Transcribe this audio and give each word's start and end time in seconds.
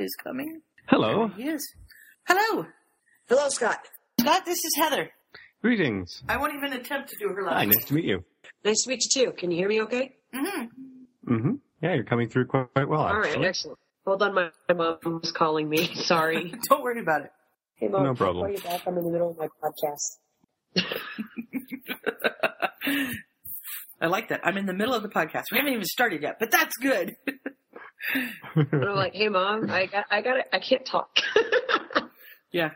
is 0.00 0.14
coming. 0.22 0.60
Hello. 0.88 1.28
There 1.28 1.36
he 1.36 1.48
is. 1.50 1.74
Hello, 2.26 2.66
Hello, 3.28 3.48
Scott. 3.48 3.78
Scott. 4.20 4.44
This 4.44 4.58
is 4.64 4.74
Heather. 4.76 5.10
Greetings. 5.62 6.22
I 6.28 6.36
won't 6.36 6.54
even 6.54 6.72
attempt 6.74 7.08
to 7.10 7.16
do 7.18 7.28
her 7.28 7.44
Hi, 7.48 7.64
nice 7.64 7.84
to 7.86 7.94
meet 7.94 8.04
you. 8.04 8.24
Nice 8.64 8.82
to 8.84 8.90
meet 8.90 9.02
you 9.14 9.26
too. 9.26 9.32
Can 9.32 9.50
you 9.50 9.56
hear 9.58 9.68
me 9.68 9.82
okay? 9.82 10.14
Mm-hmm. 10.34 11.34
Mm-hmm. 11.34 11.52
Yeah, 11.82 11.94
you're 11.94 12.04
coming 12.04 12.28
through 12.28 12.46
quite, 12.46 12.72
quite 12.72 12.88
well, 12.88 13.00
All 13.00 13.18
right, 13.18 13.30
actually. 13.30 13.46
excellent. 13.46 13.78
Hold 14.06 14.22
on, 14.22 14.34
my, 14.34 14.50
my 14.68 14.74
mom 14.74 14.98
was 15.20 15.32
calling 15.32 15.68
me. 15.68 15.92
Sorry. 15.94 16.54
Don't 16.68 16.82
worry 16.82 17.00
about 17.00 17.22
it. 17.22 17.30
hey, 17.76 17.88
mom. 17.88 18.02
No 18.04 18.10
I'll 18.10 18.14
problem. 18.14 18.46
Call 18.46 18.54
you 18.54 18.62
back. 18.62 18.82
I'm 18.86 18.96
in 18.98 19.04
the 19.04 19.10
middle 19.10 19.30
of 19.30 19.38
my 19.38 19.48
podcast. 19.62 20.76
I 24.00 24.06
like 24.06 24.28
that. 24.28 24.40
I'm 24.44 24.56
in 24.58 24.66
the 24.66 24.74
middle 24.74 24.94
of 24.94 25.02
the 25.02 25.08
podcast. 25.08 25.44
We 25.50 25.58
haven't 25.58 25.72
even 25.72 25.84
started 25.84 26.22
yet, 26.22 26.36
but 26.38 26.50
that's 26.50 26.76
good. 26.76 27.16
And 28.54 28.84
I'm 28.84 28.94
like, 28.96 29.14
hey, 29.14 29.28
mom, 29.28 29.70
I 29.70 29.86
got, 29.86 30.06
I 30.10 30.22
got 30.22 30.36
it. 30.38 30.48
I 30.52 30.58
can't 30.58 30.84
talk. 30.86 31.18
yeah. 32.52 32.70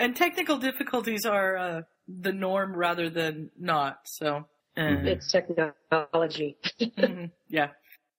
And 0.00 0.14
technical 0.16 0.58
difficulties 0.58 1.24
are 1.24 1.56
uh, 1.56 1.82
the 2.08 2.32
norm 2.32 2.74
rather 2.76 3.08
than 3.08 3.50
not. 3.58 4.00
So, 4.04 4.46
uh, 4.76 4.82
it's 5.04 5.30
technology. 5.30 6.56
mhm, 6.80 7.30
yeah. 7.48 7.68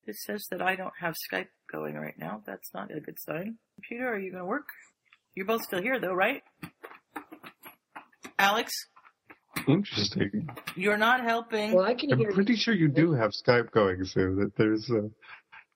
It 0.07 0.15
says 0.15 0.45
that 0.51 0.61
I 0.61 0.75
don't 0.75 0.93
have 0.99 1.15
Skype 1.31 1.47
going 1.71 1.95
right 1.95 2.17
now. 2.17 2.41
That's 2.45 2.69
not 2.73 2.95
a 2.95 2.99
good 2.99 3.19
sign. 3.19 3.57
Computer, 3.75 4.07
are 4.13 4.19
you 4.19 4.31
going 4.31 4.43
to 4.43 4.47
work? 4.47 4.67
You're 5.35 5.45
both 5.47 5.63
still 5.63 5.81
here, 5.81 5.99
though, 5.99 6.13
right? 6.13 6.43
Alex, 8.37 8.71
Interesting. 9.67 10.47
you're 10.75 10.97
not 10.97 11.21
helping. 11.23 11.73
well, 11.73 11.85
I 11.85 11.93
can 11.95 12.11
I'm 12.11 12.19
hear 12.19 12.29
you. 12.29 12.35
pretty 12.35 12.55
sure 12.55 12.73
you 12.73 12.87
do 12.87 13.13
have 13.13 13.31
Skype 13.31 13.71
going, 13.71 14.03
Sue. 14.05 14.35
That 14.35 14.55
there's 14.57 14.89
uh, 14.91 15.07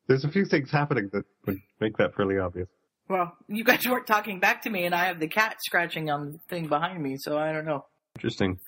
there's 0.09 0.26
a 0.26 0.30
few 0.30 0.44
things 0.44 0.70
happening 0.72 1.09
that 1.13 1.23
would 1.45 1.59
make 1.80 1.95
that 1.98 2.13
fairly 2.16 2.38
obvious. 2.40 2.67
Well, 3.08 3.31
you 3.48 3.63
guys 3.63 3.88
weren't 3.88 4.05
talking 4.08 4.40
back 4.40 4.63
to 4.63 4.70
me, 4.70 4.86
and 4.86 4.94
I 4.94 5.05
have 5.05 5.20
the 5.20 5.27
cat 5.27 5.55
scratching 5.66 6.09
on 6.09 6.34
the 6.34 6.40
thing 6.50 6.67
behind 6.67 7.02
me, 7.02 7.16
so 7.20 7.38
I 7.38 7.52
don't 7.53 7.66
know. 7.66 7.86
Interesting. 8.17 8.59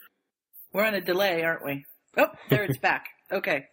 We're 0.71 0.85
on 0.85 0.93
a 0.93 1.01
delay, 1.01 1.43
aren't 1.43 1.65
we? 1.65 1.83
Oh, 2.17 2.27
there 2.49 2.63
it's 2.63 2.77
back. 2.77 3.05
Okay. 3.31 3.63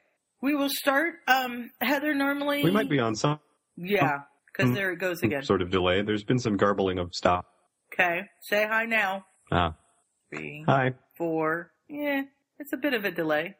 We 0.41 0.55
will 0.55 0.69
start. 0.71 1.15
Um, 1.27 1.71
Heather, 1.81 2.15
normally. 2.15 2.63
We 2.63 2.71
might 2.71 2.89
be 2.89 3.01
on 3.01 3.17
some 3.17 3.41
Yeah, 3.77 4.19
because 4.47 4.71
Mm. 4.71 4.75
there 4.77 4.93
it 4.93 5.01
goes 5.01 5.21
again. 5.25 5.43
sort 5.43 5.63
of 5.63 5.71
delay. 5.71 6.01
There's 6.03 6.23
been 6.23 6.39
some 6.39 6.57
garbling 6.57 7.01
of 7.01 7.13
stuff. 7.13 7.45
Okay. 7.93 8.21
Say 8.43 8.65
hi 8.71 8.85
now. 8.85 9.25
Ah, 9.51 9.75
Three, 10.33 10.63
hi. 10.65 10.95
four. 11.17 11.73
Yeah, 11.89 12.23
it's 12.61 12.73
a 12.73 12.77
bit 12.77 12.95
of 12.95 13.05
a 13.05 13.11
delay. 13.11 13.57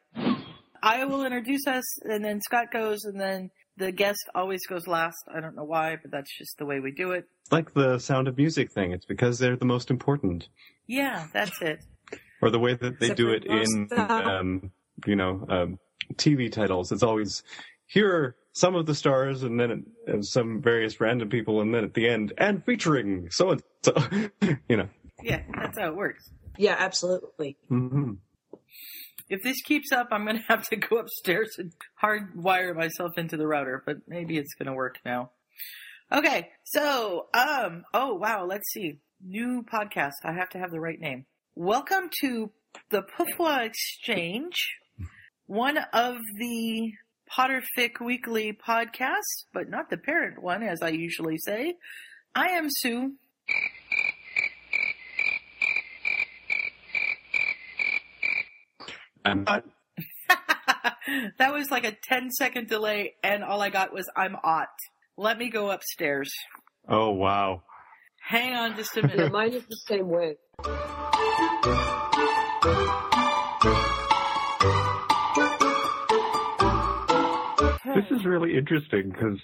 I 0.81 1.05
will 1.05 1.25
introduce 1.25 1.67
us, 1.67 1.83
and 2.05 2.25
then 2.25 2.41
Scott 2.43 2.71
goes, 2.73 3.03
and 3.03 3.21
then 3.21 3.51
the 3.79 3.93
guest 3.93 4.29
always 4.35 4.67
goes 4.67 4.87
last. 4.87 5.25
I 5.33 5.41
don't 5.41 5.55
know 5.57 5.65
why, 5.65 5.97
but 6.01 6.11
that's 6.11 6.37
just 6.37 6.59
the 6.59 6.67
way 6.67 6.81
we 6.81 6.91
do 6.91 7.13
it. 7.13 7.25
Like 7.51 7.73
the 7.75 7.99
Sound 7.99 8.29
of 8.29 8.37
Music 8.37 8.71
thing. 8.71 8.93
It's 8.93 9.07
because 9.07 9.39
they're 9.39 9.57
the 9.57 9.65
most 9.65 9.91
important, 9.91 10.49
Yeah, 10.87 11.29
that's 11.33 11.63
it. 11.63 11.81
or 12.43 12.51
the 12.51 12.59
way 12.59 12.75
that 12.75 12.99
they 13.01 13.07
Except 13.07 13.17
do 13.17 13.31
it 13.31 13.45
in, 13.45 13.89
um, 13.97 14.71
you 15.07 15.17
know, 15.17 15.47
um, 15.49 15.79
TV 16.15 16.51
titles. 16.51 16.93
It's 16.93 17.03
always 17.03 17.43
here 17.87 18.13
are 18.15 18.37
some 18.53 18.75
of 18.75 18.87
the 18.87 18.95
stars, 18.95 19.45
and 19.45 19.59
then 19.59 19.71
it, 19.71 20.15
uh, 20.15 20.23
some 20.23 20.61
various 20.61 21.01
random 21.01 21.31
people, 21.31 21.61
and 21.61 21.73
then 21.75 21.85
at 21.85 21.95
the 21.95 22.09
end, 22.09 22.33
and 22.39 22.65
featuring 22.65 23.31
so 23.31 23.51
and 23.51 23.63
so. 23.83 23.95
You 24.69 24.77
know. 24.77 24.89
Yeah, 25.23 25.43
that's 25.55 25.79
how 25.79 25.89
it 25.89 25.97
works. 25.97 26.31
Yeah, 26.59 26.77
absolutely. 26.79 27.57
hmm 27.69 28.15
If 29.29 29.43
this 29.43 29.61
keeps 29.63 29.93
up, 29.93 30.09
I'm 30.11 30.25
to 30.39 30.43
have 30.49 30.67
to 30.69 30.77
go 30.77 30.99
upstairs 30.99 31.57
and 31.59 31.73
hardwire 32.03 32.75
myself 32.75 33.19
into 33.19 33.37
the 33.37 33.47
router, 33.47 33.83
but 33.85 33.99
maybe 34.07 34.39
it's 34.39 34.55
to 34.67 34.73
work 34.73 34.99
now. 35.05 35.31
Okay, 36.11 36.49
so, 36.65 37.27
um, 37.35 37.85
oh 37.93 38.15
wow, 38.15 38.47
let's 38.47 38.71
see. 38.73 38.99
New 39.23 39.63
podcast. 39.63 40.25
I 40.25 40.33
have 40.33 40.49
to 40.51 40.59
have 40.59 40.71
the 40.71 40.81
right 40.81 40.99
name. 40.99 41.27
Welcome 41.55 42.09
to 42.21 42.51
the 42.91 43.03
Pufwa 43.03 43.67
Exchange, 43.67 44.55
one 45.47 45.77
of 45.93 46.17
the 46.39 46.93
Potterfic 47.31 48.01
Weekly 48.01 48.57
podcasts, 48.67 49.45
but 49.53 49.69
not 49.69 49.91
the 49.91 49.99
parent 49.99 50.43
one, 50.43 50.63
as 50.63 50.81
I 50.81 50.89
usually 50.89 51.37
say. 51.37 51.75
I 52.35 52.47
am 52.53 52.69
Sue. 52.71 53.13
I'm 59.29 59.39
um, 59.39 59.45
not. 59.45 59.65
Uh, 60.31 60.91
that 61.39 61.53
was 61.53 61.71
like 61.71 61.85
a 61.85 61.97
10 62.09 62.31
second 62.31 62.69
delay, 62.69 63.15
and 63.23 63.45
all 63.45 63.61
I 63.61 63.71
got 63.71 63.93
was 63.93 64.11
I'm 64.17 64.37
ought. 64.43 64.69
Let 65.17 65.39
me 65.39 65.51
go 65.51 65.71
upstairs. 65.71 66.31
Oh 66.89 67.11
wow. 67.11 67.63
Hang 68.21 68.55
on 68.55 68.77
just 68.77 68.97
a 68.97 69.03
minute. 69.07 69.33
mine 69.33 69.53
is 69.53 69.65
the 69.67 69.77
same 69.87 70.09
way. 70.09 70.37
This 77.95 78.19
is 78.19 78.25
really 78.25 78.57
interesting 78.57 79.11
because 79.11 79.39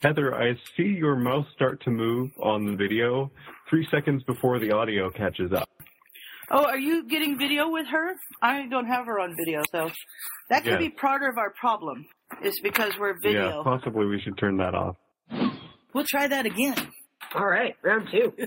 Heather, 0.00 0.34
I 0.34 0.54
see 0.76 0.84
your 0.84 1.16
mouse 1.16 1.46
start 1.54 1.82
to 1.84 1.90
move 1.90 2.30
on 2.40 2.64
the 2.66 2.76
video 2.76 3.30
three 3.68 3.86
seconds 3.90 4.22
before 4.22 4.58
the 4.58 4.70
audio 4.70 5.10
catches 5.10 5.52
up. 5.52 5.68
Oh, 6.50 6.64
are 6.64 6.78
you 6.78 7.06
getting 7.08 7.38
video 7.38 7.68
with 7.68 7.86
her? 7.88 8.14
I 8.40 8.66
don't 8.68 8.86
have 8.86 9.06
her 9.06 9.18
on 9.20 9.34
video, 9.36 9.62
so 9.72 9.90
that 10.48 10.62
could 10.62 10.72
Yeah. 10.74 10.78
be 10.78 10.90
part 10.90 11.22
of 11.22 11.38
our 11.38 11.50
problem. 11.50 12.06
Is 12.42 12.58
because 12.62 12.92
we're 12.98 13.14
video. 13.22 13.40
Yeah, 13.40 13.46
video. 13.48 13.64
possibly 13.64 14.06
we 14.06 14.20
should 14.20 14.36
turn 14.38 14.56
that 14.58 14.74
off. 14.74 14.96
We'll 15.92 16.04
try 16.08 16.26
that 16.28 16.44
again. 16.46 16.76
All 17.34 17.46
right, 17.46 17.74
round 17.82 18.08
two. 18.10 18.32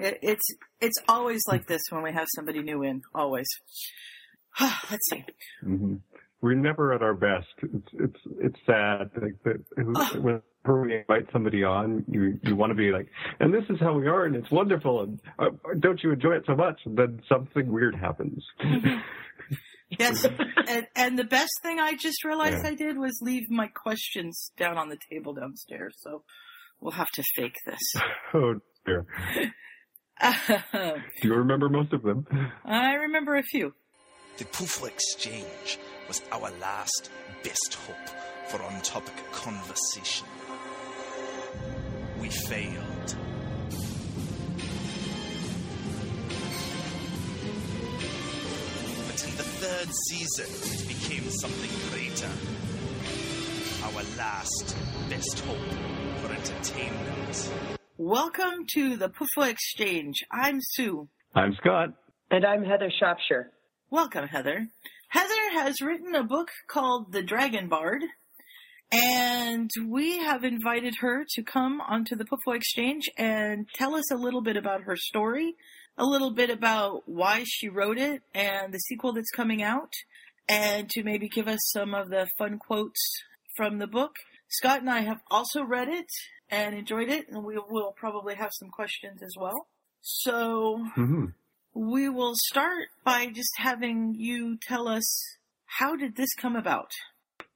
It- 0.00 0.18
it's 0.20 0.44
it's 0.80 0.98
always 1.08 1.42
like 1.46 1.66
this 1.66 1.80
when 1.90 2.02
we 2.02 2.12
have 2.12 2.26
somebody 2.34 2.60
new 2.62 2.82
in. 2.82 3.02
Always. 3.14 3.46
Let's 4.60 5.08
see. 5.10 5.24
Mm-hmm. 5.64 5.94
We're 6.42 6.54
never 6.54 6.92
at 6.92 7.02
our 7.02 7.14
best. 7.14 7.46
It's 7.62 7.88
it's 7.94 8.20
it's 8.40 8.58
sad 8.66 9.10
like, 9.22 9.36
that 9.44 9.64
Oh. 9.78 10.20
whenever 10.20 10.20
we 10.20 10.40
invite 10.68 11.26
somebody 11.32 11.64
on, 11.64 12.04
you 12.08 12.38
you 12.42 12.56
want 12.56 12.70
to 12.70 12.74
be 12.74 12.90
like, 12.90 13.08
and 13.40 13.52
this 13.52 13.64
is 13.70 13.78
how 13.80 13.92
we 13.94 14.06
are, 14.06 14.24
and 14.24 14.36
it's 14.36 14.50
wonderful, 14.50 15.02
and 15.02 15.20
uh, 15.38 15.46
don't 15.80 16.02
you 16.02 16.12
enjoy 16.12 16.32
it 16.32 16.44
so 16.46 16.54
much? 16.54 16.80
And 16.84 16.96
then 16.96 17.20
something 17.28 17.70
weird 17.70 17.94
happens. 17.94 18.44
Yes, 19.88 20.26
and 20.66 20.86
and 20.96 21.18
the 21.18 21.24
best 21.24 21.52
thing 21.62 21.78
I 21.78 21.94
just 21.94 22.24
realized 22.24 22.64
Yeah. 22.64 22.70
I 22.70 22.74
did 22.74 22.98
was 22.98 23.20
leave 23.22 23.48
my 23.50 23.68
questions 23.68 24.50
down 24.56 24.78
on 24.78 24.88
the 24.88 24.98
table 25.10 25.32
downstairs. 25.32 25.96
So 26.00 26.24
we'll 26.80 26.92
have 26.92 27.10
to 27.14 27.22
fake 27.36 27.54
this. 27.64 28.02
oh 28.34 28.54
dear. 28.84 29.06
Do 31.22 31.28
you 31.28 31.34
remember 31.34 31.68
most 31.68 31.92
of 31.92 32.02
them? 32.02 32.26
I 32.64 32.94
remember 32.94 33.36
a 33.36 33.42
few. 33.42 33.74
The 34.38 34.44
Pufla 34.46 34.88
Exchange 34.88 35.78
was 36.08 36.22
our 36.32 36.50
last 36.60 37.10
best 37.44 37.74
hope 37.74 38.08
for 38.48 38.62
on 38.62 38.80
topic 38.82 39.14
conversation. 39.32 40.26
We 42.26 42.32
failed. 42.32 43.16
But 49.06 49.24
in 49.24 49.36
the 49.36 49.46
third 49.62 49.88
season, 50.08 50.46
it 50.74 50.88
became 50.88 51.30
something 51.30 51.70
greater. 51.92 52.32
Our 53.84 54.02
last 54.18 54.76
best 55.08 55.38
hope 55.38 55.56
for 56.16 56.32
entertainment. 56.32 57.52
Welcome 57.96 58.66
to 58.74 58.96
the 58.96 59.08
Pufla 59.08 59.48
Exchange. 59.48 60.24
I'm 60.32 60.58
Sue. 60.60 61.08
I'm 61.32 61.54
Scott. 61.60 61.90
And 62.32 62.44
I'm 62.44 62.64
Heather 62.64 62.90
Shropshire. 62.98 63.52
Welcome, 63.88 64.26
Heather. 64.26 64.66
Heather 65.10 65.50
has 65.52 65.80
written 65.80 66.16
a 66.16 66.24
book 66.24 66.50
called 66.66 67.12
The 67.12 67.22
Dragon 67.22 67.68
Bard, 67.68 68.02
and 68.92 69.70
we 69.86 70.18
have 70.18 70.44
invited 70.44 70.96
her 71.00 71.24
to 71.34 71.42
come 71.42 71.80
onto 71.80 72.16
the 72.16 72.24
Pufwa 72.24 72.56
Exchange 72.56 73.08
and 73.16 73.66
tell 73.74 73.94
us 73.94 74.10
a 74.10 74.16
little 74.16 74.42
bit 74.42 74.56
about 74.56 74.82
her 74.82 74.96
story, 74.96 75.54
a 75.98 76.04
little 76.04 76.30
bit 76.30 76.50
about 76.50 77.02
why 77.06 77.44
she 77.46 77.68
wrote 77.68 77.98
it 77.98 78.22
and 78.34 78.72
the 78.72 78.78
sequel 78.78 79.12
that's 79.12 79.30
coming 79.30 79.62
out, 79.62 79.92
and 80.48 80.88
to 80.90 81.02
maybe 81.02 81.28
give 81.28 81.48
us 81.48 81.60
some 81.72 81.94
of 81.94 82.10
the 82.10 82.28
fun 82.38 82.58
quotes 82.58 83.00
from 83.56 83.78
the 83.78 83.86
book. 83.86 84.14
Scott 84.48 84.80
and 84.80 84.90
I 84.90 85.00
have 85.00 85.20
also 85.30 85.64
read 85.64 85.88
it 85.88 86.06
and 86.48 86.74
enjoyed 86.74 87.08
it, 87.08 87.28
and 87.28 87.44
we 87.44 87.58
will 87.68 87.92
probably 87.96 88.36
have 88.36 88.50
some 88.52 88.68
questions 88.68 89.22
as 89.22 89.34
well. 89.38 89.66
So, 90.02 90.84
hmm 90.94 91.26
we 91.76 92.08
will 92.08 92.32
start 92.34 92.88
by 93.04 93.26
just 93.26 93.50
having 93.58 94.14
you 94.16 94.56
tell 94.56 94.88
us 94.88 95.04
how 95.66 95.94
did 95.94 96.16
this 96.16 96.32
come 96.34 96.56
about? 96.56 96.90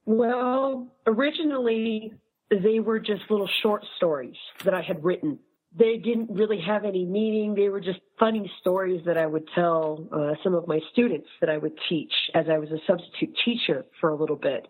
Well, 0.06 0.88
originally 1.06 2.14
they 2.50 2.80
were 2.80 2.98
just 2.98 3.22
little 3.30 3.48
short 3.62 3.84
stories 3.96 4.36
that 4.64 4.74
I 4.74 4.82
had 4.82 5.04
written. 5.04 5.38
They 5.76 5.98
didn't 5.98 6.30
really 6.30 6.60
have 6.60 6.84
any 6.84 7.04
meaning. 7.04 7.54
They 7.54 7.68
were 7.68 7.80
just 7.80 8.00
funny 8.18 8.50
stories 8.60 9.02
that 9.06 9.16
I 9.16 9.26
would 9.26 9.48
tell 9.54 10.08
uh, 10.12 10.34
some 10.42 10.54
of 10.54 10.66
my 10.66 10.80
students 10.92 11.28
that 11.40 11.48
I 11.48 11.58
would 11.58 11.78
teach 11.88 12.12
as 12.34 12.46
I 12.50 12.58
was 12.58 12.70
a 12.70 12.78
substitute 12.88 13.36
teacher 13.44 13.84
for 14.00 14.10
a 14.10 14.16
little 14.16 14.36
bit. 14.36 14.66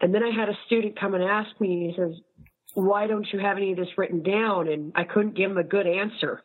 And 0.00 0.12
then 0.14 0.22
I 0.24 0.30
had 0.30 0.48
a 0.48 0.58
student 0.66 0.98
come 0.98 1.14
and 1.14 1.22
ask 1.22 1.48
me, 1.60 1.92
he 1.94 2.00
says, 2.00 2.12
why 2.74 3.06
don't 3.06 3.26
you 3.32 3.38
have 3.38 3.56
any 3.56 3.72
of 3.72 3.78
this 3.78 3.88
written 3.96 4.22
down? 4.22 4.68
And 4.68 4.92
I 4.94 5.04
couldn't 5.04 5.36
give 5.36 5.50
him 5.50 5.58
a 5.58 5.64
good 5.64 5.86
answer. 5.86 6.42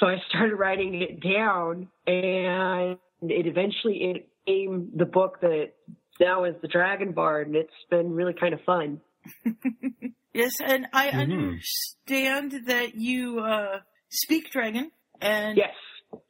So 0.00 0.06
I 0.06 0.16
started 0.28 0.56
writing 0.56 1.00
it 1.02 1.20
down 1.20 1.88
and 2.06 2.98
it 3.22 3.46
eventually 3.46 4.10
it 4.10 4.28
became 4.44 4.90
the 4.96 5.04
book 5.04 5.40
that 5.42 5.72
now 6.20 6.44
is 6.44 6.54
the 6.62 6.68
Dragon 6.68 7.12
Bard 7.12 7.46
and 7.48 7.56
it's 7.56 7.72
been 7.90 8.12
really 8.12 8.34
kind 8.34 8.54
of 8.54 8.60
fun. 8.62 9.00
Yes, 10.34 10.52
and 10.64 10.86
I 10.94 11.10
Mhm. 11.10 11.20
understand 11.20 12.66
that 12.66 12.94
you 12.94 13.40
uh, 13.40 13.80
speak 14.08 14.50
Dragon 14.50 14.90
and 15.20 15.58
Yes. 15.58 15.74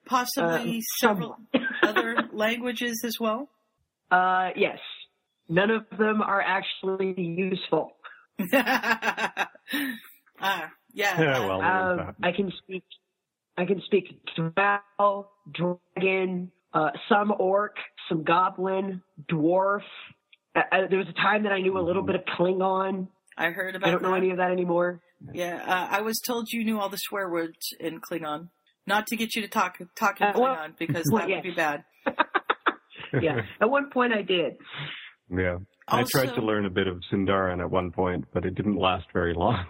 possibly 0.06 0.78
Um, 0.78 0.80
several 0.98 1.36
other 1.82 2.28
languages 2.32 3.00
as 3.04 3.12
well. 3.20 3.48
Uh, 4.10 4.50
yes. 4.56 4.80
None 5.48 5.70
of 5.70 5.86
them 5.96 6.20
are 6.20 6.40
actually 6.40 7.14
useful. 7.16 7.96
ah, 8.52 9.48
yeah. 10.92 11.20
Yeah, 11.20 11.46
well, 11.46 11.62
Um. 11.62 12.14
I 12.22 12.32
can 12.32 12.50
speak. 12.58 12.84
I 13.56 13.64
can 13.66 13.80
speak 13.82 14.18
drow, 14.34 15.28
dragon, 15.52 16.50
uh, 16.74 16.90
some 17.08 17.32
orc, 17.38 17.76
some 18.08 18.24
goblin, 18.24 19.02
dwarf. 19.30 19.82
Uh, 20.54 20.60
uh, 20.70 20.76
there 20.88 20.98
was 20.98 21.08
a 21.08 21.12
time 21.14 21.42
that 21.44 21.52
I 21.52 21.60
knew 21.60 21.78
a 21.78 21.80
little 21.80 22.02
bit 22.02 22.14
of 22.14 22.22
Klingon. 22.24 23.08
I 23.36 23.50
heard 23.50 23.74
about 23.76 23.88
I 23.88 23.92
don't 23.92 24.02
know 24.02 24.14
any 24.14 24.30
of 24.30 24.36
that 24.38 24.50
anymore. 24.50 25.00
Yeah, 25.32 25.62
uh, 25.66 25.88
I 25.90 26.00
was 26.02 26.20
told 26.20 26.48
you 26.50 26.64
knew 26.64 26.78
all 26.80 26.88
the 26.88 26.96
swear 26.98 27.28
words 27.28 27.56
in 27.80 28.00
Klingon. 28.00 28.48
Not 28.86 29.06
to 29.08 29.16
get 29.16 29.34
you 29.36 29.42
to 29.42 29.48
talk 29.48 29.78
talk 29.96 30.20
in 30.20 30.26
Uh, 30.26 30.32
well, 30.36 30.54
Klingon 30.56 30.78
because 30.78 31.08
well, 31.12 31.22
that 31.22 31.28
yes. 31.30 31.36
would 31.44 31.50
be 31.50 31.54
bad. 31.54 31.84
Yeah, 33.20 33.42
at 33.60 33.68
one 33.68 33.90
point 33.90 34.14
I 34.14 34.22
did. 34.22 34.54
yeah. 35.30 35.58
I 35.86 36.02
tried 36.04 36.34
to 36.34 36.40
learn 36.40 36.64
a 36.64 36.70
bit 36.70 36.86
of 36.86 37.02
Sindarin 37.12 37.60
at 37.60 37.70
one 37.70 37.90
point, 37.90 38.24
but 38.32 38.46
it 38.46 38.54
didn't 38.54 38.76
last 38.76 39.04
very 39.12 39.34
long. 39.34 39.66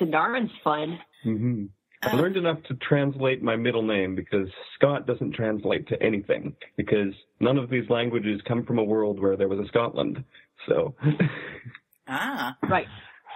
Sindarin's 0.00 0.50
fun. 0.64 0.98
hmm 1.22 1.66
I 2.06 2.12
Uh, 2.12 2.16
learned 2.16 2.36
enough 2.36 2.62
to 2.68 2.74
translate 2.74 3.42
my 3.42 3.56
middle 3.56 3.82
name 3.82 4.14
because 4.14 4.48
Scott 4.76 5.06
doesn't 5.06 5.32
translate 5.32 5.86
to 5.88 6.00
anything 6.02 6.54
because 6.76 7.12
none 7.40 7.58
of 7.58 7.68
these 7.70 7.88
languages 7.90 8.40
come 8.46 8.64
from 8.64 8.78
a 8.78 8.84
world 8.84 9.20
where 9.20 9.36
there 9.36 9.48
was 9.48 9.58
a 9.58 9.66
Scotland. 9.68 10.22
So, 10.68 10.94
ah, 12.08 12.56
Right. 12.68 12.86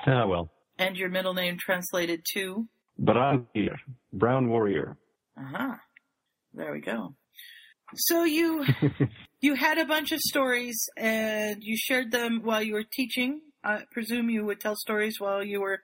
ah 0.07 0.27
well. 0.27 0.51
and 0.79 0.97
your 0.97 1.09
middle 1.11 1.35
name 1.35 1.57
translated 1.59 2.23
to. 2.35 2.67
But 2.99 3.17
Brown 4.13 4.49
Warrior. 4.49 4.97
Uh-huh. 5.37 5.77
There 6.55 6.73
we 6.73 6.81
go. 6.81 7.15
So 7.95 8.25
you 8.25 8.65
you 9.41 9.55
had 9.55 9.79
a 9.79 9.85
bunch 9.87 10.13
of 10.13 10.21
stories 10.21 10.89
and 10.97 11.63
you 11.63 11.77
shared 11.77 12.11
them 12.13 12.41
while 12.43 12.63
you 12.63 12.75
were 12.75 12.85
teaching. 12.85 13.41
I 13.65 13.83
presume 13.93 14.31
you 14.31 14.45
would 14.47 14.61
tell 14.61 14.77
stories 14.77 15.17
while 15.21 15.43
you 15.45 15.61
were 15.61 15.81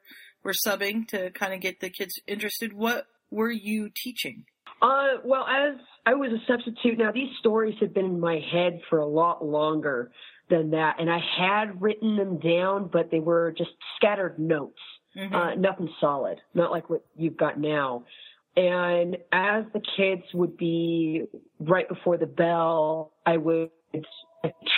were 0.47 0.53
subbing 0.53 1.07
to 1.09 1.31
kind 1.31 1.53
of 1.53 1.61
get 1.61 1.81
the 1.81 1.91
kids 1.91 2.19
interested. 2.27 2.73
What 2.73 3.07
were 3.31 3.51
you 3.51 3.91
teaching? 3.95 4.45
Uh, 4.81 5.19
well, 5.25 5.47
as 5.47 5.77
I 6.05 6.15
was 6.15 6.31
a 6.33 6.41
substitute, 6.47 6.99
now 6.99 7.13
these 7.13 7.31
stories 7.41 7.75
had 7.81 7.93
been 7.93 8.05
in 8.05 8.21
my 8.21 8.41
head 8.53 8.81
for 8.89 8.99
a 8.99 9.07
lot 9.07 9.45
longer 9.45 10.13
than 10.49 10.71
that, 10.71 10.97
and 11.01 11.11
I 11.11 11.19
had 11.19 11.83
written 11.83 12.17
them 12.17 12.39
down, 12.39 12.89
but 12.93 13.11
they 13.11 13.19
were 13.19 13.53
just 13.57 13.71
scattered 13.97 14.39
notes. 14.39 14.81
Mhm. 15.17 15.33
uh, 15.33 15.55
nothing 15.55 15.89
solid, 15.99 16.39
not 16.53 16.71
like 16.71 16.91
what 16.91 17.03
you've 17.17 17.39
got 17.39 17.59
now. 17.59 18.05
And 18.55 19.17
as 19.33 19.65
the 19.73 19.81
kids 19.97 20.23
would 20.35 20.59
be 20.59 21.25
right 21.59 21.89
before 21.89 22.19
the 22.19 22.27
bell, 22.27 23.13
I 23.25 23.39
would 23.39 23.71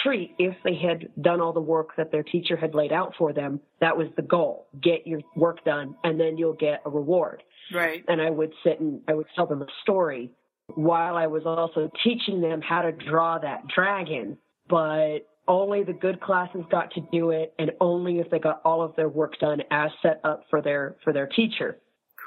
treat 0.03 0.35
if 0.39 0.57
they 0.65 0.77
had 0.77 1.09
done 1.23 1.41
all 1.41 1.53
the 1.53 1.61
work 1.61 1.91
that 1.97 2.11
their 2.13 2.23
teacher 2.23 2.57
had 2.57 2.75
laid 2.75 2.93
out 2.93 3.15
for 3.19 3.33
them. 3.33 3.61
That 3.81 3.97
was 3.97 4.09
the 4.17 4.23
goal. 4.23 4.69
Get 4.81 5.07
your 5.07 5.21
work 5.37 5.65
done 5.65 5.95
and 6.05 6.19
then 6.19 6.39
you'll 6.39 6.55
get 6.55 6.83
a 6.85 6.91
reward. 6.91 7.43
right. 7.73 8.05
And 8.09 8.21
I 8.21 8.31
would 8.31 8.53
sit 8.65 8.81
and 8.81 9.01
I 9.09 9.15
would 9.15 9.27
tell 9.35 9.47
them 9.47 9.63
a 9.63 9.67
story 9.83 10.31
while 10.75 11.17
I 11.17 11.27
was 11.27 11.43
also 11.47 11.91
teaching 12.05 12.41
them 12.41 12.61
how 12.61 12.83
to 12.83 12.93
draw 12.93 13.39
that 13.39 13.67
dragon. 13.69 14.39
But 14.69 15.21
only 15.47 15.83
the 15.83 15.95
good 15.95 16.21
classes 16.21 16.63
got 16.71 16.91
to 16.93 17.01
do 17.11 17.31
it 17.31 17.55
and 17.59 17.73
only 17.81 18.19
if 18.19 18.31
they 18.31 18.39
got 18.39 18.61
all 18.65 18.83
of 18.83 18.95
their 18.97 19.09
work 19.09 19.39
done 19.41 19.63
as 19.71 19.91
set 20.03 20.21
up 20.25 20.45
for 20.51 20.61
their 20.61 20.97
for 21.03 21.13
their 21.13 21.27
teacher. 21.27 21.79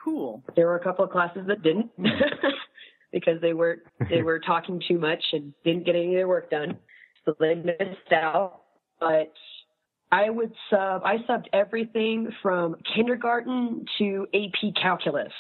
Cool. 0.04 0.44
There 0.56 0.66
were 0.66 0.76
a 0.76 0.84
couple 0.84 1.06
of 1.06 1.12
classes 1.12 1.44
that 1.48 1.62
didn't 1.62 1.92
because 3.12 3.40
they 3.42 3.54
were 3.54 3.84
they 4.10 4.24
were 4.24 4.40
talking 4.40 4.82
too 4.88 4.98
much 4.98 5.24
and 5.34 5.54
didn't 5.64 5.86
get 5.86 5.96
any 5.96 6.08
of 6.08 6.14
their 6.14 6.28
work 6.28 6.50
done. 6.50 6.78
So 7.26 7.36
they 7.40 7.56
missed 7.56 8.12
out. 8.12 8.62
But 9.00 9.34
I 10.12 10.30
would 10.30 10.54
sub 10.70 11.04
I 11.04 11.18
subbed 11.30 11.48
everything 11.54 12.32
from 12.42 12.76
kindergarten 12.96 13.86
to 14.00 14.28
AP 14.34 14.74
calculus 14.82 15.34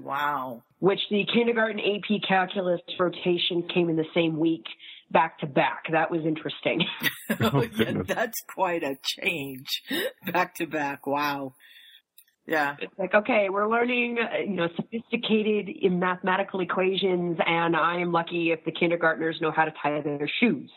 Wow. 0.00 0.62
which 0.80 1.00
the 1.10 1.24
kindergarten 1.32 1.80
AP 1.80 2.20
calculus 2.28 2.80
rotation 2.98 3.66
came 3.72 3.88
in 3.88 3.96
the 3.96 4.04
same 4.14 4.38
week 4.38 4.66
back 5.10 5.38
to 5.38 5.46
back. 5.46 5.84
That 5.90 6.10
was 6.10 6.20
interesting. 6.24 6.84
oh, 7.40 7.66
yeah, 7.76 8.02
that's 8.06 8.40
quite 8.54 8.82
a 8.82 8.96
change. 9.02 9.82
Back 10.32 10.54
to 10.56 10.66
back. 10.66 11.06
Wow. 11.06 11.54
Yeah. 12.46 12.76
It's 12.80 12.92
like, 12.98 13.14
okay, 13.14 13.48
we're 13.50 13.68
learning, 13.68 14.18
uh, 14.18 14.38
you 14.40 14.56
know, 14.56 14.68
sophisticated 14.74 15.68
in 15.68 15.98
mathematical 15.98 16.60
equations, 16.60 17.38
and 17.44 17.76
I 17.76 18.00
am 18.00 18.10
lucky 18.10 18.52
if 18.52 18.64
the 18.64 18.72
kindergartners 18.72 19.38
know 19.40 19.50
how 19.50 19.66
to 19.66 19.72
tie 19.82 20.00
their 20.00 20.30
shoes. 20.40 20.70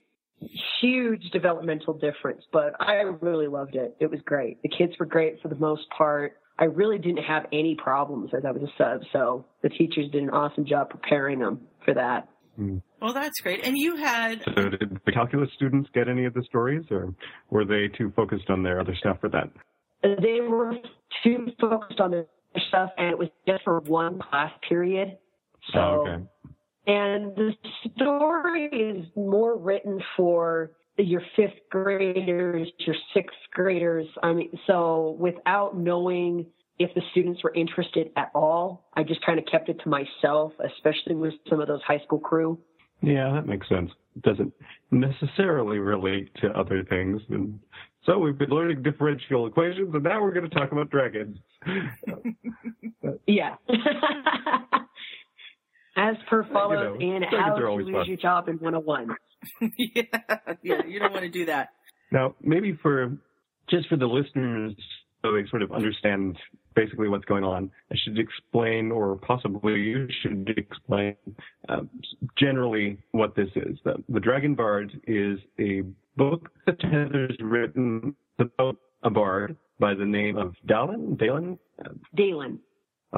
Huge 0.82 1.30
developmental 1.32 1.94
difference, 1.94 2.44
but 2.52 2.74
I 2.80 3.02
really 3.22 3.48
loved 3.48 3.76
it. 3.76 3.96
It 4.00 4.10
was 4.10 4.20
great. 4.26 4.62
The 4.64 4.70
kids 4.70 4.94
were 5.00 5.06
great 5.06 5.42
for 5.42 5.48
the 5.50 5.56
most 5.56 5.84
part. 5.96 6.34
I 6.58 6.66
really 6.66 6.98
didn't 6.98 7.24
have 7.24 7.46
any 7.52 7.76
problems 7.76 8.32
as 8.36 8.44
I 8.46 8.52
was 8.52 8.64
a 8.64 8.72
sub, 8.78 9.02
so 9.14 9.46
the 9.62 9.70
teachers 9.70 10.10
did 10.12 10.24
an 10.24 10.30
awesome 10.30 10.66
job 10.66 10.90
preparing 10.90 11.40
them 11.40 11.62
for 11.86 11.94
that. 11.94 12.28
Hmm. 12.56 12.78
Well, 13.02 13.14
that's 13.14 13.40
great. 13.42 13.66
And 13.66 13.78
you 13.78 13.96
had 13.96 14.44
So 14.56 14.70
did 14.70 15.00
the 15.06 15.12
calculus 15.12 15.50
students 15.56 15.90
get 15.94 16.08
any 16.08 16.26
of 16.26 16.34
the 16.34 16.44
stories, 16.44 16.84
or 16.92 17.14
were 17.50 17.66
they 17.66 17.88
too 17.98 18.12
focused 18.16 18.50
on 18.50 18.64
their 18.64 18.80
other 18.80 18.96
stuff 18.96 19.18
for 19.22 19.30
that? 19.30 19.50
they 20.04 20.42
were 20.42 20.74
too 21.24 21.48
focused 21.60 22.00
on 22.00 22.12
their 22.12 22.26
stuff 22.68 22.90
and 22.98 23.10
it 23.12 23.18
was 23.18 23.30
just 23.48 23.64
for 23.64 23.80
one 23.82 24.20
class 24.20 24.52
period. 24.68 25.18
So, 25.74 25.80
oh, 25.80 26.06
okay. 26.08 26.24
And 26.88 27.36
the 27.36 27.52
story 27.96 28.66
is 28.66 29.06
more 29.16 29.58
written 29.58 30.00
for 30.18 30.72
your 30.98 31.22
fifth 31.36 31.60
graders, 31.70 32.68
your 32.80 32.96
sixth 33.14 33.38
graders. 33.54 34.08
I 34.24 34.34
mean, 34.34 34.52
so 34.68 35.16
without 35.20 35.78
knowing 35.78 36.46
if 36.80 36.94
the 36.96 37.02
students 37.12 37.44
were 37.44 37.54
interested 37.54 38.08
at 38.18 38.32
all, 38.34 38.90
I 38.94 39.04
just 39.04 39.24
kind 39.26 39.40
of 39.40 39.46
kept 39.46 39.70
it 39.70 39.80
to 39.84 39.90
myself, 39.90 40.54
especially 40.64 41.16
with 41.16 41.34
some 41.50 41.62
of 41.62 41.68
those 41.68 41.82
high 41.84 42.00
school 42.00 42.20
crew. 42.20 42.60
Yeah, 43.02 43.32
that 43.34 43.48
makes 43.48 43.68
sense. 43.70 43.92
It 44.16 44.22
doesn't 44.24 44.54
necessarily 44.92 45.80
relate 45.80 46.30
to 46.42 46.50
other 46.50 46.84
things. 46.84 47.22
And 47.30 47.60
so 48.06 48.20
we've 48.20 48.38
been 48.38 48.50
learning 48.50 48.84
differential 48.84 49.48
equations, 49.48 49.94
and 49.94 50.04
now 50.04 50.22
we're 50.22 50.34
going 50.34 50.50
to 50.50 50.56
talk 50.56 50.72
about 50.72 50.90
dragons. 50.90 51.38
Yeah. 53.28 53.56
As 55.98 56.16
per 56.30 56.44
follows 56.52 57.00
know, 57.00 57.06
in 57.06 57.22
dragons 57.30 57.42
How 57.42 57.56
to 57.56 57.74
Lose 57.74 57.92
fun. 57.94 58.06
Your 58.06 58.18
Job 58.18 58.48
in 58.48 58.56
101. 58.58 59.16
yeah, 59.78 60.04
yeah, 60.62 60.86
you 60.88 61.00
don't 61.00 61.12
want 61.12 61.24
to 61.24 61.30
do 61.30 61.46
that. 61.46 61.70
Now, 62.12 62.36
maybe 62.42 62.78
for 62.82 63.18
just 63.70 63.88
for 63.90 63.98
the 63.98 64.06
listeners, 64.06 64.74
so 65.22 65.34
they 65.34 65.48
sort 65.50 65.62
of 65.62 65.72
understand 65.72 66.38
basically 66.76 67.08
what's 67.10 67.26
going 67.26 67.44
on, 67.44 67.72
I 67.92 67.96
should 68.04 68.18
explain, 68.18 68.92
or 68.92 69.18
possibly 69.18 69.74
you 69.74 70.08
should 70.22 70.54
explain, 70.58 71.16
um, 71.70 71.90
generally 72.38 72.98
what 73.12 73.36
this 73.36 73.50
is. 73.56 73.78
The, 73.84 73.96
the 74.10 74.20
Dragon 74.20 74.56
Bard 74.56 74.92
is 75.08 75.40
a 75.60 75.84
book 76.16 76.50
that 76.66 76.82
Heather's 76.82 77.38
written 77.40 78.16
about 78.40 78.78
a 79.04 79.10
bard 79.10 79.58
by 79.80 79.94
the 79.94 80.06
name 80.06 80.38
of 80.38 80.56
Dallin. 80.68 81.18
Dalen. 81.18 81.58
Dalen. 82.16 82.60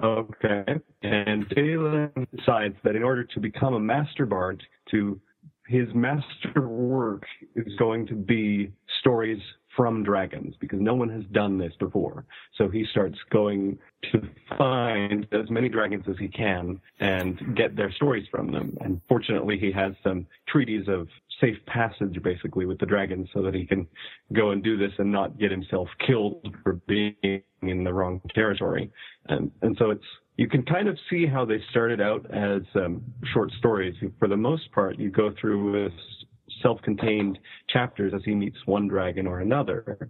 Okay. 0.02 0.66
And 1.04 1.48
Dalen 1.50 2.28
decides 2.36 2.76
that 2.84 2.96
in 2.96 3.04
order 3.04 3.24
to 3.24 3.40
become 3.40 3.76
a 3.76 3.80
master 3.80 4.26
bard, 4.26 4.64
to 4.92 5.20
his 5.68 5.88
master 5.94 6.68
work 6.68 7.24
is 7.56 7.74
going 7.78 8.08
to 8.08 8.16
be 8.16 8.72
stories 9.00 9.42
from 9.76 10.04
dragons 10.04 10.56
because 10.60 10.80
no 10.80 10.94
one 10.94 11.10
has 11.10 11.24
done 11.32 11.58
this 11.58 11.74
before. 11.80 12.26
So 12.58 12.70
he 12.70 12.86
starts 12.92 13.18
going 13.32 13.78
to 14.12 14.22
find 14.58 15.28
as 15.32 15.50
many 15.50 15.70
dragons 15.70 16.06
as 16.10 16.16
he 16.20 16.28
can 16.28 16.80
and 17.00 17.56
get 17.56 17.76
their 17.76 17.92
stories 17.92 18.28
from 18.30 18.52
them. 18.52 18.78
And 18.82 19.02
fortunately, 19.08 19.58
he 19.58 19.72
has 19.72 19.94
some 20.04 20.26
treaties 20.48 20.88
of 20.88 21.08
safe 21.42 21.58
passage 21.66 22.22
basically 22.24 22.66
with 22.66 22.80
the 22.80 22.86
dragons 22.86 23.28
so 23.34 23.42
that 23.42 23.54
he 23.54 23.66
can 23.66 23.88
go 24.32 24.52
and 24.52 24.64
do 24.64 24.78
this 24.78 24.92
and 24.98 25.12
not 25.12 25.38
get 25.40 25.52
himself 25.52 25.88
killed 26.06 26.56
for 26.64 26.74
being 26.88 27.16
in 27.62 27.84
the 27.84 27.94
wrong 27.94 28.22
territory. 28.34 28.92
And, 29.28 29.52
and 29.62 29.76
so 29.78 29.92
it's, 29.92 30.06
you 30.38 30.48
can 30.48 30.64
kind 30.64 30.88
of 30.88 30.98
see 31.10 31.26
how 31.28 31.46
they 31.46 31.62
started 31.70 32.02
out 32.02 32.26
as 32.32 32.62
um, 32.76 33.04
short 33.34 33.52
stories. 33.60 33.96
For 34.20 34.28
the 34.28 34.38
most 34.38 34.72
part, 34.72 34.98
you 34.98 35.12
go 35.12 35.34
through 35.40 35.72
with 35.72 35.94
self-contained 36.62 37.40
chapters 37.70 38.14
as 38.16 38.22
he 38.26 38.36
meets 38.36 38.58
one 38.66 38.88
dragon 38.88 39.28
or 39.28 39.40
another. 39.40 40.10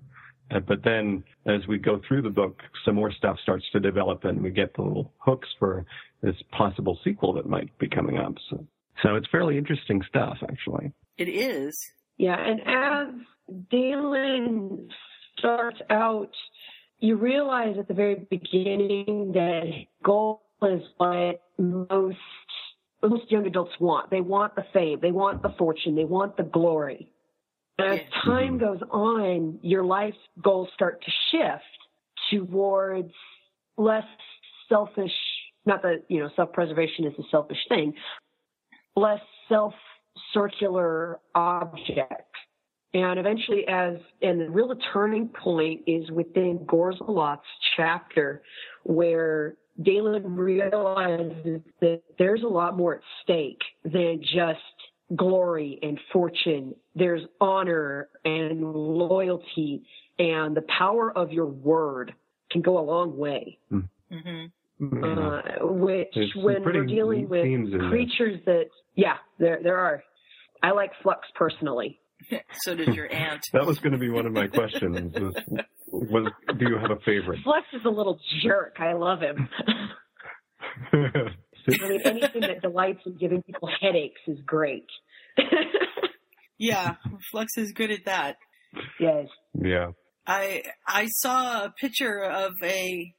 Uh, 0.51 0.59
but 0.59 0.83
then 0.83 1.23
as 1.45 1.61
we 1.67 1.77
go 1.77 2.01
through 2.07 2.21
the 2.21 2.29
book, 2.29 2.59
some 2.85 2.95
more 2.95 3.11
stuff 3.11 3.37
starts 3.41 3.65
to 3.71 3.79
develop 3.79 4.23
and 4.25 4.41
we 4.41 4.49
get 4.51 4.73
the 4.75 4.81
little 4.81 5.13
hooks 5.17 5.47
for 5.57 5.85
this 6.21 6.35
possible 6.51 6.99
sequel 7.03 7.33
that 7.33 7.47
might 7.47 7.75
be 7.79 7.87
coming 7.87 8.17
up. 8.17 8.33
So, 8.49 8.65
so 9.01 9.15
it's 9.15 9.27
fairly 9.31 9.57
interesting 9.57 10.01
stuff, 10.07 10.37
actually. 10.43 10.91
It 11.17 11.29
is. 11.29 11.77
Yeah, 12.17 12.37
and 12.37 12.61
as 12.65 13.65
Dalen 13.69 14.89
starts 15.37 15.79
out, 15.89 16.31
you 16.99 17.15
realize 17.15 17.75
at 17.77 17.87
the 17.87 17.93
very 17.93 18.25
beginning 18.29 19.31
that 19.33 19.71
goal 20.03 20.41
is 20.61 20.81
what 20.97 21.41
most 21.57 22.17
most 23.09 23.31
young 23.31 23.45
adults 23.45 23.73
want. 23.79 24.09
They 24.09 24.21
want 24.21 24.55
the 24.55 24.65
fame, 24.73 24.99
they 25.01 25.11
want 25.11 25.41
the 25.41 25.53
fortune, 25.57 25.95
they 25.95 26.05
want 26.05 26.37
the 26.37 26.43
glory. 26.43 27.09
As 27.79 27.99
time 28.23 28.57
mm-hmm. 28.59 28.65
goes 28.65 28.79
on, 28.91 29.59
your 29.61 29.83
life 29.83 30.13
goals 30.41 30.69
start 30.73 31.03
to 31.03 31.11
shift 31.31 31.63
towards 32.29 33.11
less 33.77 34.05
selfish, 34.69 35.11
not 35.65 35.81
that, 35.81 36.03
you 36.07 36.19
know, 36.19 36.29
self-preservation 36.35 37.05
is 37.05 37.13
a 37.17 37.23
selfish 37.31 37.57
thing, 37.69 37.93
less 38.95 39.21
self-circular 39.49 41.19
object. 41.33 42.29
And 42.93 43.19
eventually 43.19 43.67
as, 43.67 43.95
and 44.21 44.39
the 44.39 44.49
real 44.51 44.73
turning 44.93 45.29
point 45.29 45.81
is 45.87 46.11
within 46.11 46.59
Gorzaloth's 46.59 47.41
chapter 47.75 48.43
where 48.83 49.55
Dalen 49.81 50.35
realizes 50.35 51.61
that 51.81 52.01
there's 52.19 52.43
a 52.43 52.47
lot 52.47 52.77
more 52.77 52.95
at 52.95 53.01
stake 53.23 53.61
than 53.83 54.21
just 54.21 54.59
glory 55.15 55.79
and 55.81 55.99
fortune. 56.11 56.75
There's 56.95 57.21
honor 57.41 58.09
and 58.23 58.73
loyalty 58.73 59.83
and 60.19 60.55
the 60.55 60.63
power 60.77 61.15
of 61.15 61.31
your 61.31 61.47
word 61.47 62.13
can 62.51 62.61
go 62.61 62.77
a 62.77 62.85
long 62.85 63.17
way. 63.17 63.57
Mm-hmm. 63.71 64.45
Uh, 64.81 65.41
which 65.61 66.09
There's 66.13 66.33
when 66.35 66.61
pretty 66.61 66.79
we're 66.79 66.85
dealing 66.85 67.29
with 67.29 67.43
themes 67.43 67.71
in 67.71 67.79
there. 67.79 67.89
creatures 67.89 68.39
that, 68.45 68.65
yeah, 68.95 69.15
there, 69.39 69.59
there 69.63 69.77
are. 69.77 70.03
I 70.61 70.71
like 70.71 70.91
Flux 71.01 71.27
personally. 71.35 71.99
so 72.61 72.75
does 72.75 72.95
your 72.95 73.11
aunt. 73.11 73.45
That 73.53 73.65
was 73.65 73.79
going 73.79 73.93
to 73.93 73.99
be 73.99 74.09
one 74.09 74.25
of 74.25 74.33
my 74.33 74.47
questions. 74.47 75.15
Was, 75.93 76.09
was 76.09 76.31
do 76.59 76.65
you 76.69 76.77
have 76.77 76.91
a 76.91 76.99
favorite? 77.05 77.39
Flux 77.43 77.65
is 77.73 77.85
a 77.85 77.89
little 77.89 78.19
jerk. 78.43 78.77
I 78.79 78.93
love 78.93 79.19
him. 79.21 79.47
I 80.91 81.87
mean, 81.87 82.01
anything 82.03 82.41
that 82.41 82.61
delights 82.61 82.99
in 83.05 83.17
giving 83.17 83.41
people 83.43 83.69
headaches 83.79 84.19
is 84.27 84.39
great. 84.45 84.87
Yeah, 86.63 86.95
Flux 87.31 87.57
is 87.57 87.73
good 87.73 87.91
at 87.91 88.05
that. 88.05 88.37
yes. 88.99 89.27
yeah. 89.53 89.91
I 90.25 90.63
I 90.87 91.07
saw 91.07 91.65
a 91.65 91.71
picture 91.71 92.23
of 92.23 92.53
a 92.63 93.13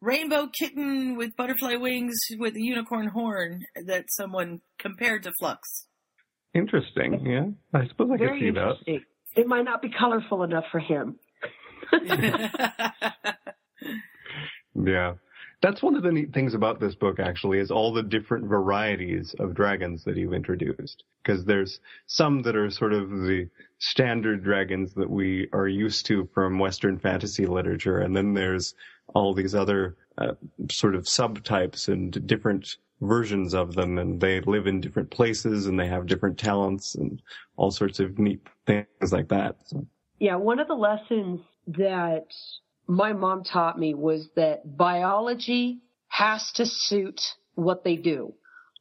rainbow 0.00 0.48
kitten 0.48 1.16
with 1.16 1.36
butterfly 1.36 1.76
wings 1.76 2.16
with 2.36 2.56
a 2.56 2.60
unicorn 2.60 3.08
horn 3.08 3.60
that 3.86 4.06
someone 4.08 4.60
compared 4.78 5.22
to 5.22 5.32
Flux. 5.38 5.86
Interesting. 6.52 7.24
Yeah. 7.24 7.78
I 7.78 7.86
suppose 7.86 8.10
I 8.12 8.16
could 8.16 8.40
see 8.40 8.50
that. 8.50 9.02
It 9.36 9.46
might 9.46 9.64
not 9.64 9.82
be 9.82 9.90
colorful 9.96 10.42
enough 10.42 10.64
for 10.72 10.80
him. 10.80 11.16
Yeah. 14.86 15.14
That's 15.62 15.82
one 15.82 15.94
of 15.94 16.02
the 16.02 16.12
neat 16.12 16.32
things 16.32 16.54
about 16.54 16.80
this 16.80 16.94
book, 16.94 17.20
actually, 17.20 17.58
is 17.58 17.70
all 17.70 17.92
the 17.92 18.02
different 18.02 18.46
varieties 18.46 19.34
of 19.38 19.54
dragons 19.54 20.04
that 20.04 20.16
you've 20.16 20.32
introduced. 20.32 21.04
Because 21.22 21.44
there's 21.44 21.80
some 22.06 22.42
that 22.42 22.56
are 22.56 22.70
sort 22.70 22.94
of 22.94 23.10
the 23.10 23.48
standard 23.78 24.42
dragons 24.42 24.94
that 24.94 25.10
we 25.10 25.48
are 25.52 25.68
used 25.68 26.06
to 26.06 26.26
from 26.32 26.58
Western 26.58 26.98
fantasy 26.98 27.44
literature, 27.44 27.98
and 27.98 28.16
then 28.16 28.32
there's 28.32 28.74
all 29.14 29.34
these 29.34 29.54
other 29.54 29.96
uh, 30.16 30.32
sort 30.70 30.94
of 30.94 31.04
subtypes 31.04 31.88
and 31.88 32.26
different 32.26 32.76
versions 33.02 33.52
of 33.52 33.74
them, 33.74 33.98
and 33.98 34.18
they 34.18 34.40
live 34.40 34.66
in 34.66 34.80
different 34.80 35.10
places, 35.10 35.66
and 35.66 35.78
they 35.78 35.88
have 35.88 36.06
different 36.06 36.38
talents, 36.38 36.94
and 36.94 37.20
all 37.56 37.70
sorts 37.70 38.00
of 38.00 38.18
neat 38.18 38.40
things 38.66 39.12
like 39.12 39.28
that. 39.28 39.56
So, 39.66 39.86
Yeah, 40.20 40.36
one 40.36 40.58
of 40.58 40.68
the 40.68 40.74
lessons 40.74 41.40
that 41.76 42.26
my 42.86 43.12
mom 43.12 43.44
taught 43.44 43.78
me 43.78 43.94
was 43.94 44.28
that 44.36 44.76
biology 44.76 45.80
has 46.08 46.52
to 46.52 46.66
suit 46.66 47.20
what 47.54 47.84
they 47.84 47.96
do. 47.96 48.34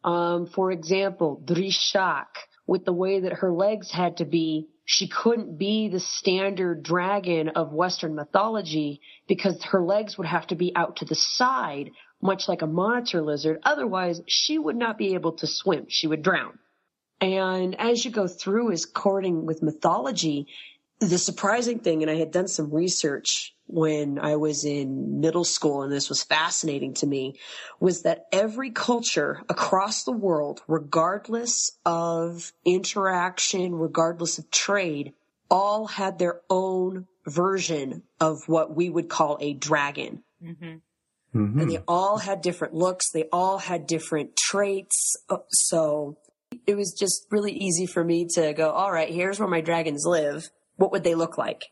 Um, 0.03 0.48
for 0.48 0.72
example, 0.72 1.41
Drishak, 1.46 2.27
with 2.65 2.86
the 2.86 2.93
way 2.93 3.22
that 3.22 3.34
her 3.34 3.51
legs 3.51 3.91
had 3.91 4.17
to 4.17 4.25
be, 4.25 4.67
she 4.86 5.08
couldn't 5.08 5.58
be 5.58 5.89
the 5.89 6.00
standard 6.00 6.81
dragon 6.81 7.50
of 7.50 7.74
Western 7.74 8.15
mythology 8.15 9.01
because 9.27 9.63
her 9.65 9.81
legs 9.81 10.17
would 10.17 10.27
have 10.27 10.48
to 10.48 10.55
be 10.55 10.75
out 10.75 10.98
to 10.98 11.05
the 11.05 11.15
side, 11.15 11.91
much 12.22 12.48
like 12.48 12.63
a 12.63 12.67
monitor 12.67 13.22
lizard. 13.22 13.60
Otherwise, 13.63 14.22
she 14.27 14.58
would 14.58 14.75
not 14.75 14.98
be 14.98 15.13
able 15.13 15.34
to 15.34 15.48
swim. 15.48 15.86
She 15.89 16.08
would 16.08 16.24
drown. 16.24 16.58
And 17.22 17.79
as 17.79 18.03
you 18.03 18.12
go 18.12 18.27
through 18.27 18.69
his 18.69 18.86
courting 18.86 19.46
with 19.46 19.62
mythology, 19.62 20.48
the 21.00 21.18
surprising 21.18 21.79
thing, 21.79 22.01
and 22.01 22.12
I 22.12 22.15
had 22.15 22.32
done 22.32 22.48
some 22.48 22.74
research 22.74 23.53
when 23.68 24.20
I 24.20 24.36
was 24.36 24.65
in 24.65 25.22
middle 25.22 25.46
school, 25.46 25.84
and 25.84 25.91
this 25.91 26.10
was 26.10 26.24
fascinating 26.24 26.94
to 26.96 27.08
me, 27.08 27.36
was 27.79 28.01
that 28.01 28.25
every 28.32 28.72
culture 28.72 29.41
across 29.48 30.03
the 30.03 30.12
world, 30.12 30.62
regardless 30.68 31.72
of 31.86 32.51
interaction, 32.65 33.75
regardless 33.75 34.39
of 34.39 34.50
trade, 34.51 35.13
all 35.50 35.88
had 35.88 36.20
their 36.20 36.41
own 36.50 37.08
version 37.25 38.03
of 38.20 38.48
what 38.48 38.75
we 38.75 38.89
would 38.89 39.10
call 39.10 39.38
a 39.39 39.53
dragon. 39.53 40.24
hmm 40.41 40.53
mhm. 41.34 41.62
And 41.62 41.70
they 41.70 41.79
all 41.88 42.18
had 42.18 42.41
different 42.41 42.74
looks. 42.74 43.12
They 43.12 43.25
all 43.32 43.60
had 43.60 43.86
different 43.86 44.36
traits. 44.36 45.15
Uh, 45.29 45.38
So 45.50 46.18
it 46.65 46.75
was 46.75 46.96
just 46.98 47.27
really 47.29 47.51
easy 47.53 47.86
for 47.86 48.03
me 48.03 48.25
to 48.34 48.53
go, 48.53 48.72
all 48.72 48.91
right, 48.91 49.10
here's 49.10 49.39
where 49.39 49.48
my 49.48 49.62
dragons 49.62 50.06
live. 50.06 50.50
What 50.79 50.91
would 50.91 51.03
they 51.03 51.15
look 51.15 51.38
like? 51.38 51.65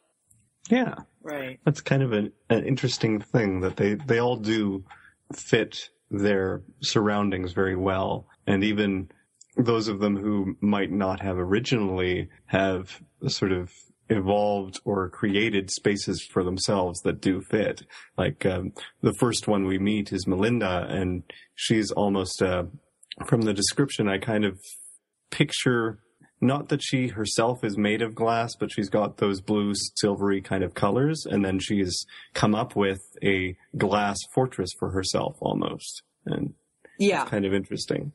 yeah. 0.69 0.95
Right. 1.21 1.59
That's 1.65 1.81
kind 1.81 2.03
of 2.03 2.13
an, 2.13 2.31
an 2.49 2.65
interesting 2.65 3.19
thing 3.19 3.61
that 3.61 3.75
they, 3.75 3.95
they 3.95 4.19
all 4.19 4.37
do 4.37 4.85
fit 5.33 5.89
their 6.09 6.61
surroundings 6.81 7.51
very 7.51 7.75
well. 7.75 8.27
And 8.45 8.63
even 8.63 9.09
those 9.57 9.87
of 9.87 9.99
them 9.99 10.15
who 10.15 10.55
might 10.61 10.91
not 10.91 11.19
have 11.21 11.37
originally 11.37 12.29
have 12.45 13.01
sort 13.27 13.51
of 13.51 13.71
evolved 14.09 14.79
or 14.85 15.09
created 15.09 15.69
spaces 15.69 16.25
for 16.31 16.43
themselves 16.43 17.01
that 17.01 17.19
do 17.19 17.41
fit. 17.41 17.81
Like 18.17 18.45
um, 18.45 18.71
the 19.01 19.13
first 19.13 19.47
one 19.47 19.65
we 19.65 19.79
meet 19.79 20.13
is 20.13 20.27
Melinda, 20.27 20.87
and 20.89 21.23
she's 21.55 21.91
almost 21.91 22.41
uh, 22.41 22.63
from 23.25 23.41
the 23.41 23.53
description. 23.53 24.07
I 24.07 24.17
kind 24.17 24.45
of 24.45 24.59
picture 25.29 25.99
not 26.39 26.69
that 26.69 26.81
she 26.83 27.07
herself 27.07 27.63
is 27.63 27.77
made 27.77 28.01
of 28.01 28.13
glass, 28.13 28.55
but 28.55 28.71
she's 28.71 28.89
got 28.89 29.17
those 29.17 29.41
blue 29.41 29.73
silvery 29.95 30.41
kind 30.41 30.63
of 30.63 30.73
colors, 30.75 31.25
and 31.25 31.43
then 31.43 31.59
she's 31.59 32.05
come 32.33 32.53
up 32.53 32.75
with 32.75 32.99
a 33.23 33.55
glass 33.77 34.17
fortress 34.33 34.69
for 34.77 34.91
herself 34.91 35.35
almost, 35.41 36.03
and 36.25 36.53
Yeah. 36.99 37.25
kind 37.25 37.45
of 37.45 37.53
interesting. 37.53 38.11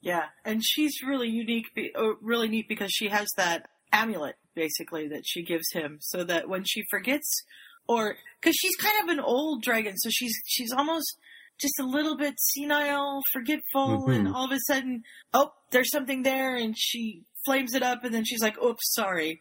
Yeah, 0.00 0.26
and 0.44 0.62
she's 0.64 1.02
really 1.02 1.28
unique, 1.28 1.74
be- 1.74 1.94
uh, 1.94 2.14
really 2.20 2.48
neat 2.48 2.68
because 2.68 2.90
she 2.92 3.08
has 3.08 3.28
that 3.36 3.68
amulet 3.92 4.36
basically 4.54 5.08
that 5.08 5.22
she 5.26 5.42
gives 5.42 5.70
him, 5.72 5.98
so 6.00 6.24
that 6.24 6.48
when 6.48 6.64
she 6.64 6.82
forgets, 6.90 7.42
or 7.88 8.16
because 8.40 8.54
she's 8.56 8.76
kind 8.76 9.02
of 9.02 9.08
an 9.08 9.20
old 9.20 9.62
dragon, 9.62 9.96
so 9.96 10.08
she's 10.10 10.34
she's 10.46 10.72
almost 10.72 11.18
just 11.60 11.78
a 11.80 11.84
little 11.84 12.16
bit 12.16 12.34
senile, 12.38 13.20
forgetful, 13.32 14.06
Mhm. 14.06 14.14
and 14.14 14.28
all 14.28 14.44
of 14.46 14.52
a 14.52 14.58
sudden, 14.66 15.02
oh, 15.34 15.52
there's 15.70 15.90
something 15.90 16.22
there, 16.22 16.56
and 16.56 16.74
she 16.78 17.24
flames 17.44 17.74
it 17.74 17.82
up, 17.82 18.04
and 18.04 18.14
then 18.14 18.24
she's 18.24 18.42
like, 18.42 18.60
"Oops, 18.62 18.82
sorry." 18.94 19.40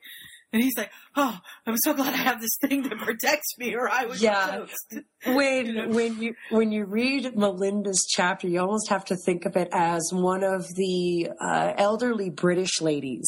And 0.53 0.63
he's 0.63 0.77
like, 0.77 0.91
"Oh, 1.17 1.37
I'm 1.65 1.75
so 1.77 1.93
glad 1.93 2.13
I 2.13 2.17
have 2.17 2.39
this 2.39 2.55
thing 2.61 2.83
that 2.83 2.97
protects 2.99 3.57
me, 3.57 3.75
or 3.75 3.89
I 3.89 4.05
would 4.05 4.21
Yeah. 4.21 4.45
be 4.45 4.57
toast." 4.57 5.05
When 5.25 5.93
when 5.93 6.21
you 6.21 6.35
when 6.51 6.71
you 6.71 6.85
read 6.85 7.35
Melinda's 7.35 8.07
chapter, 8.09 8.47
you 8.47 8.61
almost 8.61 8.87
have 8.87 9.03
to 9.05 9.17
think 9.25 9.45
of 9.45 9.57
it 9.57 9.67
as 9.73 10.09
one 10.13 10.43
of 10.45 10.65
the 10.75 11.29
uh, 11.41 11.73
elderly 11.77 12.29
British 12.29 12.79
ladies. 12.79 13.27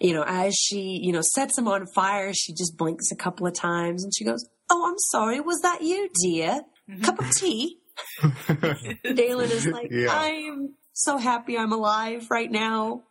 You 0.00 0.14
know, 0.14 0.24
as 0.26 0.54
she 0.56 0.98
you 1.00 1.12
know 1.12 1.22
sets 1.22 1.56
him 1.56 1.68
on 1.68 1.86
fire, 1.94 2.32
she 2.34 2.52
just 2.54 2.76
blinks 2.76 3.12
a 3.12 3.16
couple 3.16 3.46
of 3.46 3.54
times 3.54 4.02
and 4.02 4.12
she 4.16 4.24
goes, 4.24 4.44
"Oh, 4.68 4.84
I'm 4.88 4.98
sorry, 5.12 5.38
was 5.40 5.60
that 5.60 5.82
you, 5.82 6.08
dear? 6.24 6.62
Cup 7.02 7.20
of 7.20 7.30
tea." 7.36 7.78
Dalen 9.14 9.50
is 9.50 9.66
like, 9.66 9.88
Yeah. 9.90 10.08
"I'm 10.10 10.74
so 10.92 11.16
happy 11.16 11.56
I'm 11.56 11.72
alive 11.72 12.26
right 12.30 12.50
now. 12.50 13.02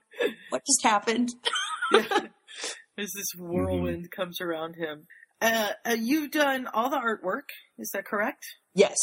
What 0.49 0.61
just 0.65 0.83
happened?" 0.83 1.29
As 1.93 3.11
this 3.15 3.27
whirlwind 3.37 4.09
comes 4.11 4.41
around 4.41 4.75
him. 4.75 5.05
Uh, 5.39 5.69
uh, 5.85 5.95
you've 5.99 6.31
done 6.31 6.67
all 6.73 6.89
the 6.89 6.97
artwork, 6.97 7.49
is 7.77 7.91
that 7.93 8.05
correct? 8.05 8.43
Yes. 8.73 8.95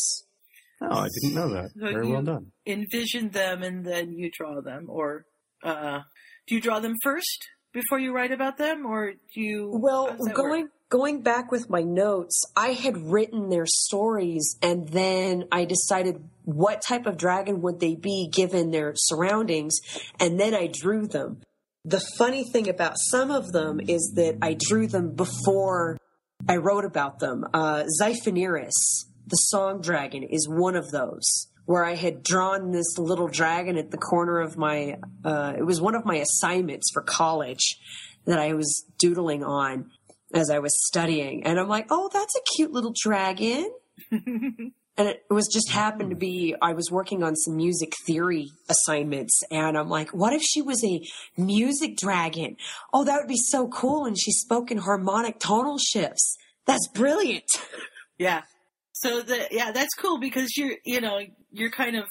Oh, 0.81 0.89
I 0.91 1.09
didn't 1.21 1.37
know 1.37 1.49
that. 1.51 1.71
So 1.79 1.93
Very 1.93 2.09
well 2.09 2.23
done. 2.23 2.53
Envision 2.67 3.31
them 3.31 3.63
and 3.63 3.87
then 3.87 4.13
you 4.13 4.31
draw 4.37 4.61
them, 4.61 4.87
or 4.89 5.27
uh, 5.63 6.01
do 6.47 6.55
you 6.57 6.61
draw 6.61 6.81
them 6.81 6.95
first 7.03 7.49
before 7.73 7.99
you 8.01 8.13
write 8.13 8.33
about 8.33 8.59
them, 8.59 8.85
or 8.85 9.13
do 9.13 9.41
you? 9.41 9.71
Well, 9.81 10.07
how 10.07 10.17
does 10.17 10.27
that 10.27 10.35
going 10.35 10.63
work? 10.63 10.71
Going 10.91 11.23
back 11.23 11.51
with 11.51 11.71
my 11.71 11.83
notes, 11.83 12.43
I 12.57 12.69
had 12.69 12.97
written 12.97 13.49
their 13.49 13.67
stories 13.67 14.57
and 14.63 14.89
then 14.89 15.45
I 15.51 15.65
decided 15.65 16.23
what 16.45 16.83
type 16.83 17.07
of 17.07 17.17
dragon 17.17 17.63
would 17.63 17.81
they 17.81 17.95
be 17.95 18.29
given 18.33 18.71
their 18.71 18.93
surroundings, 18.95 19.79
and 20.21 20.39
then 20.39 20.55
I 20.55 20.67
drew 20.67 21.07
them. 21.07 21.41
The 21.85 22.05
funny 22.19 22.45
thing 22.45 22.69
about 22.69 22.97
some 22.97 23.31
of 23.31 23.53
them 23.53 23.81
is 23.81 24.13
that 24.17 24.39
I 24.43 24.57
drew 24.59 24.87
them 24.87 25.13
before 25.13 25.99
I 26.49 26.57
wrote 26.57 26.85
about 26.85 27.19
them. 27.19 27.47
Uh, 27.53 27.85
the 27.85 29.37
song 29.37 29.81
dragon, 29.81 30.23
is 30.23 30.47
one 30.49 30.77
of 30.77 30.91
those 30.91 31.49
where 31.65 31.85
I 31.85 31.95
had 31.95 32.23
drawn 32.23 32.73
this 32.73 32.99
little 32.99 33.29
dragon 33.29 33.79
at 33.79 33.91
the 33.91 33.97
corner 33.97 34.41
of 34.41 34.59
my, 34.59 34.99
uh, 35.25 35.55
it 35.57 35.63
was 35.63 35.81
one 35.81 35.95
of 35.95 36.05
my 36.05 36.17
assignments 36.17 36.91
for 36.93 37.01
college 37.01 37.79
that 38.27 38.39
I 38.39 38.53
was 38.53 38.85
doodling 38.99 39.43
on 39.43 39.91
as 40.35 40.51
I 40.51 40.59
was 40.59 40.73
studying. 40.87 41.45
And 41.45 41.59
I'm 41.59 41.69
like, 41.69 41.87
oh, 41.91 42.11
that's 42.13 42.35
a 42.37 42.41
cute 42.57 42.73
little 42.73 42.93
dragon. 43.03 43.71
and 44.11 44.73
it 44.97 45.25
was 45.31 45.49
just 45.53 45.71
happened 45.71 46.11
to 46.11 46.17
hmm. 46.17 46.21
be 46.21 46.55
I 46.61 46.73
was 46.73 46.91
working 46.91 47.23
on 47.23 47.37
some 47.37 47.57
music 47.57 47.93
theory 48.07 48.51
assignments 48.69 49.41
and 49.51 49.79
I'm 49.79 49.89
like, 49.89 50.11
what 50.11 50.33
if 50.33 50.43
she 50.43 50.63
was 50.63 50.85
a 50.85 51.01
music 51.37 51.97
dragon? 51.97 52.57
Oh, 52.93 53.05
that 53.05 53.19
would 53.19 53.29
be 53.29 53.37
so 53.37 53.69
cool. 53.69 54.05
And 54.05 54.19
she 54.19 54.33
spoke 54.33 54.71
in 54.71 54.79
harmonic 54.79 55.39
tonal 55.39 55.79
shifts. 55.79 56.37
That's 56.67 56.89
brilliant. 56.89 57.51
Yeah. 58.17 58.43
So 58.93 59.23
the 59.23 59.49
yeah, 59.51 59.73
that's 59.73 59.93
cool 59.95 60.19
because 60.21 60.57
you're 60.57 60.77
you 60.85 61.01
know 61.01 61.19
you're 61.51 61.73
kind 61.73 61.97
of 61.97 62.05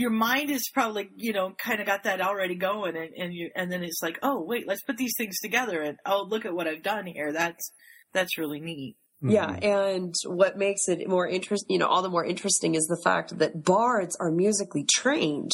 your 0.00 0.10
mind 0.10 0.50
is 0.50 0.70
probably 0.72 1.10
you 1.14 1.32
know 1.32 1.52
kind 1.62 1.80
of 1.80 1.86
got 1.86 2.04
that 2.04 2.22
already 2.22 2.54
going 2.54 2.96
and, 2.96 3.10
and 3.18 3.34
you 3.34 3.50
and 3.54 3.70
then 3.70 3.82
it's 3.82 4.00
like 4.02 4.18
oh 4.22 4.42
wait 4.42 4.66
let's 4.66 4.82
put 4.82 4.96
these 4.96 5.12
things 5.18 5.38
together 5.40 5.82
and 5.82 5.98
oh 6.06 6.26
look 6.26 6.46
at 6.46 6.54
what 6.54 6.66
I've 6.66 6.82
done 6.82 7.06
here 7.06 7.32
that's 7.32 7.72
that's 8.12 8.38
really 8.38 8.60
neat. 8.60 8.96
Yeah, 9.22 9.50
and 9.50 10.14
what 10.24 10.56
makes 10.56 10.88
it 10.88 11.06
more 11.06 11.28
interesting, 11.28 11.74
you 11.74 11.78
know, 11.78 11.86
all 11.86 12.00
the 12.00 12.08
more 12.08 12.24
interesting 12.24 12.74
is 12.74 12.86
the 12.86 13.00
fact 13.04 13.38
that 13.38 13.62
bards 13.62 14.16
are 14.18 14.30
musically 14.30 14.86
trained, 14.90 15.50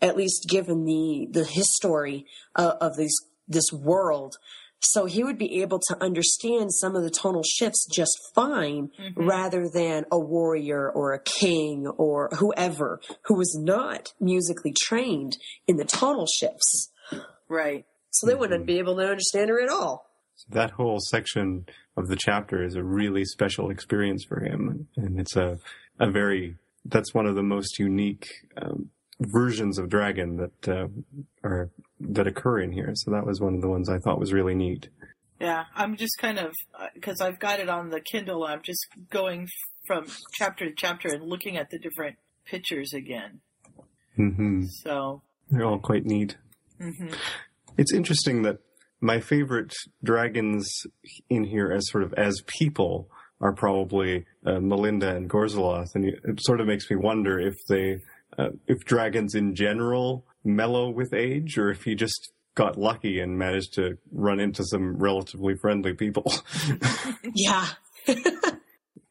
at 0.00 0.16
least 0.16 0.46
given 0.48 0.84
the 0.84 1.28
the 1.30 1.44
history 1.44 2.24
uh, 2.56 2.74
of 2.80 2.96
this 2.96 3.12
this 3.46 3.70
world. 3.72 4.36
So 4.86 5.06
he 5.06 5.24
would 5.24 5.38
be 5.38 5.62
able 5.62 5.80
to 5.88 5.96
understand 6.02 6.72
some 6.74 6.94
of 6.94 7.02
the 7.02 7.10
tonal 7.10 7.42
shifts 7.42 7.86
just 7.90 8.16
fine, 8.34 8.90
Mhm. 8.98 9.12
rather 9.16 9.68
than 9.68 10.04
a 10.12 10.18
warrior 10.18 10.90
or 10.90 11.12
a 11.14 11.22
king 11.22 11.86
or 11.86 12.28
whoever 12.38 13.00
who 13.24 13.34
was 13.34 13.56
not 13.58 14.12
musically 14.20 14.72
trained 14.78 15.38
in 15.66 15.76
the 15.76 15.84
tonal 15.84 16.26
shifts. 16.26 16.90
Right. 17.48 17.86
So 18.10 18.26
they 18.26 18.34
wouldn't 18.34 18.66
be 18.66 18.78
able 18.78 18.96
to 18.96 19.02
understand 19.08 19.50
her 19.50 19.60
at 19.60 19.68
all. 19.70 20.10
that 20.50 20.72
whole 20.72 20.98
section 21.00 21.64
of 21.96 22.08
the 22.08 22.16
chapter 22.16 22.62
is 22.62 22.74
a 22.74 22.82
really 22.82 23.24
special 23.24 23.70
experience 23.70 24.24
for 24.24 24.40
him, 24.40 24.88
and 24.96 25.18
it's 25.18 25.36
a 25.36 25.58
a 25.98 26.10
very 26.10 26.56
that's 26.84 27.14
one 27.14 27.24
of 27.24 27.34
the 27.34 27.42
most 27.42 27.78
unique 27.78 28.28
um, 28.60 28.90
versions 29.20 29.78
of 29.78 29.88
dragon 29.88 30.36
that 30.36 30.68
uh, 30.68 30.88
are 31.42 31.70
that 32.00 32.26
occur 32.26 32.60
in 32.60 32.72
here. 32.72 32.92
So 32.94 33.10
that 33.12 33.26
was 33.26 33.40
one 33.40 33.54
of 33.54 33.60
the 33.60 33.68
ones 33.68 33.88
I 33.88 33.98
thought 33.98 34.18
was 34.20 34.32
really 34.32 34.54
neat. 34.54 34.88
Yeah, 35.40 35.64
I'm 35.74 35.96
just 35.96 36.16
kind 36.18 36.38
of 36.38 36.52
because 36.94 37.20
I've 37.20 37.38
got 37.38 37.60
it 37.60 37.68
on 37.68 37.90
the 37.90 38.00
Kindle. 38.00 38.44
I'm 38.44 38.62
just 38.62 38.86
going 39.10 39.48
from 39.86 40.06
chapter 40.32 40.66
to 40.66 40.74
chapter 40.76 41.08
and 41.08 41.24
looking 41.28 41.56
at 41.56 41.70
the 41.70 41.78
different 41.78 42.16
pictures 42.46 42.92
again. 42.92 43.40
hmm 44.16 44.64
So, 44.66 45.22
They're 45.50 45.64
all 45.66 45.78
quite 45.78 46.04
neat. 46.06 46.36
hmm 46.80 47.08
It's 47.76 47.92
interesting 47.92 48.42
that 48.42 48.58
my 49.00 49.20
favorite 49.20 49.74
dragons 50.02 50.86
in 51.28 51.44
here 51.44 51.70
as 51.72 51.90
sort 51.90 52.04
of 52.04 52.14
as 52.14 52.40
people 52.46 53.08
are 53.40 53.52
probably 53.52 54.24
uh, 54.46 54.60
Melinda 54.60 55.14
and 55.14 55.28
Gorzaloth, 55.28 55.94
and 55.94 56.04
it 56.06 56.40
sort 56.40 56.60
of 56.60 56.66
makes 56.66 56.88
me 56.88 56.96
wonder 56.96 57.38
if 57.38 57.54
they, 57.68 57.98
uh, 58.38 58.50
if 58.66 58.84
dragons 58.84 59.34
in 59.34 59.54
general 59.54 60.26
mellow 60.44 60.90
with 60.90 61.12
age, 61.12 61.56
or 61.58 61.70
if 61.70 61.84
he 61.84 61.94
just 61.94 62.32
got 62.54 62.78
lucky 62.78 63.20
and 63.20 63.38
managed 63.38 63.74
to 63.74 63.98
run 64.12 64.38
into 64.38 64.64
some 64.64 64.96
relatively 64.96 65.54
friendly 65.56 65.92
people. 65.92 66.32
Yeah. 67.36 67.66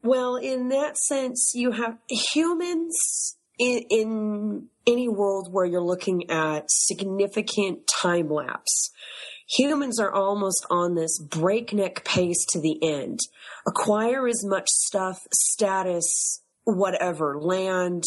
well, 0.03 0.38
in 0.38 0.69
that 0.69 0.97
sense, 0.97 1.51
you 1.53 1.71
have 1.71 1.97
humans 2.07 3.38
in, 3.59 3.81
in 3.89 4.67
any 4.88 5.09
world 5.09 5.51
where 5.51 5.65
you're 5.65 5.81
looking 5.81 6.29
at 6.29 6.65
significant 6.67 7.88
time 7.88 8.29
lapse. 8.29 8.91
Humans 9.57 9.99
are 9.99 10.13
almost 10.13 10.65
on 10.69 10.95
this 10.95 11.19
breakneck 11.19 12.05
pace 12.05 12.45
to 12.51 12.62
the 12.62 12.81
end. 12.81 13.19
Acquire 13.67 14.27
as 14.27 14.45
much 14.45 14.69
stuff, 14.69 15.19
status, 15.33 16.41
whatever, 16.63 17.39
land, 17.41 18.03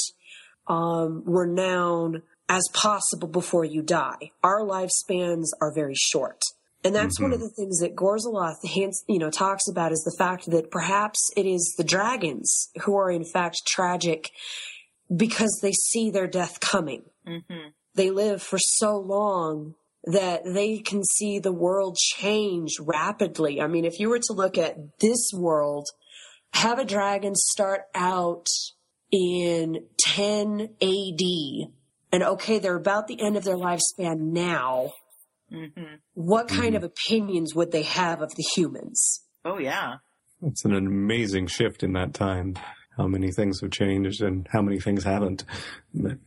um, 0.68 1.22
renown 1.26 2.22
as 2.48 2.62
possible 2.72 3.28
before 3.28 3.64
you 3.64 3.82
die. 3.82 4.30
Our 4.42 4.60
lifespans 4.60 5.46
are 5.60 5.72
very 5.74 5.94
short. 5.96 6.40
And 6.84 6.94
that's 6.94 7.18
one 7.18 7.32
of 7.32 7.40
the 7.40 7.48
things 7.48 7.80
that 7.80 7.96
Gorzaloth 7.96 8.58
hints, 8.62 9.02
you 9.08 9.18
know, 9.18 9.30
talks 9.30 9.66
about 9.68 9.90
is 9.90 10.02
the 10.04 10.14
fact 10.16 10.48
that 10.50 10.70
perhaps 10.70 11.18
it 11.36 11.44
is 11.44 11.74
the 11.76 11.82
dragons 11.82 12.68
who 12.82 12.94
are 12.96 13.10
in 13.10 13.24
fact 13.24 13.62
tragic 13.66 14.30
because 15.14 15.58
they 15.62 15.72
see 15.72 16.10
their 16.10 16.28
death 16.28 16.60
coming. 16.60 17.02
hmm 17.26 17.70
They 17.94 18.10
live 18.10 18.40
for 18.40 18.58
so 18.60 18.98
long 18.98 19.74
that 20.04 20.44
they 20.44 20.78
can 20.78 21.02
see 21.02 21.40
the 21.40 21.52
world 21.52 21.96
change 21.96 22.76
rapidly. 22.78 23.60
I 23.60 23.66
mean, 23.66 23.84
if 23.84 23.98
you 23.98 24.08
were 24.08 24.20
to 24.20 24.32
look 24.32 24.56
at 24.56 24.76
this 25.00 25.30
world, 25.34 25.88
have 26.52 26.78
a 26.78 26.84
dragon 26.84 27.34
start 27.34 27.82
out 27.94 28.46
in 29.12 29.86
10 30.00 30.60
AD, 30.82 31.20
and 32.12 32.22
okay, 32.22 32.58
they're 32.58 32.76
about 32.76 33.06
the 33.08 33.20
end 33.20 33.36
of 33.36 33.44
their 33.44 33.56
lifespan 33.56 34.18
now. 34.32 34.92
hmm 35.50 35.66
What 36.14 36.48
kind 36.48 36.74
of 36.74 36.82
opinions 36.84 37.54
would 37.54 37.72
they 37.72 37.82
have 37.82 38.20
of 38.22 38.34
the 38.34 38.42
humans? 38.54 39.22
Oh 39.44 39.58
yeah. 39.58 39.96
it's 40.42 40.64
an 40.64 40.74
amazing 40.74 41.46
shift 41.46 41.82
in 41.82 41.92
that 41.94 42.14
time. 42.14 42.56
How 42.96 43.06
many 43.06 43.30
things 43.30 43.60
have 43.60 43.70
changed 43.70 44.22
and 44.22 44.46
how 44.50 44.62
many 44.62 44.80
things 44.80 45.04
haven't. 45.04 45.44
But, 45.94 46.18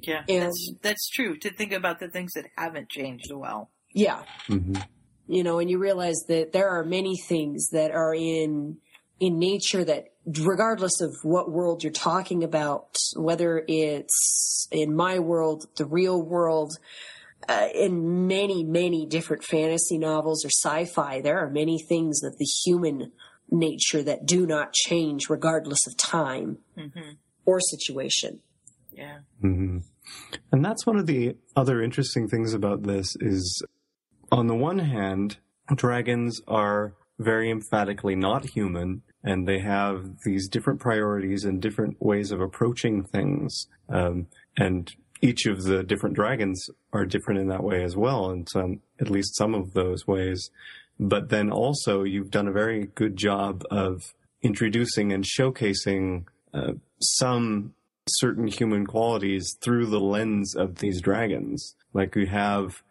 Yeah, 0.00 0.22
And- 0.28 0.44
that's 0.44 0.72
that's 0.82 1.08
true. 1.10 1.36
To 1.38 1.50
think 1.50 1.72
about 1.72 1.98
the 1.98 2.08
things 2.08 2.32
that 2.34 2.46
haven't 2.56 2.88
changed 2.90 3.32
well. 3.32 3.70
Yeah. 3.92 4.22
mhm. 4.46 4.80
you 5.26 5.42
know, 5.42 5.58
and 5.58 5.68
you 5.70 5.78
realize 5.78 6.20
that 6.28 6.52
there 6.52 6.68
are 6.68 6.84
many 6.84 7.16
things 7.28 7.70
that 7.70 7.90
are 7.90 8.14
in 8.14 8.78
in 9.20 9.38
nature 9.38 9.84
that 9.84 10.04
regardless 10.36 11.00
of 11.00 11.14
what 11.22 11.50
world 11.50 11.82
you're 11.82 11.92
talking 11.92 12.44
about, 12.44 12.96
whether 13.16 13.64
it's 13.66 14.68
in 14.70 14.94
my 14.94 15.18
world, 15.18 15.66
the 15.76 15.86
real 15.86 16.22
world, 16.22 16.78
uh, 17.48 17.68
in 17.74 18.26
many, 18.26 18.64
many 18.64 19.06
different 19.06 19.44
fantasy 19.44 19.96
novels 19.96 20.44
or 20.44 20.48
sci-fi, 20.48 21.20
there 21.20 21.38
are 21.38 21.50
many 21.50 21.78
things 21.88 22.22
of 22.22 22.36
the 22.38 22.48
human 22.64 23.12
nature 23.50 24.02
that 24.02 24.26
do 24.26 24.46
not 24.46 24.72
change 24.72 25.30
regardless 25.30 25.86
of 25.86 25.96
time 25.96 26.58
hmm 26.76 27.12
or 27.46 27.60
situation. 27.60 28.40
Yeah. 28.92 29.20
hmm 29.40 29.78
And 30.52 30.62
that's 30.62 30.84
one 30.84 30.96
of 30.96 31.06
the 31.06 31.36
other 31.56 31.80
interesting 31.80 32.28
things 32.28 32.52
about 32.52 32.82
this 32.82 33.16
is, 33.20 33.62
on 34.30 34.48
the 34.48 34.54
one 34.54 34.80
hand, 34.80 35.38
dragons 35.74 36.42
are 36.46 36.92
very 37.18 37.50
emphatically 37.50 38.14
not 38.14 38.50
human, 38.50 39.02
and 39.28 39.46
they 39.46 39.58
have 39.58 40.22
these 40.24 40.48
different 40.48 40.80
priorities 40.80 41.44
and 41.44 41.60
different 41.60 42.00
ways 42.00 42.30
of 42.30 42.40
approaching 42.40 43.04
things. 43.04 43.66
Um, 43.90 44.26
and 44.56 44.90
each 45.20 45.44
of 45.44 45.64
the 45.64 45.82
different 45.82 46.16
dragons 46.16 46.70
are 46.94 47.04
different 47.04 47.38
in 47.38 47.48
that 47.48 47.62
way 47.62 47.84
as 47.84 47.94
well, 47.94 48.30
in 48.30 48.46
some, 48.46 48.80
at 48.98 49.10
least 49.10 49.36
some 49.36 49.54
of 49.54 49.74
those 49.74 50.06
ways. 50.06 50.50
But 50.98 51.28
then 51.28 51.50
also, 51.50 52.04
you've 52.04 52.30
done 52.30 52.48
a 52.48 52.52
very 52.52 52.86
good 52.94 53.18
job 53.18 53.64
of 53.70 54.14
introducing 54.40 55.12
and 55.12 55.24
showcasing 55.24 56.24
uh, 56.54 56.72
some 56.98 57.74
certain 58.08 58.46
human 58.46 58.86
qualities 58.86 59.58
through 59.60 59.86
the 59.86 60.00
lens 60.00 60.56
of 60.56 60.76
these 60.76 61.02
dragons. 61.02 61.74
Like 61.92 62.14
we 62.14 62.28
have 62.28 62.82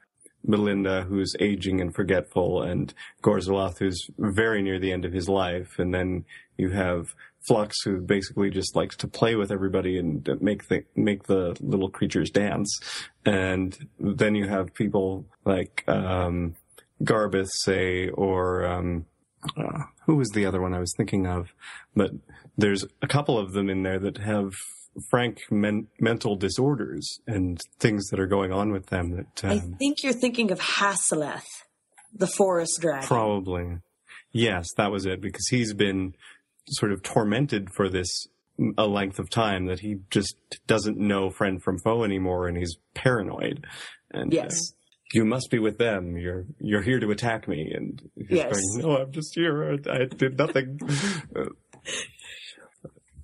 Melinda, 0.44 1.04
who's 1.04 1.36
aging 1.40 1.82
and 1.82 1.94
forgetful, 1.94 2.62
and 2.62 2.94
Gorzaloth, 3.22 3.80
who's 3.80 4.10
very 4.18 4.62
near 4.62 4.80
the 4.80 4.92
end 4.92 5.06
of 5.06 5.14
his 5.14 5.28
life, 5.28 5.80
and 5.80 5.94
then 5.94 6.26
you 6.58 6.70
have 6.70 7.16
Flux, 7.48 7.82
who 7.84 8.02
basically 8.02 8.50
just 8.50 8.76
likes 8.76 8.96
to 8.98 9.08
play 9.08 9.36
with 9.36 9.52
everybody 9.52 9.98
and 9.98 10.28
make 10.42 10.68
the 10.68 10.84
make 10.96 11.24
the 11.24 11.56
little 11.62 11.90
creatures 11.90 12.30
dance, 12.30 12.80
and 13.26 13.78
then 14.00 14.36
you 14.36 14.48
have 14.48 14.74
people 14.74 15.26
like 15.46 15.84
um, 15.88 16.56
Garbeth, 17.04 17.50
say, 17.52 18.10
or 18.10 18.66
um, 18.66 19.06
uh, 19.56 19.84
who 20.06 20.16
was 20.16 20.30
the 20.30 20.46
other 20.46 20.62
one 20.62 20.74
I 20.74 20.80
was 20.80 20.94
thinking 20.98 21.28
of? 21.28 21.54
But 21.96 22.12
there's 22.58 22.86
a 23.02 23.08
couple 23.08 23.38
of 23.38 23.54
them 23.54 23.70
in 23.70 23.84
there 23.84 24.00
that 24.00 24.18
have 24.18 24.54
frank 25.10 25.40
men- 25.52 25.88
mental 26.00 26.36
disorders 26.36 27.20
and 27.28 27.60
things 27.80 28.08
that 28.10 28.20
are 28.20 28.28
going 28.28 28.52
on 28.52 28.72
with 28.72 28.88
them 28.88 29.12
that 29.16 29.44
I 29.44 29.58
um, 29.60 29.76
think 29.80 30.04
you're 30.04 30.14
thinking 30.14 30.52
of 30.52 30.60
Hasileth, 30.60 31.46
the 32.14 32.28
forest 32.28 32.80
dragon. 32.82 33.08
probably 33.08 33.78
Yes, 34.32 34.68
that 34.78 34.92
was 34.92 35.06
it, 35.06 35.22
because 35.22 35.48
he's 35.50 35.74
been 35.74 36.14
sort 36.68 36.92
of 36.92 37.02
tormented 37.02 37.70
for 37.74 37.90
this 37.90 38.28
a 38.78 38.86
length 38.88 39.20
of 39.20 39.30
time 39.30 39.68
that 39.68 39.80
he 39.80 39.98
just 40.10 40.36
doesn't 40.68 40.98
know 40.98 41.30
friend 41.30 41.62
from 41.64 41.78
foe 41.80 42.04
anymore, 42.04 42.48
and 42.48 42.58
he's 42.58 42.76
paranoid. 42.94 43.66
And 44.12 44.34
uh, 44.34 44.36
Yes. 44.38 44.74
you 45.14 45.24
must 45.26 45.50
be 45.50 45.60
with 45.60 45.78
them. 45.78 46.18
You're 46.18 46.46
you're 46.60 46.82
here 46.82 47.00
to 47.00 47.10
attack 47.12 47.48
me. 47.48 47.72
And 47.74 48.02
he's 48.16 48.32
Yes. 48.32 48.52
going, 48.54 48.82
no, 48.82 48.98
I'm 48.98 49.12
just 49.12 49.34
here. 49.36 49.78
I, 49.88 49.92
I 49.92 50.06
did 50.06 50.38
nothing. 50.38 50.80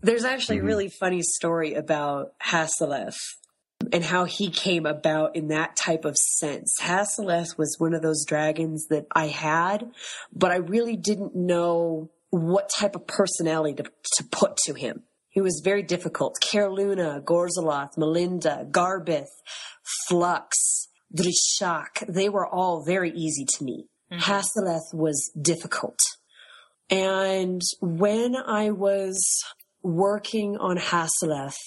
There's 0.04 0.26
actually 0.26 0.60
a 0.60 0.62
Mhm. 0.62 0.66
really 0.68 0.90
funny 0.90 1.22
story 1.22 1.74
about 1.74 2.34
Hasseleth 2.40 3.18
and 3.92 4.04
how 4.04 4.26
he 4.26 4.50
came 4.50 4.86
about 4.86 5.36
in 5.36 5.48
that 5.48 5.76
type 5.76 6.06
of 6.06 6.18
sense. 6.18 6.76
Hasseleth 6.82 7.58
was 7.58 7.76
one 7.80 7.94
of 7.94 8.02
those 8.02 8.26
dragons 8.26 8.88
that 8.90 9.06
I 9.16 9.28
had, 9.28 9.92
but 10.34 10.52
I 10.52 10.58
really 10.58 10.98
didn't 10.98 11.36
know 11.36 12.10
what 12.30 12.70
type 12.70 12.96
of 12.96 13.08
personality 13.08 13.76
to, 13.82 13.84
to 13.84 14.24
put 14.30 14.58
to 14.66 14.74
him. 14.74 15.04
He 15.30 15.42
was 15.42 15.62
very 15.64 15.84
difficult. 15.84 16.38
Kerluna, 16.42 17.24
Gorzaloth, 17.24 17.98
Melinda, 17.98 18.68
Garbith, 18.70 19.30
Flux, 20.08 20.90
Drishak, 21.16 22.06
they 22.08 22.28
were 22.30 22.48
all 22.48 22.84
very 22.84 23.12
easy 23.12 23.46
to 23.58 23.64
me. 23.64 23.88
Hasseleth 24.12 24.94
was 24.94 25.32
difficult. 25.40 25.98
And 26.90 27.62
when 27.82 28.36
I 28.36 28.72
was 28.72 29.44
working 29.84 30.58
on 30.58 30.78
Hasseleth, 30.78 31.58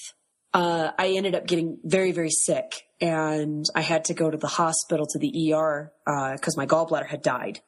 uh, 0.55 0.91
I 0.99 1.09
ended 1.17 1.35
up 1.35 1.47
getting 1.47 1.79
very, 1.85 2.13
very 2.13 2.31
sick 2.31 2.83
and 3.01 3.65
I 3.75 3.83
had 3.83 4.07
to 4.07 4.15
go 4.15 4.31
to 4.31 4.39
the 4.39 4.47
hospital 4.47 5.07
to 5.07 5.19
the 5.19 5.53
ER, 5.53 5.93
uh, 6.07 6.37
cause 6.41 6.57
my 6.57 6.67
gallbladder 6.67 7.07
had 7.07 7.23
died. 7.23 7.61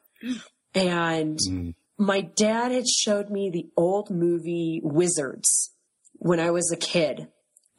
And 0.73 1.37
Mm. 1.49 1.75
my 1.97 2.21
dad 2.21 2.71
had 2.71 2.87
showed 2.87 3.29
me 3.29 3.49
the 3.49 3.69
old 3.77 4.09
movie 4.09 4.81
Wizards 4.83 5.71
when 6.13 6.39
I 6.39 6.51
was 6.51 6.71
a 6.71 6.77
kid. 6.77 7.27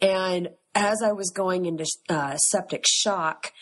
And 0.01 0.51
as 0.75 1.03
I 1.03 1.13
was 1.13 1.31
going 1.31 1.67
into 1.67 1.85
uh, 2.09 2.37
septic 2.37 2.85
shock, 2.89 3.53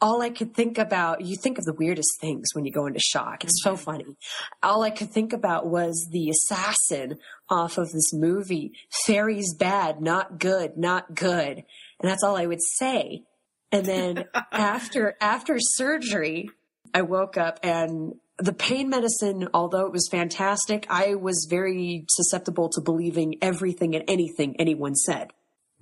all 0.00 0.22
I 0.22 0.30
could 0.30 0.54
think 0.54 0.78
about, 0.78 1.22
you 1.22 1.36
think 1.36 1.58
of 1.58 1.64
the 1.64 1.72
weirdest 1.72 2.20
things 2.20 2.48
when 2.52 2.64
you 2.64 2.72
go 2.72 2.86
into 2.86 3.00
shock. 3.00 3.44
It's 3.44 3.62
so 3.62 3.74
mm-hmm. 3.74 3.82
funny. 3.82 4.16
All 4.62 4.82
I 4.82 4.90
could 4.90 5.10
think 5.10 5.32
about 5.32 5.66
was 5.66 6.08
the 6.10 6.30
assassin 6.30 7.18
off 7.48 7.78
of 7.78 7.90
this 7.92 8.12
movie. 8.12 8.72
Fairies 9.06 9.54
bad, 9.54 10.00
not 10.00 10.38
good, 10.38 10.76
not 10.76 11.14
good. 11.14 11.64
And 12.00 12.10
that's 12.10 12.22
all 12.22 12.36
I 12.36 12.46
would 12.46 12.62
say. 12.62 13.22
And 13.72 13.86
then 13.86 14.24
after, 14.52 15.16
after 15.20 15.56
surgery, 15.58 16.50
I 16.92 17.02
woke 17.02 17.36
up 17.36 17.60
and 17.62 18.14
the 18.38 18.52
pain 18.52 18.88
medicine, 18.88 19.48
although 19.54 19.86
it 19.86 19.92
was 19.92 20.08
fantastic, 20.10 20.86
I 20.90 21.14
was 21.14 21.46
very 21.48 22.04
susceptible 22.10 22.68
to 22.70 22.80
believing 22.80 23.36
everything 23.40 23.94
and 23.94 24.04
anything 24.08 24.56
anyone 24.58 24.94
said. 24.96 25.30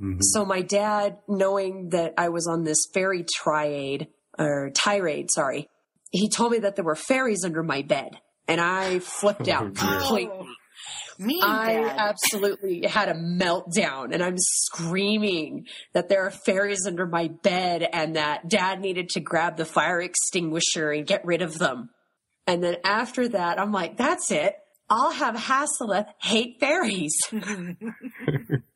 Mhm. 0.02 0.18
So 0.20 0.44
my 0.44 0.62
dad, 0.62 1.18
knowing 1.28 1.90
that 1.90 2.14
I 2.18 2.28
was 2.30 2.46
on 2.46 2.64
this 2.64 2.78
fairy 2.92 3.24
triade 3.36 4.08
or 4.38 4.70
tirade, 4.74 5.28
sorry, 5.30 5.68
he 6.10 6.28
told 6.28 6.52
me 6.52 6.58
that 6.60 6.76
there 6.76 6.84
were 6.84 6.96
fairies 6.96 7.44
under 7.44 7.62
my 7.62 7.82
bed, 7.82 8.18
and 8.48 8.60
I 8.60 8.98
flipped 8.98 9.48
Oh, 9.48 9.52
out 9.52 9.74
dear. 9.74 9.88
completely. 9.88 10.48
Mean 11.18 11.42
I 11.44 11.74
dad. 11.74 11.96
absolutely 11.98 12.86
had 12.86 13.08
a 13.08 13.14
meltdown, 13.14 14.12
and 14.12 14.22
I'm 14.22 14.36
screaming 14.38 15.66
that 15.92 16.08
there 16.08 16.24
are 16.26 16.30
fairies 16.30 16.86
under 16.86 17.06
my 17.06 17.28
bed, 17.42 17.86
and 17.92 18.16
that 18.16 18.48
dad 18.48 18.80
needed 18.80 19.10
to 19.10 19.20
grab 19.20 19.56
the 19.56 19.64
fire 19.64 20.00
extinguisher 20.00 20.90
and 20.90 21.06
get 21.06 21.24
rid 21.24 21.42
of 21.42 21.58
them. 21.58 21.90
And 22.46 22.64
then 22.64 22.76
after 22.84 23.28
that, 23.28 23.60
I'm 23.60 23.70
like, 23.72 23.96
that's 23.98 24.32
it. 24.32 24.56
I'll 24.90 25.12
have 25.12 25.36
Hasseleth 25.36 26.06
hate 26.20 26.56
fairies. 26.58 27.14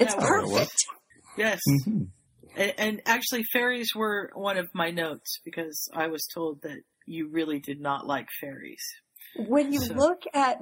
It's 0.00 0.14
That 0.14 0.22
works. 0.22 0.50
perfect. 0.50 0.76
yes. 1.36 1.60
Mhm. 1.86 2.08
And, 2.56 2.72
and 2.78 3.02
actually, 3.06 3.42
fairies 3.52 3.88
were 3.96 4.30
one 4.34 4.56
of 4.58 4.68
my 4.74 4.90
notes 4.90 5.40
because 5.44 5.88
I 5.92 6.06
was 6.06 6.24
told 6.32 6.62
that 6.62 6.78
you 7.06 7.28
really 7.28 7.58
did 7.58 7.80
not 7.80 8.06
like 8.06 8.28
fairies. 8.40 8.82
When 9.36 9.72
you 9.72 9.80
So- 9.80 9.94
look 9.94 10.22
at 10.32 10.60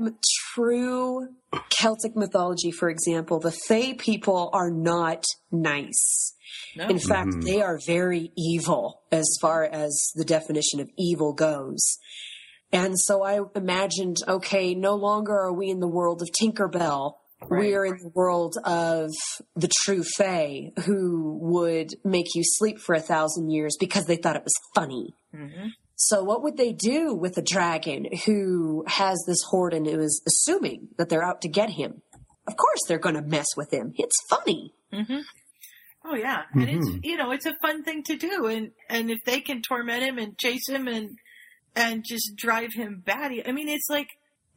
true 0.55 1.29
Celtic 1.69 2.17
mythology, 2.17 2.71
for 2.71 2.89
example, 2.89 3.39
the 3.41 3.53
Fae 3.53 3.93
people 3.99 4.49
are 4.55 4.71
not 4.71 5.25
nice. 5.51 6.33
No. 6.77 6.87
In 6.89 6.99
fact, 6.99 7.31
Mhm. 7.35 7.45
they 7.45 7.61
are 7.61 7.79
very 7.87 8.33
evil 8.39 9.03
as 9.13 9.27
far 9.43 9.65
as 9.65 10.13
the 10.15 10.25
definition 10.25 10.81
of 10.81 10.89
evil 10.97 11.35
goes. 11.35 11.99
And 12.73 12.99
so 12.99 13.23
I 13.23 13.41
imagined, 13.55 14.17
okay, 14.27 14.75
no 14.75 14.95
longer 14.95 15.35
are 15.39 15.53
we 15.53 15.69
in 15.69 15.81
the 15.81 15.89
world 15.89 16.23
of 16.23 16.31
Tinkerbell. 16.41 17.19
Right. 17.49 17.59
We're 17.61 17.85
in 17.87 17.99
the 17.99 18.11
world 18.15 18.57
of 18.65 19.11
the 19.57 19.71
true 19.85 20.05
Fae 20.05 20.73
who 20.85 21.39
would 21.43 21.91
make 22.05 22.35
you 22.35 22.43
sleep 22.45 22.79
for 22.79 22.95
a 22.95 23.01
thousand 23.01 23.51
years 23.51 23.77
because 23.79 24.07
they 24.07 24.17
thought 24.17 24.37
it 24.37 24.45
was 24.45 24.55
funny. 24.75 25.15
hmm 25.35 25.69
So 25.97 26.25
what 26.25 26.43
would 26.43 26.57
they 26.57 26.73
do 26.73 27.15
with 27.15 27.37
a 27.39 27.43
dragon 27.43 28.07
who 28.27 28.85
has 28.87 29.23
this 29.27 29.43
horde 29.51 29.75
and 29.75 29.87
is 29.87 30.23
assuming 30.27 30.89
that 30.99 31.09
they're 31.09 31.23
out 31.25 31.41
to 31.43 31.49
get 31.49 31.71
him? 31.71 32.03
Of 32.49 32.57
course 32.57 32.81
they're 32.89 32.99
going 32.99 33.15
to 33.15 33.23
mess 33.23 33.47
with 33.57 33.73
him. 33.73 33.93
It's 33.97 34.17
funny. 34.29 34.75
hmm 34.93 35.21
Oh 36.05 36.17
yeah, 36.17 36.43
and 36.53 36.69
it's 36.69 36.89
Mhm. 36.89 37.05
you 37.05 37.17
know 37.17 37.31
it's 37.31 37.47
a 37.47 37.55
fun 37.63 37.85
thing 37.85 38.03
to 38.05 38.17
do, 38.17 38.47
and 38.47 38.73
and 38.89 39.09
if 39.11 39.19
they 39.25 39.41
can 39.41 39.63
torment 39.63 40.03
him 40.03 40.19
and 40.19 40.37
chase 40.37 40.69
him 40.69 40.89
and 40.89 41.11
and 41.77 42.05
just 42.05 42.35
drive 42.37 42.71
him 42.75 43.01
batty, 43.07 43.47
I 43.47 43.53
mean 43.53 43.69
it's 43.69 43.89
like 43.89 44.09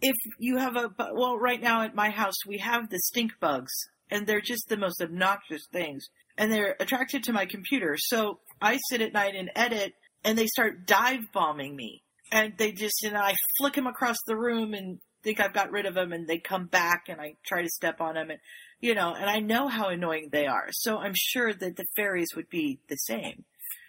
if 0.01 0.15
you 0.39 0.57
have 0.57 0.75
a 0.75 0.89
well 1.13 1.37
right 1.37 1.61
now 1.61 1.81
at 1.81 1.95
my 1.95 2.09
house 2.09 2.45
we 2.47 2.57
have 2.59 2.89
the 2.89 2.99
stink 2.99 3.33
bugs, 3.39 3.73
and 4.09 4.27
they're 4.27 4.41
just 4.41 4.67
the 4.69 4.77
most 4.77 5.01
obnoxious 5.01 5.67
things, 5.71 6.07
and 6.37 6.51
they're 6.51 6.75
attracted 6.79 7.23
to 7.23 7.33
my 7.33 7.45
computer, 7.45 7.95
so 7.97 8.39
I 8.61 8.79
sit 8.89 9.01
at 9.01 9.13
night 9.13 9.35
and 9.35 9.51
edit, 9.55 9.93
and 10.23 10.37
they 10.37 10.47
start 10.47 10.85
dive 10.85 11.31
bombing 11.33 11.75
me, 11.75 12.03
and 12.31 12.53
they 12.57 12.71
just 12.71 13.03
and 13.03 13.17
I 13.17 13.35
flick 13.57 13.73
them 13.73 13.87
across 13.87 14.17
the 14.27 14.37
room 14.37 14.73
and 14.73 14.99
think 15.23 15.39
I've 15.39 15.53
got 15.53 15.71
rid 15.71 15.85
of 15.85 15.95
them, 15.95 16.11
and 16.11 16.27
they 16.27 16.39
come 16.39 16.65
back, 16.67 17.05
and 17.09 17.19
I 17.19 17.35
try 17.45 17.61
to 17.61 17.69
step 17.69 18.01
on 18.01 18.15
them, 18.15 18.29
and 18.29 18.39
you 18.81 18.93
know, 18.93 19.13
and 19.13 19.29
I 19.29 19.39
know 19.39 19.67
how 19.67 19.87
annoying 19.87 20.29
they 20.31 20.45
are. 20.45 20.67
So 20.71 20.97
I'm 20.97 21.13
sure 21.15 21.53
that 21.53 21.75
the 21.75 21.85
fairies 21.95 22.29
would 22.35 22.49
be 22.49 22.79
the 22.89 22.97
same 22.97 23.45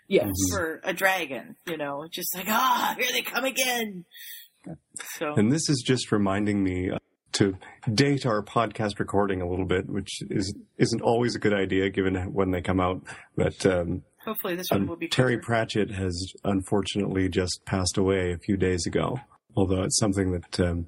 Yes. 0.09 0.31
For 0.51 0.81
a 0.85 0.93
dragon, 0.93 1.57
you 1.67 1.77
know, 1.77 2.07
just 2.11 2.35
like, 2.37 2.47
ah, 2.49 2.95
here 2.99 3.11
they 3.13 3.23
come 3.23 3.45
again. 3.45 4.05
So, 5.19 5.35
And 5.35 5.53
this 5.53 5.69
is 5.69 5.83
just 5.87 6.13
reminding 6.13 6.63
me 6.63 6.91
uh, 6.91 6.99
to 7.33 7.57
date 7.93 8.25
our 8.25 8.43
podcast 8.43 8.99
recording 8.99 9.43
a 9.43 9.49
little 9.49 9.67
bit, 9.67 9.89
which 9.89 10.23
is 10.31 10.55
isn't 10.79 11.03
always 11.03 11.37
a 11.37 11.39
good 11.39 11.53
idea 11.53 11.91
given 11.91 12.15
when 12.33 12.51
they 12.51 12.63
come 12.63 12.81
out. 12.81 13.03
But 13.37 13.65
um, 13.67 14.03
hopefully 14.25 14.57
this 14.57 14.69
one 14.71 14.83
um, 14.83 14.87
will 14.87 14.97
be 14.97 15.09
Terry. 15.09 15.39
Pratchett 15.39 15.91
has 15.91 16.33
unfortunately 16.45 17.29
just 17.29 17.61
passed 17.67 17.99
away 17.99 18.33
a 18.33 18.39
few 18.39 18.57
days 18.57 18.87
ago. 18.87 19.21
Although 19.55 19.83
it's 19.83 19.99
something 19.99 20.33
that 20.33 20.61
um, 20.61 20.87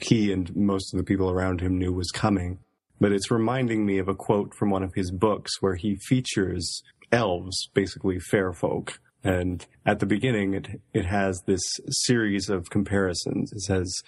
he 0.00 0.32
and 0.32 0.54
most 0.56 0.92
of 0.92 0.98
the 0.98 1.04
people 1.04 1.30
around 1.30 1.60
him 1.60 1.78
knew 1.78 1.92
was 1.92 2.10
coming. 2.10 2.58
But 3.00 3.12
it's 3.12 3.30
reminding 3.30 3.84
me 3.84 3.98
of 3.98 4.08
a 4.08 4.14
quote 4.14 4.54
from 4.54 4.70
one 4.70 4.82
of 4.82 4.94
his 4.94 5.10
books 5.10 5.60
where 5.60 5.74
he 5.74 5.96
features 5.96 6.82
elves, 7.10 7.68
basically 7.74 8.18
fair 8.18 8.52
folk. 8.52 9.00
And 9.24 9.64
at 9.86 10.00
the 10.00 10.06
beginning, 10.06 10.54
it, 10.54 10.80
it 10.92 11.06
has 11.06 11.42
this 11.46 11.62
series 11.88 12.48
of 12.48 12.70
comparisons. 12.70 13.52
It 13.52 13.60
says, 13.60 14.02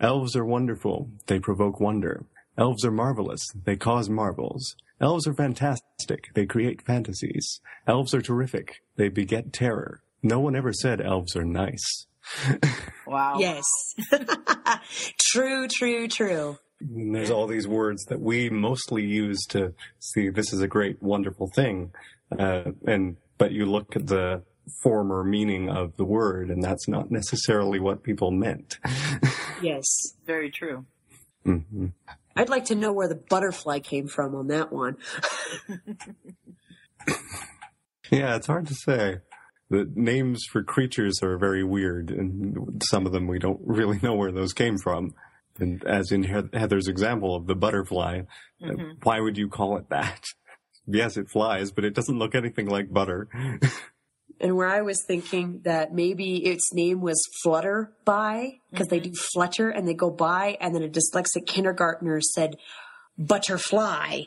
elves 0.00 0.36
are 0.36 0.44
wonderful. 0.44 1.10
They 1.26 1.40
provoke 1.40 1.80
wonder. 1.80 2.24
Elves 2.56 2.84
are 2.84 2.90
marvelous. 2.90 3.40
They 3.64 3.76
cause 3.76 4.08
marvels. 4.08 4.76
Elves 5.00 5.26
are 5.26 5.34
fantastic. 5.34 6.28
They 6.34 6.46
create 6.46 6.82
fantasies. 6.82 7.60
Elves 7.86 8.14
are 8.14 8.20
terrific. 8.20 8.82
They 8.96 9.08
beget 9.08 9.52
terror. 9.52 10.02
No 10.22 10.40
one 10.40 10.54
ever 10.54 10.72
said 10.72 11.00
elves 11.00 11.34
are 11.36 11.44
nice. 11.44 12.06
Wow. 13.06 13.38
Yes. 13.38 13.64
true, 15.18 15.66
true, 15.68 16.06
true. 16.06 16.58
And 16.80 17.14
there's 17.14 17.30
all 17.30 17.46
these 17.46 17.66
words 17.66 18.04
that 18.04 18.20
we 18.20 18.50
mostly 18.50 19.04
use 19.04 19.44
to 19.48 19.74
see 19.98 20.28
this 20.28 20.52
is 20.52 20.60
a 20.60 20.68
great, 20.68 21.02
wonderful 21.02 21.50
thing. 21.54 21.92
Uh, 22.38 22.72
and, 22.86 23.16
but 23.38 23.52
you 23.52 23.66
look 23.66 23.96
at 23.96 24.06
the 24.06 24.42
former 24.82 25.22
meaning 25.24 25.68
of 25.68 25.96
the 25.96 26.04
word 26.04 26.50
and 26.50 26.62
that's 26.62 26.88
not 26.88 27.10
necessarily 27.10 27.78
what 27.80 28.02
people 28.02 28.30
meant. 28.30 28.78
Yes. 29.62 30.14
Very 30.24 30.50
true. 30.50 30.86
hmm 31.44 31.88
I'd 32.34 32.48
like 32.48 32.64
to 32.66 32.74
know 32.74 32.92
where 32.94 33.08
the 33.08 33.20
butterfly 33.28 33.80
came 33.80 34.06
from 34.08 34.34
on 34.34 34.46
that 34.46 34.72
one. 34.72 34.96
Yeah, 38.10 38.34
it's 38.36 38.46
hard 38.48 38.66
to 38.66 38.74
say. 38.74 39.18
The 39.68 39.88
names 39.94 40.44
for 40.50 40.64
creatures 40.64 41.20
are 41.22 41.38
very 41.38 41.62
weird, 41.62 42.10
and 42.10 42.82
some 42.90 43.06
of 43.06 43.12
them 43.12 43.28
we 43.28 43.38
don't 43.38 43.60
really 43.64 44.00
know 44.02 44.14
where 44.14 44.32
those 44.32 44.52
came 44.52 44.78
from. 44.78 45.14
And 45.60 45.84
as 45.84 46.10
in 46.10 46.24
Heather's 46.24 46.88
example 46.88 47.36
of 47.36 47.46
the 47.46 47.54
butterfly, 47.54 48.22
uh, 48.62 48.66
Mhm. 48.66 49.04
why 49.04 49.20
would 49.20 49.38
you 49.38 49.48
call 49.48 49.76
it 49.76 49.88
that? 49.90 50.24
Yes, 50.86 51.16
it 51.16 51.30
flies, 51.30 51.70
but 51.70 51.84
it 51.84 51.94
doesn't 51.94 52.18
look 52.18 52.34
anything 52.34 52.66
like 52.66 52.92
butter. 52.92 53.28
And 54.40 54.56
where 54.56 54.68
I 54.68 54.80
was 54.80 55.04
thinking 55.06 55.60
that 55.64 55.92
maybe 55.94 56.44
its 56.46 56.72
name 56.72 57.00
was 57.00 57.20
Flutter 57.42 57.92
by 58.04 58.54
because 58.70 58.88
they 58.88 58.98
Mm-hmm. 59.00 59.10
do 59.12 59.18
Flutter 59.34 59.68
and 59.70 59.86
they 59.86 59.94
go 59.94 60.10
by, 60.10 60.56
and 60.60 60.74
then 60.74 60.82
a 60.82 60.88
dyslexic 60.88 61.46
kindergartner 61.46 62.20
said 62.20 62.56
butterfly. 63.18 64.22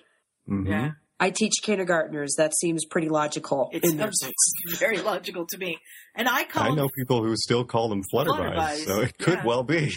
Mhm. 0.49 0.67
Yeah. 0.67 0.91
I 1.19 1.30
teach 1.30 1.54
kindergartners. 1.63 2.36
That 2.38 2.54
seems 2.60 2.86
pretty 2.86 3.08
logical 3.10 3.69
It 3.71 3.84
in 3.84 3.97
sounds 3.97 4.19
very 4.80 4.97
logical 4.99 5.45
to 5.47 5.58
me. 5.58 5.78
And 6.15 6.28
I 6.28 6.43
call 6.43 6.63
I 6.71 6.76
know 6.76 6.89
people 6.97 7.23
who 7.23 7.36
still 7.38 7.63
call 7.63 7.88
them 7.89 8.02
flutterbys, 8.13 8.56
Flutterbys, 8.56 8.86
so 8.86 8.99
it 9.02 9.17
could 9.17 9.36
yeah. 9.39 9.45
well 9.45 9.63
be. 9.63 9.95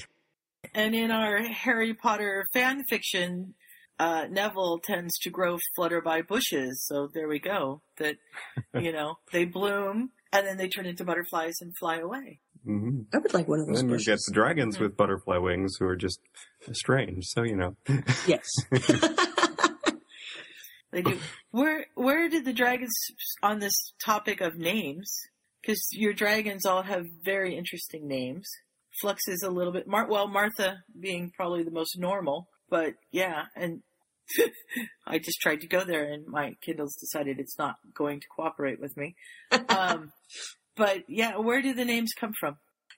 and 0.74 0.94
in 0.94 1.10
our 1.10 1.42
Harry 1.42 1.94
Potter 1.94 2.44
fan 2.54 2.84
fiction, 2.88 3.54
uh, 3.98 4.26
Neville 4.30 4.78
tends 4.82 5.18
to 5.20 5.30
grow 5.30 5.58
flutterby 5.78 6.26
bushes. 6.26 6.84
So 6.86 7.08
there 7.12 7.28
we 7.28 7.38
go. 7.38 7.82
That 7.98 8.16
you 8.74 8.92
know 8.92 9.16
they 9.32 9.44
bloom 9.44 10.10
and 10.32 10.46
then 10.46 10.56
they 10.56 10.68
turn 10.68 10.86
into 10.86 11.04
butterflies 11.04 11.54
and 11.60 11.72
fly 11.78 11.98
away. 11.98 12.40
hmm 12.64 13.02
I 13.14 13.18
would 13.18 13.34
like 13.34 13.48
one 13.48 13.60
of 13.60 13.66
And 13.68 13.76
those 13.76 13.82
then 13.82 13.90
you 13.90 14.04
get 14.04 14.18
the 14.26 14.32
dragons 14.32 14.78
with 14.78 14.96
butterfly 14.96 15.38
wings 15.38 15.76
who 15.78 15.86
are 15.86 15.96
just 15.96 16.20
strange. 16.72 17.24
So 17.26 17.42
you 17.42 17.56
know, 17.56 17.76
Yes. 18.26 18.46
They 20.92 21.02
do. 21.02 21.18
Where 21.50 21.86
where 21.94 22.28
did 22.28 22.44
the 22.44 22.52
dragons 22.52 22.94
on 23.42 23.58
this 23.58 23.74
topic 24.04 24.40
of 24.40 24.56
names? 24.56 25.12
Because 25.60 25.84
your 25.92 26.12
dragons 26.12 26.64
all 26.64 26.82
have 26.82 27.04
very 27.22 27.56
interesting 27.56 28.06
names. 28.06 28.48
Flux 29.00 29.28
is 29.28 29.42
a 29.42 29.50
little 29.50 29.72
bit 29.72 29.86
Mar- 29.86 30.08
well, 30.08 30.26
Martha 30.28 30.78
being 30.98 31.32
probably 31.36 31.64
the 31.64 31.70
most 31.70 31.98
normal, 31.98 32.48
but 32.70 32.94
yeah, 33.10 33.44
and 33.54 33.82
I 35.06 35.18
just 35.18 35.40
tried 35.40 35.60
to 35.60 35.68
go 35.68 35.84
there, 35.84 36.04
and 36.04 36.26
my 36.26 36.54
Kindle's 36.64 36.96
decided 36.96 37.38
it's 37.38 37.58
not 37.58 37.76
going 37.94 38.20
to 38.20 38.26
cooperate 38.34 38.80
with 38.80 38.96
me. 38.96 39.14
Um, 39.68 40.12
but 40.76 41.04
yeah, 41.08 41.38
where 41.38 41.62
do 41.62 41.72
the 41.72 41.84
names 41.84 42.12
come 42.18 42.32
from? 42.38 42.56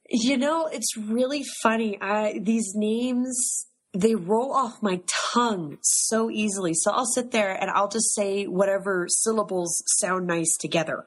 You 0.09 0.37
know, 0.37 0.67
it's 0.67 0.97
really 0.97 1.45
funny. 1.63 1.99
I 2.01 2.41
these 2.43 2.73
names 2.75 3.67
they 3.93 4.15
roll 4.15 4.53
off 4.53 4.83
my 4.83 5.01
tongue 5.33 5.79
so 5.83 6.31
easily. 6.31 6.75
So 6.75 6.91
I'll 6.91 7.07
sit 7.07 7.31
there 7.31 7.53
and 7.53 7.71
I'll 7.71 7.89
just 7.89 8.15
say 8.15 8.45
whatever 8.45 9.07
syllables 9.09 9.83
sound 9.99 10.27
nice 10.27 10.57
together. 10.59 11.07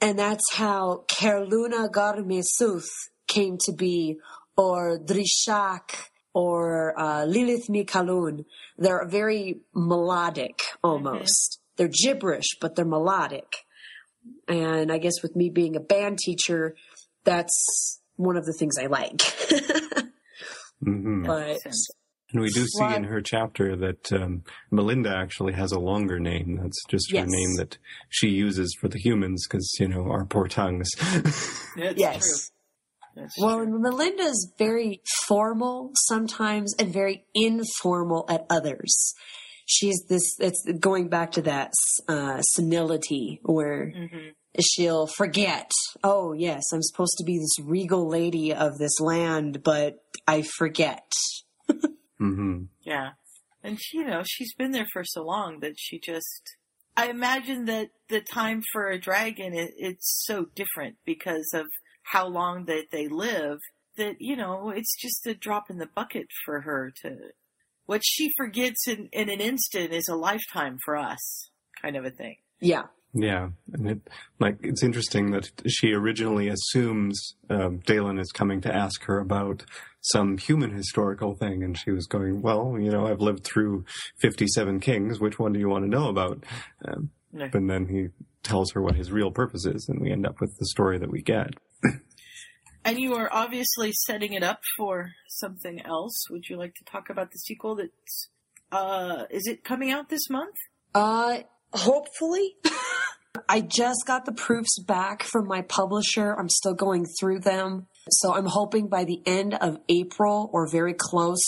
And 0.00 0.18
that's 0.18 0.52
how 0.52 1.04
Kerluna 1.10 1.90
Garmesuth 1.90 2.88
came 3.26 3.56
to 3.64 3.72
be, 3.72 4.18
or 4.56 4.98
Drishak, 4.98 6.08
or 6.34 6.98
uh, 6.98 7.24
Lilith 7.24 7.68
Mikalun. 7.68 8.44
They're 8.76 9.06
very 9.06 9.60
melodic 9.74 10.60
almost. 10.82 11.60
They're 11.76 11.88
gibberish, 11.88 12.56
but 12.60 12.74
they're 12.74 12.84
melodic. 12.84 13.56
And 14.46 14.90
I 14.90 14.98
guess 14.98 15.22
with 15.22 15.36
me 15.36 15.50
being 15.50 15.76
a 15.76 15.80
band 15.80 16.18
teacher, 16.18 16.74
that's 17.24 18.00
one 18.16 18.36
of 18.36 18.44
the 18.44 18.52
things 18.52 18.76
I 18.78 18.86
like. 18.86 19.22
hmm 20.82 21.24
but 21.26 21.58
and 22.32 22.42
we 22.42 22.50
do 22.50 22.66
see 22.66 22.84
Well, 22.84 22.96
in 22.96 23.04
her 23.04 23.22
chapter 23.22 23.74
that 23.76 24.12
um, 24.12 24.44
Melinda 24.70 25.16
actually 25.16 25.54
has 25.54 25.72
a 25.72 25.80
longer 25.80 26.20
name. 26.20 26.58
That's 26.60 26.84
just 26.86 27.10
her 27.10 27.24
name 27.24 27.56
that 27.56 27.78
she 28.10 28.28
uses 28.28 28.76
for 28.78 28.88
the 28.88 28.98
humans 28.98 29.46
because 29.48 29.74
you 29.80 29.88
know 29.88 30.10
our 30.10 30.26
poor 30.26 30.46
tongues. 30.46 30.90
That's 31.76 31.96
yes. 31.96 32.50
True. 33.18 33.22
That's 33.24 33.38
Well, 33.40 33.64
true. 33.64 33.80
Melinda's 33.80 34.52
very 34.58 35.02
formal 35.26 35.90
sometimes 35.94 36.74
and 36.78 36.92
very 36.92 37.24
informal 37.34 38.24
at 38.28 38.46
others. 38.50 39.14
She's 39.66 40.04
this, 40.08 40.36
it's 40.40 40.64
going 40.80 41.08
back 41.08 41.32
to 41.32 41.42
that 41.42 41.72
uh, 42.08 42.40
senility 42.40 43.40
where 43.42 43.92
Mhm. 43.94 44.34
she'll 44.60 45.06
forget, 45.06 45.70
oh, 46.02 46.32
yes, 46.32 46.64
I'm 46.72 46.82
supposed 46.82 47.16
to 47.18 47.24
be 47.24 47.38
this 47.38 47.58
regal 47.62 48.08
lady 48.08 48.54
of 48.54 48.78
this 48.78 48.98
land, 48.98 49.62
but 49.62 50.02
I 50.26 50.42
forget. 50.42 51.12
hmm 52.18 52.64
Yeah. 52.82 53.10
And 53.62 53.78
she, 53.80 53.98
you 53.98 54.04
know, 54.04 54.22
she's 54.24 54.54
been 54.54 54.70
there 54.70 54.86
for 54.92 55.04
so 55.04 55.22
long 55.22 55.60
that 55.60 55.74
she 55.76 55.98
just 55.98 56.42
I 56.96 57.10
imagine 57.10 57.66
that 57.66 57.90
the 58.08 58.20
time 58.20 58.62
for 58.72 58.88
a 58.88 58.98
dragon 58.98 59.54
it, 59.54 59.72
it's 59.76 60.24
so 60.26 60.46
different 60.56 60.96
because 61.04 61.48
of 61.54 61.66
how 62.12 62.26
long 62.26 62.64
that 62.66 62.86
they 62.92 63.08
live 63.08 63.58
that, 63.96 64.16
you 64.20 64.36
know, 64.36 64.70
it's 64.70 64.96
just 64.96 65.26
a 65.26 65.34
drop 65.34 65.70
in 65.70 65.78
the 65.78 65.88
bucket 65.94 66.26
for 66.44 66.60
her 66.62 66.92
to 67.02 67.16
what 67.86 68.02
she 68.04 68.30
forgets 68.36 68.86
in, 68.86 69.08
in 69.12 69.28
an 69.28 69.40
instant 69.40 69.92
is 69.92 70.08
a 70.08 70.14
lifetime 70.14 70.76
for 70.84 70.96
us, 70.96 71.50
kind 71.82 71.96
of 71.96 72.04
a 72.04 72.10
thing. 72.10 72.36
Yeah. 72.60 72.84
Yeah, 73.14 73.48
and 73.72 73.88
it 73.90 74.00
like 74.38 74.58
it's 74.60 74.82
interesting 74.82 75.30
that 75.30 75.50
she 75.66 75.92
originally 75.94 76.48
assumes 76.48 77.34
um, 77.48 77.78
Dalen 77.86 78.18
is 78.18 78.30
coming 78.32 78.60
to 78.60 78.72
ask 78.72 79.02
her 79.04 79.18
about 79.18 79.64
some 80.02 80.36
human 80.36 80.70
historical 80.70 81.34
thing, 81.34 81.62
and 81.64 81.76
she 81.76 81.90
was 81.90 82.06
going, 82.06 82.42
"Well, 82.42 82.76
you 82.78 82.90
know, 82.90 83.06
I've 83.06 83.22
lived 83.22 83.44
through 83.44 83.86
fifty-seven 84.20 84.80
kings. 84.80 85.20
Which 85.20 85.38
one 85.38 85.54
do 85.54 85.58
you 85.58 85.70
want 85.70 85.84
to 85.86 85.90
know 85.90 86.08
about?" 86.10 86.44
Um, 86.86 87.10
No. 87.32 87.48
and 87.54 87.70
then 87.70 87.86
he 87.86 88.08
tells 88.42 88.72
her 88.72 88.82
what 88.82 88.94
his 88.94 89.10
real 89.10 89.30
purpose 89.30 89.64
is, 89.64 89.86
and 89.88 90.00
we 90.02 90.12
end 90.12 90.26
up 90.26 90.38
with 90.38 90.54
the 90.58 90.66
story 90.66 90.98
that 90.98 91.10
we 91.10 91.22
get. 91.22 91.54
And 92.84 92.98
you 92.98 93.14
are 93.14 93.28
obviously 93.32 93.92
setting 93.92 94.32
it 94.32 94.42
up 94.42 94.60
for 94.76 95.12
something 95.28 95.80
else. 95.84 96.24
Would 96.30 96.48
you 96.48 96.56
like 96.56 96.74
to 96.74 96.84
talk 96.84 97.10
about 97.10 97.32
the 97.32 97.38
sequel 97.38 97.76
that's 97.76 98.28
uh 98.70 99.24
is 99.30 99.46
it 99.46 99.64
coming 99.64 99.90
out 99.90 100.08
this 100.08 100.28
month? 100.30 100.54
Uh, 100.94 101.40
hopefully. 101.72 102.56
I 103.48 103.60
just 103.60 104.06
got 104.06 104.24
the 104.24 104.32
proofs 104.32 104.78
back 104.80 105.22
from 105.22 105.46
my 105.46 105.62
publisher. 105.62 106.34
I'm 106.38 106.48
still 106.48 106.74
going 106.74 107.06
through 107.18 107.40
them. 107.40 107.86
So 108.10 108.34
I'm 108.34 108.46
hoping 108.46 108.88
by 108.88 109.04
the 109.04 109.22
end 109.26 109.54
of 109.54 109.78
April 109.88 110.50
or 110.52 110.68
very 110.70 110.94
close 110.94 111.40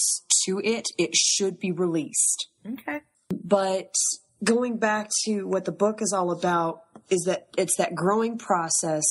to 0.46 0.60
it, 0.62 0.86
it 0.98 1.14
should 1.14 1.58
be 1.58 1.72
released. 1.72 2.48
Okay. 2.66 3.00
But 3.44 3.94
going 4.42 4.78
back 4.78 5.10
to 5.24 5.44
what 5.44 5.64
the 5.64 5.72
book 5.72 6.00
is 6.00 6.12
all 6.12 6.30
about 6.30 6.82
is 7.10 7.24
that 7.26 7.48
it's 7.58 7.76
that 7.76 7.94
growing 7.94 8.38
process. 8.38 9.04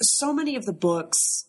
So 0.00 0.32
many 0.32 0.56
of 0.56 0.64
the 0.64 0.72
books, 0.72 1.46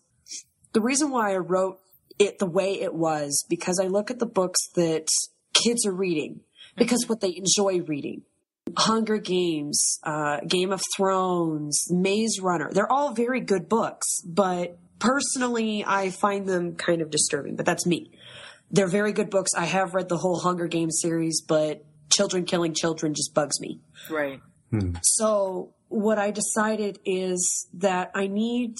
the 0.75 0.81
reason 0.81 1.09
why 1.09 1.33
I 1.33 1.37
wrote 1.37 1.79
it 2.19 2.37
the 2.37 2.45
way 2.45 2.81
it 2.81 2.93
was 2.93 3.45
because 3.49 3.79
I 3.81 3.87
look 3.87 4.11
at 4.11 4.19
the 4.19 4.25
books 4.25 4.59
that 4.75 5.07
kids 5.53 5.85
are 5.85 5.93
reading 5.93 6.41
because 6.75 7.07
what 7.07 7.21
they 7.21 7.33
enjoy 7.33 7.79
reading. 7.81 8.23
Hunger 8.77 9.17
Games, 9.17 9.99
uh, 10.03 10.41
Game 10.45 10.73
of 10.73 10.81
Thrones, 10.97 11.85
Maze 11.89 12.41
Runner. 12.41 12.69
They're 12.73 12.91
all 12.91 13.13
very 13.13 13.39
good 13.39 13.69
books, 13.69 14.05
but 14.25 14.77
personally, 14.99 15.85
I 15.87 16.09
find 16.09 16.45
them 16.45 16.75
kind 16.75 17.01
of 17.01 17.09
disturbing, 17.09 17.55
but 17.55 17.65
that's 17.65 17.85
me. 17.85 18.11
They're 18.69 18.89
very 18.89 19.13
good 19.13 19.29
books. 19.29 19.51
I 19.55 19.63
have 19.63 19.93
read 19.93 20.09
the 20.09 20.17
whole 20.17 20.39
Hunger 20.39 20.67
Games 20.67 20.99
series, 21.01 21.41
but 21.41 21.85
children 22.11 22.43
killing 22.43 22.73
children 22.73 23.13
just 23.13 23.33
bugs 23.33 23.61
me. 23.61 23.79
Right. 24.09 24.41
So 25.03 25.73
what 25.87 26.19
I 26.19 26.31
decided 26.31 26.99
is 27.05 27.69
that 27.75 28.11
I 28.13 28.27
need 28.27 28.75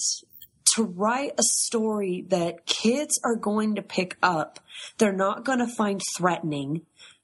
to 0.76 0.84
write 0.84 1.32
a 1.38 1.42
story 1.42 2.24
that 2.28 2.66
kids 2.66 3.18
are 3.24 3.36
going 3.36 3.74
to 3.74 3.82
pick 3.82 4.16
up. 4.22 4.60
They're 4.98 5.12
not 5.12 5.44
going 5.44 5.58
to 5.58 5.66
find 5.66 6.00
threatening 6.16 6.82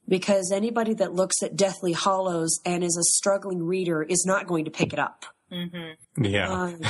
because 0.09 0.51
anybody 0.53 0.95
that 0.95 1.15
looks 1.15 1.43
at 1.43 1.57
Deathly 1.57 1.93
Hallows 1.93 2.61
and 2.67 2.83
is 2.83 2.97
a 2.97 3.17
struggling 3.17 3.63
reader 3.63 4.03
is 4.03 4.25
not 4.27 4.47
going 4.47 4.65
to 4.65 4.71
pick 4.71 4.93
it 4.93 4.99
up. 4.99 5.27
Mm-hmm. 5.51 6.25
Yeah, 6.25 6.49
Um, 6.51 6.81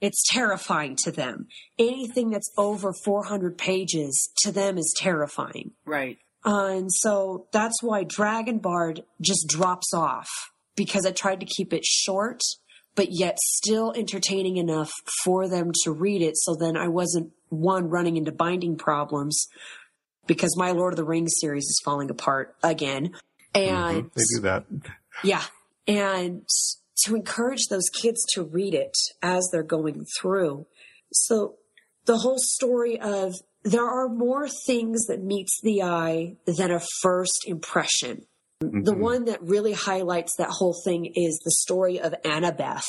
it's 0.00 0.22
terrifying 0.30 0.96
to 1.04 1.10
them. 1.10 1.46
Anything 1.78 2.30
that's 2.30 2.50
over 2.58 2.92
400 3.04 3.56
pages 3.56 4.30
to 4.42 4.52
them 4.52 4.78
is 4.78 4.94
terrifying. 4.98 5.72
Right. 5.84 6.18
Uh, 6.44 6.66
and 6.70 6.92
so 6.92 7.46
that's 7.52 7.82
why 7.82 8.04
Dragon 8.04 8.58
Bard 8.58 9.02
just 9.20 9.46
drops 9.48 9.94
off 9.94 10.28
because 10.76 11.06
I 11.06 11.12
tried 11.12 11.40
to 11.40 11.46
keep 11.46 11.72
it 11.72 11.84
short, 11.84 12.40
but 12.94 13.08
yet 13.10 13.38
still 13.38 13.92
entertaining 13.96 14.56
enough 14.56 14.92
for 15.24 15.48
them 15.48 15.70
to 15.84 15.92
read 15.92 16.22
it. 16.22 16.36
So 16.36 16.54
then 16.54 16.76
I 16.76 16.88
wasn't 16.88 17.32
one 17.48 17.88
running 17.88 18.16
into 18.16 18.32
binding 18.32 18.76
problems 18.76 19.46
because 20.26 20.56
my 20.56 20.70
Lord 20.72 20.92
of 20.92 20.96
the 20.96 21.04
Rings 21.04 21.32
series 21.40 21.64
is 21.64 21.80
falling 21.84 22.10
apart 22.10 22.54
again. 22.62 23.14
And 23.54 24.04
Mhm. 24.04 24.14
they 24.14 24.22
do 24.36 24.40
that. 24.42 24.64
yeah. 25.22 25.44
And 25.86 26.46
to 27.04 27.16
encourage 27.16 27.66
those 27.68 27.88
kids 27.92 28.24
to 28.34 28.42
read 28.44 28.74
it 28.74 28.96
as 29.22 29.48
they're 29.50 29.62
going 29.62 30.06
through. 30.20 30.66
So 31.12 31.56
the 32.04 32.18
whole 32.18 32.38
story 32.38 32.98
of 33.00 33.34
there 33.64 33.86
are 33.86 34.08
more 34.08 34.48
things 34.66 35.06
that 35.06 35.22
meets 35.22 35.60
the 35.62 35.82
eye 35.82 36.36
than 36.46 36.70
a 36.70 36.80
first 37.00 37.44
impression. 37.46 38.26
The 38.62 38.92
Mhm. 38.94 38.98
one 38.98 39.24
that 39.24 39.42
really 39.42 39.72
highlights 39.72 40.36
that 40.36 40.50
whole 40.50 40.74
thing 40.84 41.06
is 41.14 41.40
the 41.44 41.50
story 41.50 42.00
of 42.00 42.14
Annabeth. 42.24 42.86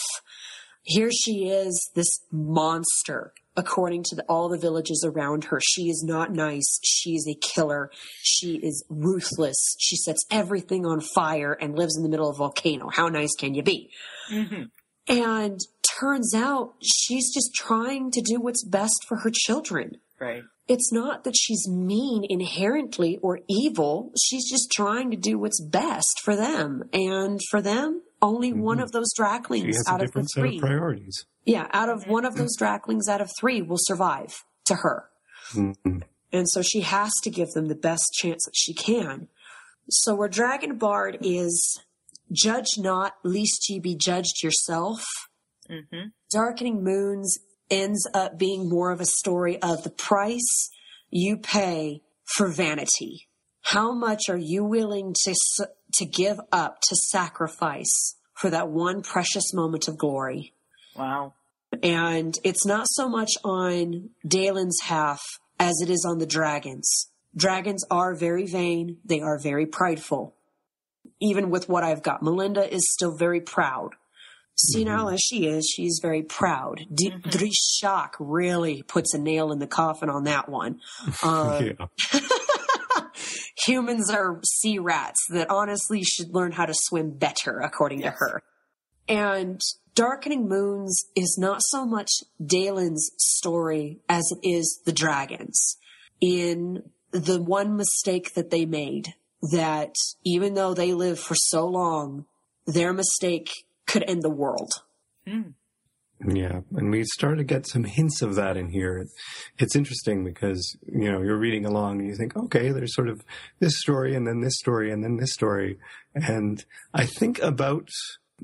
Here 0.84 1.12
she 1.12 1.48
is, 1.48 1.90
this 1.96 2.20
monster, 2.32 3.34
according 3.56 4.04
to 4.04 4.16
the, 4.16 4.24
all 4.28 4.50
the 4.50 4.58
villages 4.58 5.06
around 5.08 5.46
her. 5.46 5.60
She 5.64 5.84
is 5.90 6.04
not 6.04 6.34
nice. 6.34 6.80
She 6.84 7.12
is 7.16 7.28
a 7.28 7.36
killer. 7.36 7.90
She 8.22 8.56
is 8.58 8.84
ruthless. 8.90 9.56
She 9.80 9.96
sets 9.96 10.26
everything 10.30 10.86
on 10.86 11.00
fire 11.00 11.54
and 11.54 11.78
lives 11.78 11.96
in 11.96 12.04
the 12.04 12.10
middle 12.10 12.30
of 12.30 12.36
a 12.36 12.40
volcano. 12.40 12.90
How 12.92 13.08
nice 13.08 13.34
can 13.38 13.54
you 13.54 13.64
be? 13.64 13.90
Mm-hmm. 14.30 14.64
And 15.08 15.60
turns 16.00 16.34
out 16.34 16.74
she's 16.82 17.34
just 17.34 17.54
trying 17.56 18.12
to 18.12 18.22
do 18.22 18.40
what's 18.42 18.64
best 18.64 19.06
for 19.08 19.18
her 19.18 19.32
children. 19.32 19.98
Right. 20.20 20.44
It's 20.68 20.94
not 20.94 21.26
that 21.26 21.36
she's 21.36 21.68
mean 21.68 22.24
inherently 22.30 23.18
or 23.22 23.40
evil. 23.50 24.14
She's 24.22 24.50
just 24.50 24.72
trying 24.72 25.12
to 25.12 25.18
do 25.18 25.38
what's 25.38 25.62
best 25.62 26.22
for 26.24 26.36
them. 26.36 26.84
And 26.94 27.40
for 27.50 27.62
them, 27.62 28.02
only 28.22 28.54
one 28.54 28.78
Mhm. 28.78 28.84
of 28.84 28.92
those 28.94 29.12
She 29.16 29.22
Draklings 29.22 29.76
a 29.86 29.90
out 29.92 29.96
of 29.96 30.00
the 30.00 30.06
different 30.06 30.30
set 30.32 30.44
of 30.46 30.50
three. 30.52 30.60
priorities. 30.60 31.26
Yeah, 31.46 31.68
out 31.74 31.90
of 31.90 32.08
one 32.08 32.24
of 32.24 32.36
those 32.36 32.56
Draklings 32.58 33.10
out 33.10 33.20
of 33.20 33.30
three 33.38 33.62
will 33.62 33.78
survive 33.80 34.46
to 34.66 34.76
her. 34.76 35.10
Mhm. 35.52 36.04
And 36.32 36.50
so 36.50 36.62
she 36.62 36.80
has 36.82 37.12
to 37.24 37.30
give 37.30 37.50
them 37.50 37.68
the 37.68 37.76
best 37.76 38.14
chance 38.14 38.46
that 38.46 38.56
she 38.56 38.74
can. 38.74 39.28
So 39.90 40.16
where 40.16 40.30
Dragon 40.30 40.78
Bard 40.78 41.18
is 41.22 41.80
judge 42.32 42.78
not, 42.78 43.16
lest 43.24 43.70
ye 43.70 43.80
be 43.80 43.96
judged 43.96 44.42
yourself. 44.42 45.04
Mm-hmm. 45.70 46.08
Darkening 46.32 46.82
Moons 46.84 47.38
ends 47.74 48.08
up 48.14 48.38
being 48.38 48.70
more 48.70 48.92
of 48.92 49.02
a 49.02 49.06
story 49.06 49.60
of 49.62 49.84
the 49.84 49.90
price 49.90 50.70
you 51.10 51.38
pay 51.38 52.02
for 52.36 52.48
vanity. 52.48 53.28
How 53.62 53.94
much 53.94 54.30
are 54.30 54.38
you 54.38 54.64
willing 54.64 55.16
to 55.24 55.36
to 55.96 56.06
give 56.06 56.40
up 56.52 56.80
to 56.90 56.96
sacrifice 56.96 58.16
for 58.34 58.50
that 58.50 58.70
one 58.70 59.02
precious 59.02 59.54
moment 59.54 59.88
of 59.88 59.98
glory? 59.98 60.54
Wow. 60.96 61.34
And 61.82 62.36
it's 62.44 62.66
not 62.66 62.88
so 62.90 63.10
much 63.10 63.32
on 63.44 64.10
Dalen's 64.28 64.80
half 64.84 65.22
as 65.60 65.74
it 65.82 65.90
is 65.90 66.06
on 66.08 66.20
the 66.20 66.28
dragons. 66.28 67.10
Dragons 67.36 67.84
are 67.90 68.14
very 68.14 68.46
vain. 68.46 68.98
They 69.04 69.22
are 69.22 69.40
very 69.40 69.66
prideful. 69.66 70.36
Even 71.20 71.50
with 71.50 71.68
what 71.68 71.84
I've 71.84 72.04
got, 72.04 72.22
Melinda 72.22 72.72
is 72.72 72.84
still 72.94 73.16
very 73.18 73.42
proud. 73.42 73.96
Senile 74.56 75.10
as 75.10 75.20
she 75.20 75.48
is, 75.48 75.66
she's 75.68 76.00
very 76.02 76.22
proud. 76.24 76.86
D- 76.94 77.12
Mhm. 77.12 77.22
Drishak 77.24 78.12
really 78.20 78.84
puts 78.84 79.14
a 79.14 79.18
nail 79.18 79.52
in 79.52 79.60
the 79.60 79.68
coffin 79.68 80.10
on 80.10 80.24
that 80.26 80.48
one. 80.50 80.80
Yeah. 81.24 81.88
humans 83.66 84.10
are 84.10 84.40
sea 84.44 84.80
rats 84.80 85.20
that 85.30 85.50
honestly 85.50 86.04
should 86.04 86.34
learn 86.34 86.52
how 86.52 86.66
to 86.66 86.74
swim 86.76 87.12
better, 87.12 87.60
according 87.60 88.02
Yes. 88.02 88.14
to 88.14 88.18
her. 88.20 88.44
And 89.08 89.62
Darkening 89.96 90.48
Moons 90.48 91.06
is 91.16 91.38
not 91.40 91.62
so 91.68 91.86
much 91.86 92.10
Dalen's 92.44 93.12
story 93.18 94.00
as 94.10 94.24
it 94.32 94.40
is 94.48 94.82
the 94.86 94.92
dragons. 94.92 95.78
In 96.20 96.84
the 97.12 97.42
one 97.42 97.76
mistake 97.76 98.34
that 98.34 98.50
they 98.50 98.66
made, 98.66 99.14
that 99.52 99.94
even 100.26 100.54
though 100.56 100.74
they 100.74 100.94
lived 100.94 101.20
for 101.20 101.36
so 101.36 101.68
long, 101.68 102.26
their 102.66 102.94
mistake 102.94 103.52
could 103.94 104.04
end 104.10 104.24
the 104.24 104.30
world. 104.30 104.72
Mm. 105.28 105.54
Yeah, 106.26 106.62
and 106.76 106.90
we 106.90 107.04
start 107.04 107.38
to 107.38 107.44
get 107.44 107.68
some 107.68 107.84
hints 107.84 108.22
of 108.22 108.36
that 108.36 108.58
in 108.58 108.70
here. 108.70 109.06
It's 109.60 109.76
interesting 109.76 110.24
because, 110.24 110.76
you 110.88 111.12
know, 111.12 111.22
you're 111.22 111.38
reading 111.38 111.66
along 111.66 112.00
and 112.00 112.08
you 112.08 112.16
think, 112.16 112.36
okay, 112.36 112.70
there's 112.70 112.96
sort 112.96 113.10
of 113.10 113.24
this 113.60 113.80
story 113.80 114.16
and 114.16 114.26
then 114.26 114.42
this 114.42 114.58
story 114.58 114.92
and 114.92 115.04
then 115.04 115.18
this 115.18 115.34
story. 115.34 115.78
And 116.16 116.64
I 116.94 117.06
think 117.06 117.40
about, 117.40 117.90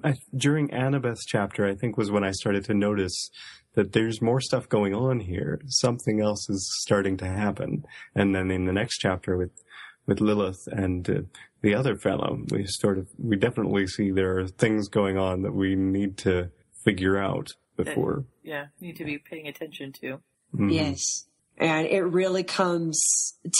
I, 0.03 0.15
during 0.35 0.71
Annabeth's 0.71 1.25
chapter, 1.25 1.65
I 1.65 1.73
think 1.73 1.97
was 1.97 2.11
when 2.11 2.23
I 2.23 2.31
started 2.31 2.65
to 2.65 2.73
notice 2.73 3.29
that 3.75 3.93
there's 3.93 4.21
more 4.21 4.41
stuff 4.41 4.67
going 4.67 4.93
on 4.93 5.21
here. 5.21 5.61
Something 5.67 6.21
else 6.21 6.49
is 6.49 6.69
starting 6.81 7.17
to 7.17 7.27
happen. 7.27 7.85
And 8.13 8.35
then 8.35 8.51
in 8.51 8.65
the 8.65 8.73
next 8.73 8.97
chapter 8.97 9.37
with, 9.37 9.63
with 10.05 10.19
Lilith 10.19 10.67
and 10.67 11.09
uh, 11.09 11.21
the 11.61 11.75
other 11.75 11.95
fellow, 11.95 12.39
we 12.51 12.65
sort 12.67 12.97
of, 12.97 13.07
we 13.17 13.35
definitely 13.35 13.87
see 13.87 14.11
there 14.11 14.37
are 14.39 14.47
things 14.47 14.87
going 14.87 15.17
on 15.17 15.41
that 15.43 15.53
we 15.53 15.75
need 15.75 16.17
to 16.19 16.49
figure 16.83 17.17
out 17.17 17.49
before. 17.75 18.25
Yeah. 18.43 18.67
Need 18.79 18.97
to 18.97 19.05
be 19.05 19.17
paying 19.17 19.47
attention 19.47 19.91
to. 20.01 20.19
Mhm. 20.55 20.73
Yes. 20.73 21.25
And 21.57 21.87
it 21.87 22.01
really 22.03 22.43
comes 22.43 22.97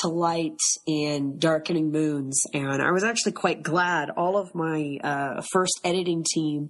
to 0.01 0.07
light 0.07 0.57
in 0.87 1.37
Darkening 1.37 1.91
Moons. 1.91 2.41
And 2.53 2.81
I 2.81 2.91
was 2.91 3.03
actually 3.03 3.33
quite 3.33 3.61
glad 3.61 4.09
all 4.09 4.37
of 4.37 4.55
my 4.55 4.99
uh, 5.03 5.41
first 5.51 5.81
editing 5.83 6.23
team, 6.33 6.69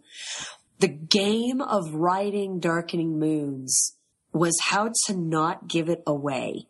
the 0.80 0.88
game 0.88 1.62
of 1.62 1.94
writing 1.94 2.60
Darkening 2.60 3.20
Moons 3.20 3.96
was 4.34 4.58
how 4.62 4.92
to 5.06 5.16
not 5.16 5.68
give 5.68 5.88
it 5.90 6.02
away. 6.08 6.66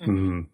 Mhm. 0.00 0.46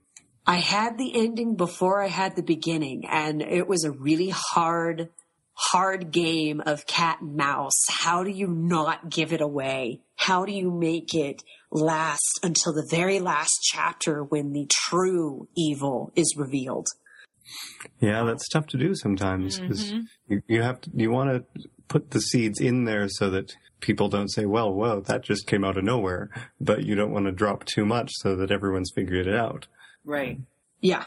I 0.47 0.57
had 0.57 0.99
the 0.99 1.13
ending 1.15 1.57
before 1.57 2.03
I 2.03 2.09
had 2.09 2.37
the 2.37 2.43
beginning, 2.43 3.05
and 3.09 3.41
it 3.41 3.67
was 3.67 3.85
a 3.85 3.91
really 3.91 4.29
hard, 4.29 5.09
hard 5.55 6.11
game 6.11 6.61
of 6.67 6.87
cat 6.87 7.21
and 7.23 7.35
mouse. 7.37 7.83
How 7.89 8.23
do 8.25 8.31
you 8.31 8.47
not 8.49 9.09
give 9.09 9.33
it 9.33 9.41
away? 9.41 10.01
How 10.17 10.45
do 10.45 10.53
you 10.53 10.71
make 10.71 11.15
it 11.15 11.43
last 11.71 12.41
until 12.43 12.75
the 12.75 12.87
very 12.91 13.21
last 13.21 13.59
chapter 13.63 14.23
when 14.23 14.53
the 14.53 14.67
true 14.71 15.49
evil 15.57 16.13
is 16.15 16.35
revealed? 16.37 16.89
Yeah, 18.01 18.23
that's 18.25 18.49
tough 18.49 18.67
to 18.69 18.79
do 18.79 18.95
sometimes 18.95 19.59
because 19.59 19.93
Mhm. 19.93 20.07
you, 20.29 20.43
you 20.47 20.63
have 20.63 20.81
to, 20.83 20.91
you 20.95 21.11
want 21.11 21.31
to 21.55 21.69
put 21.89 22.11
the 22.11 22.21
seeds 22.21 22.61
in 22.61 22.85
there 22.85 23.09
so 23.09 23.29
that 23.31 23.57
people 23.81 24.09
don't 24.09 24.31
say, 24.33 24.47
well, 24.47 24.73
whoa, 24.73 25.01
that 25.01 25.23
just 25.23 25.47
came 25.47 25.65
out 25.65 25.77
of 25.77 25.85
nowhere. 25.85 26.31
But 26.61 26.85
you 26.85 26.95
don't 26.95 27.13
want 27.13 27.27
to 27.27 27.33
drop 27.33 27.65
too 27.65 27.85
much 27.85 28.11
so 28.15 28.35
that 28.37 28.51
everyone's 28.51 28.91
figured 28.95 29.27
it 29.27 29.35
out. 29.35 29.67
Right. 30.05 30.41
Yeah. 30.81 31.05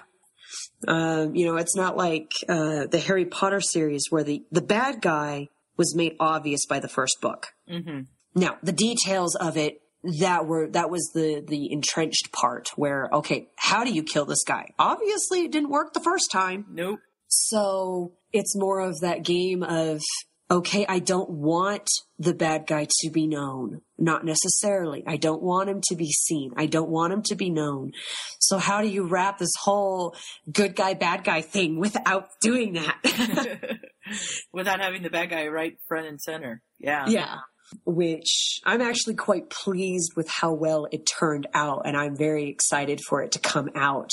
Um, 0.87 1.35
you 1.35 1.45
know, 1.45 1.57
it's 1.57 1.75
not 1.75 1.97
like 1.97 2.31
uh, 2.47 2.87
the 2.87 2.99
Harry 3.05 3.25
Potter 3.25 3.61
series 3.61 4.05
where 4.09 4.23
the, 4.23 4.43
the 4.51 4.61
bad 4.61 5.01
guy 5.01 5.49
was 5.75 5.95
made 5.95 6.15
obvious 6.19 6.65
by 6.65 6.79
the 6.79 6.87
first 6.87 7.17
book. 7.21 7.47
Mm-hmm. 7.69 8.01
Now, 8.35 8.57
the 8.61 8.71
details 8.71 9.35
of 9.35 9.57
it 9.57 9.81
that 10.19 10.45
were 10.45 10.67
that 10.69 10.89
was 10.89 11.09
the 11.13 11.43
the 11.45 11.71
entrenched 11.71 12.31
part 12.31 12.69
where 12.75 13.09
okay, 13.11 13.49
how 13.55 13.83
do 13.83 13.91
you 13.91 14.03
kill 14.03 14.25
this 14.25 14.43
guy? 14.43 14.69
Obviously, 14.77 15.41
it 15.45 15.51
didn't 15.51 15.69
work 15.69 15.93
the 15.93 15.99
first 15.99 16.31
time. 16.31 16.65
Nope. 16.69 16.99
So, 17.27 18.13
it's 18.31 18.55
more 18.55 18.79
of 18.79 18.99
that 19.01 19.23
game 19.23 19.63
of 19.63 20.01
okay, 20.49 20.85
I 20.87 20.99
don't 20.99 21.29
want 21.29 21.87
the 22.19 22.33
bad 22.33 22.67
guy 22.67 22.87
to 23.01 23.09
be 23.11 23.27
known. 23.27 23.81
Not 23.97 24.23
necessarily. 24.23 25.03
I 25.05 25.17
don't 25.17 25.41
want 25.41 25.69
him 25.69 25.81
to 25.89 25.95
be 25.95 26.09
seen. 26.11 26.53
I 26.55 26.67
don't 26.67 26.89
want 26.89 27.13
him 27.13 27.21
to 27.23 27.35
be 27.35 27.49
known. 27.49 27.91
So, 28.39 28.57
how 28.57 28.81
do 28.81 28.87
you 28.87 29.07
wrap 29.07 29.39
this 29.39 29.53
whole 29.61 30.15
good 30.51 30.75
guy 30.75 30.93
bad 30.93 31.23
guy 31.23 31.41
thing 31.41 31.79
without 31.79 32.29
doing 32.41 32.73
that? 32.73 33.79
Without 34.53 34.79
having 34.79 35.03
the 35.03 35.09
bad 35.09 35.29
guy 35.29 35.47
right 35.47 35.77
front 35.87 36.07
and 36.07 36.21
center. 36.21 36.61
Yeah. 36.79 37.07
Yeah. 37.07 37.37
Which 37.85 38.61
I'm 38.65 38.81
actually 38.81 39.15
quite 39.15 39.49
pleased 39.49 40.13
with 40.15 40.29
how 40.29 40.53
well 40.53 40.87
it 40.91 41.05
turned 41.19 41.47
out. 41.53 41.81
And 41.85 41.97
I'm 41.97 42.15
very 42.15 42.49
excited 42.49 43.01
for 43.07 43.21
it 43.21 43.33
to 43.33 43.39
come 43.39 43.69
out 43.75 44.11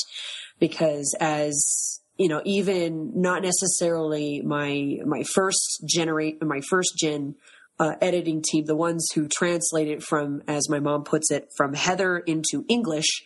because 0.58 1.14
as, 1.20 2.00
you 2.16 2.28
know, 2.28 2.40
even 2.44 3.12
not 3.20 3.42
necessarily 3.42 4.40
my, 4.42 4.98
my 5.04 5.22
first 5.34 5.84
generate, 5.88 6.42
my 6.42 6.60
first 6.68 6.94
gen, 6.98 7.34
uh, 7.80 7.96
editing 8.00 8.40
team, 8.40 8.64
the 8.66 8.76
ones 8.76 9.08
who 9.14 9.26
translate 9.26 9.88
it 9.88 10.02
from, 10.02 10.42
as 10.46 10.68
my 10.68 10.78
mom 10.78 11.02
puts 11.02 11.30
it, 11.30 11.48
from 11.56 11.74
Heather 11.74 12.18
into 12.18 12.64
English, 12.68 13.24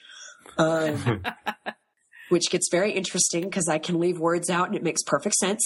um, 0.57 1.23
which 2.31 2.51
gets 2.51 2.69
very 2.71 2.93
interesting 2.93 3.45
because 3.45 3.69
I 3.69 3.79
can 3.79 4.01
leave 4.01 4.19
words 4.19 4.49
out 4.49 4.69
and 4.69 4.77
it 4.77 4.83
makes 4.83 5.03
perfect 5.03 5.35
sense 5.37 5.63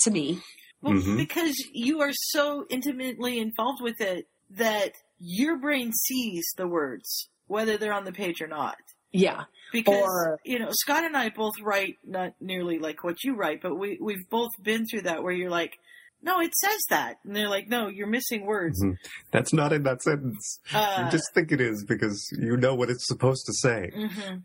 to 0.00 0.10
me. 0.10 0.40
Well, 0.80 0.94
Mhm. 0.94 1.16
because 1.16 1.56
you 1.72 2.00
are 2.00 2.12
so 2.12 2.64
intimately 2.70 3.38
involved 3.38 3.82
with 3.82 4.00
it 4.00 4.28
that 4.50 4.92
your 5.18 5.58
brain 5.58 5.92
sees 5.92 6.46
the 6.56 6.68
words, 6.68 7.28
whether 7.46 7.76
they're 7.76 7.92
on 7.92 8.04
the 8.04 8.12
page 8.12 8.40
or 8.40 8.46
not. 8.46 8.76
Yeah. 9.18 9.44
Because 9.72 9.94
Or- 10.02 10.38
you 10.44 10.58
know, 10.58 10.68
Scott 10.70 11.04
and 11.04 11.16
I 11.16 11.28
both 11.30 11.54
write 11.60 11.96
not 12.04 12.34
nearly 12.40 12.78
like 12.78 13.02
what 13.04 13.22
you 13.24 13.34
write, 13.34 13.60
but 13.62 13.74
we 13.76 13.98
we've 14.00 14.28
both 14.30 14.50
been 14.62 14.86
through 14.86 15.02
that 15.02 15.22
where 15.22 15.32
you're 15.32 15.50
like, 15.50 15.78
no, 16.22 16.40
it 16.40 16.54
says 16.56 16.80
that, 16.90 17.18
and 17.24 17.36
they're 17.36 17.48
like, 17.48 17.68
no, 17.68 17.88
you're 17.88 18.06
missing 18.06 18.46
words. 18.46 18.82
Mhm. 18.82 18.96
That's 19.32 19.52
not 19.52 19.72
in 19.72 19.82
that 19.84 20.02
sentence. 20.02 20.60
Uh, 20.72 21.02
you 21.04 21.10
just 21.10 21.32
think 21.34 21.52
it 21.52 21.60
is 21.60 21.84
because 21.84 22.28
you 22.32 22.56
know 22.56 22.74
what 22.74 22.90
it's 22.90 23.06
supposed 23.06 23.44
to 23.46 23.52
say. 23.52 23.90
mhm. 23.94 24.42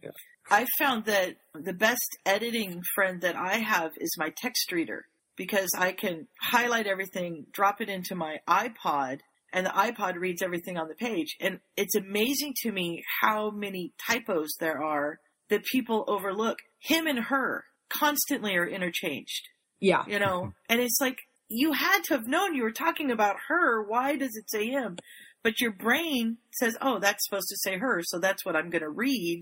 I 0.50 0.66
found 0.78 1.06
that 1.06 1.38
the 1.54 1.72
best 1.74 2.18
editing 2.26 2.82
friend 2.94 3.22
that 3.22 3.36
I 3.38 3.58
have 3.60 3.94
is 3.98 4.12
my 4.18 4.34
text 4.36 4.72
reader 4.72 5.06
because 5.38 5.70
I 5.78 5.94
can 5.94 6.28
highlight 6.42 6.88
everything, 6.88 7.46
drop 7.54 7.80
it 7.80 7.88
into 7.90 8.16
my 8.16 8.42
iPod, 8.48 9.20
and 9.54 9.66
the 9.66 9.70
iPod 9.72 10.16
reads 10.16 10.42
everything 10.42 10.78
on 10.78 10.88
the 10.88 10.96
page. 10.96 11.36
And 11.40 11.60
it's 11.76 11.96
amazing 11.96 12.54
to 12.64 12.72
me 12.72 13.04
how 13.22 13.52
many 13.52 13.94
typos 14.08 14.56
there 14.60 14.82
are 14.82 15.20
that 15.50 15.66
people 15.66 16.06
overlook. 16.08 16.58
Him 16.80 17.08
and 17.08 17.20
her 17.20 17.66
constantly 17.90 18.56
are 18.56 18.68
interchanged, 18.68 19.48
Yeah. 19.80 20.04
you 20.08 20.20
know? 20.20 20.54
and 20.70 20.80
it's 20.80 21.00
like, 21.02 21.18
you 21.50 21.74
had 21.74 22.04
to 22.06 22.14
have 22.14 22.28
known 22.28 22.56
you 22.56 22.64
were 22.64 22.72
talking 22.72 23.12
about 23.12 23.36
her. 23.50 23.84
Why 23.84 24.16
does 24.16 24.36
it 24.38 24.50
say 24.50 24.68
him? 24.68 24.98
But 25.44 25.60
your 25.60 25.72
brain 25.74 26.38
says, 26.54 26.78
oh, 26.82 27.00
that's 27.00 27.26
supposed 27.28 27.50
to 27.50 27.58
say 27.58 27.78
her, 27.78 28.02
so 28.04 28.20
that's 28.20 28.46
what 28.46 28.56
I'm 28.56 28.70
going 28.70 28.84
to 28.84 28.90
read. 28.90 29.42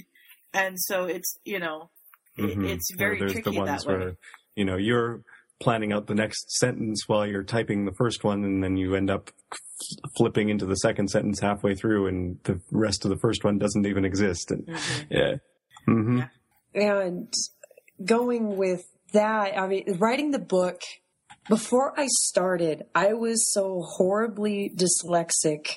And 0.54 0.76
so 0.80 1.04
it's, 1.06 1.38
you 1.46 1.60
know, 1.60 1.92
Mhm. 2.38 2.68
it's 2.68 2.92
Or 2.94 2.98
very 2.98 3.20
there's 3.20 3.34
tricky 3.34 3.52
the 3.52 3.58
ones 3.60 3.84
that 3.84 3.88
way. 3.92 3.98
where 4.00 4.18
you 4.56 4.66
know 4.66 4.78
you're 4.78 5.22
planning 5.60 5.92
out 5.92 6.08
the 6.08 6.16
next 6.16 6.52
sentence 6.58 7.08
while 7.08 7.26
you're 7.26 7.44
typing 7.44 7.86
the 7.86 7.94
first 7.94 8.24
one, 8.24 8.44
and 8.44 8.64
then 8.64 8.78
you 8.78 8.96
end 8.96 9.10
up 9.10 9.32
flipping 10.18 10.50
into 10.50 10.66
the 10.66 10.76
second 10.76 11.10
sentence 11.10 11.40
halfway 11.40 11.76
through, 11.76 12.08
and 12.08 12.40
the 12.44 12.60
rest 12.72 13.06
of 13.06 13.10
the 13.10 13.18
first 13.18 13.44
one 13.44 13.58
doesn't 13.58 13.86
even 13.86 14.06
exist. 14.06 14.52
And 14.52 14.70
yeah, 15.10 15.36
hmm 15.86 16.22
And 16.74 17.34
going 18.04 18.58
with 18.58 18.84
that, 19.14 19.58
I 19.58 19.68
mean, 19.68 19.98
writing 19.98 20.32
the 20.32 20.40
book, 20.40 20.82
before 21.48 22.00
I 22.00 22.08
started, 22.08 22.86
I 22.94 23.14
was 23.14 23.52
so 23.52 23.82
horribly 23.82 24.72
dyslexic. 24.76 25.72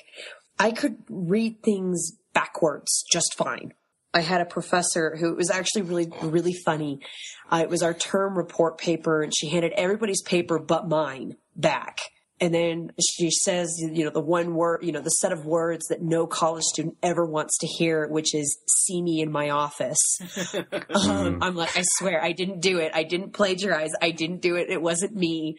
I 0.59 0.71
could 0.71 0.97
read 1.09 1.63
things 1.63 2.13
backwards 2.33 3.03
just 3.11 3.33
fine. 3.35 3.73
I 4.13 4.21
had 4.21 4.41
a 4.41 4.45
professor 4.45 5.15
who 5.15 5.35
was 5.35 5.49
actually 5.49 5.83
really, 5.83 6.11
really 6.21 6.53
funny. 6.53 6.99
Uh, 7.51 7.57
it 7.63 7.69
was 7.69 7.81
our 7.81 7.93
term 7.93 8.37
report 8.37 8.77
paper, 8.77 9.23
and 9.23 9.33
she 9.35 9.49
handed 9.49 9.71
everybody's 9.73 10.21
paper 10.21 10.59
but 10.59 10.87
mine 10.87 11.37
back. 11.55 11.99
And 12.39 12.53
then 12.53 12.91
she 12.99 13.29
says, 13.31 13.73
you 13.79 14.03
know, 14.03 14.09
the 14.09 14.19
one 14.19 14.55
word, 14.55 14.83
you 14.83 14.91
know, 14.91 15.01
the 15.01 15.09
set 15.09 15.31
of 15.31 15.45
words 15.45 15.87
that 15.87 16.01
no 16.01 16.27
college 16.27 16.63
student 16.63 16.97
ever 17.01 17.25
wants 17.25 17.57
to 17.59 17.67
hear, 17.67 18.07
which 18.07 18.35
is 18.35 18.59
see 18.67 19.01
me 19.01 19.21
in 19.21 19.31
my 19.31 19.51
office. 19.51 20.19
um, 21.07 21.39
I'm 21.41 21.55
like, 21.55 21.77
I 21.77 21.83
swear, 21.97 22.21
I 22.21 22.33
didn't 22.33 22.59
do 22.59 22.79
it. 22.79 22.91
I 22.93 23.03
didn't 23.03 23.31
plagiarize. 23.31 23.91
I 24.01 24.11
didn't 24.11 24.41
do 24.41 24.55
it. 24.55 24.69
It 24.69 24.81
wasn't 24.81 25.15
me. 25.15 25.57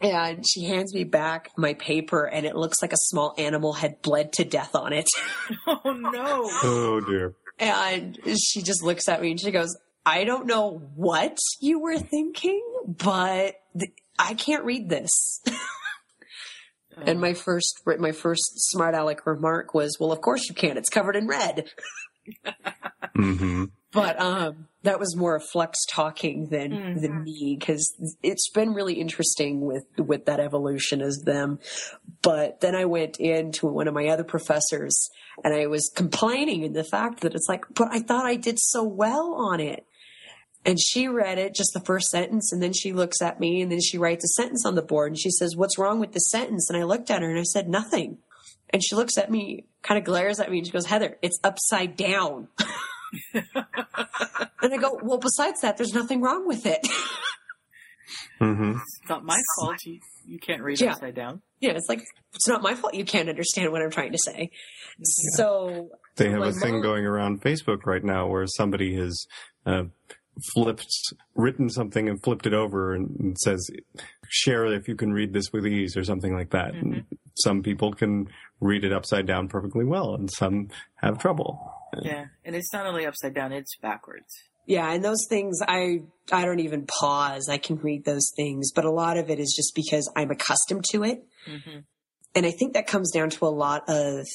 And 0.00 0.44
she 0.46 0.64
hands 0.64 0.94
me 0.94 1.04
back 1.04 1.50
my 1.56 1.74
paper, 1.74 2.24
and 2.24 2.46
it 2.46 2.54
looks 2.54 2.82
like 2.82 2.92
a 2.92 2.98
small 2.98 3.34
animal 3.36 3.72
had 3.72 4.00
bled 4.02 4.32
to 4.34 4.44
death 4.44 4.74
on 4.74 4.92
it. 4.92 5.08
Oh 5.66 5.92
no. 5.92 6.48
Oh 6.62 7.00
dear. 7.00 7.34
And 7.58 8.18
she 8.38 8.62
just 8.62 8.82
looks 8.82 9.08
at 9.08 9.20
me 9.20 9.32
and 9.32 9.40
she 9.40 9.50
goes, 9.50 9.76
I 10.06 10.24
don't 10.24 10.46
know 10.46 10.80
what 10.94 11.36
you 11.60 11.80
were 11.80 11.98
thinking, 11.98 12.62
but 12.86 13.56
th- 13.78 13.92
I 14.18 14.34
can't 14.34 14.64
read 14.64 14.88
this. 14.88 15.42
and 17.06 17.20
my 17.20 17.34
first, 17.34 17.82
my 17.98 18.12
first 18.12 18.70
smart 18.70 18.94
aleck 18.94 19.26
remark 19.26 19.74
was, 19.74 19.96
well, 20.00 20.12
of 20.12 20.20
course 20.20 20.48
you 20.48 20.54
can. 20.54 20.76
It's 20.76 20.88
covered 20.88 21.16
in 21.16 21.26
red. 21.26 21.68
hmm 23.14 23.64
But, 23.92 24.20
um, 24.20 24.68
that 24.84 25.00
was 25.00 25.16
more 25.16 25.34
of 25.36 25.44
Flux 25.44 25.84
talking 25.90 26.48
than, 26.50 27.00
than 27.00 27.24
me 27.24 27.56
because 27.58 27.92
it's 28.22 28.48
been 28.50 28.72
really 28.72 28.94
interesting 28.94 29.60
with, 29.60 29.84
with 29.98 30.24
that 30.26 30.40
evolution 30.40 31.02
as 31.02 31.22
them. 31.26 31.58
But 32.22 32.60
then 32.60 32.74
I 32.74 32.84
went 32.84 33.18
into 33.18 33.66
one 33.66 33.86
of 33.88 33.94
my 33.94 34.08
other 34.08 34.24
professors 34.24 35.08
and 35.44 35.54
I 35.54 35.66
was 35.66 35.90
complaining 35.94 36.62
in 36.64 36.72
the 36.72 36.82
fact 36.84 37.20
that 37.20 37.34
it's 37.34 37.48
like, 37.48 37.64
but 37.74 37.88
I 37.92 38.00
thought 38.00 38.26
I 38.26 38.34
did 38.36 38.58
so 38.58 38.82
well 38.82 39.34
on 39.34 39.60
it. 39.60 39.86
And 40.64 40.78
she 40.80 41.06
read 41.06 41.38
it, 41.38 41.54
just 41.54 41.70
the 41.72 41.80
first 41.80 42.08
sentence, 42.10 42.52
and 42.52 42.60
then 42.60 42.72
she 42.72 42.92
looks 42.92 43.22
at 43.22 43.38
me 43.38 43.62
and 43.62 43.70
then 43.70 43.80
she 43.80 43.96
writes 43.96 44.24
a 44.24 44.28
sentence 44.42 44.66
on 44.66 44.74
the 44.74 44.82
board 44.82 45.12
and 45.12 45.18
she 45.18 45.30
says, 45.30 45.54
What's 45.56 45.78
wrong 45.78 46.00
with 46.00 46.12
this 46.12 46.28
sentence? 46.30 46.68
And 46.68 46.76
I 46.78 46.82
looked 46.84 47.10
at 47.10 47.22
her 47.22 47.30
and 47.30 47.38
I 47.38 47.44
said, 47.44 47.68
Nothing. 47.68 48.18
And 48.70 48.82
she 48.84 48.96
looks 48.96 49.16
at 49.16 49.30
me, 49.30 49.64
kind 49.82 49.96
of 49.98 50.04
glares 50.04 50.40
at 50.40 50.50
me, 50.50 50.58
and 50.58 50.66
she 50.66 50.72
goes, 50.72 50.86
Heather, 50.86 51.16
it's 51.22 51.38
upside 51.44 51.96
down. 51.96 52.48
and 53.32 53.44
I 54.74 54.76
go, 54.78 54.98
Well, 55.02 55.18
besides 55.18 55.60
that, 55.62 55.76
there's 55.76 55.94
nothing 55.94 56.20
wrong 56.20 56.46
with 56.46 56.66
it. 56.66 56.86
hmm 58.38 58.72
It's 58.72 59.08
not 59.08 59.24
my 59.24 59.40
fault. 59.56 59.76
You, 59.86 60.00
you 60.26 60.38
can't 60.38 60.60
read 60.62 60.80
Yeah. 60.80 60.92
upside 60.92 61.14
down. 61.14 61.40
Yeah, 61.60 61.72
it's 61.72 61.88
like, 61.88 62.04
it's 62.34 62.48
not 62.48 62.62
my 62.62 62.74
fault 62.74 62.94
you 62.94 63.04
can't 63.04 63.28
understand 63.28 63.72
what 63.72 63.82
I'm 63.82 63.90
trying 63.90 64.12
to 64.12 64.18
say. 64.18 64.50
So, 65.36 65.90
They 66.16 66.30
have 66.30 66.42
a 66.42 66.52
thing 66.52 66.74
mom- 66.74 66.82
going 66.82 67.04
around 67.04 67.42
Facebook 67.42 67.86
right 67.86 68.04
now 68.04 68.26
where 68.26 68.46
somebody 68.46 68.96
has 68.96 69.26
uh, 69.66 69.84
flipped, 70.52 70.86
written 71.34 71.68
something 71.68 72.08
and 72.08 72.22
flipped 72.22 72.46
it 72.46 72.54
over 72.54 72.94
and, 72.94 73.16
and 73.18 73.38
says, 73.38 73.70
share 74.28 74.66
if 74.66 74.88
you 74.88 74.94
can 74.94 75.12
read 75.12 75.32
this 75.32 75.52
with 75.52 75.66
ease 75.66 75.96
or 75.96 76.04
something 76.04 76.34
like 76.34 76.50
that. 76.50 76.74
And 76.74 77.04
some 77.34 77.62
people 77.62 77.92
can 77.92 78.28
read 78.60 78.84
it 78.84 78.92
upside 78.92 79.26
down 79.26 79.48
perfectly 79.48 79.84
well 79.84 80.14
and 80.14 80.30
some 80.30 80.68
have 80.96 81.18
trouble. 81.18 81.72
Yeah. 82.02 82.26
And 82.44 82.54
it's 82.54 82.72
not 82.72 82.86
only 82.86 83.06
upside 83.06 83.34
down, 83.34 83.52
it's 83.52 83.76
backwards. 83.76 84.34
Yeah, 84.68 84.92
and 84.92 85.02
those 85.02 85.26
things 85.28 85.60
I 85.66 86.02
I 86.30 86.44
don't 86.44 86.60
even 86.60 86.86
pause. 86.86 87.48
I 87.48 87.56
can 87.56 87.76
read 87.76 88.04
those 88.04 88.30
things, 88.36 88.70
but 88.70 88.84
a 88.84 88.90
lot 88.90 89.16
of 89.16 89.30
it 89.30 89.40
is 89.40 89.54
just 89.56 89.74
because 89.74 90.12
I'm 90.14 90.30
accustomed 90.30 90.84
to 90.90 91.04
it. 91.04 91.24
hmm 91.46 91.78
And 92.34 92.44
I 92.44 92.50
think 92.50 92.74
that 92.74 92.86
comes 92.86 93.10
down 93.10 93.30
to 93.30 93.46
a 93.46 93.48
lot 93.48 93.84
of 93.88 94.26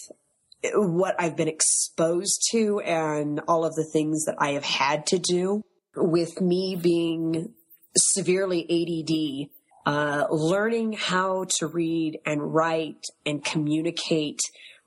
what 0.74 1.16
I've 1.20 1.36
been 1.38 1.48
exposed 1.48 2.42
to 2.52 2.80
and 2.80 3.42
all 3.48 3.64
of 3.64 3.76
the 3.76 3.88
things 3.94 4.26
that 4.26 4.36
I 4.40 4.54
have 4.54 4.64
had 4.64 5.06
to 5.08 5.20
do 5.20 5.62
with 5.96 6.42
me 6.42 6.78
being 6.82 7.54
severely 7.96 8.66
ADD. 8.66 9.50
Uh, 9.86 10.26
learning 10.32 10.94
how 10.94 11.44
to 11.60 11.68
read 11.68 12.18
and 12.26 12.54
write 12.54 13.04
and 13.26 13.44
communicate 13.44 14.40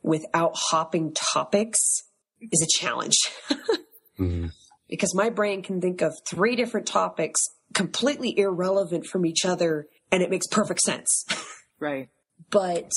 without 0.03 0.53
hopping 0.57 1.13
topics 1.15 1.79
is 2.41 2.63
a 2.63 2.81
challenge. 2.81 3.19
Mhm. 4.19 4.51
Because 4.89 5.15
my 5.15 5.31
brain 5.31 5.63
can 5.63 5.81
think 5.81 6.01
of 6.01 6.13
three 6.29 6.57
different 6.57 6.87
topics 6.87 7.41
completely 7.75 8.39
irrelevant 8.39 9.07
from 9.07 9.27
each 9.27 9.45
other 9.45 9.87
and 10.11 10.23
it 10.23 10.31
makes 10.31 10.47
perfect 10.47 10.81
sense. 10.81 11.25
Right. 11.79 12.09
but 12.51 12.91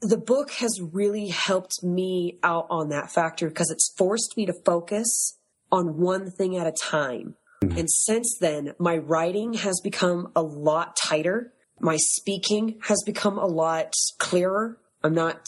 the 0.00 0.16
book 0.16 0.50
has 0.54 0.80
really 0.92 1.28
helped 1.28 1.84
me 1.84 2.40
out 2.42 2.66
on 2.68 2.88
that 2.88 3.12
factor 3.12 3.48
because 3.48 3.70
it's 3.70 3.94
forced 3.96 4.36
me 4.36 4.46
to 4.46 4.54
focus 4.64 5.38
on 5.70 5.98
one 5.98 6.30
thing 6.30 6.56
at 6.56 6.66
a 6.66 6.72
time. 6.72 7.36
Mm-hmm. 7.62 7.78
And 7.78 7.90
since 7.90 8.36
then, 8.40 8.74
my 8.78 8.96
writing 8.96 9.54
has 9.54 9.80
become 9.82 10.32
a 10.36 10.42
lot 10.42 10.96
tighter. 10.96 11.52
My 11.80 11.96
speaking 11.96 12.80
has 12.82 13.02
become 13.06 13.38
a 13.38 13.46
lot 13.46 13.92
clearer. 14.18 14.78
I'm 15.02 15.14
not 15.14 15.46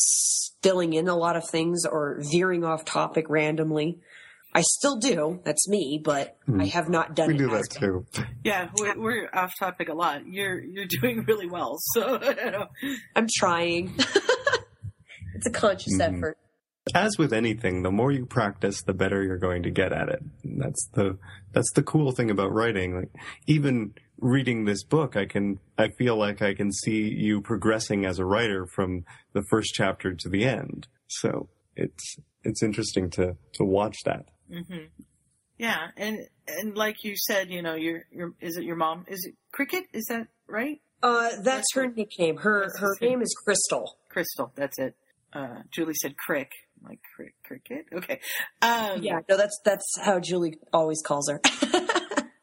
filling 0.63 0.93
in 0.93 1.09
a 1.09 1.17
lot 1.17 1.37
of 1.37 1.49
things 1.49 1.85
or 1.85 2.21
veering 2.31 2.65
off 2.65 2.85
topic 2.85 3.27
randomly. 3.29 4.01
I 4.57 4.63
still 4.63 4.97
do. 4.97 5.41
That's 5.45 5.69
me, 5.69 6.01
but 6.03 6.39
I 6.59 6.65
have 6.67 6.89
not 6.89 7.15
done 7.15 7.29
We 7.29 7.37
do 7.37 7.55
as 7.55 7.69
that 7.69 7.79
too. 7.79 8.07
Yeah, 8.45 8.71
we're, 8.79 8.99
we're 8.99 9.31
off 9.33 9.53
topic 9.59 9.89
a 9.89 9.95
lot. 9.95 10.27
You're 10.27 10.63
you're 10.63 10.87
doing 10.87 11.25
really 11.25 11.47
well. 11.49 11.77
So. 11.95 12.19
I'm 13.17 13.27
trying. 13.37 13.95
it's 15.35 15.47
a 15.47 15.51
conscious 15.51 15.99
Mhm. 15.99 16.17
effort. 16.17 16.39
As 16.95 17.19
with 17.19 17.33
anything, 17.33 17.83
the 17.83 17.91
more 17.91 18.13
you 18.13 18.25
practice, 18.27 18.81
the 18.83 18.95
better 18.95 19.23
you're 19.23 19.39
going 19.39 19.65
to 19.65 19.71
get 19.71 19.93
at 19.93 20.09
it. 20.09 20.23
And 20.45 20.63
that's 20.63 20.89
the 20.95 21.19
that's 21.53 21.73
the 21.73 21.83
cool 21.83 22.13
thing 22.13 22.31
about 22.31 22.53
writing. 22.53 22.95
Like 22.97 23.11
even 23.47 23.93
reading 24.19 24.65
this 24.65 24.85
book, 24.85 25.17
I 25.17 25.27
can 25.27 25.59
I 25.77 25.89
feel 25.99 26.17
like 26.17 26.41
I 26.43 26.55
can 26.55 26.73
see 26.73 27.09
you 27.13 27.43
progressing 27.43 28.07
as 28.07 28.19
a 28.21 28.25
writer 28.25 28.67
from 28.75 29.05
the 29.33 29.43
first 29.51 29.73
chapter 29.75 30.15
to 30.15 30.29
the 30.29 30.45
end. 30.45 30.87
So 31.09 31.49
it's 31.75 32.17
it's 32.45 32.63
interesting 32.63 33.11
to 33.11 33.37
to 33.55 33.65
watch 33.65 33.97
that. 34.05 34.27
Hmm 34.49 34.85
Yeah, 35.59 35.89
and 35.97 36.19
and 36.47 36.77
like 36.77 37.05
you 37.05 37.15
said, 37.17 37.51
you 37.51 37.63
know, 37.63 37.75
your 37.75 38.05
your 38.11 38.33
is 38.41 38.57
it 38.57 38.65
your 38.65 38.77
mom? 38.77 39.05
Is 39.09 39.25
it 39.29 39.35
Cricket? 39.53 39.85
Is 39.93 40.07
that 40.09 40.29
right? 40.47 40.81
Uh, 41.03 41.31
that's 41.43 41.73
her 41.75 41.87
nickname. 41.89 42.39
Her 42.39 42.63
That's 42.63 42.81
her 42.81 42.97
name 43.03 43.23
is 43.23 43.35
Crystal. 43.45 43.97
Crystal. 44.09 44.53
That's 44.57 44.79
it. 44.79 44.97
Uh, 45.33 45.63
Julie 45.71 45.95
said 45.95 46.17
Crick. 46.17 46.51
I'm 46.83 46.89
like 46.91 47.01
Crick, 47.15 47.35
Cricket. 47.45 47.87
Okay. 47.93 48.21
Um, 48.63 49.03
Yeah, 49.03 49.21
no, 49.29 49.37
that's 49.37 49.59
that's 49.65 49.87
how 50.01 50.21
Julie 50.21 50.59
always 50.73 51.03
calls 51.03 51.29
her. 51.31 51.41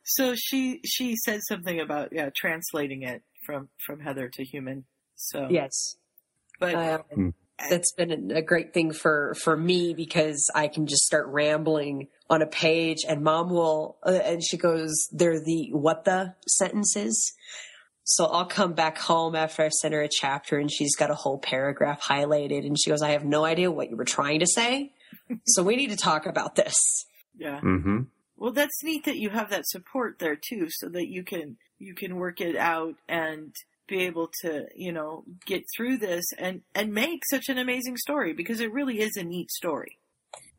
So 0.05 0.35
she 0.35 0.81
she 0.85 1.15
said 1.15 1.39
something 1.47 1.79
about 1.79 2.09
yeah 2.11 2.29
translating 2.35 3.03
it 3.03 3.23
from 3.45 3.69
from 3.85 4.01
Heather 4.01 4.29
to 4.33 4.43
human. 4.43 4.85
So 5.15 5.47
yes, 5.49 5.95
but 6.59 6.75
uh, 6.75 6.99
Hmm. 7.13 7.29
That's 7.69 7.91
been 7.93 8.31
a 8.31 8.41
great 8.41 8.73
thing 8.73 8.91
for 8.91 9.35
for 9.41 9.55
me 9.55 9.93
because 9.93 10.49
I 10.53 10.67
can 10.67 10.87
just 10.87 11.03
start 11.03 11.27
rambling 11.27 12.07
on 12.29 12.41
a 12.41 12.47
page, 12.47 12.99
and 13.07 13.23
Mom 13.23 13.49
will, 13.49 13.97
uh, 14.05 14.11
and 14.11 14.43
she 14.43 14.57
goes, 14.57 14.91
"They're 15.11 15.39
the 15.39 15.69
what 15.71 16.05
the 16.05 16.35
sentences." 16.47 17.33
So 18.05 18.25
I'll 18.25 18.45
come 18.45 18.73
back 18.73 18.97
home 18.97 19.33
after 19.33 19.63
I've 19.63 19.71
sent 19.71 19.93
her 19.93 20.01
a 20.01 20.09
chapter, 20.09 20.57
and 20.57 20.69
she's 20.69 20.95
got 20.95 21.09
a 21.09 21.15
whole 21.15 21.37
paragraph 21.37 22.01
highlighted, 22.01 22.65
and 22.65 22.77
she 22.79 22.89
goes, 22.89 23.01
"I 23.01 23.11
have 23.11 23.23
no 23.23 23.45
idea 23.45 23.71
what 23.71 23.89
you 23.89 23.95
were 23.95 24.05
trying 24.05 24.39
to 24.39 24.47
say." 24.47 24.93
so 25.45 25.63
we 25.63 25.75
need 25.75 25.91
to 25.91 25.97
talk 25.97 26.25
about 26.25 26.55
this. 26.55 26.75
yeah. 27.37 27.59
Mm-hmm. 27.61 28.01
Well, 28.35 28.51
that's 28.51 28.83
neat 28.83 29.05
that 29.05 29.17
you 29.17 29.29
have 29.29 29.51
that 29.51 29.65
support 29.67 30.19
there 30.19 30.35
too, 30.35 30.67
so 30.69 30.89
that 30.89 31.07
you 31.07 31.23
can 31.23 31.57
you 31.79 31.93
can 31.93 32.15
work 32.15 32.41
it 32.41 32.55
out 32.55 32.95
and 33.07 33.55
be 33.87 34.03
able 34.03 34.29
to 34.41 34.65
you 34.75 34.91
know 34.91 35.23
get 35.45 35.63
through 35.75 35.97
this 35.97 36.25
and 36.37 36.61
and 36.73 36.93
make 36.93 37.21
such 37.29 37.49
an 37.49 37.57
amazing 37.57 37.97
story 37.97 38.33
because 38.33 38.59
it 38.59 38.71
really 38.71 38.99
is 39.01 39.15
a 39.17 39.23
neat 39.23 39.51
story. 39.51 39.97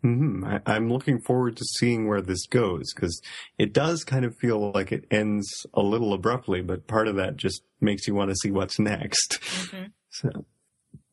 hmm 0.03 0.45
I, 0.45 0.61
I'm 0.67 0.93
looking 0.93 1.21
forward 1.21 1.57
to 1.57 1.65
seeing 1.65 2.07
where 2.07 2.21
this 2.21 2.47
goes 2.47 2.93
because 2.95 3.21
it 3.59 3.73
does 3.73 4.05
kind 4.05 4.25
of 4.25 4.37
feel 4.37 4.71
like 4.73 4.93
it 4.93 5.07
ends 5.11 5.49
a 5.73 5.81
little 5.81 6.13
abruptly, 6.13 6.61
but 6.61 6.87
part 6.87 7.09
of 7.09 7.17
that 7.17 7.37
just 7.37 7.63
makes 7.81 8.07
you 8.07 8.15
want 8.15 8.31
to 8.31 8.37
see 8.37 8.51
what's 8.51 8.79
next. 8.79 9.39
Mm-hmm. 9.41 9.85
So, 10.11 10.31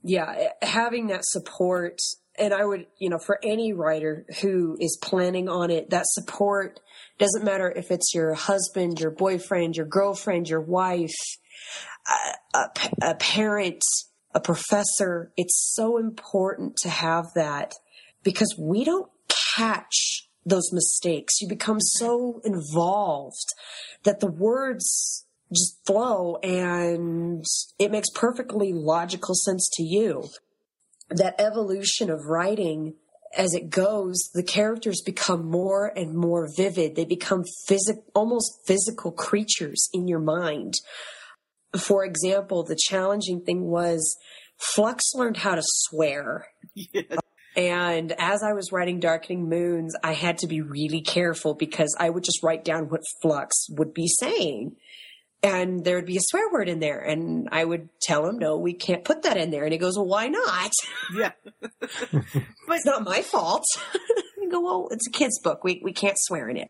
yeah, 0.04 0.50
having 0.62 1.08
that 1.08 1.22
support, 1.24 1.98
and 2.38 2.54
I 2.54 2.64
would, 2.66 2.86
you 3.00 3.10
know, 3.10 3.18
for 3.18 3.40
any 3.44 3.74
writer 3.74 4.28
who 4.40 4.78
is 4.80 5.00
planning 5.02 5.50
on 5.50 5.72
it, 5.72 5.90
that 5.90 6.06
support 6.06 6.80
Doesn't 7.18 7.44
matter 7.44 7.72
if 7.72 7.92
it's 7.92 8.14
your 8.14 8.34
husband, 8.34 9.00
your 9.00 9.12
boyfriend, 9.12 9.76
your 9.76 9.86
girlfriend, 9.86 10.50
your 10.50 10.62
wife, 10.62 11.16
a, 12.54 12.70
a, 13.02 13.16
parent, 13.16 13.84
a 14.34 14.40
professor. 14.40 15.32
It's 15.38 15.72
so 15.74 15.98
important 15.98 16.78
to 16.78 16.90
have 16.90 17.34
that 17.36 17.74
because 18.24 18.56
we 18.58 18.84
don't 18.84 19.10
catch 19.56 20.28
those 20.46 20.72
mistakes. 20.72 21.42
You 21.42 21.48
become 21.48 21.80
so 21.80 22.42
involved 22.44 23.48
that 24.04 24.20
the 24.20 24.32
words 24.32 25.26
just 25.54 25.86
flow 25.86 26.38
and 26.38 27.46
it 27.78 27.92
makes 27.92 28.10
perfectly 28.10 28.72
logical 28.74 29.36
sense 29.36 29.70
to 29.74 29.84
you. 29.84 30.30
That 31.10 31.36
evolution 31.40 32.10
of 32.10 32.26
writing 32.26 32.96
as 33.36 33.54
it 33.54 33.70
goes, 33.70 34.30
the 34.34 34.44
characters 34.44 35.02
become 35.06 35.46
more 35.46 35.88
and 35.88 36.16
more 36.16 36.50
vivid. 36.56 36.96
They 36.96 37.06
become 37.06 37.44
physic, 37.68 37.98
almost 38.14 38.60
physical 38.66 39.12
creatures 39.12 39.90
in 39.94 40.08
your 40.08 40.20
mind. 40.20 40.76
For 41.78 42.06
example, 42.06 42.64
the 42.64 42.78
challenging 42.78 43.42
thing 43.42 43.64
was 43.64 44.18
Flux 44.58 45.14
learned 45.14 45.38
how 45.38 45.56
to 45.56 45.64
swear. 45.64 46.48
Yes. 46.76 47.18
And 47.56 48.14
as 48.18 48.44
I 48.44 48.54
was 48.54 48.72
writing 48.72 49.00
Darkening 49.00 49.50
Moons, 49.50 49.94
I 50.04 50.14
had 50.14 50.38
to 50.40 50.48
be 50.48 50.62
really 50.62 51.02
careful 51.02 51.54
because 51.54 51.96
I 52.00 52.10
would 52.10 52.24
just 52.24 52.44
write 52.44 52.64
down 52.64 52.86
what 52.86 53.02
Flux 53.22 53.68
would 53.72 53.94
be 53.94 54.08
saying. 54.08 54.78
And 55.44 55.84
there 55.84 55.96
would 55.96 56.06
be 56.06 56.18
a 56.18 56.22
swear 56.22 56.50
word 56.52 56.70
in 56.70 56.80
there. 56.80 57.00
And 57.00 57.50
I 57.52 57.66
would 57.66 57.90
tell 58.02 58.26
him, 58.26 58.38
no, 58.38 58.58
we 58.58 58.74
can't 58.74 59.04
put 59.04 59.24
that 59.24 59.38
in 59.38 59.50
there. 59.50 59.64
And 59.64 59.74
he 59.74 59.80
goes, 59.80 59.98
well, 59.98 60.08
why 60.08 60.28
not? 60.28 60.72
Yeah. 61.14 61.32
but 61.60 62.24
It's 62.70 62.86
not 62.86 63.04
my 63.04 63.22
fault. 63.22 63.66
I 63.96 64.50
go, 64.50 64.62
well, 64.62 64.88
it's 64.92 65.08
a 65.08 65.12
kid's 65.12 65.40
book. 65.42 65.64
We, 65.64 65.82
we 65.84 65.94
can't 65.94 66.18
swear 66.18 66.48
in 66.48 66.58
it. 66.58 66.70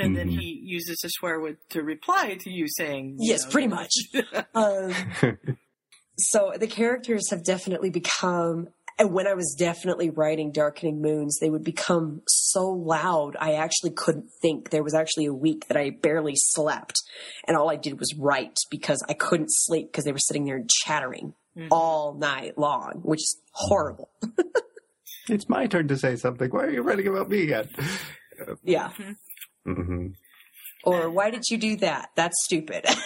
And 0.00 0.16
then 0.16 0.28
Mhm. 0.28 0.38
he 0.40 0.60
uses 0.64 1.02
a 1.04 1.08
swear 1.10 1.40
word 1.40 1.58
to 1.70 1.82
reply 1.82 2.36
to 2.40 2.50
you 2.50 2.66
saying, 2.68 3.16
you 3.18 3.30
Yes, 3.32 3.44
know, 3.44 3.50
pretty 3.50 3.68
much. 3.68 3.92
um, 4.54 4.94
so 6.18 6.52
the 6.58 6.66
characters 6.66 7.30
have 7.30 7.44
definitely 7.44 7.90
become 7.90 8.68
and 8.98 9.14
when 9.14 9.26
i 9.26 9.32
was 9.32 9.54
definitely 9.58 10.10
writing 10.10 10.52
darkening 10.52 11.00
moons 11.00 11.38
they 11.40 11.48
would 11.48 11.64
become 11.64 12.20
so 12.28 12.68
loud 12.68 13.36
i 13.40 13.54
actually 13.54 13.90
couldn't 13.90 14.28
think 14.42 14.68
there 14.68 14.82
was 14.82 14.92
actually 14.92 15.24
a 15.24 15.32
week 15.32 15.66
that 15.68 15.76
i 15.78 15.88
barely 15.88 16.34
slept 16.36 17.00
and 17.46 17.56
all 17.56 17.70
i 17.70 17.76
did 17.76 17.98
was 17.98 18.14
write 18.18 18.56
because 18.70 19.02
i 19.08 19.14
couldn't 19.14 19.48
sleep 19.50 19.90
because 19.90 20.04
they 20.04 20.12
were 20.12 20.18
sitting 20.18 20.44
there 20.44 20.56
and 20.56 20.68
chattering 20.84 21.32
Mhm. 21.56 21.68
all 21.70 22.14
night 22.18 22.58
long 22.58 23.00
which 23.02 23.20
is 23.20 23.40
horrible 23.52 24.10
it's 25.28 25.48
my 25.48 25.66
turn 25.66 25.88
to 25.88 25.96
say 25.96 26.16
something. 26.16 26.50
Why 26.50 26.64
are 26.64 26.70
you 26.70 26.82
writing 26.82 27.06
about 27.06 27.28
me 27.30 27.44
yet? 27.44 27.68
yeah 28.62 28.90
hmm 29.64 30.08
or 30.82 31.10
why 31.10 31.30
did 31.30 31.42
you 31.50 31.58
do 31.58 31.76
that 31.76 32.08
that's 32.16 32.36
stupid 32.44 32.86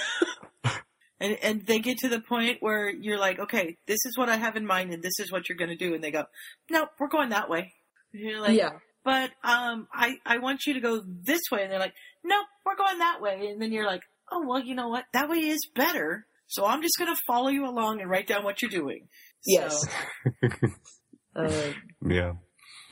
And, 1.21 1.39
and 1.43 1.67
they 1.67 1.79
get 1.79 1.99
to 1.99 2.09
the 2.09 2.21
point 2.21 2.59
where 2.61 2.91
you're 2.91 3.19
like, 3.19 3.39
okay, 3.39 3.79
this 3.87 4.05
is 4.05 4.19
what 4.19 4.29
I 4.29 4.37
have 4.37 4.57
in 4.57 4.67
mind 4.67 4.93
and 4.93 5.03
this 5.03 5.19
is 5.21 5.33
what 5.33 5.49
you're 5.49 5.57
going 5.57 5.71
to 5.71 5.77
do. 5.77 5.95
And 5.95 6.05
they 6.05 6.11
go, 6.11 6.25
no, 6.71 6.87
we're 6.99 7.09
going 7.09 7.31
that 7.31 7.49
way. 7.49 7.73
And 8.13 8.23
you're 8.23 8.41
like, 8.41 8.59
yeah 8.59 8.73
but, 9.05 9.31
um, 9.45 9.87
I, 9.93 10.17
I 10.25 10.39
want 10.39 10.67
you 10.67 10.75
to 10.75 10.81
go 10.81 11.03
this 11.05 11.43
way. 11.53 11.63
And 11.63 11.71
they're 11.71 11.79
like, 11.79 11.95
no, 12.25 12.37
we're 12.65 12.77
going 12.77 12.99
that 12.99 13.21
way. 13.21 13.49
And 13.51 13.61
then 13.61 13.71
you're 13.71 13.87
like, 13.87 14.01
oh, 14.33 14.47
well, 14.47 14.61
you 14.61 14.75
know 14.75 14.89
what? 14.89 15.05
That 15.13 15.29
way 15.29 15.41
is 15.41 15.61
better. 15.75 16.27
So 16.47 16.65
I'm 16.65 16.81
just 16.81 16.95
going 16.99 17.15
to 17.15 17.21
follow 17.27 17.49
you 17.49 17.67
along 17.69 18.01
and 18.01 18.09
write 18.09 18.27
down 18.27 18.45
what 18.45 18.63
you're 18.63 18.71
doing. 18.71 19.09
Yes. 19.47 19.87
So, 20.43 20.49
uh, 21.37 21.73
Yeah. 22.07 22.33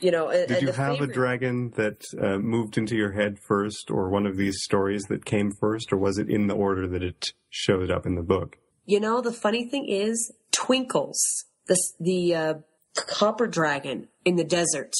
You 0.03 0.11
know 0.11 0.31
Did 0.31 0.61
you 0.61 0.67
the 0.67 0.73
have 0.73 1.01
a 1.01 1.07
dragon 1.07 1.71
that 1.75 2.03
uh, 2.21 2.37
moved 2.37 2.77
into 2.77 2.95
your 2.95 3.13
head 3.13 3.39
first, 3.39 3.89
or 3.89 4.09
one 4.09 4.25
of 4.25 4.37
these 4.37 4.61
stories 4.61 5.03
that 5.03 5.25
came 5.25 5.51
first, 5.59 5.93
or 5.93 5.97
was 5.97 6.17
it 6.17 6.29
in 6.29 6.47
the 6.47 6.55
order 6.55 6.87
that 6.87 7.01
it 7.01 7.33
showed 7.49 7.89
up 7.89 8.05
in 8.05 8.15
the 8.15 8.21
book? 8.21 8.57
You 8.85 8.99
know, 8.99 9.21
the 9.21 9.31
funny 9.31 9.69
thing 9.69 9.87
is, 9.87 10.31
Twinkles, 10.51 11.45
the 11.67 11.79
the 11.99 12.35
uh, 12.35 12.53
copper 12.95 13.47
dragon 13.47 14.09
in 14.25 14.35
the 14.35 14.43
desert, 14.43 14.93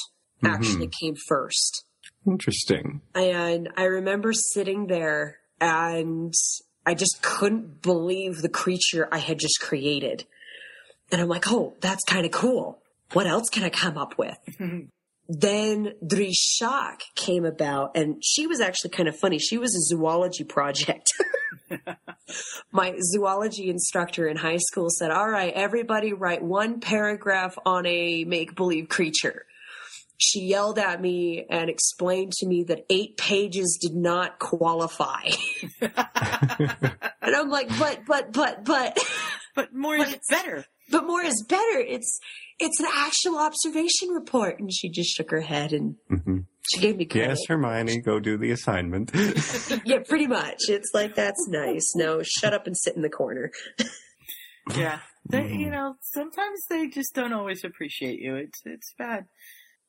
actually 0.44 0.90
came 1.02 1.16
first. 1.28 1.86
Interesting. 2.26 3.02
And 3.14 3.70
I 3.76 3.84
remember 3.84 4.32
sitting 4.34 4.88
there, 4.88 5.40
and 5.60 6.34
I 6.86 6.94
just 6.94 7.22
couldn't 7.22 7.82
believe 7.82 8.42
the 8.42 8.50
creature 8.50 9.08
I 9.12 9.18
had 9.18 9.40
just 9.40 9.60
created. 9.60 10.26
And 11.12 11.22
I'm 11.22 11.28
like, 11.28 11.52
oh, 11.52 11.76
that's 11.82 12.04
kind 12.06 12.26
of 12.26 12.32
cool. 12.32 12.80
What 13.12 13.28
else 13.28 13.50
can 13.50 13.64
I 13.64 13.70
come 13.70 13.98
up 13.98 14.18
with? 14.18 14.38
then 15.28 15.94
Drishak 16.04 17.02
came 17.16 17.46
about, 17.46 17.96
and 17.96 18.22
she 18.24 18.46
was 18.48 18.60
actually 18.60 18.92
kind 18.92 19.08
of 19.08 19.18
funny. 19.18 19.40
She 19.40 19.58
was 19.58 19.76
a 19.76 19.82
zoology 19.82 20.44
project. 20.44 21.08
My 22.72 22.96
zoology 23.00 23.70
instructor 23.70 24.28
in 24.28 24.38
high 24.38 24.58
school 24.58 24.90
said, 24.90 25.12
All 25.12 25.30
right, 25.30 25.54
everybody 25.54 26.14
write 26.14 26.44
one 26.44 26.80
paragraph 26.82 27.58
on 27.66 27.86
a 27.86 28.26
make 28.26 28.56
believe 28.56 28.90
creature. 28.90 29.46
She 30.18 30.42
yelled 30.42 30.78
at 30.78 31.02
me 31.02 31.46
and 31.50 31.70
explained 31.70 32.34
to 32.34 32.48
me 32.48 32.64
that 32.66 32.86
eight 32.90 33.18
pages 33.18 33.80
did 33.82 33.96
not 33.96 34.40
qualify. 34.40 35.30
and 35.82 35.92
I'm 37.22 37.50
like, 37.50 37.70
But, 37.80 38.02
but, 38.06 38.32
but, 38.32 38.66
but. 38.66 38.98
but 39.56 39.74
more 39.74 39.98
But 39.98 40.10
is 40.10 40.20
better. 40.30 40.66
But 40.92 41.06
more 41.08 41.22
is 41.24 41.44
better. 41.48 41.80
It's 41.80 42.20
it's 42.60 42.80
an 42.80 42.88
actual 42.94 43.38
observation 43.40 44.10
report. 44.10 44.60
And 44.60 44.72
she 44.74 44.90
just 44.90 45.16
shook 45.16 45.32
her 45.32 45.42
head 45.42 45.74
and 45.74 45.96
hmm 46.10 46.40
she 46.72 46.80
gave 46.80 46.96
me 46.96 47.04
credit. 47.06 47.28
Yes, 47.30 47.40
Hermione, 47.50 48.00
go 48.00 48.22
do 48.22 48.38
the 48.38 48.52
assignment. 48.52 49.12
yeah, 49.86 50.00
pretty 50.08 50.28
much. 50.28 50.70
It's 50.70 50.92
like 50.94 51.14
that's 51.14 51.46
nice. 51.50 51.92
No, 51.96 52.22
shut 52.24 52.54
up 52.54 52.68
and 52.68 52.78
sit 52.78 52.96
in 52.96 53.02
the 53.02 53.10
corner. 53.10 53.52
Yeah. 54.78 55.00
They, 55.30 55.44
Mhm. 55.44 55.60
you 55.60 55.70
know, 55.72 55.96
sometimes 56.00 56.60
they 56.70 56.88
just 56.88 57.14
don't 57.14 57.34
always 57.34 57.66
appreciate 57.66 58.20
you. 58.20 58.36
It's, 58.36 58.62
it's 58.66 58.94
bad. 58.98 59.26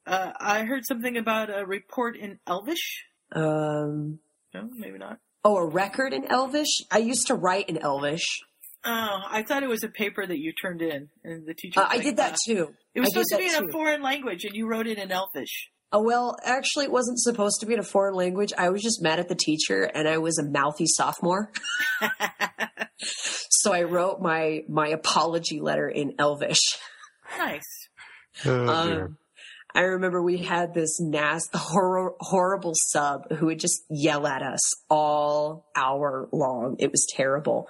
Uh, 0.04 0.32
I 0.40 0.64
heard 0.64 0.84
something 0.84 1.16
about 1.16 1.48
a 1.48 1.64
report 1.64 2.16
in 2.16 2.40
Elvish. 2.44 3.04
Um 3.32 4.18
No, 4.52 4.68
maybe 4.76 4.98
not. 4.98 5.20
oh, 5.44 5.56
a 5.58 5.64
record 5.66 6.12
in 6.12 6.24
Elvish? 6.24 6.82
I 6.90 6.98
used 6.98 7.28
to 7.28 7.34
write 7.36 7.68
in 7.68 7.78
Elvish. 7.78 8.24
Oh, 8.86 9.20
I 9.30 9.42
thought 9.42 9.62
it 9.62 9.68
was 9.68 9.82
a 9.82 9.88
paper 9.88 10.26
that 10.26 10.38
you 10.38 10.52
turned 10.52 10.82
in, 10.82 11.08
and 11.24 11.46
the 11.46 11.54
teacher. 11.54 11.80
Uh, 11.80 11.84
I 11.84 11.96
like, 11.96 12.02
did 12.02 12.16
that 12.18 12.34
uh, 12.34 12.36
too. 12.46 12.74
It 12.94 13.00
was 13.00 13.08
I 13.08 13.12
supposed 13.12 13.30
to 13.30 13.36
be 13.38 13.48
that 13.48 13.62
in 13.62 13.68
a 13.70 13.72
foreign 13.72 14.02
language, 14.02 14.44
and 14.44 14.54
you 14.54 14.68
wrote 14.68 14.86
it 14.86 14.98
in 14.98 15.10
Elvish. 15.10 15.70
Oh, 15.90 16.02
well, 16.02 16.36
actually, 16.44 16.86
it 16.86 16.92
wasn't 16.92 17.20
supposed 17.20 17.60
to 17.60 17.66
be 17.66 17.74
in 17.74 17.78
a 17.78 17.84
foreign 17.84 18.14
language. 18.14 18.52
I 18.58 18.70
was 18.70 18.82
just 18.82 19.00
mad 19.00 19.20
at 19.20 19.28
the 19.28 19.36
teacher, 19.36 19.84
and 19.84 20.08
I 20.08 20.18
was 20.18 20.38
a 20.38 20.42
mouthy 20.42 20.86
sophomore. 20.86 21.52
so 22.98 23.72
I 23.72 23.84
wrote 23.84 24.20
my 24.20 24.64
my 24.68 24.88
apology 24.88 25.60
letter 25.60 25.88
in 25.88 26.14
Elvish. 26.18 26.60
nice. 27.38 27.88
oh, 28.44 28.86
dear. 28.86 29.04
Um, 29.04 29.18
I 29.74 29.82
remember 29.82 30.22
we 30.22 30.38
had 30.38 30.72
this 30.72 31.00
nas- 31.00 31.48
hor- 31.54 32.14
horrible 32.20 32.74
sub 32.90 33.32
who 33.32 33.46
would 33.46 33.58
just 33.58 33.82
yell 33.90 34.26
at 34.26 34.42
us 34.42 34.60
all 34.88 35.66
hour 35.74 36.28
long. 36.32 36.76
It 36.78 36.90
was 36.90 37.06
terrible. 37.10 37.68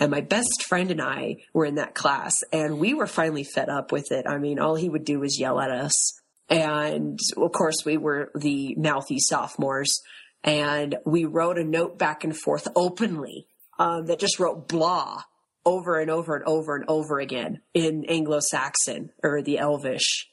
And 0.00 0.10
my 0.10 0.20
best 0.20 0.64
friend 0.64 0.90
and 0.90 1.00
I 1.00 1.36
were 1.52 1.64
in 1.64 1.76
that 1.76 1.94
class 1.94 2.34
and 2.52 2.78
we 2.78 2.94
were 2.94 3.06
finally 3.06 3.44
fed 3.44 3.68
up 3.68 3.92
with 3.92 4.10
it. 4.10 4.26
I 4.28 4.38
mean, 4.38 4.58
all 4.58 4.74
he 4.74 4.88
would 4.88 5.04
do 5.04 5.20
was 5.20 5.38
yell 5.38 5.60
at 5.60 5.70
us. 5.70 6.20
And 6.50 7.18
of 7.36 7.52
course 7.52 7.84
we 7.84 7.96
were 7.96 8.30
the 8.34 8.74
mouthy 8.76 9.18
sophomores 9.18 10.00
and 10.42 10.96
we 11.06 11.24
wrote 11.24 11.58
a 11.58 11.64
note 11.64 11.98
back 11.98 12.24
and 12.24 12.36
forth 12.36 12.68
openly, 12.76 13.46
um, 13.78 14.06
that 14.06 14.18
just 14.18 14.38
wrote 14.38 14.68
blah 14.68 15.22
over 15.64 15.98
and 15.98 16.10
over 16.10 16.36
and 16.36 16.44
over 16.44 16.76
and 16.76 16.84
over 16.88 17.18
again 17.18 17.60
in 17.72 18.04
Anglo-Saxon 18.04 19.10
or 19.22 19.42
the 19.42 19.58
Elvish. 19.58 20.28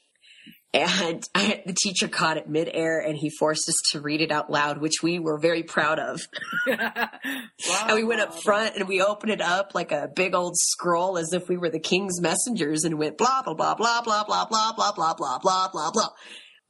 And 0.74 1.22
I, 1.34 1.62
the 1.66 1.74
teacher 1.74 2.08
caught 2.08 2.38
it 2.38 2.48
midair 2.48 2.98
and 2.98 3.14
he 3.14 3.28
forced 3.28 3.68
us 3.68 3.74
to 3.92 4.00
read 4.00 4.22
it 4.22 4.30
out 4.32 4.50
loud, 4.50 4.78
which 4.78 5.02
we 5.02 5.18
were 5.18 5.38
very 5.38 5.62
proud 5.62 5.98
of. 5.98 6.26
And 6.66 7.94
we 7.94 8.04
went 8.04 8.22
up 8.22 8.40
front 8.42 8.76
and 8.76 8.88
we 8.88 9.02
opened 9.02 9.32
it 9.32 9.42
up 9.42 9.72
like 9.74 9.92
a 9.92 10.08
big 10.14 10.34
old 10.34 10.56
scroll 10.56 11.18
as 11.18 11.32
if 11.34 11.46
we 11.48 11.58
were 11.58 11.68
the 11.68 11.78
king's 11.78 12.22
messengers 12.22 12.84
and 12.84 12.98
went 12.98 13.18
blah, 13.18 13.42
blah, 13.44 13.52
blah, 13.52 13.74
blah, 13.74 14.02
blah, 14.02 14.24
blah, 14.24 14.46
blah, 14.46 14.72
blah, 14.72 14.92
blah, 14.92 15.14
blah, 15.14 15.38
blah, 15.38 15.68
blah, 15.70 15.90
blah. 15.90 16.08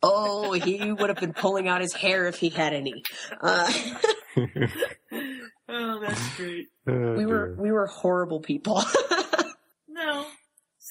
Oh, 0.03 0.51
he 0.53 0.91
would 0.93 1.09
have 1.09 1.21
been 1.21 1.33
pulling 1.33 1.69
out 1.69 1.81
his 1.81 1.93
hair 1.95 2.27
if 2.27 2.39
he 2.41 2.49
had 2.49 2.73
any. 2.75 3.05
Uh, 3.41 3.73
Oh, 5.69 6.01
that's 6.01 6.37
great. 6.37 6.67
Oh, 6.87 7.15
we 7.15 7.25
were, 7.25 7.55
we 7.59 7.71
were 7.71 7.87
horrible 7.87 8.41
people. 8.41 8.83
No, 9.89 10.27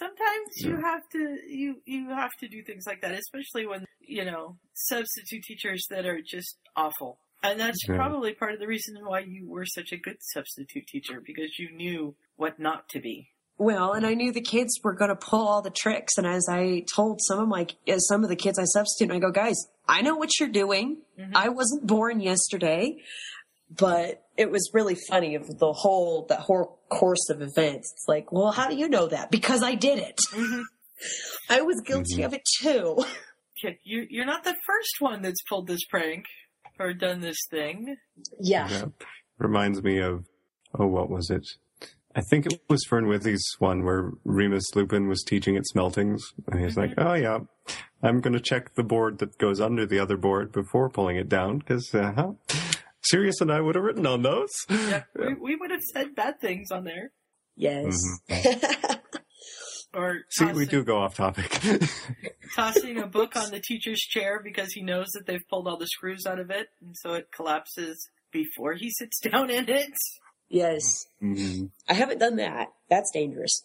sometimes 0.01 0.47
you 0.57 0.75
have 0.81 1.01
to 1.11 1.37
you 1.47 1.75
you 1.85 2.09
have 2.09 2.31
to 2.39 2.47
do 2.47 2.63
things 2.63 2.83
like 2.87 3.01
that, 3.01 3.13
especially 3.13 3.65
when 3.67 3.85
you 3.99 4.25
know 4.25 4.57
substitute 4.73 5.43
teachers 5.43 5.85
that 5.89 6.05
are 6.05 6.19
just 6.35 6.57
awful. 6.75 7.19
And 7.43 7.59
that's 7.59 7.83
Yeah. 7.87 7.95
probably 7.95 8.33
part 8.33 8.53
of 8.53 8.59
the 8.59 8.67
reason 8.67 8.93
why 9.03 9.19
you 9.35 9.47
were 9.49 9.65
such 9.65 9.91
a 9.91 9.97
good 9.97 10.17
substitute 10.33 10.85
teacher 10.87 11.21
because 11.25 11.57
you 11.57 11.71
knew 11.71 12.15
what 12.35 12.59
not 12.59 12.87
to 12.89 12.99
be. 12.99 13.29
Well, 13.57 13.93
and 13.93 14.05
I 14.07 14.13
knew 14.15 14.31
the 14.31 14.41
kids 14.55 14.79
were 14.83 14.93
going 14.93 15.09
to 15.09 15.15
pull 15.15 15.47
all 15.47 15.61
the 15.61 15.69
tricks. 15.83 16.13
And 16.17 16.25
as 16.25 16.45
I 16.49 16.83
told 16.95 17.19
some 17.27 17.39
of 17.39 17.47
my, 17.47 17.67
as 17.87 18.07
some 18.07 18.23
of 18.23 18.29
the 18.29 18.35
kids 18.35 18.57
I 18.57 18.63
substitute, 18.65 19.13
I 19.13 19.19
go, 19.19 19.29
guys, 19.31 19.55
I 19.87 20.01
know 20.01 20.15
what 20.15 20.29
you're 20.39 20.49
doing. 20.49 21.01
Mhm. 21.19 21.31
I 21.35 21.49
wasn't 21.49 21.85
born 21.85 22.21
yesterday, 22.21 22.97
but 23.77 24.23
it 24.37 24.51
was 24.51 24.69
really 24.73 24.95
funny 25.09 25.35
of 25.35 25.47
the 25.59 25.71
whole 25.73 26.25
that 26.29 26.39
whole 26.39 26.79
course 26.89 27.29
of 27.29 27.41
events. 27.41 27.91
It's 27.93 28.05
like, 28.07 28.31
well, 28.31 28.51
how 28.51 28.67
do 28.69 28.75
you 28.75 28.89
know 28.89 29.07
that? 29.07 29.31
Because 29.31 29.63
I 29.63 29.75
did 29.75 29.99
it. 29.99 30.19
Mhm. 30.33 30.63
I 31.49 31.61
was 31.61 31.81
guilty 31.85 32.17
Mhm. 32.17 32.25
of 32.25 32.33
it 32.33 32.41
too. 32.61 33.03
You, 33.83 34.07
you're 34.09 34.25
not 34.25 34.43
the 34.43 34.55
first 34.65 34.95
one 34.99 35.21
that's 35.21 35.41
pulled 35.47 35.67
this 35.67 35.85
prank 35.85 36.25
or 36.79 36.93
done 36.93 37.21
this 37.21 37.37
thing. 37.51 37.95
Yeah. 38.39 38.67
Yeah. 38.69 38.85
Reminds 39.37 39.83
me 39.83 39.99
of, 39.99 40.25
oh, 40.77 40.87
what 40.87 41.09
was 41.09 41.29
it? 41.29 41.45
I 42.15 42.21
think 42.29 42.45
it 42.47 42.59
was 42.69 42.83
Fernwithy's 42.89 43.45
one 43.59 43.83
where 43.85 44.11
Remus 44.25 44.75
Lupin 44.75 45.07
was 45.07 45.23
teaching 45.23 45.55
at 45.57 45.63
Smeltings. 45.73 46.21
And 46.51 46.59
he's 46.59 46.75
like, 46.75 46.93
oh, 46.97 47.13
yeah, 47.13 47.39
I'm 48.03 48.19
going 48.19 48.33
to 48.33 48.39
check 48.39 48.73
the 48.75 48.83
board 48.83 49.19
that 49.19 49.37
goes 49.37 49.61
under 49.61 49.85
the 49.85 49.99
other 49.99 50.17
board 50.17 50.51
before 50.51 50.89
pulling 50.89 51.17
it 51.17 51.29
down 51.29 51.59
because 51.59 51.93
uh, 51.93 52.31
Sirius 53.03 53.41
and 53.41 53.51
I 53.51 53.59
would 53.61 53.75
have 53.75 53.83
written 53.83 54.05
on 54.05 54.21
those. 54.21 54.51
Yeah, 54.69 55.03
we, 55.15 55.33
we 55.33 55.55
would 55.55 55.71
have 55.71 55.81
said 55.93 56.15
bad 56.15 56.39
things 56.39 56.71
on 56.71 56.83
there. 56.83 57.11
Yes. 57.55 58.01
Or 59.93 60.19
See, 60.29 60.45
tossing, 60.45 60.57
we 60.57 60.65
do 60.67 60.85
go 60.85 60.99
off 60.99 61.15
topic. 61.15 61.59
tossing 62.55 62.97
a 62.97 63.07
book 63.07 63.35
on 63.35 63.51
the 63.51 63.59
teacher's 63.59 63.99
chair 63.99 64.39
because 64.41 64.71
he 64.71 64.81
knows 64.81 65.07
that 65.15 65.25
they've 65.25 65.45
pulled 65.49 65.67
all 65.67 65.75
the 65.75 65.85
screws 65.87 66.25
out 66.25 66.39
of 66.39 66.49
it, 66.49 66.67
and 66.81 66.95
so 66.97 67.13
it 67.13 67.27
collapses 67.35 68.07
before 68.31 68.73
he 68.75 68.89
sits 68.89 69.19
down 69.29 69.49
in 69.49 69.67
it. 69.67 69.91
yes. 70.47 71.07
Mhm. 71.21 71.71
I 71.89 71.93
haven't 71.93 72.19
done 72.19 72.37
that. 72.37 72.69
That's 72.89 73.11
dangerous. 73.11 73.63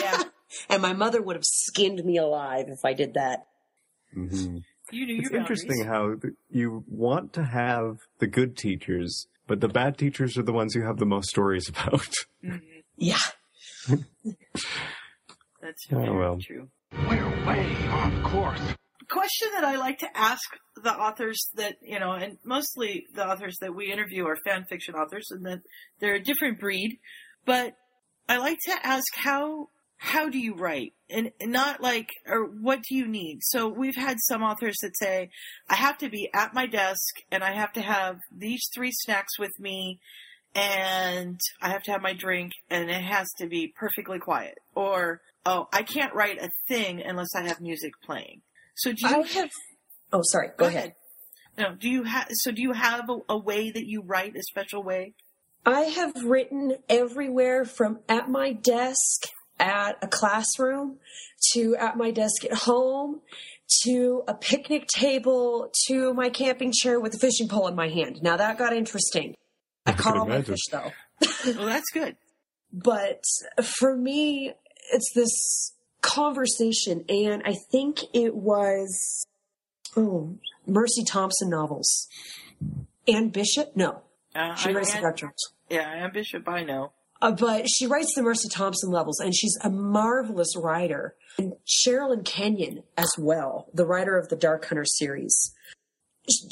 Yeah, 0.00 0.22
and 0.70 0.80
my 0.80 0.92
mother 0.92 1.20
would 1.20 1.34
have 1.34 1.44
skinned 1.44 2.04
me 2.04 2.18
alive 2.18 2.66
if 2.68 2.84
I 2.84 2.92
did 2.92 3.14
that. 3.14 3.48
Mhm. 4.16 4.62
You 4.94 5.06
knew 5.06 5.18
It's 5.18 5.30
interesting 5.30 5.84
how 5.84 6.14
you 6.50 6.84
want 6.88 7.32
to 7.34 7.44
have 7.44 7.96
the 8.18 8.26
good 8.26 8.56
teachers, 8.56 9.26
but 9.46 9.60
the 9.60 9.68
bad 9.68 9.98
teachers 9.98 10.36
are 10.38 10.42
the 10.42 10.52
ones 10.52 10.74
you 10.74 10.84
have 10.86 10.98
the 10.98 11.06
most 11.06 11.28
stories 11.28 11.68
about. 11.68 12.08
Mhm. 12.44 12.60
Yeah. 12.96 13.18
That's 15.60 15.86
Oh, 15.90 15.96
very 15.96 16.16
well. 16.16 16.38
true. 16.40 16.68
We're 16.92 17.46
way 17.46 17.76
off 17.88 18.22
course. 18.22 18.60
question 19.10 19.48
that 19.54 19.64
I 19.64 19.76
like 19.76 19.98
to 19.98 20.16
ask 20.16 20.42
the 20.82 20.92
authors 20.92 21.38
that, 21.54 21.76
you 21.82 21.98
know, 21.98 22.12
and 22.12 22.38
mostly 22.44 23.04
the 23.14 23.26
authors 23.26 23.56
that 23.60 23.74
we 23.74 23.90
interview 23.92 24.26
are 24.26 24.36
fan 24.44 24.64
fiction 24.64 24.94
authors 24.94 25.26
and 25.30 25.44
that 25.46 25.60
they're 26.00 26.14
a 26.16 26.22
different 26.22 26.58
breed, 26.60 26.98
but 27.44 27.74
I 28.28 28.38
like 28.38 28.58
to 28.66 28.74
ask 28.86 29.04
how, 29.14 29.68
how 30.04 30.28
do 30.28 30.38
you 30.38 30.54
write? 30.54 30.92
And 31.08 31.30
not 31.40 31.80
like, 31.80 32.10
or 32.28 32.44
what 32.44 32.82
do 32.82 32.94
you 32.94 33.08
need? 33.08 33.38
So 33.40 33.68
we've 33.68 33.96
had 33.96 34.18
some 34.20 34.42
authors 34.42 34.76
that 34.82 34.96
say, 34.98 35.30
I 35.70 35.76
have 35.76 35.96
to 35.98 36.10
be 36.10 36.28
at 36.34 36.52
my 36.52 36.66
desk 36.66 37.22
and 37.32 37.42
I 37.42 37.52
have 37.52 37.72
to 37.72 37.80
have 37.80 38.18
these 38.30 38.68
three 38.74 38.92
snacks 38.92 39.38
with 39.38 39.58
me 39.58 40.00
and 40.54 41.40
I 41.62 41.70
have 41.70 41.82
to 41.84 41.92
have 41.92 42.02
my 42.02 42.12
drink 42.12 42.52
and 42.68 42.90
it 42.90 43.02
has 43.02 43.28
to 43.38 43.46
be 43.46 43.72
perfectly 43.74 44.18
quiet. 44.18 44.58
Or, 44.74 45.22
oh, 45.46 45.68
I 45.72 45.82
can't 45.82 46.14
write 46.14 46.38
a 46.38 46.50
thing 46.68 47.00
unless 47.02 47.34
I 47.34 47.48
have 47.48 47.62
music 47.62 47.92
playing. 48.04 48.42
So 48.76 48.92
do 48.92 49.08
you 49.08 49.08
I 49.08 49.22
have. 49.22 49.50
Oh, 50.12 50.20
sorry. 50.22 50.48
Go, 50.58 50.66
ahead. 50.66 50.92
No, 51.56 51.74
do 51.74 51.88
you 51.88 52.02
have? 52.02 52.28
So 52.30 52.50
do 52.50 52.60
you 52.60 52.72
have 52.72 53.08
a, 53.08 53.18
a 53.30 53.38
way 53.38 53.70
that 53.70 53.86
you 53.86 54.02
write 54.02 54.36
a 54.36 54.42
special 54.42 54.82
way? 54.82 55.14
I 55.64 55.82
have 55.82 56.24
written 56.24 56.76
everywhere 56.90 57.64
from 57.64 58.00
at 58.06 58.28
my 58.28 58.52
desk 58.52 59.28
at 59.64 59.96
a 60.02 60.06
classroom 60.08 60.98
to 61.52 61.74
at 61.76 61.96
my 61.96 62.10
desk 62.10 62.44
at 62.44 62.52
home 62.52 63.20
to 63.84 64.22
a 64.28 64.34
picnic 64.34 64.86
table 64.88 65.70
to 65.86 66.12
my 66.14 66.28
camping 66.28 66.70
chair 66.72 67.00
with 67.00 67.14
a 67.14 67.18
fishing 67.18 67.48
pole 67.48 67.66
in 67.66 67.74
my 67.74 67.88
hand. 67.88 68.22
Now 68.22 68.36
that 68.36 68.58
got 68.58 68.72
interesting. 68.74 69.34
I, 69.86 69.90
I 69.90 69.94
caught 69.94 70.12
can 70.12 70.20
all 70.20 70.26
my 70.28 70.42
fish 70.42 70.60
though. 70.70 70.92
Well, 71.46 71.66
that's 71.66 71.90
good. 71.92 72.16
But 72.72 73.22
for 73.62 73.96
me, 73.96 74.52
it's 74.92 75.12
this 75.14 75.72
conversation, 76.00 77.04
and 77.08 77.42
I 77.44 77.54
think 77.70 78.00
it 78.12 78.34
was 78.34 79.26
oh 79.96 80.36
Mercy 80.66 81.04
Thompson 81.04 81.50
novels. 81.50 82.08
Anne 83.06 83.28
Bishop? 83.28 83.76
No, 83.76 84.00
Uh, 84.34 84.54
she 84.54 84.70
I, 84.70 84.72
writes 84.72 84.90
the 84.90 84.96
Ann- 84.96 85.02
Dark 85.02 85.20
yeah, 85.70 85.80
Ann 85.88 86.10
Bishop, 86.12 86.48
I 86.48 86.64
know. 86.64 86.92
Uh, 87.24 87.30
but 87.30 87.66
she 87.70 87.86
writes 87.86 88.12
the 88.14 88.22
Mercy 88.22 88.50
Thompson 88.50 88.90
levels, 88.90 89.18
and 89.18 89.34
she's 89.34 89.56
a 89.62 89.70
marvelous 89.70 90.54
writer. 90.58 91.16
And 91.38 91.54
Sherilyn 91.66 92.22
Kenyon 92.22 92.82
as 92.98 93.10
well, 93.18 93.70
the 93.72 93.86
writer 93.86 94.18
of 94.18 94.28
the 94.28 94.36
Dark 94.36 94.66
Hunter 94.66 94.84
series. 94.84 95.54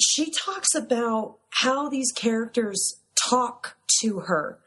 She 0.01 0.33
talks 0.33 0.75
about 0.75 1.37
how 1.51 1.91
these 1.91 2.11
characters 2.11 3.03
talk 3.29 3.77
to 4.01 4.20
her. 4.20 4.61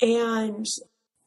And 0.00 0.64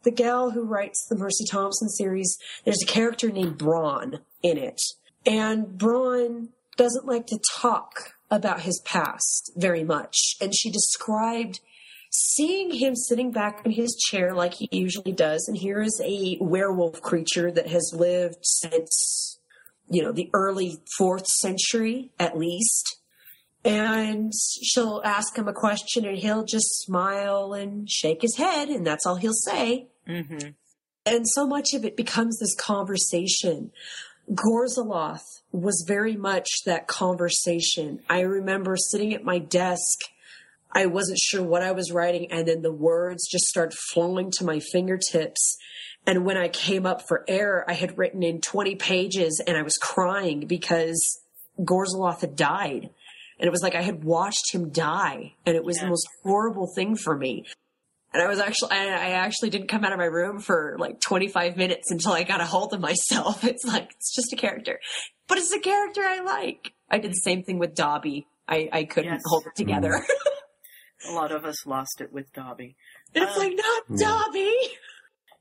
the 0.01 0.11
gal 0.11 0.49
who 0.49 0.63
writes 0.63 1.05
the 1.07 1.15
Mercy 1.15 1.45
Thompson 1.45 1.89
series, 1.89 2.35
there's 2.63 2.81
a 2.81 2.87
character 2.87 3.29
named 3.29 3.59
Bran 3.59 4.21
in 4.41 4.57
it. 4.57 4.81
And 5.23 5.77
Bran 5.77 6.49
doesn't 6.77 7.05
like 7.05 7.27
to 7.27 7.39
talk 7.59 8.13
about 8.31 8.61
his 8.61 8.81
past 8.85 9.51
very 9.55 9.83
much. 9.83 10.35
And 10.41 10.51
she 10.55 10.71
described 10.71 11.59
seeing 12.17 12.71
him 12.71 12.95
sitting 12.95 13.31
back 13.31 13.65
in 13.65 13.71
his 13.71 13.95
chair 13.95 14.33
like 14.33 14.55
he 14.55 14.69
usually 14.71 15.11
does, 15.11 15.45
and 15.47 15.57
here 15.57 15.81
is 15.81 16.01
a 16.03 16.37
werewolf 16.39 17.01
creature 17.01 17.51
that 17.51 17.67
has 17.67 17.93
lived 17.95 18.39
since, 18.41 19.39
you 19.89 20.01
know, 20.01 20.11
the 20.11 20.29
early 20.33 20.77
fourth 20.97 21.27
century 21.27 22.11
at 22.19 22.37
least. 22.37 22.97
And 23.63 24.31
she'll 24.61 25.01
ask 25.03 25.35
him 25.35 25.47
a 25.47 25.53
question, 25.53 26.05
and 26.05 26.17
he'll 26.17 26.45
just 26.45 26.81
smile 26.81 27.53
and 27.53 27.89
shake 27.89 28.21
his 28.21 28.37
head, 28.37 28.69
and 28.69 28.85
that's 28.85 29.05
all 29.05 29.15
he'll 29.15 29.33
say. 29.33 29.87
Mm-hmm. 30.07 30.49
And 31.07 31.25
so 31.29 31.47
much 31.47 31.73
of 31.73 31.83
it 31.83 31.97
becomes 31.97 32.37
this 32.39 32.55
conversation. 32.55 33.71
Gorzaloth 34.31 35.41
was 35.51 35.83
very 35.87 36.15
much 36.15 36.47
that 36.65 36.87
conversation. 36.87 38.01
I 38.09 38.21
remember 38.21 38.75
sitting 38.75 39.13
at 39.13 39.23
my 39.23 39.39
desk. 39.39 39.99
I 40.75 40.87
wasn't 40.87 41.17
sure 41.19 41.41
what 41.41 41.63
I 41.63 41.71
was 41.71 41.91
writing, 41.91 42.31
and 42.31 42.45
then 42.47 42.61
the 42.61 42.71
words 42.73 43.27
just 43.27 43.45
started 43.45 43.75
flowing 43.93 44.29
to 44.37 44.43
my 44.43 44.59
fingertips. 44.59 45.57
And 46.05 46.25
when 46.25 46.35
I 46.37 46.49
came 46.49 46.85
up 46.85 47.07
for 47.07 47.23
air, 47.27 47.63
I 47.67 47.73
had 47.73 47.97
written 47.97 48.21
in 48.21 48.41
20 48.41 48.75
pages 48.75 49.41
and 49.47 49.57
I 49.57 49.63
was 49.63 49.77
crying 49.77 50.45
because 50.45 51.01
Gorzaloth 51.59 52.21
had 52.21 52.35
died. 52.35 52.89
And 53.39 53.47
it 53.47 53.51
was 53.51 53.63
like 53.63 53.73
I 53.73 53.81
had 53.81 54.03
watched 54.03 54.53
him 54.53 54.69
die, 54.69 55.33
and 55.45 55.55
it 55.55 55.63
was 55.63 55.77
the 55.77 55.87
most 55.87 56.07
horrible 56.23 56.71
thing 56.75 56.95
for 56.95 57.17
me. 57.17 57.45
And 58.13 58.21
I 58.23 58.27
was 58.27 58.39
actually, 58.39 58.71
I, 58.71 59.09
actually 59.11 59.49
didn't 59.49 59.67
come 59.67 59.83
out 59.83 59.91
of 59.91 59.97
my 59.99 60.05
room 60.05 60.39
for 60.39 60.77
like 60.79 61.01
25 61.01 61.57
minutes 61.57 61.91
until 61.91 62.13
I 62.13 62.23
got 62.23 62.39
a 62.39 62.45
hold 62.45 62.73
of 62.73 62.79
myself. 62.79 63.43
It's 63.45 63.65
like, 63.65 63.91
it's 63.97 64.15
just 64.15 64.31
a 64.31 64.37
character, 64.37 64.79
but 65.27 65.37
it's 65.37 65.51
a 65.51 65.59
character 65.59 66.01
I 66.01 66.21
like. 66.21 66.71
I 66.89 66.99
did 66.99 67.11
the 67.11 67.21
same 67.23 67.43
thing 67.43 67.59
with 67.59 67.75
Dobby. 67.75 68.25
I, 68.47 68.69
I 68.71 68.83
couldn't 68.85 69.11
Yes. 69.13 69.21
hold 69.25 69.47
it 69.47 69.55
together. 69.55 70.05
A 71.09 71.11
lot 71.13 71.31
of 71.31 71.45
us 71.45 71.65
lost 71.65 72.01
it 72.01 72.11
with 72.11 72.31
Dobby. 72.33 72.75
it's 73.13 73.35
Um, 73.35 73.39
like, 73.39 73.55
not 73.57 73.97
Dobby. 73.99 74.51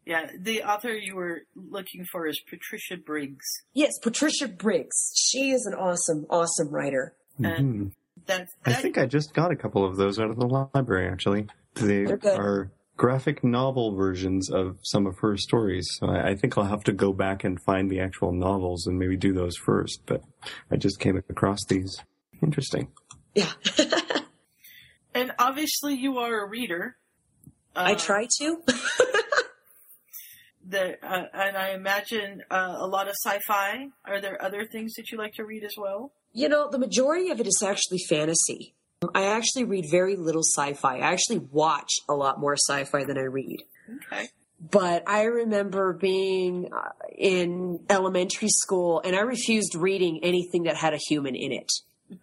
Yeah, 0.06 0.30
the 0.38 0.62
author 0.64 0.92
you 0.92 1.16
were 1.16 1.42
looking 1.56 2.04
for 2.04 2.26
is 2.26 2.38
Patricia 2.48 2.96
Briggs. 2.98 3.46
Yes, 3.72 3.92
Patricia 4.02 4.48
Briggs. 4.48 5.12
She 5.16 5.50
is 5.50 5.64
an 5.66 5.74
awesome, 5.74 6.26
awesome 6.28 6.68
writer. 6.68 7.14
Mhm. 7.40 7.92
That, 8.26 8.48
I 8.64 8.74
think 8.74 8.96
I 8.98 9.06
just 9.06 9.34
got 9.34 9.50
a 9.50 9.56
couple 9.56 9.84
of 9.84 9.96
those 9.96 10.18
out 10.18 10.30
of 10.30 10.36
the 10.36 10.46
library, 10.46 11.08
actually. 11.08 11.46
They 11.74 12.04
They're 12.04 12.20
are 12.40 12.70
graphic 12.96 13.42
novel 13.42 13.94
versions 13.96 14.50
of 14.50 14.78
some 14.82 15.06
of 15.06 15.18
her 15.18 15.36
stories. 15.36 15.88
So 15.98 16.06
I, 16.08 16.28
I 16.30 16.34
think 16.36 16.56
I'll 16.56 16.64
have 16.64 16.84
to 16.84 16.92
go 16.92 17.12
back 17.12 17.42
and 17.42 17.60
find 17.62 17.90
the 17.90 18.00
actual 18.00 18.32
novels 18.32 18.86
and 18.86 18.98
maybe 18.98 19.16
do 19.16 19.32
those 19.32 19.56
first. 19.56 20.02
But 20.06 20.22
I 20.70 20.76
just 20.76 21.00
came 21.00 21.16
across 21.16 21.64
these. 21.68 21.98
Interesting. 22.42 22.88
Yeah. 23.34 23.50
and 25.14 25.32
obviously 25.38 25.94
you 25.94 26.18
are 26.18 26.44
a 26.44 26.48
reader. 26.48 26.96
Uh, 27.76 27.84
I 27.86 27.94
try 27.94 28.26
to. 28.38 28.62
The, 30.66 30.96
uh, 31.06 31.26
and 31.34 31.56
I 31.56 31.70
imagine 31.70 32.42
uh, 32.50 32.76
a 32.78 32.86
lot 32.86 33.06
of 33.06 33.14
sci-fi. 33.22 33.88
Are 34.04 34.20
there 34.20 34.42
other 34.42 34.64
things 34.64 34.94
that 34.94 35.10
you 35.10 35.18
like 35.18 35.34
to 35.34 35.44
read 35.44 35.62
as 35.62 35.74
well? 35.76 36.12
You 36.32 36.48
know, 36.48 36.70
the 36.70 36.78
majority 36.78 37.30
of 37.30 37.40
it 37.40 37.46
is 37.46 37.62
actually 37.62 37.98
fantasy. 38.08 38.74
I 39.14 39.26
actually 39.26 39.64
read 39.64 39.86
very 39.90 40.16
little 40.16 40.42
sci-fi. 40.42 40.98
I 40.98 41.12
actually 41.12 41.38
watch 41.38 41.90
a 42.08 42.14
lot 42.14 42.40
more 42.40 42.56
sci-fi 42.56 43.04
than 43.04 43.18
I 43.18 43.24
read. 43.24 43.62
Okay. 44.06 44.28
But 44.58 45.04
I 45.06 45.24
remember 45.24 45.92
being 45.92 46.70
uh, 46.72 46.90
in 47.16 47.80
elementary 47.90 48.48
school 48.48 49.02
and 49.04 49.14
I 49.14 49.20
refused 49.20 49.74
reading 49.74 50.20
anything 50.22 50.62
that 50.62 50.76
had 50.76 50.94
a 50.94 50.98
human 51.08 51.34
in 51.34 51.52
it. 51.52 51.70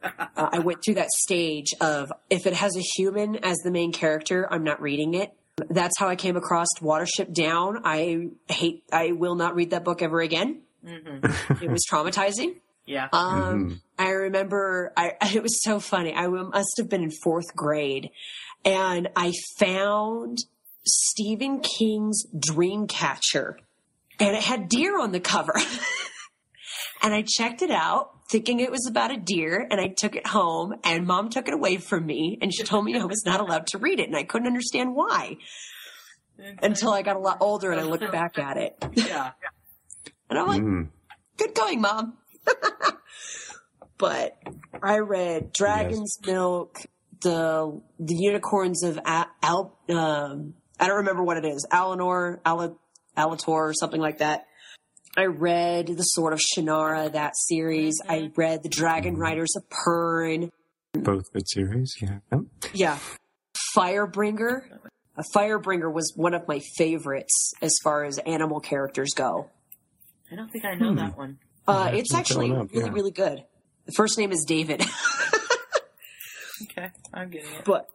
Uh, 0.04 0.28
I 0.36 0.60
went 0.60 0.84
through 0.84 0.96
that 0.96 1.10
stage 1.12 1.74
of 1.82 2.12
if 2.30 2.46
it 2.48 2.54
has 2.54 2.76
a 2.76 2.82
human 2.82 3.38
as 3.44 3.58
the 3.58 3.72
main 3.72 3.92
character, 3.92 4.48
I'm 4.52 4.64
not 4.64 4.82
reading 4.82 5.14
it. 5.14 5.34
That's 5.70 5.94
how 6.00 6.08
I 6.08 6.16
came 6.16 6.36
across 6.38 6.68
Watership 6.82 7.34
Down. 7.34 7.82
I 7.84 8.30
hate, 8.50 8.84
I 8.92 9.12
will 9.12 9.36
not 9.36 9.56
read 9.56 9.72
that 9.72 9.84
book 9.84 10.02
ever 10.02 10.22
again. 10.22 10.62
Mm-hmm. 10.86 11.64
It 11.64 11.70
was 11.70 11.84
traumatizing. 11.92 12.56
Yeah. 12.86 13.10
Um, 13.14 13.70
Mhm. 13.70 13.82
I 14.00 14.10
remember 14.10 14.92
I, 14.98 15.14
it 15.36 15.44
was 15.44 15.62
so 15.64 15.80
funny. 15.80 16.14
I 16.14 16.28
must 16.28 16.74
have 16.78 16.90
been 16.90 17.04
in 17.04 17.12
fourth 17.24 17.56
grade 17.56 18.10
and 18.66 19.10
I 19.16 19.34
found 19.60 20.40
Stephen 20.86 21.60
King's 21.62 22.26
Dreamcatcher 22.36 23.56
and 24.20 24.36
it 24.36 24.42
had 24.44 24.68
deer 24.70 25.00
on 25.00 25.12
the 25.12 25.20
cover. 25.20 25.54
and 27.04 27.14
I 27.14 27.24
checked 27.28 27.62
it 27.62 27.72
out 27.72 28.16
thinking 28.32 28.60
it 28.62 28.72
was 28.72 28.88
about 28.90 29.12
a 29.12 29.18
deer 29.18 29.68
and 29.70 29.80
I 29.82 29.88
took 29.90 30.16
it 30.16 30.26
home 30.26 30.74
and 30.86 31.06
mom 31.06 31.30
took 31.30 31.48
it 31.48 31.54
away 31.54 31.78
from 31.78 32.06
me 32.06 32.38
and 32.42 32.54
she 32.54 32.64
told 32.64 32.86
me 32.86 32.98
I 32.98 33.04
was 33.06 33.24
not 33.26 33.42
allowed 33.42 33.68
to 33.68 33.78
read 33.78 34.00
it 34.00 34.08
and 34.08 34.16
I 34.16 34.24
couldn't 34.24 34.48
understand 34.48 34.96
why 34.96 35.36
until 36.62 36.92
I 36.94 37.02
got 37.02 37.18
a 37.18 37.20
lot 37.20 37.38
older 37.42 37.72
and 37.72 37.80
I 37.80 37.84
looked 37.84 38.10
back 38.12 38.40
at 38.40 38.58
it. 38.58 38.76
yeah. 38.94 39.32
And 40.30 40.40
I'm 40.40 40.48
like, 40.48 40.62
Mhm. 40.62 40.88
good 41.38 41.54
going, 41.54 41.82
mom. 41.82 42.18
but 43.98 44.38
I 44.82 45.00
read 45.00 45.52
Dragon's 45.54 46.18
Milk, 46.26 46.78
the 47.22 47.82
the 48.00 48.16
unicorns 48.16 48.84
of 48.84 48.98
Al. 49.06 49.28
Al 49.44 49.78
um, 49.90 50.54
I 50.80 50.88
don't 50.88 50.98
remember 50.98 51.24
what 51.24 51.38
it 51.38 51.46
is. 51.46 51.68
Alinor, 51.72 52.40
Al- 52.46 52.80
Alator, 53.18 53.48
or 53.50 53.74
something 53.74 54.02
like 54.02 54.18
that. 54.20 54.46
I 55.18 55.26
read 55.26 55.88
the 55.88 56.04
Sword 56.04 56.34
of 56.34 56.40
Shannara, 56.40 57.12
that 57.12 57.34
series. 57.36 57.96
I 58.08 58.32
read 58.36 58.64
the 58.64 58.70
Dragon 58.70 59.18
Riders 59.18 59.54
of 59.58 59.64
Pern. 59.70 60.50
Both 60.94 61.32
good 61.34 61.48
series, 61.50 61.94
yeah. 62.02 62.20
Oh, 62.32 62.46
Yeah. 62.74 62.98
Firebringer. 63.76 64.62
A 65.18 65.24
Firebringer 65.36 65.92
was 65.92 66.14
one 66.16 66.34
of 66.34 66.48
my 66.48 66.60
favorites 66.78 67.54
as 67.62 67.74
far 67.84 68.06
as 68.06 68.18
animal 68.20 68.60
characters 68.62 69.10
go. 69.16 69.50
I 70.32 70.36
don't 70.36 70.50
think 70.50 70.64
I 70.66 70.76
know 70.76 70.92
Hmm. 70.92 70.96
that 70.98 71.18
one. 71.18 71.40
Uh, 71.68 71.90
Yeah, 71.92 72.00
it's 72.00 72.14
actually 72.14 72.48
that 72.50 72.54
one 72.56 72.66
up, 72.68 72.72
really, 72.74 72.86
yeah. 72.86 72.92
really 72.94 73.12
good. 73.12 73.44
The 73.86 73.92
first 73.92 74.18
name 74.18 74.32
is 74.32 74.46
David. 74.46 74.84
Okay, 76.64 76.90
I'm 77.12 77.32
getting 77.32 77.52
it. 77.56 77.66
but 77.66 77.90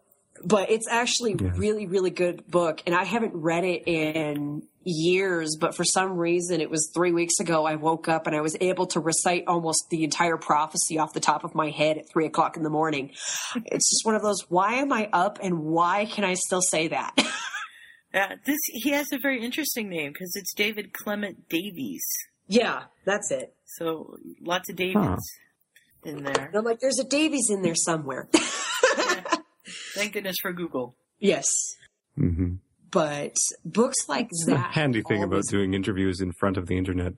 but 0.44 0.70
it's 0.72 0.88
actually 0.88 1.36
Yeah. 1.40 1.52
really 1.54 1.86
really 1.86 2.10
good 2.10 2.44
book 2.50 2.82
and 2.84 2.96
i 2.96 3.04
haven't 3.04 3.32
read 3.32 3.62
it 3.62 3.84
in 3.86 4.64
years 4.88 5.56
but 5.60 5.74
for 5.74 5.82
some 5.84 6.16
reason 6.16 6.60
it 6.60 6.70
was 6.70 6.90
three 6.94 7.10
weeks 7.10 7.40
ago 7.40 7.66
i 7.66 7.74
woke 7.74 8.08
up 8.08 8.28
and 8.28 8.36
i 8.36 8.40
was 8.40 8.56
able 8.60 8.86
to 8.86 9.00
recite 9.00 9.42
almost 9.48 9.84
the 9.90 10.04
entire 10.04 10.36
prophecy 10.36 10.96
off 10.96 11.12
the 11.12 11.18
top 11.18 11.42
of 11.42 11.56
my 11.56 11.70
head 11.70 11.98
at 11.98 12.08
three 12.08 12.24
o'clock 12.24 12.56
in 12.56 12.62
the 12.62 12.70
morning. 12.70 13.10
It's 13.64 13.90
just 13.90 14.06
one 14.06 14.14
of 14.14 14.22
those 14.22 14.42
why 14.48 14.74
am 14.74 14.92
i 14.92 15.08
up 15.12 15.40
and 15.42 15.64
why 15.64 16.04
can 16.06 16.22
i 16.24 16.34
still 16.34 16.60
say 16.62 16.86
that? 16.88 17.12
Yeah, 18.14 18.34
this 18.46 18.58
he 18.66 18.90
has 18.90 19.08
a 19.12 19.18
very 19.18 19.44
interesting 19.44 19.88
name 19.88 20.12
because 20.12 20.32
it's 20.36 20.54
David 20.54 20.92
Clement 20.92 21.48
Davies. 21.48 22.04
yeah 22.46 22.84
that's 23.04 23.32
it. 23.32 23.54
So 23.64 24.16
lots 24.40 24.70
of 24.70 24.76
Davids 24.76 25.26
in 26.04 26.22
there. 26.22 26.46
and 26.46 26.54
i'm 26.56 26.64
like 26.64 26.78
there's 26.78 27.00
a 27.00 27.04
davies 27.04 27.50
in 27.50 27.62
there 27.62 27.74
somewhere. 27.74 28.28
Thank 29.94 30.12
goodness 30.12 30.36
for 30.40 30.52
Google. 30.52 30.94
yes. 31.18 31.46
Hmm 32.14 32.54
but 32.90 33.34
books 33.64 34.08
like 34.08 34.28
The 34.46 34.52
that 34.54 34.72
handy 34.72 35.02
thing 35.02 35.22
about 35.22 35.42
doing 35.50 35.74
interviews 35.74 36.20
in 36.20 36.32
front 36.38 36.56
of 36.56 36.66
the 36.66 36.76
internet. 36.76 37.14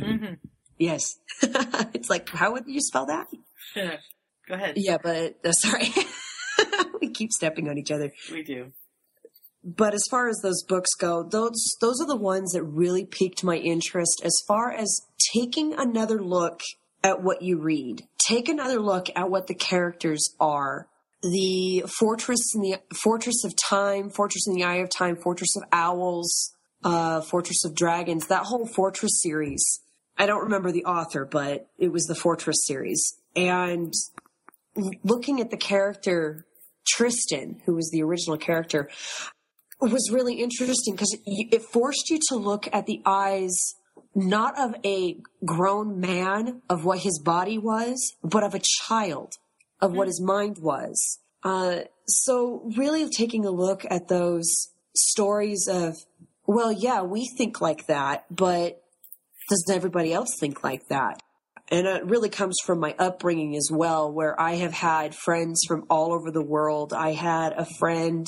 hmm 0.00 0.34
yes 0.78 1.16
it's 1.42 2.10
like 2.10 2.28
how 2.30 2.52
would 2.52 2.64
you 2.66 2.80
spell 2.80 3.06
that 3.06 3.26
Go 4.48 4.54
ahead. 4.54 4.74
Yeah, 4.76 4.98
but 5.02 5.36
uh, 5.44 5.52
sorry. 5.52 5.88
we 7.00 7.10
keep 7.10 7.30
stepping 7.30 7.68
on 7.68 7.78
each 7.78 7.90
other. 7.90 8.12
We 8.30 8.42
do. 8.42 8.72
But 9.64 9.94
as 9.94 10.02
far 10.10 10.28
as 10.28 10.40
those 10.42 10.64
books 10.64 10.90
go, 10.98 11.22
those 11.22 11.76
those 11.80 12.00
are 12.00 12.06
the 12.06 12.16
ones 12.16 12.52
that 12.52 12.64
really 12.64 13.06
piqued 13.06 13.44
my 13.44 13.56
interest 13.56 14.20
as 14.24 14.34
far 14.48 14.72
as 14.72 15.00
taking 15.32 15.72
another 15.74 16.20
look 16.20 16.60
at 17.04 17.22
what 17.22 17.42
you 17.42 17.58
read. 17.58 18.02
Take 18.26 18.48
another 18.48 18.80
look 18.80 19.06
at 19.14 19.30
what 19.30 19.46
the 19.46 19.54
characters 19.54 20.34
are. 20.40 20.88
The 21.22 21.84
Fortress 21.98 22.54
in 22.54 22.62
the 22.62 22.76
Fortress 23.02 23.44
of 23.44 23.54
Time, 23.56 24.10
Fortress 24.10 24.46
in 24.46 24.54
the 24.54 24.64
Eye 24.64 24.76
of 24.76 24.90
Time, 24.90 25.16
Fortress 25.16 25.56
of 25.56 25.62
Owls, 25.70 26.52
uh, 26.84 27.20
Fortress 27.20 27.64
of 27.64 27.74
Dragons, 27.74 28.26
that 28.26 28.44
whole 28.44 28.66
Fortress 28.66 29.22
series. 29.22 29.80
I 30.18 30.26
don't 30.26 30.42
remember 30.42 30.72
the 30.72 30.84
author, 30.84 31.24
but 31.24 31.68
it 31.78 31.92
was 31.92 32.04
the 32.04 32.14
Fortress 32.14 32.66
series. 32.66 33.16
And 33.36 33.92
looking 35.04 35.40
at 35.40 35.50
the 35.50 35.56
character 35.56 36.46
Tristen, 36.86 37.60
who 37.64 37.74
was 37.74 37.90
the 37.90 38.02
original 38.02 38.36
character, 38.36 38.90
was 39.80 40.10
really 40.12 40.42
interesting 40.42 40.94
because 40.94 41.16
it 41.24 41.62
forced 41.62 42.10
you 42.10 42.18
to 42.28 42.36
look 42.36 42.68
at 42.72 42.86
the 42.86 43.00
eyes 43.04 43.56
not 44.14 44.58
of 44.58 44.74
a 44.84 45.16
grown 45.44 46.00
man 46.00 46.62
of 46.68 46.84
what 46.84 46.98
his 46.98 47.18
body 47.18 47.58
was, 47.58 48.14
but 48.22 48.42
of 48.42 48.54
a 48.54 48.60
child 48.60 49.34
of 49.82 49.92
what 49.92 50.06
his 50.06 50.20
mind 50.20 50.58
was. 50.58 51.18
Uh, 51.42 51.80
so 52.06 52.70
really 52.76 53.10
taking 53.10 53.44
a 53.44 53.50
look 53.50 53.84
at 53.90 54.08
those 54.08 54.68
stories 54.94 55.68
of, 55.68 55.96
well, 56.46 56.72
yeah, 56.72 57.02
we 57.02 57.28
think 57.36 57.60
like 57.60 57.86
that, 57.88 58.24
but 58.30 58.82
does 59.48 59.64
everybody 59.70 60.12
else 60.12 60.36
think 60.38 60.62
like 60.62 60.88
that? 60.88 61.20
And 61.68 61.86
it 61.86 62.04
really 62.06 62.28
comes 62.28 62.56
from 62.64 62.80
my 62.80 62.94
upbringing 62.98 63.56
as 63.56 63.70
well, 63.72 64.12
where 64.12 64.38
I 64.40 64.54
have 64.56 64.72
had 64.72 65.14
friends 65.14 65.62
from 65.66 65.84
all 65.88 66.12
over 66.12 66.30
the 66.30 66.44
world. 66.44 66.92
I 66.92 67.12
had 67.12 67.52
a 67.54 67.66
friend 67.78 68.26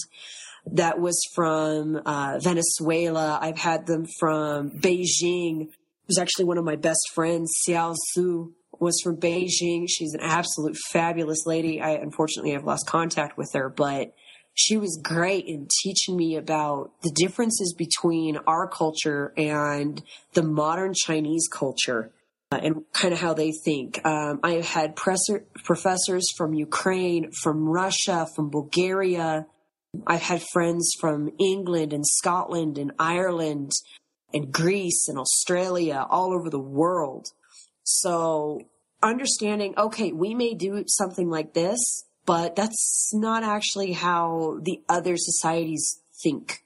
that 0.72 0.98
was 0.98 1.20
from 1.34 2.00
uh, 2.06 2.38
Venezuela. 2.42 3.38
I've 3.40 3.58
had 3.58 3.86
them 3.86 4.06
from 4.18 4.70
Beijing. 4.70 5.68
It 5.68 6.08
was 6.08 6.18
actually 6.18 6.46
one 6.46 6.58
of 6.58 6.64
my 6.64 6.76
best 6.76 7.10
friends, 7.14 7.52
Xiao 7.68 7.94
Su, 8.12 8.54
was 8.80 9.00
from 9.02 9.16
Beijing. 9.16 9.86
She's 9.88 10.14
an 10.14 10.20
absolute 10.22 10.76
fabulous 10.90 11.46
lady. 11.46 11.80
I 11.80 11.90
unfortunately 11.90 12.52
have 12.52 12.64
lost 12.64 12.86
contact 12.86 13.36
with 13.36 13.50
her, 13.54 13.68
but 13.68 14.14
she 14.54 14.76
was 14.76 15.00
great 15.02 15.46
in 15.46 15.66
teaching 15.82 16.16
me 16.16 16.36
about 16.36 16.92
the 17.02 17.10
differences 17.10 17.74
between 17.76 18.36
our 18.46 18.68
culture 18.68 19.32
and 19.36 20.02
the 20.34 20.44
modern 20.44 20.94
Chinese 20.94 21.48
culture 21.48 22.12
uh, 22.52 22.60
and 22.62 22.84
kind 22.92 23.12
of 23.12 23.20
how 23.20 23.34
they 23.34 23.50
think. 23.64 24.04
Um, 24.06 24.38
I 24.44 24.52
have 24.52 24.66
had 24.66 24.96
presser, 24.96 25.44
professors 25.64 26.24
from 26.36 26.54
Ukraine, 26.54 27.32
from 27.42 27.68
Russia, 27.68 28.28
from 28.36 28.50
Bulgaria. 28.50 29.46
I've 30.06 30.22
had 30.22 30.42
friends 30.52 30.92
from 31.00 31.30
England 31.40 31.92
and 31.92 32.06
Scotland 32.06 32.78
and 32.78 32.92
Ireland 32.98 33.72
and 34.32 34.52
Greece 34.52 35.08
and 35.08 35.18
Australia, 35.18 36.06
all 36.08 36.32
over 36.32 36.48
the 36.50 36.60
world. 36.60 37.28
So 37.84 38.62
understanding, 39.02 39.74
okay, 39.78 40.12
we 40.12 40.34
may 40.34 40.54
do 40.54 40.84
something 40.86 41.30
like 41.30 41.54
this, 41.54 41.78
but 42.26 42.56
that's 42.56 43.10
not 43.14 43.44
actually 43.44 43.92
how 43.92 44.58
the 44.62 44.80
other 44.88 45.16
societies 45.16 46.00
think. 46.22 46.64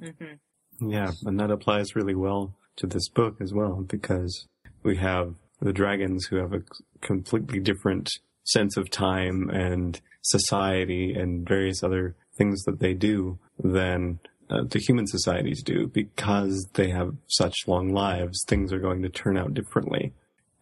hmm 0.00 0.34
Yeah, 0.80 1.12
and 1.24 1.38
that 1.40 1.50
applies 1.50 1.96
really 1.96 2.14
well 2.14 2.54
to 2.76 2.86
this 2.86 3.08
book 3.08 3.40
as 3.40 3.52
well 3.52 3.84
because 3.86 4.46
we 4.82 4.96
have 4.96 5.34
the 5.60 5.72
dragons 5.72 6.26
who 6.26 6.36
have 6.36 6.52
a 6.52 6.62
completely 7.00 7.60
different 7.60 8.10
sense 8.44 8.76
of 8.76 8.90
time 8.90 9.48
and 9.50 10.00
society 10.22 11.14
and 11.14 11.46
various 11.48 11.82
other 11.82 12.14
things 12.36 12.62
that 12.64 12.80
they 12.80 12.94
do 12.94 13.38
than 13.62 14.18
uh, 14.50 14.62
the 14.68 14.78
human 14.78 15.06
societies 15.06 15.62
do 15.62 15.86
because 15.86 16.68
they 16.74 16.90
have 16.90 17.14
such 17.28 17.54
long 17.66 17.92
lives. 17.92 18.44
Things 18.46 18.72
are 18.72 18.78
going 18.78 19.02
to 19.02 19.08
turn 19.08 19.38
out 19.38 19.54
differently. 19.54 20.12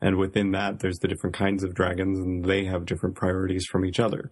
And 0.03 0.16
within 0.16 0.50
that, 0.50 0.80
there's 0.80 0.98
the 0.98 1.09
different 1.09 1.36
kinds 1.36 1.64
of 1.64 1.74
dragons 1.74 2.18
and 2.18 2.44
they 2.44 2.64
have 2.64 2.84
different 2.84 3.14
priorities 3.14 3.64
from 3.64 3.86
each 3.86 4.00
other. 4.00 4.30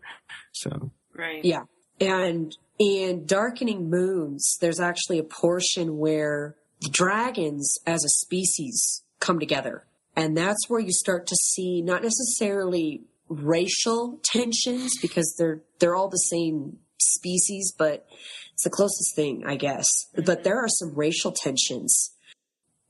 So, 0.53 0.91
Right. 1.15 1.45
Yeah. 1.45 1.65
And 2.01 2.57
in 2.79 3.27
Darkening 3.27 3.91
Moons, 3.91 4.57
there's 4.61 4.81
actually 4.81 5.19
a 5.19 5.25
portion 5.25 5.99
where 5.99 6.57
the 6.81 6.89
dragons 6.89 7.79
as 7.87 8.03
a 8.05 8.09
species 8.09 9.03
come 9.21 9.39
together. 9.39 9.85
And 10.17 10.37
that's 10.37 10.69
where 10.69 10.81
you 10.81 10.93
start 10.93 11.27
to 11.27 11.37
see 11.37 11.83
not 11.83 12.03
necessarily 12.03 13.03
racial 13.29 14.19
tensions 14.25 14.93
because 15.01 15.35
they're 15.39 15.61
they're 15.79 15.95
all 15.95 16.09
the 16.09 16.17
same 16.17 16.79
species, 16.99 17.73
but 17.77 18.07
it's 18.55 18.65
the 18.65 18.71
closest 18.71 19.15
thing, 19.15 19.45
I 19.47 19.57
guess. 19.57 19.87
But 20.15 20.43
there 20.43 20.59
are 20.59 20.69
some 20.69 20.95
racial 20.95 21.33
tensions. 21.33 22.13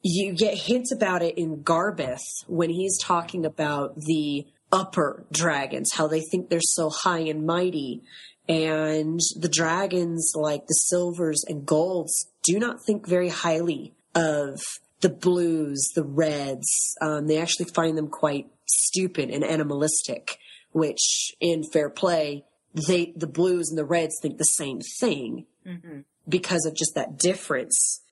You 0.03 0.33
get 0.33 0.57
hints 0.57 0.93
about 0.93 1.23
it 1.23 1.37
in 1.37 1.63
Garbeth 1.63 2.25
when 2.47 2.71
he's 2.71 2.99
talking 2.99 3.45
about 3.45 3.97
the 3.97 4.47
upper 4.73 5.25
dragons, 5.33 5.91
how 5.95 6.07
they 6.07 6.21
think 6.21 6.49
they're 6.49 6.61
so 6.63 6.91
high 6.91 7.21
and 7.21 7.47
mighty. 7.47 8.03
And 8.49 9.21
the 9.37 9.49
dragons, 9.49 10.33
like 10.35 10.67
the 10.67 10.75
silvers 10.75 11.45
and 11.47 11.67
golds, 11.67 12.29
do 12.43 12.59
not 12.59 12.83
think 12.85 13.07
very 13.07 13.29
highly 13.29 13.93
of 14.15 14.61
the 15.01 15.11
blues, 15.11 15.87
the 15.95 16.05
reds. 16.05 16.97
Um, 17.01 17.27
they 17.27 17.39
actually 17.39 17.71
find 17.75 17.97
them 17.97 18.09
quite 18.09 18.49
stupid 18.67 19.31
and 19.31 19.45
animalistic, 19.45 20.39
which 20.73 21.35
in 21.41 21.63
fair 21.73 21.91
play, 21.91 22.45
they, 22.75 23.13
the 23.17 23.27
blues 23.27 23.69
and 23.69 23.79
the 23.79 23.85
reds 23.85 24.19
think 24.21 24.39
the 24.39 24.45
same 24.45 24.81
thing 25.01 25.47
hmm 25.67 26.01
because 26.29 26.65
of 26.65 26.75
just 26.75 26.95
that 26.95 27.19
difference. 27.19 28.03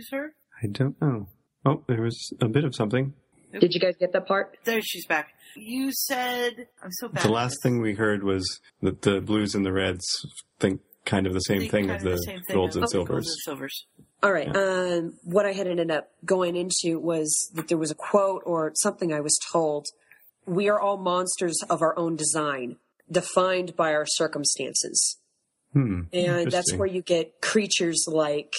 Did 0.00 0.16
her? 0.16 0.34
I 0.62 0.66
don't 0.66 1.00
know. 1.00 1.28
Oh, 1.64 1.82
there 1.86 2.02
was 2.02 2.32
a 2.40 2.48
bit 2.48 2.64
of 2.64 2.74
something. 2.74 3.12
Did 3.58 3.74
you 3.74 3.80
guys 3.80 3.94
get 3.98 4.12
that 4.12 4.26
part? 4.26 4.56
There, 4.64 4.80
she's 4.80 5.06
back. 5.06 5.30
You 5.56 5.90
said 5.92 6.68
I'm 6.82 6.92
so 6.92 7.08
bad. 7.08 7.24
The 7.24 7.32
last 7.32 7.56
thing 7.62 7.80
we 7.80 7.94
heard 7.94 8.22
was 8.22 8.60
that 8.82 9.02
the 9.02 9.20
blues 9.20 9.54
and 9.54 9.66
the 9.66 9.72
reds 9.72 10.04
think 10.60 10.80
kind 11.04 11.26
of 11.26 11.32
the 11.34 11.40
same 11.40 11.60
Think 11.60 11.70
thing 11.72 11.90
of 11.90 12.02
the, 12.02 12.16
same 12.18 12.40
thing 12.42 12.56
golds 12.56 12.76
of 12.76 12.82
and 12.82 12.86
the 12.86 12.90
silvers. 12.90 13.08
golds 13.08 13.28
and 13.28 13.36
silvers. 13.44 13.86
All 14.22 14.32
right. 14.32 14.54
Um, 14.54 15.14
what 15.24 15.46
I 15.46 15.52
had 15.52 15.66
ended 15.66 15.90
up 15.90 16.10
going 16.24 16.54
into 16.56 17.00
was 17.00 17.50
that 17.54 17.68
there 17.68 17.78
was 17.78 17.90
a 17.90 17.94
quote 17.94 18.42
or 18.46 18.72
something 18.76 19.12
I 19.12 19.20
was 19.20 19.36
told. 19.50 19.86
We 20.46 20.68
are 20.68 20.78
all 20.80 20.98
monsters 20.98 21.58
of 21.68 21.82
our 21.82 21.98
own 21.98 22.16
design, 22.16 22.76
defined 23.10 23.74
by 23.76 23.94
our 23.94 24.06
circumstances. 24.06 25.18
Hmm. 25.72 26.02
And 26.12 26.50
that's 26.50 26.74
where 26.74 26.86
you 26.88 27.02
get 27.02 27.40
creatures 27.40 28.04
like 28.06 28.52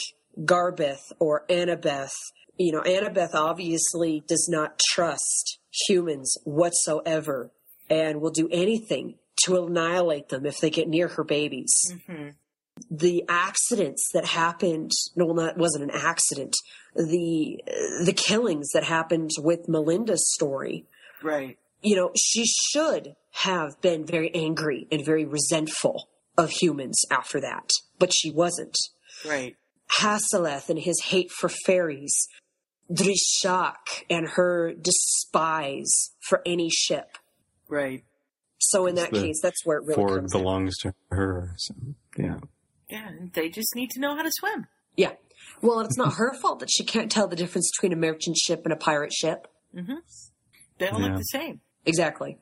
Garbeth 0.45 1.11
or 1.19 1.45
Annabeth. 1.49 2.13
You 2.57 2.71
know, 2.73 2.81
Annabeth 2.81 3.33
obviously 3.33 4.23
does 4.27 4.47
not 4.49 4.79
trust 4.91 5.59
humans 5.87 6.37
whatsoever 6.43 7.51
and 7.89 8.21
will 8.21 8.31
do 8.31 8.47
anything 8.51 9.15
to 9.45 9.57
annihilate 9.63 10.29
them 10.29 10.45
if 10.45 10.59
they 10.59 10.69
get 10.69 10.87
near 10.87 11.07
her 11.09 11.23
babies. 11.23 11.73
Mm-hmm. 11.91 12.29
The 12.89 13.23
accidents 13.29 14.09
that 14.13 14.25
happened, 14.25 14.91
no, 15.15 15.33
that 15.35 15.57
wasn't 15.57 15.85
an 15.85 15.91
accident. 15.91 16.55
The 16.95 17.61
the 18.05 18.13
killings 18.13 18.69
that 18.73 18.83
happened 18.83 19.31
with 19.39 19.67
Melinda's 19.67 20.31
story 20.33 20.85
Right. 21.23 21.57
you 21.81 21.95
know, 21.95 22.11
she 22.17 22.45
should 22.45 23.15
have 23.31 23.79
been 23.81 24.05
very 24.05 24.33
angry 24.33 24.87
and 24.91 25.05
very 25.05 25.25
resentful 25.25 26.09
of 26.37 26.49
humans 26.49 27.01
after 27.11 27.39
that, 27.41 27.69
but 27.99 28.11
she 28.13 28.31
wasn't. 28.31 28.75
Right. 29.25 29.55
Hasseleth 29.99 30.69
and 30.69 30.79
his 30.79 31.01
hate 31.05 31.31
for 31.31 31.49
fairies, 31.49 32.27
Drishak 32.91 34.03
and 34.09 34.27
her 34.29 34.73
despise 34.73 36.11
for 36.27 36.41
any 36.45 36.69
ship. 36.69 37.17
Right. 37.67 38.03
So 38.59 38.85
in 38.85 38.95
that 38.95 39.11
The 39.11 39.21
case, 39.21 39.39
that's 39.41 39.65
where 39.65 39.77
it 39.77 39.83
really 39.83 39.95
Ford 39.95 40.19
comes 40.21 40.33
in. 40.35 40.39
belongs 40.41 40.77
to 40.79 40.93
her. 41.09 41.53
So, 41.57 41.73
yeah. 42.17 42.37
Yeah. 42.89 43.09
They 43.33 43.49
just 43.49 43.75
need 43.75 43.89
to 43.91 43.99
know 43.99 44.15
how 44.15 44.21
to 44.23 44.31
swim. 44.31 44.67
Yeah. 44.95 45.13
Well, 45.61 45.79
it's 45.81 45.97
not 45.97 46.13
her 46.15 46.33
fault 46.33 46.59
that 46.59 46.69
she 46.71 46.83
can't 46.83 47.11
tell 47.11 47.27
the 47.27 47.35
difference 47.35 47.71
between 47.75 47.93
a 47.93 47.95
merchant 47.99 48.37
ship 48.37 48.61
and 48.65 48.73
a 48.73 48.77
pirate 48.77 49.13
ship. 49.13 49.47
Mm-hmm. 49.75 49.93
They 50.79 50.87
all 50.89 50.99
Yeah. 51.01 51.07
look 51.07 51.17
the 51.17 51.23
same. 51.23 51.61
Exactly. 51.85 52.37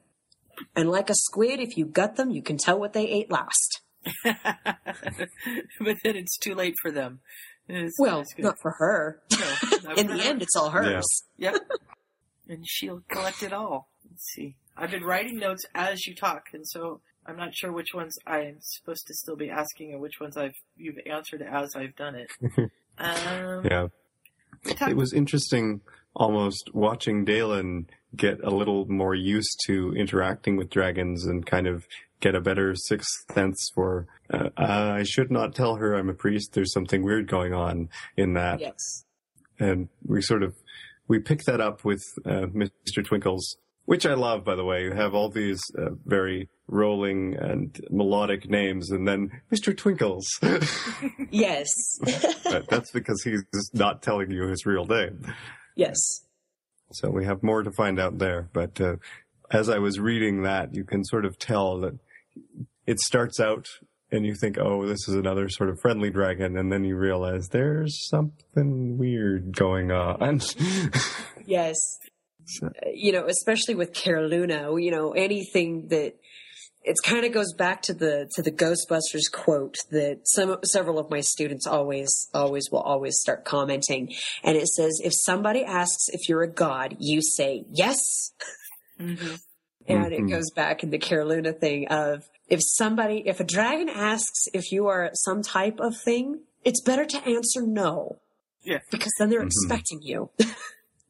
And 0.75 0.89
like 0.89 1.09
a 1.09 1.15
squid, 1.15 1.59
if 1.61 1.77
you 1.77 1.85
gut 1.85 2.15
them, 2.17 2.31
you 2.31 2.41
can 2.41 2.57
tell 2.57 2.77
what 2.79 2.91
they 2.93 3.07
ate 3.07 3.31
last. 3.31 3.81
but 4.23 5.97
then 6.03 6.15
it's 6.15 6.37
too 6.37 6.55
late 6.55 6.75
for 6.81 6.91
them. 6.91 7.19
It's- 7.67 7.93
Well, 7.99 8.21
it's 8.21 8.33
not 8.37 8.57
for 8.61 8.71
her. 8.77 9.21
No, 9.31 9.53
not 9.83 9.97
In 9.97 10.07
for 10.07 10.13
the 10.17 10.23
her. 10.23 10.29
end, 10.29 10.41
it's 10.41 10.55
all 10.55 10.69
hers. 10.71 11.05
Yep. 11.37 11.55
and 12.47 12.65
she'll 12.67 13.03
collect 13.09 13.43
it 13.43 13.53
all. 13.53 13.89
Let's 14.09 14.25
see. 14.33 14.55
I've 14.75 14.91
been 14.91 15.03
writing 15.03 15.37
notes 15.37 15.63
as 15.75 16.05
you 16.07 16.15
talk, 16.15 16.43
and 16.53 16.67
so 16.67 17.01
I'm 17.25 17.37
not 17.37 17.53
sure 17.53 17.71
which 17.71 17.93
ones 17.93 18.15
I'm 18.25 18.57
supposed 18.59 19.05
to 19.07 19.13
still 19.13 19.35
be 19.35 19.49
asking 19.49 19.91
and 19.91 20.01
which 20.01 20.19
ones 20.19 20.35
I've 20.37 20.53
you've 20.77 20.97
answered 21.05 21.41
as 21.41 21.75
I've 21.75 21.95
done 21.95 22.15
it. 22.15 22.29
Um, 23.01 23.65
Yeah. 23.65 23.87
we 24.65 24.73
talked- 24.73 24.91
It 24.91 24.97
was 24.97 25.13
interesting 25.13 25.79
almost 26.13 26.69
watching 26.73 27.23
Dalen 27.23 27.87
get 28.17 28.43
a 28.43 28.49
little 28.49 28.85
more 28.91 29.15
used 29.15 29.57
to 29.67 29.93
interacting 29.95 30.57
with 30.57 30.69
dragons 30.69 31.25
and 31.25 31.45
kind 31.45 31.65
of 31.65 31.85
get 32.19 32.35
a 32.35 32.41
better 32.41 32.75
sixth 32.75 33.31
sense 33.33 33.71
for, 33.73 34.07
uh, 34.33 34.49
uh, 34.57 34.93
I 34.97 35.03
should 35.03 35.31
not 35.31 35.55
tell 35.55 35.75
her 35.75 35.95
I'm 35.95 36.09
a 36.09 36.13
priest. 36.13 36.53
There's 36.53 36.73
something 36.73 37.03
weird 37.03 37.27
going 37.27 37.53
on 37.53 37.89
in 38.17 38.33
that. 38.33 38.59
Yes. 38.59 39.05
And 39.59 39.89
we 40.05 40.21
sort 40.21 40.43
of, 40.43 40.55
we 41.07 41.19
pick 41.19 41.43
that 41.45 41.61
up 41.61 41.83
with, 41.83 42.03
uh, 42.25 42.47
Mr. 42.53 43.05
Twinkles, 43.05 43.57
which 43.85 44.05
I 44.05 44.13
love, 44.13 44.43
by 44.43 44.55
the 44.55 44.63
way. 44.63 44.83
You 44.83 44.93
have 44.93 45.13
all 45.15 45.29
these, 45.29 45.61
uh, 45.77 45.91
very 46.05 46.49
rolling 46.67 47.35
and 47.35 47.79
melodic 47.89 48.49
names 48.49 48.91
and 48.91 49.07
then 49.07 49.41
Mr. 49.51 49.75
Twinkles. 49.75 50.27
Yes. 51.31 51.67
but 52.43 52.67
that's 52.69 52.91
because 52.91 53.21
he's 53.21 53.43
not 53.71 54.01
telling 54.01 54.31
you 54.31 54.47
his 54.47 54.65
real 54.65 54.85
name. 54.85 55.31
yes. 55.75 55.95
So 56.91 57.11
we 57.11 57.23
have 57.25 57.43
more 57.43 57.61
to 57.61 57.71
find 57.71 57.99
out 57.99 58.17
there. 58.17 58.49
But 58.51 58.81
uh, 58.81 58.95
as 59.51 59.69
I 59.69 59.77
was 59.77 59.99
reading 59.99 60.41
that, 60.41 60.73
you 60.73 60.83
can 60.83 61.03
sort 61.03 61.25
of 61.25 61.37
tell 61.37 61.79
that 61.81 61.99
it 62.85 62.99
starts 62.99 63.39
out 63.39 63.65
and 64.11 64.25
you 64.25 64.33
think, 64.35 64.57
oh, 64.59 64.85
this 64.87 65.07
is 65.07 65.15
another 65.15 65.47
sort 65.49 65.69
of 65.69 65.77
friendly 65.81 66.09
dragon. 66.09 66.57
And 66.57 66.71
then 66.71 66.83
you 66.83 66.95
realize 66.95 67.47
there's 67.49 68.07
something 68.09 68.97
weird 68.97 69.55
going 69.55 69.91
on. 69.91 70.41
Yes. 71.45 71.77
So- 72.45 72.69
You 72.93 73.11
know, 73.11 73.25
especially 73.27 73.75
with 73.75 73.93
Caroluna, 73.93 74.71
you 74.79 74.91
know, 74.91 75.11
anything 75.13 75.87
that 75.89 76.13
it 76.83 76.95
kind 77.03 77.25
of 77.25 77.31
goes 77.33 77.53
back 77.53 77.81
to 77.83 77.93
the 77.93 78.29
to 78.35 78.41
the 78.41 78.51
Ghostbusters 78.51 79.31
quote 79.31 79.75
that 79.91 80.21
some 80.25 80.57
several 80.63 80.97
of 80.97 81.09
my 81.11 81.19
students 81.21 81.67
always 81.67 82.29
always 82.33 82.69
will 82.71 82.79
always 82.81 83.19
start 83.19 83.43
commenting 83.45 84.13
and 84.43 84.55
it 84.55 84.67
says 84.67 84.99
if 85.03 85.11
somebody 85.13 85.63
asks 85.65 86.07
if 86.13 86.29
you're 86.29 86.41
a 86.41 86.47
god 86.51 86.95
you 86.99 87.21
say 87.21 87.65
yes 87.69 87.99
Mhm. 88.99 89.39
And 89.89 90.13
it 90.13 90.21
Mhm. 90.21 90.29
goes 90.29 90.51
back 90.51 90.83
in 90.83 90.89
the 90.91 90.97
Caroluna 90.99 91.51
thing 91.53 91.87
of 91.87 92.29
if 92.47 92.59
somebody 92.63 93.23
if 93.27 93.39
a 93.39 93.43
dragon 93.43 93.89
asks 93.89 94.47
if 94.53 94.71
you 94.71 94.87
are 94.87 95.09
some 95.13 95.41
type 95.41 95.79
of 95.79 95.95
thing 95.99 96.41
it's 96.63 96.81
better 96.81 97.05
to 97.05 97.17
answer 97.25 97.61
no 97.65 98.19
Yeah. 98.61 98.79
because 98.91 99.11
then 99.19 99.29
they're 99.29 99.41
Mhm. 99.41 99.47
expecting 99.47 100.01
you 100.01 100.29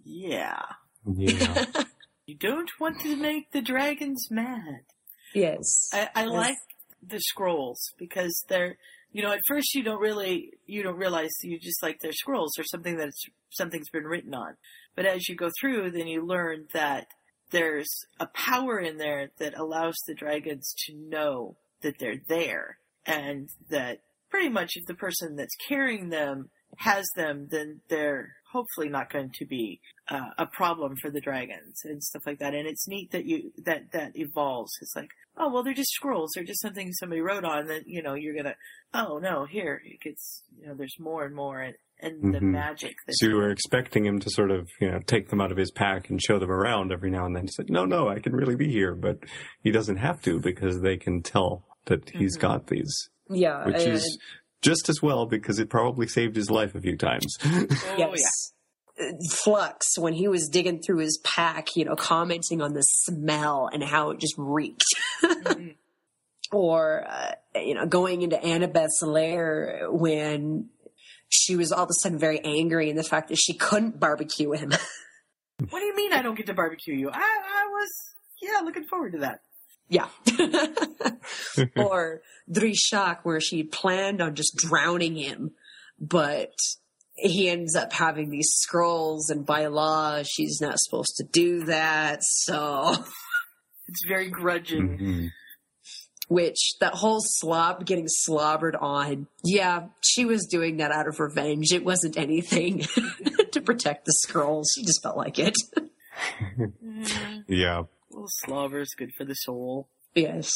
Yeah. 0.04 0.62
yeah. 1.06 1.66
You 2.26 2.36
don't 2.36 2.70
want 2.80 3.00
to 3.02 3.16
make 3.16 3.52
the 3.52 3.62
dragons 3.62 4.28
mad. 4.30 4.82
yes 5.34 5.90
I, 5.94 6.10
I 6.16 6.24
Yes. 6.26 6.32
like 6.32 6.58
the 7.02 7.20
scrolls 7.20 7.94
because 7.98 8.44
they're, 8.50 8.78
you 9.12 9.24
know, 9.24 9.32
at 9.32 9.40
first 9.48 9.74
you 9.74 9.82
don't 9.84 10.00
really, 10.02 10.54
you 10.68 10.84
don't 10.84 10.98
realize 10.98 11.32
you 11.42 11.58
just 11.58 11.82
like 11.82 12.00
they're 12.02 12.12
scrolls 12.12 12.58
or 12.60 12.64
something 12.66 12.98
that's 12.98 13.26
something's 13.50 13.90
been 13.90 14.04
written 14.04 14.34
on. 14.36 14.58
But 14.96 15.06
as 15.08 15.28
you 15.28 15.36
go 15.36 15.50
through, 15.60 15.90
then 15.92 16.06
you 16.08 16.24
learn 16.24 16.68
that 16.74 17.08
there's 17.52 17.89
a 18.20 18.28
power 18.28 18.80
in 18.80 18.97
there 18.97 19.30
that 19.39 19.58
allows 19.58 19.95
the 20.08 20.14
dragons 20.14 20.74
to 20.86 20.93
know 20.95 21.58
that 21.82 22.00
they're 22.00 22.22
there 22.28 22.78
and 23.06 23.50
that 23.70 24.00
pretty 24.30 24.50
much 24.50 24.72
if 24.76 24.86
the 24.86 24.93
person 24.93 25.36
that's 25.36 25.56
carrying 25.68 26.10
them 26.10 26.50
has 26.78 27.06
them, 27.16 27.47
then 27.50 27.82
they're 27.89 28.36
hopefully 28.52 28.89
not 28.89 29.12
going 29.12 29.32
to 29.34 29.45
be 29.45 29.80
uh, 30.10 30.30
a 30.38 30.45
problem 30.45 30.95
for 31.02 31.10
the 31.10 31.22
dragons 31.22 31.82
and 31.84 32.04
stuff 32.04 32.24
like 32.26 32.39
that. 32.39 32.54
And 32.54 32.68
it's 32.68 32.88
neat 32.88 33.12
that 33.12 33.26
you 33.26 33.52
that 33.66 33.91
that 33.91 34.12
evolves. 34.16 34.72
It's 34.82 34.95
like, 34.95 35.10
oh 35.40 35.52
well, 35.52 35.64
they're 35.64 35.74
just 35.74 35.92
scrolls. 35.94 36.32
They're 36.36 36.44
just 36.44 36.62
something 36.62 36.92
somebody 36.94 37.22
wrote 37.22 37.44
on. 37.46 37.68
That 37.68 37.88
you 37.88 38.04
know 38.04 38.14
you're 38.14 38.36
gonna. 38.36 38.56
Oh 38.94 39.18
no, 39.18 39.46
here 39.46 39.82
it 39.84 40.02
gets. 40.02 40.44
You 40.60 40.68
know, 40.68 40.76
there's 40.76 40.96
more 41.00 41.26
and 41.26 41.34
more, 41.36 41.60
and 41.62 41.76
and 42.02 42.34
the 42.34 42.40
Mhm. 42.40 42.52
magic. 42.52 42.96
That's 43.08 43.20
So 43.20 43.28
you 43.28 43.36
were 43.36 43.50
expecting 43.50 44.06
him 44.06 44.20
to 44.20 44.30
sort 44.30 44.52
of, 44.52 44.70
you 44.80 44.90
know, 44.90 45.00
take 45.06 45.28
them 45.30 45.42
out 45.42 45.52
of 45.52 45.58
his 45.58 45.70
pack 45.70 46.10
and 46.10 46.22
show 46.22 46.40
them 46.40 46.50
around 46.50 46.94
every 46.94 47.10
now 47.12 47.26
and 47.26 47.36
then. 47.36 47.44
He 47.44 47.50
said, 47.52 47.70
no, 47.70 47.84
no, 47.84 48.08
I 48.08 48.20
can 48.20 48.34
really 48.34 48.56
be 48.56 48.72
here. 48.72 48.96
But 48.96 49.18
he 49.64 49.70
doesn't 49.72 49.98
have 49.98 50.22
to 50.22 50.40
because 50.40 50.80
they 50.80 50.96
can 50.96 51.22
tell 51.22 51.66
that 51.88 52.10
he's 52.12 52.38
Mhm. 52.38 52.42
got 52.42 52.68
these, 52.68 53.10
yeah 53.30 53.66
which 53.66 53.84
and- 53.84 53.94
is 53.96 54.18
just 54.62 54.88
as 54.88 55.02
well 55.02 55.26
because 55.26 55.60
it 55.60 55.70
probably 55.70 56.08
saved 56.08 56.38
his 56.38 56.50
life 56.50 56.74
a 56.74 56.80
few 56.80 56.96
times. 56.96 57.26
oh 57.46 57.68
yes. 57.98 58.54
Flux, 59.32 59.97
when 59.97 60.14
he 60.14 60.28
was 60.28 60.50
digging 60.50 60.82
through 60.82 61.00
his 61.00 61.20
pack, 61.24 61.76
you 61.76 61.86
know, 61.86 61.95
commenting 61.95 62.62
on 62.62 62.74
the 62.74 62.82
smell 62.82 63.70
and 63.72 63.84
how 63.84 64.12
it 64.12 64.20
just 64.20 64.36
reeked. 64.38 64.84
Mhm. 65.24 65.76
or, 66.52 67.06
uh, 67.08 67.32
you 67.56 67.76
know, 67.76 67.86
going 67.86 68.22
into 68.22 68.38
Annabeth's 68.43 69.02
lair 69.02 69.88
when 69.89 70.70
she 71.30 71.56
was 71.56 71.72
all 71.72 71.84
of 71.84 71.89
a 71.89 71.93
sudden 72.02 72.18
very 72.18 72.39
angry 72.43 72.89
and 72.89 72.97
the 72.97 73.04
fact 73.04 73.30
that 73.30 73.38
she 73.38 73.54
couldn't 73.54 74.00
barbecue 74.00 74.52
him. 74.52 74.72
What 75.70 75.80
do 75.82 75.86
you 75.86 75.93
mean 75.95 76.14
I 76.14 76.22
don't 76.22 76.36
get 76.36 76.45
to 76.45 76.54
barbecue 76.54 76.95
you? 76.95 77.10
I 77.12 77.18
I 77.20 77.66
was 77.70 77.89
yeah 78.41 78.62
looking 78.64 78.86
forward 78.86 79.12
to 79.12 79.18
that. 79.20 79.41
yeah. 79.89 80.08
or 81.76 82.22
Drishak, 82.50 83.20
where 83.24 83.41
she 83.41 83.64
planned 83.64 84.22
on 84.22 84.36
just 84.36 84.56
drowning 84.56 85.18
him, 85.18 85.52
but 86.00 86.54
he 87.22 87.49
ends 87.49 87.76
up 87.76 87.91
having 87.93 88.30
these 88.30 88.49
scrolls, 88.51 89.30
and 89.30 89.45
by 89.45 89.67
law, 89.67 90.22
she's 90.24 90.59
not 90.61 90.76
supposed 90.80 91.15
to 91.17 91.24
do 91.24 91.65
that. 91.65 92.20
So, 92.24 92.95
It's 93.88 94.05
very 94.07 94.30
grudging. 94.30 94.97
Mhm. 94.99 95.30
which 96.28 96.74
that 96.80 96.93
whole 96.93 97.22
slob 97.24 97.88
getting 97.88 98.05
slobbered 98.07 98.76
on, 98.76 99.26
yeah, 99.43 99.88
she 100.01 100.26
was 100.26 100.45
doing 100.45 100.78
that 100.78 100.91
out 100.91 101.07
of 101.07 101.20
revenge. 101.20 101.72
It 101.74 101.84
wasn't 101.84 102.15
anything 102.17 102.80
to 103.51 103.61
protect 103.61 104.05
the 104.05 104.13
scrolls. 104.13 104.70
She 104.76 104.84
just 104.84 105.01
felt 105.01 105.17
like 105.17 105.39
it. 105.39 105.55
Mm, 106.59 107.43
Yeah. 107.47 107.84
little 108.11 108.28
slobber 108.45 108.80
is 108.82 108.93
good 108.95 109.11
for 109.17 109.26
the 109.26 109.34
soul. 109.34 109.88
yes. 110.13 110.51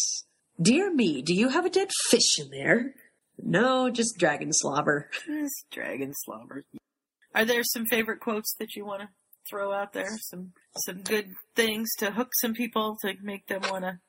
Dear 0.62 0.94
me, 0.94 1.24
do 1.24 1.34
you 1.34 1.50
have 1.50 1.66
a 1.66 1.70
dead 1.72 1.90
fish 2.12 2.38
in 2.40 2.52
there? 2.52 2.94
No, 3.42 3.90
just 3.90 4.18
dragon 4.18 4.52
slobber. 4.52 5.10
It's 5.28 5.66
dragon 5.72 6.14
slobber. 6.24 6.66
Are 7.36 7.46
there 7.46 7.64
some 7.64 7.86
favorite 7.86 8.20
quotes 8.20 8.54
that 8.60 8.76
you 8.76 8.86
want 8.86 9.02
to 9.02 9.10
throw 9.50 9.74
out 9.74 9.94
there? 9.94 10.18
Some 10.30 10.54
some 10.78 11.02
good 11.02 11.34
things 11.56 11.90
to 12.00 12.12
hook 12.12 12.30
some 12.42 12.54
people 12.54 12.98
to 13.02 13.14
make 13.22 13.48
them 13.48 13.62
want 13.70 13.84
to. 13.86 14.00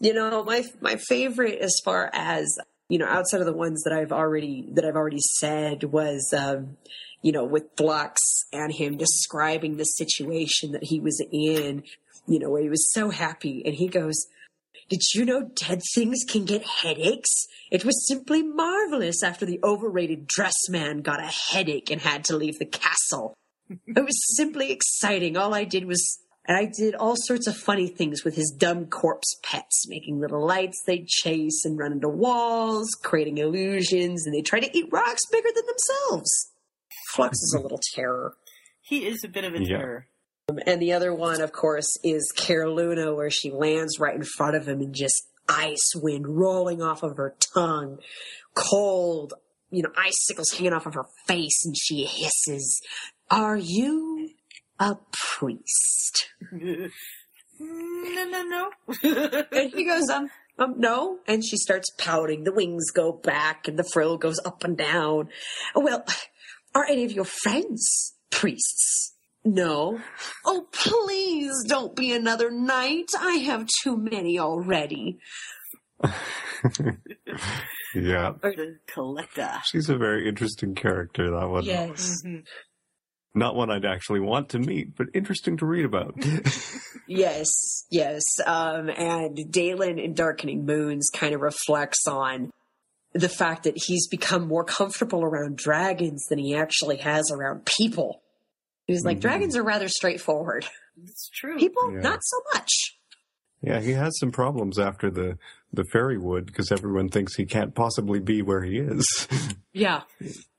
You 0.00 0.14
know, 0.14 0.42
my 0.44 0.64
my 0.80 0.96
favorite 0.96 1.58
as 1.60 1.74
far 1.84 2.10
as 2.12 2.58
you 2.88 2.98
know, 2.98 3.06
outside 3.06 3.40
of 3.40 3.46
the 3.46 3.52
ones 3.52 3.82
that 3.84 3.92
I've 3.92 4.12
already 4.12 4.68
that 4.72 4.84
I've 4.84 4.96
already 4.96 5.20
said 5.38 5.84
was, 5.84 6.32
um, 6.36 6.76
you 7.22 7.32
know, 7.32 7.44
with 7.44 7.64
Flux 7.76 8.20
and 8.52 8.72
him 8.72 8.96
describing 8.96 9.76
the 9.76 9.84
situation 9.84 10.72
that 10.72 10.84
he 10.84 11.00
was 11.00 11.22
in. 11.32 11.84
You 12.26 12.38
know, 12.38 12.48
where 12.48 12.62
he 12.62 12.70
was 12.70 12.92
so 12.94 13.10
happy, 13.10 13.62
and 13.66 13.74
he 13.74 13.86
goes, 13.86 14.14
did 14.88 15.00
you 15.14 15.24
know 15.24 15.50
dead 15.54 15.80
things 15.94 16.24
can 16.28 16.44
get 16.44 16.62
headaches? 16.64 17.46
It 17.70 17.84
was 17.84 18.06
simply 18.06 18.42
marvelous 18.42 19.22
after 19.22 19.46
the 19.46 19.58
overrated 19.64 20.26
dress 20.26 20.54
man 20.68 20.98
got 21.02 21.20
a 21.20 21.26
headache 21.52 21.90
and 21.90 22.00
had 22.00 22.24
to 22.24 22.36
leave 22.36 22.58
the 22.58 22.66
castle. 22.66 23.34
it 23.68 24.04
was 24.04 24.36
simply 24.36 24.70
exciting. 24.70 25.36
All 25.36 25.54
I 25.54 25.64
did 25.64 25.86
was, 25.86 26.18
and 26.46 26.56
I 26.56 26.66
did 26.66 26.94
all 26.94 27.14
sorts 27.16 27.46
of 27.46 27.56
funny 27.56 27.88
things 27.88 28.22
with 28.24 28.36
his 28.36 28.54
dumb 28.56 28.86
corpse 28.86 29.34
pets, 29.42 29.88
making 29.88 30.20
little 30.20 30.44
lights 30.46 30.82
they'd 30.86 31.08
chase 31.08 31.64
and 31.64 31.78
run 31.78 31.92
into 31.92 32.08
walls, 32.08 32.90
creating 33.02 33.38
illusions, 33.38 34.26
and 34.26 34.34
they 34.34 34.42
try 34.42 34.60
to 34.60 34.76
eat 34.76 34.86
rocks 34.92 35.22
bigger 35.32 35.48
than 35.54 35.64
themselves. 35.66 36.52
Flux 37.12 37.38
is 37.38 37.56
a 37.58 37.62
little 37.62 37.80
terror. 37.94 38.34
He 38.82 39.06
is 39.06 39.24
a 39.24 39.28
bit 39.28 39.44
of 39.44 39.54
a 39.54 39.60
Yeah. 39.62 39.78
terror. 39.78 40.06
And 40.66 40.80
the 40.80 40.92
other 40.92 41.14
one, 41.14 41.40
of 41.40 41.52
course, 41.52 41.96
is 42.02 42.30
Caroluna, 42.36 43.14
where 43.14 43.30
she 43.30 43.50
lands 43.50 43.98
right 43.98 44.14
in 44.14 44.24
front 44.24 44.56
of 44.56 44.68
him 44.68 44.80
and 44.80 44.94
just 44.94 45.26
ice 45.48 45.94
wind 45.94 46.26
rolling 46.26 46.82
off 46.82 47.02
of 47.02 47.16
her 47.16 47.34
tongue, 47.54 47.98
cold, 48.54 49.34
you 49.70 49.82
know, 49.82 49.92
icicles 49.96 50.52
hanging 50.52 50.74
off 50.74 50.86
of 50.86 50.94
her 50.94 51.06
face, 51.26 51.64
and 51.64 51.74
she 51.76 52.04
hisses, 52.04 52.82
Are 53.30 53.56
you 53.56 54.30
a 54.78 54.96
priest? 55.12 56.28
no, 56.52 56.88
no, 57.58 58.42
no. 58.42 58.70
And 59.50 59.72
he 59.72 59.84
goes, 59.86 60.08
um, 60.10 60.28
um, 60.58 60.74
no. 60.76 61.20
And 61.26 61.44
she 61.44 61.56
starts 61.56 61.90
pouting. 61.96 62.44
The 62.44 62.52
wings 62.52 62.90
go 62.90 63.12
back 63.12 63.66
and 63.66 63.78
the 63.78 63.88
frill 63.92 64.18
goes 64.18 64.40
up 64.44 64.62
and 64.62 64.76
down. 64.76 65.30
Well, 65.74 66.04
are 66.74 66.84
any 66.84 67.04
of 67.04 67.12
your 67.12 67.24
friends 67.24 68.14
priests? 68.30 69.13
No. 69.44 70.00
Oh, 70.46 70.66
please 70.72 71.52
don't 71.68 71.94
be 71.94 72.12
another 72.12 72.50
knight. 72.50 73.10
I 73.18 73.34
have 73.36 73.66
too 73.82 73.96
many 73.96 74.38
already. 74.38 75.18
Yeah. 77.94 78.32
the 78.42 78.78
collector. 78.92 79.48
She's 79.66 79.88
a 79.88 79.96
very 79.96 80.28
interesting 80.28 80.74
character, 80.74 81.30
that 81.30 81.48
one. 81.48 81.64
Yes. 81.64 82.22
Mhm. 82.26 82.44
Not 83.36 83.54
one 83.54 83.70
I'd 83.70 83.84
actually 83.84 84.18
want 84.20 84.48
to 84.50 84.58
meet, 84.58 84.96
but 84.96 85.06
interesting 85.14 85.56
to 85.58 85.66
read 85.66 85.84
about. 85.84 86.14
Yes, 87.06 87.84
yes. 87.90 88.22
Um, 88.46 88.88
and 88.88 89.38
Dalen 89.52 89.98
in 89.98 90.14
Darkening 90.14 90.64
Moons 90.64 91.10
kind 91.14 91.34
of 91.34 91.42
reflects 91.42 92.06
on 92.08 92.50
the 93.12 93.28
fact 93.28 93.64
that 93.64 93.74
he's 93.76 94.08
become 94.08 94.48
more 94.48 94.64
comfortable 94.64 95.22
around 95.22 95.58
dragons 95.58 96.24
than 96.30 96.38
he 96.38 96.54
actually 96.56 96.96
has 96.96 97.30
around 97.30 97.66
people. 97.66 98.22
He's 98.86 99.04
like, 99.04 99.18
Mhm. 99.18 99.22
dragons 99.22 99.56
are 99.56 99.62
rather 99.62 99.88
straightforward. 99.88 100.66
It's 101.02 101.28
true. 101.30 101.56
People, 101.58 101.92
Yeah. 101.92 102.00
not 102.00 102.20
so 102.22 102.36
much. 102.54 102.70
yeah, 103.62 103.80
he 103.80 103.92
has 103.92 104.16
some 104.18 104.30
problems 104.30 104.78
after 104.78 105.10
the, 105.10 105.38
the 105.72 105.84
fairy 105.84 106.18
wood 106.18 106.46
because 106.46 106.70
everyone 106.70 107.08
thinks 107.08 107.34
he 107.34 107.46
can't 107.46 107.74
possibly 107.74 108.20
be 108.20 108.42
where 108.42 108.62
he 108.62 108.78
is. 108.78 109.04
Yeah. 109.76 110.02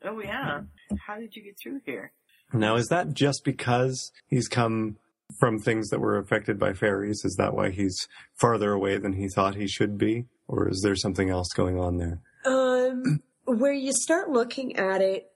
Oh 0.04 0.20
yeah. 0.20 0.64
How 1.08 1.18
did 1.18 1.38
you 1.38 1.42
get 1.44 1.56
through 1.64 1.80
here? 1.86 2.12
now, 2.52 2.76
is 2.76 2.88
that 2.88 3.14
just 3.14 3.44
because 3.46 4.12
he's 4.28 4.50
come 4.50 4.98
from 5.40 5.58
things 5.58 5.88
that 5.88 6.02
were 6.02 6.18
affected 6.18 6.60
by 6.60 6.74
fairies? 6.74 7.22
Is 7.24 7.36
that 7.38 7.54
why 7.54 7.70
he's 7.70 7.96
farther 8.42 8.74
away 8.74 8.98
than 8.98 9.14
he 9.14 9.30
thought 9.30 9.56
he 9.56 9.68
should 9.70 9.98
be? 9.98 10.26
Or 10.50 10.68
is 10.70 10.82
there 10.84 10.98
something 10.98 11.30
else 11.30 11.48
going 11.56 11.80
on 11.80 11.96
there? 11.98 12.20
Um, 12.46 13.22
where 13.46 13.72
you 13.72 13.94
start 13.94 14.30
looking 14.32 14.76
at 14.76 15.00
it, 15.02 15.32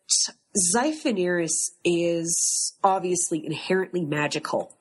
Xiphoniris 0.75 1.71
is 1.83 2.75
obviously 2.83 3.45
inherently 3.45 4.03
magical. 4.03 4.75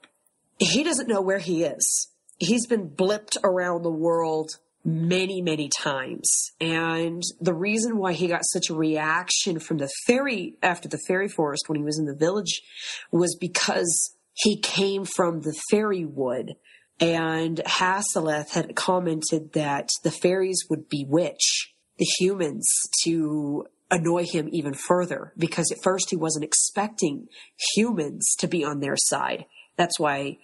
He 0.58 0.82
doesn't 0.82 1.08
know 1.08 1.20
where 1.20 1.38
he 1.38 1.62
is. 1.62 2.08
He's 2.38 2.66
been 2.66 2.88
blipped 2.88 3.36
around 3.44 3.82
the 3.82 3.90
world 3.90 4.58
many, 4.84 5.42
many 5.42 5.68
times. 5.68 6.52
And 6.60 7.22
the 7.40 7.54
reason 7.54 7.98
why 7.98 8.12
he 8.12 8.28
got 8.28 8.44
such 8.44 8.70
a 8.70 8.74
reaction 8.74 9.58
from 9.58 9.78
the 9.78 9.90
fairy 10.06 10.54
after 10.62 10.88
the 10.88 11.00
fairy 11.06 11.28
forest 11.28 11.64
when 11.68 11.78
he 11.78 11.84
was 11.84 11.98
in 11.98 12.06
the 12.06 12.14
village 12.14 12.62
was 13.10 13.36
because 13.36 14.14
he 14.34 14.58
came 14.58 15.04
from 15.04 15.40
the 15.40 15.54
fairy 15.70 16.04
wood. 16.04 16.54
And 17.00 17.60
Hasseleth 17.64 18.50
had 18.50 18.74
commented 18.74 19.52
that 19.52 19.90
the 20.02 20.10
fairies 20.10 20.64
would 20.68 20.88
bewitch 20.88 21.74
the 21.98 22.06
humans 22.18 22.68
to 23.04 23.66
annoy 23.90 24.24
him 24.24 24.48
even 24.52 24.74
further 24.74 25.32
because 25.36 25.72
at 25.72 25.82
first 25.82 26.10
he 26.10 26.16
wasn't 26.16 26.44
expecting 26.44 27.28
humans 27.74 28.34
to 28.38 28.46
be 28.46 28.64
on 28.64 28.80
their 28.80 28.96
side. 28.96 29.46
That's 29.76 29.98
why 29.98 30.38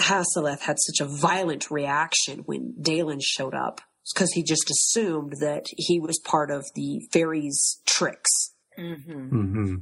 Hasseleth 0.00 0.60
had 0.60 0.76
such 0.78 1.00
a 1.00 1.10
violent 1.10 1.70
reaction 1.70 2.40
when 2.40 2.74
Dalen 2.80 3.20
showed 3.22 3.54
up 3.54 3.80
because 4.14 4.32
he 4.32 4.42
just 4.42 4.70
assumed 4.70 5.34
that 5.40 5.66
he 5.76 6.00
was 6.00 6.18
part 6.24 6.50
of 6.50 6.64
the 6.74 7.00
fairies' 7.12 7.80
tricks. 7.86 8.54
Mm-hmm. 8.78 9.12
Mm-hmm. 9.12 9.74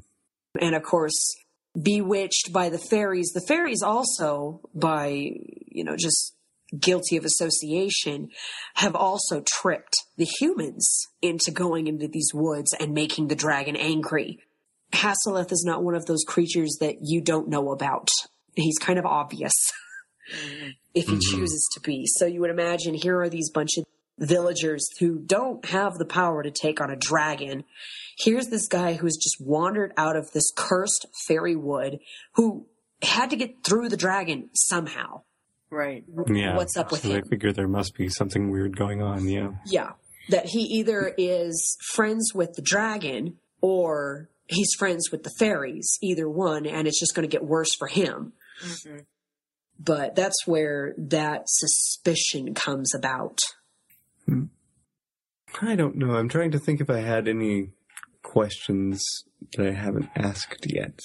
And 0.60 0.74
of 0.74 0.82
course, 0.82 1.36
bewitched 1.80 2.52
by 2.52 2.68
the 2.68 2.78
fairies. 2.78 3.32
The 3.34 3.44
fairies 3.46 3.82
also, 3.82 4.60
by, 4.74 5.08
you 5.08 5.84
know, 5.84 5.96
just 5.96 6.34
guilty 6.78 7.16
of 7.16 7.24
association, 7.24 8.28
have 8.74 8.94
also 8.96 9.42
tricked 9.46 9.94
the 10.16 10.24
humans 10.40 11.06
into 11.22 11.50
going 11.50 11.86
into 11.86 12.08
these 12.08 12.30
woods 12.34 12.72
and 12.80 12.92
making 12.92 13.28
the 13.28 13.34
dragon 13.36 13.76
angry. 13.76 14.38
Hasseleth 14.92 15.52
is 15.52 15.64
not 15.66 15.82
one 15.84 15.94
of 15.94 16.06
those 16.06 16.24
creatures 16.26 16.76
that 16.80 16.96
you 17.02 17.20
don't 17.20 17.48
know 17.48 17.70
about. 17.72 18.08
He's 18.54 18.78
kind 18.78 18.98
of 18.98 19.06
obvious 19.06 19.52
if 20.94 21.06
he 21.08 21.14
Mhm. 21.16 21.20
chooses 21.30 21.68
to 21.74 21.80
be. 21.80 22.04
So 22.06 22.26
you 22.26 22.40
would 22.40 22.50
imagine 22.50 22.94
here 22.94 23.20
are 23.20 23.28
these 23.28 23.50
bunch 23.50 23.76
of 23.76 23.84
villagers 24.18 24.88
who 24.98 25.18
don't 25.18 25.64
have 25.66 25.94
the 25.98 26.06
power 26.06 26.42
to 26.42 26.50
take 26.50 26.80
on 26.80 26.90
a 26.90 26.96
dragon. 26.96 27.64
Here's 28.18 28.48
this 28.48 28.66
guy 28.66 28.94
who's 28.94 29.16
just 29.16 29.36
wandered 29.40 29.92
out 29.96 30.16
of 30.16 30.30
this 30.32 30.50
cursed 30.56 31.06
fairy 31.28 31.54
wood 31.54 31.98
who 32.34 32.66
had 33.02 33.28
to 33.30 33.36
get 33.36 33.62
through 33.62 33.90
the 33.90 33.96
dragon 33.96 34.48
somehow. 34.54 35.22
Right. 35.70 36.04
Yeah. 36.28 36.56
What's 36.56 36.76
up 36.76 36.90
with 36.90 37.02
so 37.02 37.10
him? 37.10 37.22
I 37.24 37.28
figure 37.28 37.52
there 37.52 37.68
must 37.68 37.94
be 37.96 38.08
something 38.08 38.50
weird 38.50 38.76
going 38.76 39.02
on, 39.02 39.28
yeah. 39.28 39.50
Yeah. 39.66 39.92
That 40.28 40.46
he 40.46 40.60
either 40.60 41.14
is 41.16 41.76
friends 41.92 42.32
with 42.34 42.54
the 42.54 42.62
dragon 42.62 43.36
or 43.60 44.28
he's 44.46 44.72
friends 44.78 45.10
with 45.10 45.22
the 45.22 45.32
fairies, 45.38 45.98
either 46.02 46.28
one, 46.28 46.66
and 46.66 46.86
it's 46.86 47.00
just 47.00 47.14
going 47.14 47.28
to 47.28 47.32
get 47.32 47.44
worse 47.44 47.74
for 47.78 47.88
him. 47.88 48.32
Mm-hmm. 48.64 48.98
But 49.78 50.14
that's 50.14 50.46
where 50.46 50.94
that 50.96 51.42
suspicion 51.46 52.54
comes 52.54 52.94
about. 52.94 53.40
I 55.60 55.76
don't 55.76 55.96
know. 55.96 56.16
I'm 56.16 56.28
trying 56.28 56.50
to 56.52 56.58
think 56.58 56.80
if 56.80 56.90
I 56.90 57.00
had 57.00 57.28
any 57.28 57.70
questions 58.22 59.04
that 59.56 59.66
I 59.66 59.72
haven't 59.72 60.08
asked 60.16 60.66
yet. 60.66 60.98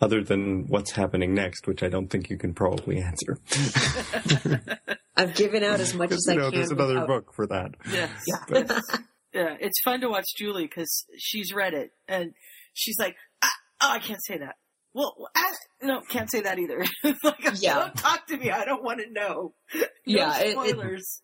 Other 0.00 0.22
than 0.24 0.66
what's 0.68 0.92
happening 0.92 1.34
next, 1.34 1.66
which 1.66 1.82
I 1.82 1.88
don't 1.88 2.08
think 2.08 2.30
you 2.30 2.38
can 2.38 2.54
probably 2.54 2.98
answer. 3.02 3.36
I've 5.16 5.34
given 5.34 5.62
out 5.62 5.80
as 5.80 5.92
much 5.94 6.12
as 6.12 6.26
I 6.28 6.32
you 6.32 6.38
know, 6.38 6.50
can. 6.50 6.58
there's 6.58 6.70
another 6.70 6.94
without- 6.94 7.06
book 7.08 7.34
for 7.34 7.46
that. 7.48 7.74
Yes. 7.90 8.10
Yeah. 8.26 8.80
Yeah. 9.32 9.56
It's 9.60 9.80
fun 9.84 10.00
to 10.00 10.08
watch 10.08 10.24
Julie 10.36 10.64
because 10.64 11.04
she's 11.16 11.52
read 11.54 11.72
it 11.72 11.92
and 12.08 12.32
she's 12.74 12.98
like, 12.98 13.14
ah, 13.44 13.48
"Oh, 13.80 13.90
I 13.92 14.00
can't 14.00 14.18
say 14.26 14.38
that." 14.38 14.56
Well, 14.92 15.14
ah, 15.36 15.52
no, 15.82 16.00
can't 16.00 16.28
say 16.28 16.40
that 16.40 16.58
either. 16.58 16.84
like, 17.22 17.60
Yeah. 17.60 17.74
don't 17.76 17.94
talk 17.96 18.26
to 18.26 18.36
me. 18.36 18.50
I 18.50 18.64
don't 18.64 18.82
want 18.82 18.98
to 18.98 19.08
know. 19.12 19.54
No 19.72 19.84
Yeah, 20.04 20.36
it- 20.40 20.46
it- 20.48 20.52
spoilers. 20.52 21.22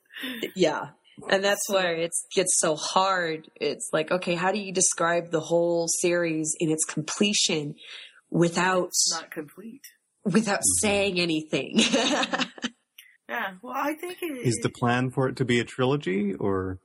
Yeah. 0.55 0.91
And 1.29 1.43
that's 1.43 1.69
where 1.69 1.97
it 1.97 2.13
gets 2.33 2.61
so 2.61 2.77
hard. 2.77 3.49
It's 3.61 3.89
like, 3.93 4.13
okay, 4.13 4.37
how 4.37 4.53
do 4.53 4.61
you 4.61 4.73
describe 4.73 5.33
the 5.33 5.41
whole 5.41 5.89
series 5.89 6.55
in 6.61 6.71
its 6.71 6.85
completion 6.85 7.75
without 8.31 8.89
it's 8.89 9.13
not 9.13 9.31
complete. 9.31 9.83
without 10.25 10.61
saying 10.81 11.19
anything? 11.21 11.81
Yeah. 13.29 13.55
Well, 13.61 13.75
I 13.77 13.95
think 13.95 14.19
it 14.23 14.47
Is 14.47 14.61
the 14.63 14.69
plan 14.69 15.11
for 15.11 15.29
it 15.29 15.35
to 15.39 15.45
be 15.45 15.59
a 15.59 15.65
trilogy, 15.65 16.33
or 16.35 16.79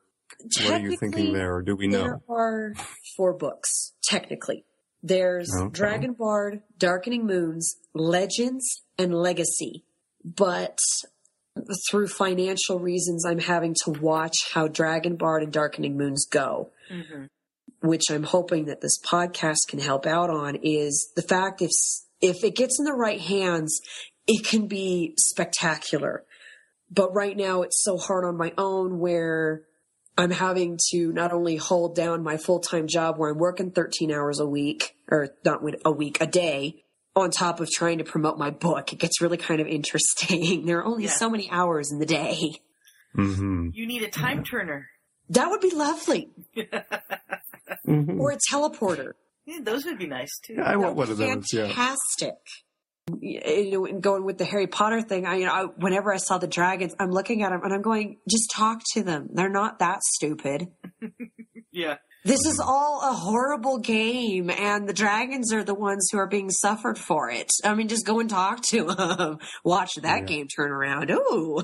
what 0.64 0.72
are 0.72 0.80
you 0.80 0.98
thinking 0.98 1.34
there, 1.34 1.54
or 1.54 1.62
do 1.62 1.76
we 1.76 1.88
know? 1.88 2.02
There 2.02 2.20
are 2.30 2.74
four 3.16 3.34
books, 3.34 3.94
technically. 4.04 4.66
There's 5.04 5.52
Okay. 5.56 5.70
Dragon 5.72 6.14
Bard, 6.14 6.64
Darkening 6.80 7.28
Moons, 7.28 7.76
Legends, 7.94 8.82
and 8.98 9.14
Legacy. 9.14 9.84
But 10.26 10.80
through 11.92 12.08
financial 12.08 12.80
reasons, 12.80 13.24
I'm 13.24 13.38
having 13.40 13.76
to 13.86 13.92
watch 13.92 14.36
how 14.52 14.68
Dragon 14.68 15.18
Bard 15.18 15.44
and 15.44 15.54
Darkening 15.54 15.96
Moons 15.96 16.26
go. 16.26 16.72
Mhm. 16.92 17.28
Which 17.82 18.04
I'm 18.10 18.24
hoping 18.24 18.66
that 18.66 18.82
this 18.82 19.00
podcast 19.00 19.68
can 19.68 19.80
help 19.80 20.06
out 20.06 20.30
on, 20.30 20.56
is 20.64 21.12
the 21.16 21.22
fact 21.22 21.62
if 21.62 21.72
if 22.22 22.44
it 22.44 22.56
gets 22.56 22.78
in 22.80 22.86
the 22.86 22.94
right 22.94 23.20
hands, 23.20 23.80
it 24.28 24.46
can 24.46 24.68
be 24.68 25.14
spectacular. 25.18 26.24
But 26.90 27.14
right 27.14 27.36
now, 27.36 27.62
it's 27.64 27.84
so 27.84 27.98
hard 27.98 28.26
on 28.26 28.38
my 28.38 28.54
own 28.58 29.00
where 29.00 29.64
I'm 30.18 30.30
having 30.32 30.78
to 30.92 31.12
not 31.14 31.32
only 31.32 31.56
hold 31.56 31.96
down 31.96 32.22
my 32.22 32.38
full 32.38 32.60
time 32.60 32.88
job 32.88 33.18
where 33.18 33.32
I'm 33.32 33.38
working 33.40 33.72
13 33.72 34.12
hours 34.12 34.40
a 34.40 34.46
week, 34.48 34.96
or 35.10 35.30
not 35.46 35.62
a 35.86 35.92
week, 35.92 36.20
a 36.22 36.28
day, 36.28 36.84
on 37.16 37.32
top 37.32 37.60
of 37.60 37.70
trying 37.72 37.98
to 37.98 38.04
promote 38.04 38.38
my 38.38 38.52
book. 38.52 38.94
It 38.94 39.00
gets 39.00 39.22
really 39.22 39.38
kind 39.38 39.60
of 39.62 39.68
interesting. 39.68 40.66
There 40.68 40.80
are 40.80 40.86
only 40.86 41.06
Yeah. 41.06 41.12
so 41.12 41.30
many 41.30 41.50
hours 41.50 41.92
in 41.92 41.98
the 42.00 42.06
day. 42.06 42.52
hmm 43.16 43.70
You 43.74 43.88
need 43.88 44.04
a 44.04 44.10
time 44.10 44.44
turner. 44.44 44.88
That 45.32 45.50
would 45.50 45.62
be 45.62 45.72
lovely. 45.72 46.30
hmm 47.86 48.20
Or 48.20 48.32
a 48.32 48.38
teleporter. 48.52 49.12
Yeah, 49.46 49.60
those 49.64 49.86
would 49.86 49.98
be 49.98 50.08
nice 50.08 50.40
too. 50.46 50.62
I 50.64 50.76
want 50.76 50.96
one 50.96 51.10
of 51.10 51.18
those. 51.18 51.46
Yeah. 51.54 51.68
Fantastic. 51.68 52.36
You 53.20 53.72
know, 53.72 53.86
and 53.88 54.02
going 54.02 54.24
with 54.24 54.38
the 54.38 54.46
Harry 54.46 54.68
Potter 54.68 55.02
thing, 55.02 55.26
I, 55.26 55.36
you 55.38 55.46
know, 55.46 55.52
I, 55.54 55.64
whenever 55.64 56.14
I 56.14 56.18
saw 56.18 56.38
the 56.38 56.48
dragons, 56.48 56.96
I'm 57.00 57.10
looking 57.12 57.42
at 57.44 57.50
them 57.50 57.62
and 57.64 57.74
I'm 57.74 57.82
going, 57.82 58.18
just 58.30 58.52
talk 58.54 58.82
to 58.94 59.04
them. 59.04 59.28
They're 59.34 59.50
not 59.50 59.80
that 59.80 60.00
stupid. 60.04 60.68
Yeah. 61.74 61.96
This 62.26 62.46
is 62.46 62.60
all 62.60 63.00
a 63.02 63.14
horrible 63.14 63.78
game, 63.80 64.50
and 64.50 64.90
the 64.90 64.94
dragons 64.94 65.54
are 65.54 65.64
the 65.64 65.74
ones 65.74 66.10
who 66.12 66.18
are 66.18 66.28
being 66.28 66.50
suffered 66.50 66.98
for 67.00 67.30
it. 67.32 67.50
I 67.64 67.74
mean, 67.76 67.88
just 67.88 68.06
go 68.06 68.20
and 68.20 68.30
talk 68.30 68.62
to 68.72 68.84
them. 68.84 69.38
Watch 69.64 69.92
that 70.02 70.20
Yeah. 70.20 70.26
game 70.26 70.48
turn 70.50 70.70
around. 70.70 71.10
Ooh. 71.12 71.62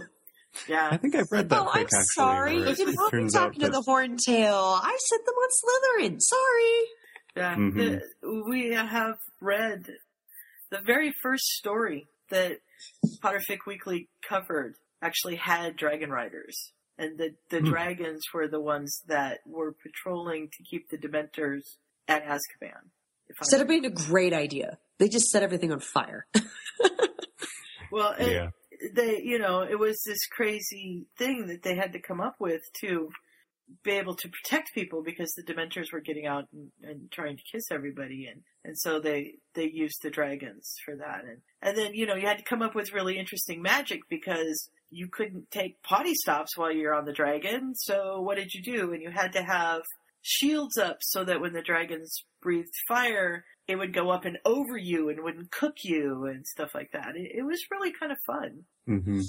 Yeah. 0.68 0.90
I 0.92 0.98
think 0.98 1.16
I've 1.16 1.32
read 1.32 1.50
that 1.50 1.62
oh, 1.62 1.66
fic 1.66 1.76
I'm 1.76 1.82
actually. 1.84 2.04
sorry. 2.16 2.56
where 2.58 2.66
You 2.66 2.72
it 2.72 2.78
didn't 2.78 2.96
want 2.96 3.14
me 3.14 3.20
turns 3.20 3.36
out 3.36 3.40
talking 3.48 3.60
to 3.62 3.66
that- 3.68 3.72
the 3.74 3.82
Horntail. 3.92 4.80
I 4.84 4.98
sent 5.00 5.26
them 5.26 5.36
on 5.36 5.50
Slytherin. 5.64 6.18
Sorry. 6.22 6.82
Yeah, 7.36 7.56
Mhm. 7.56 7.76
the, 8.22 8.44
we 8.50 8.74
have 8.74 9.18
read 9.42 9.86
the 10.72 10.80
very 10.86 11.14
first 11.22 11.46
story 11.46 12.08
that 12.30 12.58
Potterfic 13.24 13.60
Weekly 13.68 14.10
covered 14.28 14.76
actually 15.02 15.36
had 15.36 15.76
dragon 15.78 16.10
riders, 16.10 16.74
and 16.98 17.18
the 17.20 17.36
the 17.50 17.60
Hmm. 17.60 17.70
dragons 17.70 18.24
were 18.34 18.48
the 18.48 18.60
ones 18.60 19.04
that 19.08 19.40
were 19.46 19.72
patrolling 19.74 20.50
to 20.50 20.64
keep 20.64 20.90
the 20.90 20.98
Dementors 20.98 21.62
at 22.08 22.24
Azkaban. 22.26 22.90
If 23.30 23.36
I- 23.38 23.42
Instead 23.44 23.62
of 23.62 23.68
being 23.68 23.86
a 23.86 23.90
great 23.92 24.34
idea, 24.34 24.80
they 24.98 25.08
just 25.08 25.30
set 25.30 25.44
everything 25.44 25.72
on 25.72 25.80
fire. 25.80 26.26
well, 27.92 28.14
it, 28.18 28.32
Yeah. 28.32 28.50
They 28.94 29.22
you 29.24 29.40
know 29.40 29.62
it 29.62 29.80
was 29.80 30.02
this 30.06 30.26
crazy 30.28 31.08
thing 31.18 31.48
that 31.48 31.64
they 31.64 31.76
had 31.76 31.94
to 31.94 32.02
come 32.02 32.22
up 32.22 32.36
with 32.40 32.62
to 32.82 33.10
be 33.84 33.92
able 33.92 34.16
to 34.16 34.30
protect 34.30 34.74
people 34.74 35.04
because 35.04 35.34
the 35.34 35.44
dementors 35.44 35.92
were 35.92 36.00
getting 36.00 36.26
out 36.26 36.46
and, 36.54 36.72
and 36.84 37.12
trying 37.12 37.36
to 37.36 37.44
kiss 37.52 37.66
everybody 37.70 38.28
and 38.28 38.42
and 38.68 38.78
so 38.78 39.00
they 39.00 39.36
they 39.56 39.70
used 39.70 40.02
the 40.04 40.10
dragons 40.10 40.76
for 40.86 40.96
that. 40.98 41.24
And 41.24 41.38
and 41.62 41.78
then 41.78 41.94
you 41.94 42.06
know 42.06 42.16
you 42.16 42.28
had 42.28 42.38
to 42.38 42.44
come 42.44 42.62
up 42.62 42.76
with 42.76 42.94
really 42.94 43.18
interesting 43.18 43.62
magic 43.62 44.02
because 44.10 44.70
you 44.90 45.08
couldn't 45.08 45.50
take 45.52 45.82
potty 45.84 46.14
stops 46.14 46.58
while 46.58 46.72
you're 46.72 46.94
on 46.94 47.06
the 47.06 47.14
dragon. 47.14 47.74
So 47.76 48.22
what 48.22 48.36
did 48.36 48.54
you 48.54 48.62
do? 48.62 48.94
And 48.94 49.02
you 49.02 49.10
had 49.10 49.34
to 49.34 49.42
have 49.42 49.82
shields 50.22 50.78
up 50.78 50.98
so 51.02 51.24
that 51.24 51.42
when 51.42 51.54
the 51.54 51.62
dragons 51.62 52.24
breathed 52.42 52.74
fire 52.88 53.46
it 53.68 53.76
would 53.76 53.94
go 53.94 54.10
up 54.10 54.26
and 54.26 54.38
over 54.46 54.78
you 54.78 55.10
and 55.10 55.24
wouldn't 55.24 55.52
cook 55.52 55.84
you 55.84 56.26
and 56.26 56.46
stuff 56.48 56.74
like 56.74 56.92
that. 56.94 57.16
It, 57.16 57.32
it 57.40 57.44
was 57.44 57.60
really 57.70 57.92
kind 57.92 58.12
of 58.12 58.18
fun. 58.26 58.64
Hmm 58.86 59.22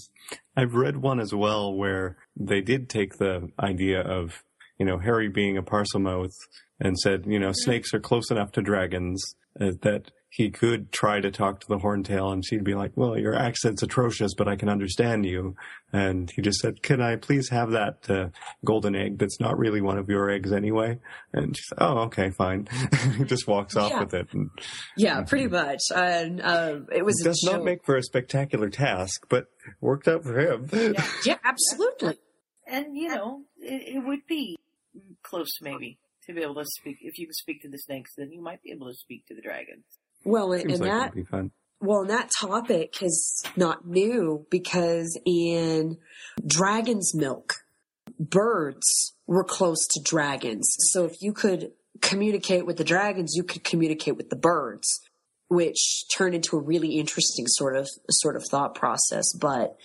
I've 0.56 0.74
read 0.74 0.96
one 0.98 1.20
as 1.20 1.34
well 1.34 1.72
where 1.72 2.16
they 2.36 2.60
did 2.60 2.88
take 2.88 3.18
the 3.18 3.50
idea 3.60 4.00
of, 4.00 4.42
you 4.78 4.84
know, 4.84 4.98
Harry 4.98 5.28
being 5.28 5.56
a 5.56 5.62
Parselmouth 5.62 6.34
and 6.80 6.98
said, 6.98 7.24
you 7.26 7.38
know, 7.38 7.52
snakes 7.52 7.94
are 7.94 8.00
close 8.00 8.30
enough 8.30 8.52
to 8.52 8.62
dragons 8.62 9.24
uh, 9.60 9.72
that 9.82 10.10
he 10.30 10.50
could 10.50 10.92
try 10.92 11.20
to 11.20 11.30
talk 11.30 11.60
to 11.60 11.66
the 11.68 11.78
horntail 11.78 12.32
and 12.32 12.44
she'd 12.44 12.62
be 12.64 12.74
like, 12.74 12.92
well, 12.94 13.16
your 13.18 13.34
accent's 13.34 13.82
atrocious, 13.82 14.34
but 14.34 14.46
I 14.46 14.56
can 14.56 14.68
understand 14.68 15.24
you. 15.24 15.56
And 15.92 16.30
he 16.30 16.42
just 16.42 16.58
said, 16.60 16.82
can 16.82 17.00
I 17.00 17.16
please 17.16 17.48
have 17.48 17.70
that 17.70 18.10
uh, 18.10 18.28
golden 18.64 18.94
egg 18.94 19.18
that's 19.18 19.40
not 19.40 19.58
really 19.58 19.80
one 19.80 19.96
of 19.96 20.08
your 20.10 20.28
eggs 20.30 20.52
anyway? 20.52 20.98
And 21.32 21.56
she 21.56 21.62
said, 21.68 21.78
oh, 21.80 21.98
okay, 22.00 22.28
fine. 22.30 22.68
he 23.16 23.24
just 23.24 23.46
walks 23.48 23.74
off 23.74 23.90
Yeah. 23.90 24.00
with 24.00 24.12
it. 24.14 24.28
And 24.34 24.50
Yeah, 24.98 25.22
pretty 25.22 25.48
much. 25.48 25.80
And 25.94 26.42
uh, 26.42 26.80
it 26.94 27.04
was 27.04 27.18
it 27.20 27.26
a 27.26 27.30
does 27.30 27.42
not 27.50 27.64
make 27.64 27.84
for 27.86 27.96
a 27.96 28.02
spectacular 28.02 28.68
task, 28.68 29.22
but 29.30 29.46
worked 29.80 30.08
out 30.08 30.24
for 30.24 30.38
him. 30.38 30.68
Yeah, 31.24 31.38
absolutely. 31.42 32.18
and 32.66 32.96
you 32.96 33.08
know 33.08 33.42
it, 33.60 33.96
it 33.96 34.04
would 34.06 34.26
be 34.28 34.56
close 35.22 35.48
maybe 35.62 35.98
to 36.26 36.34
be 36.34 36.42
able 36.42 36.54
to 36.56 36.64
speak 36.66 36.98
if 37.00 37.18
you 37.18 37.26
can 37.26 37.32
speak 37.34 37.62
to 37.62 37.68
the 37.68 37.78
snakes 37.78 38.10
then 38.18 38.30
you 38.30 38.42
might 38.42 38.62
be 38.62 38.70
able 38.72 38.86
to 38.88 38.94
speak 38.94 39.26
to 39.26 39.34
the 39.34 39.40
dragons 39.40 39.84
Well, 40.28 40.52
and, 40.52 40.62
Seems 40.62 40.80
and 40.80 40.88
like 40.88 40.90
that 40.90 41.14
be 41.14 41.24
fun. 41.24 41.50
well, 41.80 42.00
and 42.00 42.10
that 42.10 42.30
topic 42.40 43.02
is 43.02 43.42
not 43.56 43.86
new 43.86 44.46
because 44.50 45.18
in 45.24 45.98
Dragon's 46.46 47.14
Milk, 47.14 47.54
birds 48.18 49.14
were 49.26 49.44
close 49.44 49.86
to 49.88 50.00
dragons. 50.04 50.74
So 50.92 51.04
if 51.04 51.22
you 51.22 51.32
could 51.32 51.72
communicate 52.00 52.66
with 52.66 52.76
the 52.76 52.84
dragons, 52.84 53.32
you 53.34 53.42
could 53.42 53.64
communicate 53.64 54.16
with 54.16 54.30
the 54.30 54.36
birds, 54.36 55.00
which 55.48 56.04
turned 56.14 56.34
into 56.34 56.56
a 56.56 56.60
really 56.60 56.98
interesting 56.98 57.46
sort 57.46 57.76
of 57.76 57.88
sort 58.10 58.36
of 58.36 58.44
thought 58.50 58.74
process. 58.74 59.32
But 59.32 59.76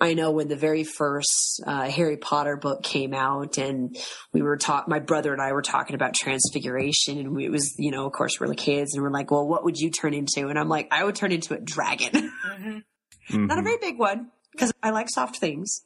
I 0.00 0.14
know 0.14 0.30
when 0.30 0.48
the 0.48 0.56
very 0.56 0.84
first 0.84 1.60
uh, 1.66 1.88
Harry 1.90 2.16
Potter 2.16 2.56
book 2.56 2.82
came 2.82 3.12
out, 3.12 3.58
and 3.58 3.96
we 4.32 4.42
were 4.42 4.56
talking, 4.56 4.90
my 4.90 5.00
brother 5.00 5.32
and 5.32 5.42
I 5.42 5.52
were 5.52 5.62
talking 5.62 5.94
about 5.94 6.14
transfiguration, 6.14 7.18
and 7.18 7.34
we, 7.34 7.46
it 7.46 7.50
was, 7.50 7.74
you 7.78 7.90
know, 7.90 8.06
of 8.06 8.12
course, 8.12 8.38
we're 8.38 8.46
the 8.46 8.54
kids, 8.54 8.94
and 8.94 9.02
we're 9.02 9.10
like, 9.10 9.30
well, 9.30 9.46
what 9.46 9.64
would 9.64 9.76
you 9.76 9.90
turn 9.90 10.14
into? 10.14 10.48
And 10.48 10.58
I'm 10.58 10.68
like, 10.68 10.88
I 10.92 11.02
would 11.02 11.16
turn 11.16 11.32
into 11.32 11.54
a 11.54 11.60
dragon, 11.60 12.10
mm-hmm. 12.48 13.46
not 13.46 13.58
a 13.58 13.62
very 13.62 13.78
big 13.78 13.98
one, 13.98 14.30
because 14.52 14.72
I 14.82 14.90
like 14.90 15.10
soft 15.10 15.38
things, 15.38 15.82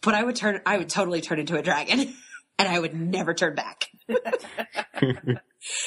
but 0.00 0.14
I 0.14 0.22
would 0.22 0.36
turn, 0.36 0.60
I 0.64 0.78
would 0.78 0.88
totally 0.88 1.20
turn 1.20 1.40
into 1.40 1.58
a 1.58 1.62
dragon, 1.62 2.14
and 2.58 2.68
I 2.68 2.78
would 2.78 2.94
never 2.94 3.34
turn 3.34 3.54
back. 3.56 3.86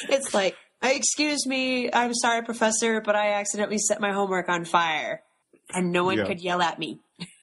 It's 0.08 0.32
like, 0.32 0.54
"Uh, 0.73 0.73
excuse 0.82 1.46
me, 1.46 1.90
I'm 1.92 2.14
sorry, 2.14 2.42
professor, 2.42 3.00
but 3.00 3.16
I 3.16 3.32
accidentally 3.32 3.78
set 3.78 4.00
my 4.00 4.12
homework 4.12 4.48
on 4.48 4.64
fire, 4.64 5.22
and 5.72 5.92
no 5.92 6.04
one 6.04 6.18
Yeah. 6.18 6.24
could 6.26 6.40
yell 6.40 6.60
at 6.62 6.78
me. 6.78 7.00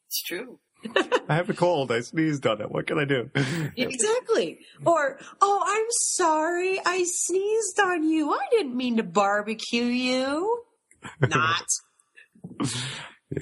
it's 0.08 0.22
true 0.24 0.60
I 1.30 1.36
have 1.36 1.50
a 1.50 1.54
cold. 1.54 1.92
I 1.92 2.00
sneezed 2.02 2.46
on 2.48 2.60
it. 2.60 2.72
What 2.72 2.88
can 2.88 2.98
I 2.98 3.06
do? 3.06 3.30
Exactly. 3.78 4.60
Or, 4.84 5.20
oh, 5.40 5.64
I'm 5.64 5.86
sorry, 6.16 6.80
I 6.84 7.04
sneezed 7.08 7.80
on 7.80 8.04
you. 8.04 8.34
I 8.34 8.40
didn't 8.50 8.76
mean 8.76 8.98
to 8.98 9.04
barbecue 9.04 9.84
you. 9.84 10.64
Not. 11.22 11.66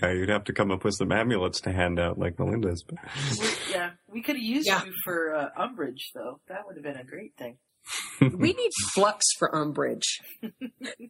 yeah, 0.02 0.12
you'd 0.12 0.28
have 0.30 0.44
to 0.46 0.54
come 0.54 0.70
up 0.70 0.84
with 0.84 0.96
some 0.96 1.12
amulets 1.14 1.62
to 1.62 1.72
hand 1.72 1.98
out 1.98 2.20
like 2.20 2.38
Melinda's. 2.38 2.84
We- 2.90 3.48
yeah 3.72 3.92
we 4.12 4.22
could 4.22 4.36
have 4.36 4.44
used 4.44 4.68
Yeah. 4.68 4.84
you 4.84 4.92
for 5.04 5.34
uh, 5.34 5.50
Umbridge 5.56 6.12
though 6.14 6.40
that 6.50 6.66
would 6.66 6.76
have 6.76 6.84
been 6.84 6.98
a 6.98 7.04
great 7.06 7.36
thing 7.38 7.56
We 8.22 8.54
need 8.54 8.72
flux 8.94 9.26
for 9.38 9.50
Umbridge. 9.52 10.04
you 10.60 11.10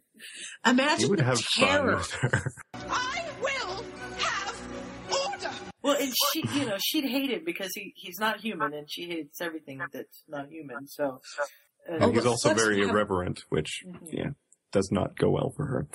Imagine 0.65 1.09
would 1.09 1.19
the 1.19 1.23
have 1.23 1.39
fun 1.41 1.67
terror. 1.67 1.95
with 1.97 2.11
her. 2.11 2.51
I 2.73 3.25
will 3.41 3.83
have 4.17 5.31
order. 5.31 5.49
well 5.81 5.95
and 5.99 6.13
she 6.31 6.43
you 6.59 6.65
know 6.65 6.77
she'd 6.79 7.05
hate 7.05 7.31
it 7.31 7.45
because 7.45 7.71
he 7.75 7.93
he's 7.95 8.19
not 8.19 8.39
human 8.41 8.73
and 8.73 8.87
she 8.89 9.07
hates 9.07 9.41
everything 9.41 9.79
that's 9.91 10.23
not 10.27 10.49
human 10.49 10.87
so 10.87 11.19
uh, 11.89 11.93
And 11.95 12.13
he's 12.13 12.25
also 12.25 12.53
very 12.53 12.79
have- 12.81 12.89
irreverent, 12.89 13.41
which 13.49 13.83
Mhm. 13.87 13.99
yeah 14.11 14.29
does 14.71 14.91
not 14.91 15.17
go 15.17 15.29
well 15.31 15.51
for 15.55 15.65
her. 15.65 15.87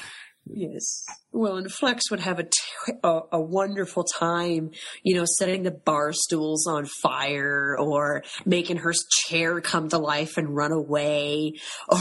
Yes. 0.46 1.04
Well, 1.32 1.56
and 1.56 1.72
Flux 1.72 2.10
would 2.10 2.20
have 2.20 2.38
a, 2.38 2.44
t- 2.44 2.92
a, 3.02 3.20
a 3.32 3.40
wonderful 3.40 4.04
time, 4.04 4.70
you 5.02 5.14
know, 5.16 5.24
setting 5.38 5.62
the 5.62 5.70
bar 5.70 6.12
stools 6.12 6.66
on 6.66 6.84
fire 7.02 7.76
or 7.78 8.22
making 8.44 8.76
her 8.78 8.92
chair 9.26 9.60
come 9.60 9.88
to 9.88 9.98
life 9.98 10.36
and 10.36 10.54
run 10.54 10.72
away 10.72 11.54
or 11.88 11.98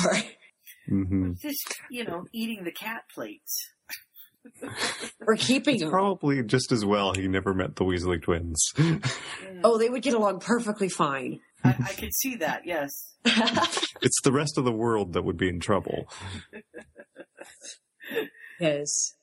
hmm 0.87 1.31
just 1.41 1.75
you 1.89 2.03
know 2.03 2.25
eating 2.33 2.65
the 2.65 2.71
cat 2.71 3.03
plates 3.15 3.71
or 5.25 5.37
keeping 5.37 5.75
It's 5.75 5.83
them. 5.83 5.89
probably 5.91 6.43
just 6.43 6.73
as 6.73 6.83
well 6.83 7.13
he 7.13 7.29
never 7.29 7.53
met 7.53 7.77
the 7.77 7.85
Weasley 7.85 8.21
twins. 8.21 8.61
Oh, 9.63 9.77
they 9.77 9.87
would 9.89 10.01
get 10.03 10.13
along 10.13 10.41
perfectly 10.41 10.89
fine. 10.89 11.39
I, 11.63 11.69
I 11.69 11.93
could 11.93 12.13
see 12.13 12.35
that 12.35 12.63
yes 12.65 12.91
it's 14.01 14.21
the 14.25 14.33
rest 14.33 14.57
of 14.57 14.65
the 14.65 14.73
world 14.73 15.13
that 15.13 15.23
would 15.23 15.37
be 15.37 15.47
in 15.47 15.61
trouble. 15.61 16.09
Yes. 18.59 19.13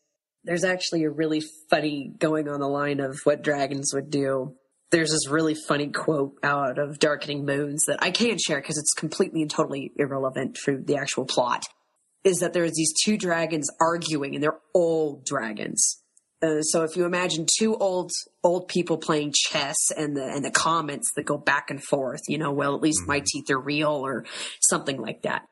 There's 0.45 0.65
actually 0.65 1.05
a 1.05 1.11
really 1.11 1.43
funny 1.69 2.13
going 2.19 2.49
on 2.49 2.61
the 2.61 2.69
line 2.69 3.01
of 3.01 3.21
what 3.25 3.43
dragons 3.43 3.93
would 3.95 4.11
do. 4.11 4.55
There's 4.91 5.11
this 5.11 5.29
really 5.29 5.55
funny 5.55 5.89
quote 5.89 6.35
out 6.43 6.79
of 6.79 6.99
Darkening 6.99 7.45
Moons 7.45 7.85
that 7.87 8.03
I 8.03 8.11
can't 8.11 8.41
share 8.41 8.61
because 8.61 8.79
it's 8.79 8.93
completely 8.93 9.43
and 9.43 9.51
totally 9.51 9.93
irrelevant 9.97 10.57
for 10.57 10.77
the 10.77 10.97
actual 10.97 11.27
plot. 11.27 11.65
Is 12.25 12.41
that 12.41 12.53
there's 12.53 12.75
these 12.75 12.93
two 13.05 13.17
dragons 13.17 13.69
arguing 13.81 14.35
and 14.35 14.43
they're 14.43 14.59
old 14.75 15.25
dragons. 15.25 16.01
Uh, 16.43 16.63
so 16.63 16.85
if 16.85 16.97
you 16.97 17.05
imagine 17.05 17.47
two 17.59 17.77
old 17.77 18.11
old 18.43 18.67
people 18.69 18.97
playing 18.97 19.33
chess 19.35 19.77
and 19.97 20.17
the 20.17 20.25
and 20.25 20.45
the 20.45 20.51
comments 20.51 21.11
that 21.15 21.25
go 21.25 21.37
back 21.37 21.71
and 21.71 21.83
forth, 21.83 22.21
you 22.29 22.39
know, 22.39 22.51
well 22.51 22.75
at 22.75 22.81
least 22.81 23.07
my 23.07 23.23
teeth 23.25 23.51
are 23.51 23.61
real 23.61 23.91
or 23.91 24.25
something 24.61 25.01
like 25.01 25.23
that. 25.23 25.43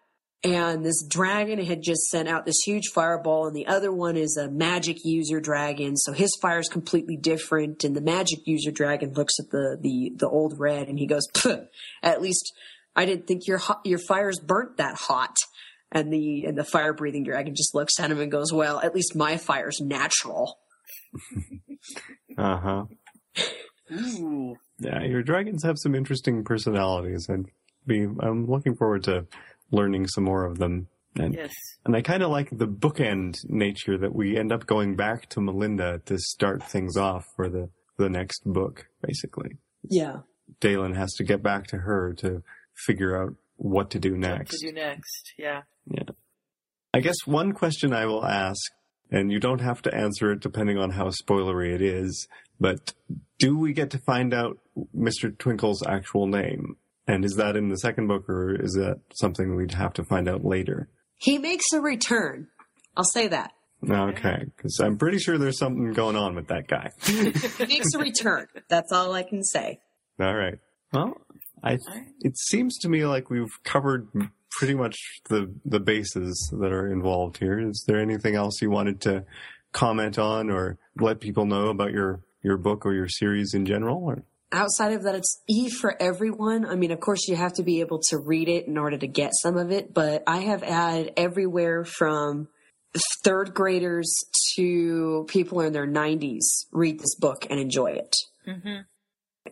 And 0.44 0.84
this 0.84 1.04
dragon 1.04 1.58
had 1.64 1.82
just 1.82 2.02
sent 2.02 2.28
out 2.28 2.46
this 2.46 2.60
huge 2.64 2.88
fireball, 2.94 3.48
and 3.48 3.56
the 3.56 3.66
other 3.66 3.90
one 3.90 4.16
is 4.16 4.36
a 4.36 4.48
magic 4.48 4.98
user 5.04 5.40
dragon. 5.40 5.96
So 5.96 6.12
his 6.12 6.36
fire 6.40 6.60
is 6.60 6.68
completely 6.68 7.16
different. 7.16 7.82
And 7.82 7.96
the 7.96 8.00
magic 8.00 8.46
user 8.46 8.70
dragon 8.70 9.14
looks 9.14 9.34
at 9.40 9.50
the 9.50 9.76
the 9.80 10.12
the 10.14 10.28
old 10.28 10.54
red, 10.58 10.88
and 10.88 10.96
he 10.98 11.06
goes, 11.06 11.26
"At 12.02 12.22
least 12.22 12.52
I 12.94 13.04
didn't 13.04 13.26
think 13.26 13.48
your 13.48 13.58
hot, 13.58 13.80
your 13.84 13.98
fire's 13.98 14.38
burnt 14.38 14.76
that 14.76 14.94
hot." 14.94 15.36
And 15.90 16.12
the 16.12 16.44
and 16.44 16.56
the 16.56 16.64
fire 16.64 16.92
breathing 16.92 17.24
dragon 17.24 17.56
just 17.56 17.74
looks 17.74 17.98
at 17.98 18.10
him 18.10 18.20
and 18.20 18.30
goes, 18.30 18.52
"Well, 18.52 18.78
at 18.78 18.94
least 18.94 19.16
my 19.16 19.38
fire's 19.38 19.80
natural." 19.80 20.58
Uh 22.36 22.56
huh. 22.58 22.84
Ooh. 23.92 24.56
Yeah, 24.78 25.02
your 25.02 25.22
dragons 25.22 25.64
have 25.64 25.78
some 25.78 25.94
interesting 25.94 26.44
personalities. 26.44 27.28
I'd 27.28 27.46
be. 27.86 28.02
I'm 28.02 28.46
looking 28.46 28.76
forward 28.76 29.04
to 29.04 29.26
learning 29.70 30.06
some 30.08 30.24
more 30.24 30.44
of 30.44 30.58
them. 30.58 30.88
And 31.16 31.34
Yes. 31.34 31.52
and 31.84 31.96
I 31.96 32.02
kind 32.02 32.22
of 32.22 32.30
like 32.30 32.50
the 32.50 32.68
bookend 32.68 33.36
nature 33.48 33.98
that 33.98 34.14
we 34.14 34.36
end 34.36 34.52
up 34.52 34.66
going 34.66 34.94
back 34.96 35.28
to 35.30 35.40
Melinda 35.40 36.00
to 36.06 36.18
start 36.18 36.62
things 36.62 36.96
off 36.96 37.26
for 37.36 37.48
the 37.48 37.70
the 37.96 38.08
next 38.08 38.42
book. 38.44 38.86
Basically, 39.02 39.56
Yeah. 39.82 40.20
Dalen 40.60 40.94
has 40.94 41.12
to 41.14 41.24
get 41.24 41.42
back 41.42 41.66
to 41.68 41.78
her 41.78 42.12
to 42.14 42.42
figure 42.86 43.20
out 43.20 43.34
what 43.56 43.90
to 43.90 43.98
do 43.98 44.16
next. 44.16 44.52
What 44.52 44.60
to 44.60 44.66
do 44.68 44.72
next? 44.72 45.32
Yeah. 45.36 45.62
Yeah. 45.90 46.04
I 46.94 47.00
guess 47.00 47.16
one 47.26 47.52
question 47.52 47.92
I 47.92 48.06
will 48.06 48.24
ask, 48.24 48.60
and 49.10 49.32
you 49.32 49.40
don't 49.40 49.60
have 49.60 49.82
to 49.82 49.94
answer 49.94 50.30
it 50.32 50.40
depending 50.40 50.78
on 50.78 50.90
how 50.90 51.08
spoilery 51.10 51.74
it 51.74 51.82
is, 51.82 52.28
but 52.60 52.94
do 53.38 53.58
we 53.58 53.72
get 53.72 53.90
to 53.90 53.98
find 53.98 54.32
out 54.32 54.58
Mr. 54.96 55.36
Twinkle's 55.36 55.82
actual 55.86 56.26
name? 56.28 56.76
And 57.08 57.24
is 57.24 57.36
that 57.36 57.56
in 57.56 57.70
the 57.70 57.78
second 57.78 58.06
book, 58.06 58.28
or 58.28 58.54
is 58.54 58.74
that 58.74 59.00
something 59.14 59.56
we'd 59.56 59.72
have 59.72 59.94
to 59.94 60.04
find 60.04 60.28
out 60.28 60.44
later? 60.44 60.90
He 61.16 61.38
makes 61.38 61.64
a 61.72 61.80
return. 61.80 62.48
I'll 62.96 63.04
say 63.04 63.28
that. 63.28 63.52
Okay, 63.88 64.44
because 64.56 64.78
I'm 64.80 64.98
pretty 64.98 65.18
sure 65.18 65.38
there's 65.38 65.58
something 65.58 65.92
going 65.92 66.16
on 66.16 66.34
with 66.34 66.48
that 66.48 66.68
guy. 66.68 66.90
He 67.02 67.32
makes 67.66 67.94
a 67.94 67.98
return. 67.98 68.46
That's 68.68 68.92
all 68.92 69.12
I 69.12 69.22
can 69.22 69.42
say. 69.42 69.80
All 70.20 70.34
right. 70.34 70.58
Well, 70.92 71.14
I 71.62 71.78
it 72.20 72.36
seems 72.36 72.76
to 72.78 72.88
me 72.88 73.06
like 73.06 73.30
we've 73.30 73.62
covered 73.64 74.08
pretty 74.50 74.74
much 74.74 74.96
the 75.28 75.54
the 75.64 75.80
bases 75.80 76.52
that 76.60 76.72
are 76.72 76.90
involved 76.92 77.38
here. 77.38 77.58
Is 77.58 77.84
there 77.86 78.00
anything 78.00 78.34
else 78.34 78.60
you 78.60 78.70
wanted 78.70 79.00
to 79.02 79.24
comment 79.72 80.18
on 80.18 80.50
or 80.50 80.78
let 80.98 81.20
people 81.20 81.46
know 81.46 81.68
about 81.68 81.92
your 81.92 82.20
your 82.42 82.56
book 82.56 82.84
or 82.84 82.94
your 82.94 83.08
series 83.08 83.54
in 83.54 83.64
general? 83.64 84.02
Or 84.04 84.24
outside 84.52 84.92
of 84.92 85.02
that, 85.04 85.14
it's 85.14 85.40
E 85.46 85.68
for 85.68 86.00
everyone. 86.00 86.66
I 86.66 86.74
mean, 86.74 86.90
of 86.90 87.00
course, 87.00 87.28
you 87.28 87.36
have 87.36 87.54
to 87.54 87.62
be 87.62 87.80
able 87.80 88.00
to 88.08 88.18
read 88.18 88.48
it 88.48 88.66
in 88.66 88.78
order 88.78 88.98
to 88.98 89.06
get 89.06 89.32
some 89.42 89.56
of 89.56 89.70
it, 89.70 89.92
but 89.92 90.22
I 90.26 90.38
have 90.38 90.62
had 90.62 91.12
everywhere 91.16 91.84
from 91.84 92.48
third 93.22 93.54
graders 93.54 94.12
to 94.56 95.26
people 95.28 95.60
in 95.60 95.72
their 95.72 95.86
90s 95.86 96.66
read 96.72 96.98
this 96.98 97.14
book 97.14 97.46
and 97.50 97.60
enjoy 97.60 97.92
it. 97.92 98.14
Mm-hmm. 98.46 98.80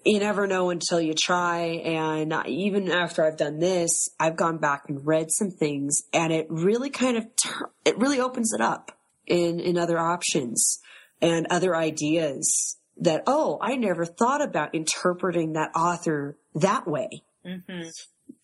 You 0.04 0.18
never 0.18 0.46
know 0.46 0.70
until 0.70 1.00
you 1.00 1.14
try. 1.14 1.58
And 1.84 2.34
even 2.46 2.90
after 2.90 3.24
I've 3.24 3.36
done 3.36 3.58
this, 3.58 3.90
I've 4.20 4.36
gone 4.36 4.58
back 4.58 4.84
and 4.88 5.06
read 5.06 5.28
some 5.30 5.50
things 5.50 6.02
and 6.12 6.32
it 6.32 6.46
really 6.50 6.90
kind 6.90 7.16
of, 7.16 7.24
tur- 7.36 7.70
it 7.84 7.98
really 7.98 8.20
opens 8.20 8.52
it 8.52 8.60
up 8.60 8.92
in, 9.26 9.60
in 9.60 9.78
other 9.78 9.98
options 9.98 10.80
and 11.20 11.46
other 11.48 11.74
ideas 11.74 12.76
that, 12.98 13.22
oh, 13.26 13.58
I 13.60 13.76
never 13.76 14.04
thought 14.04 14.42
about 14.42 14.74
interpreting 14.74 15.52
that 15.52 15.70
author 15.74 16.36
that 16.54 16.86
way. 16.86 17.08
Mm-hmm. 17.44 17.88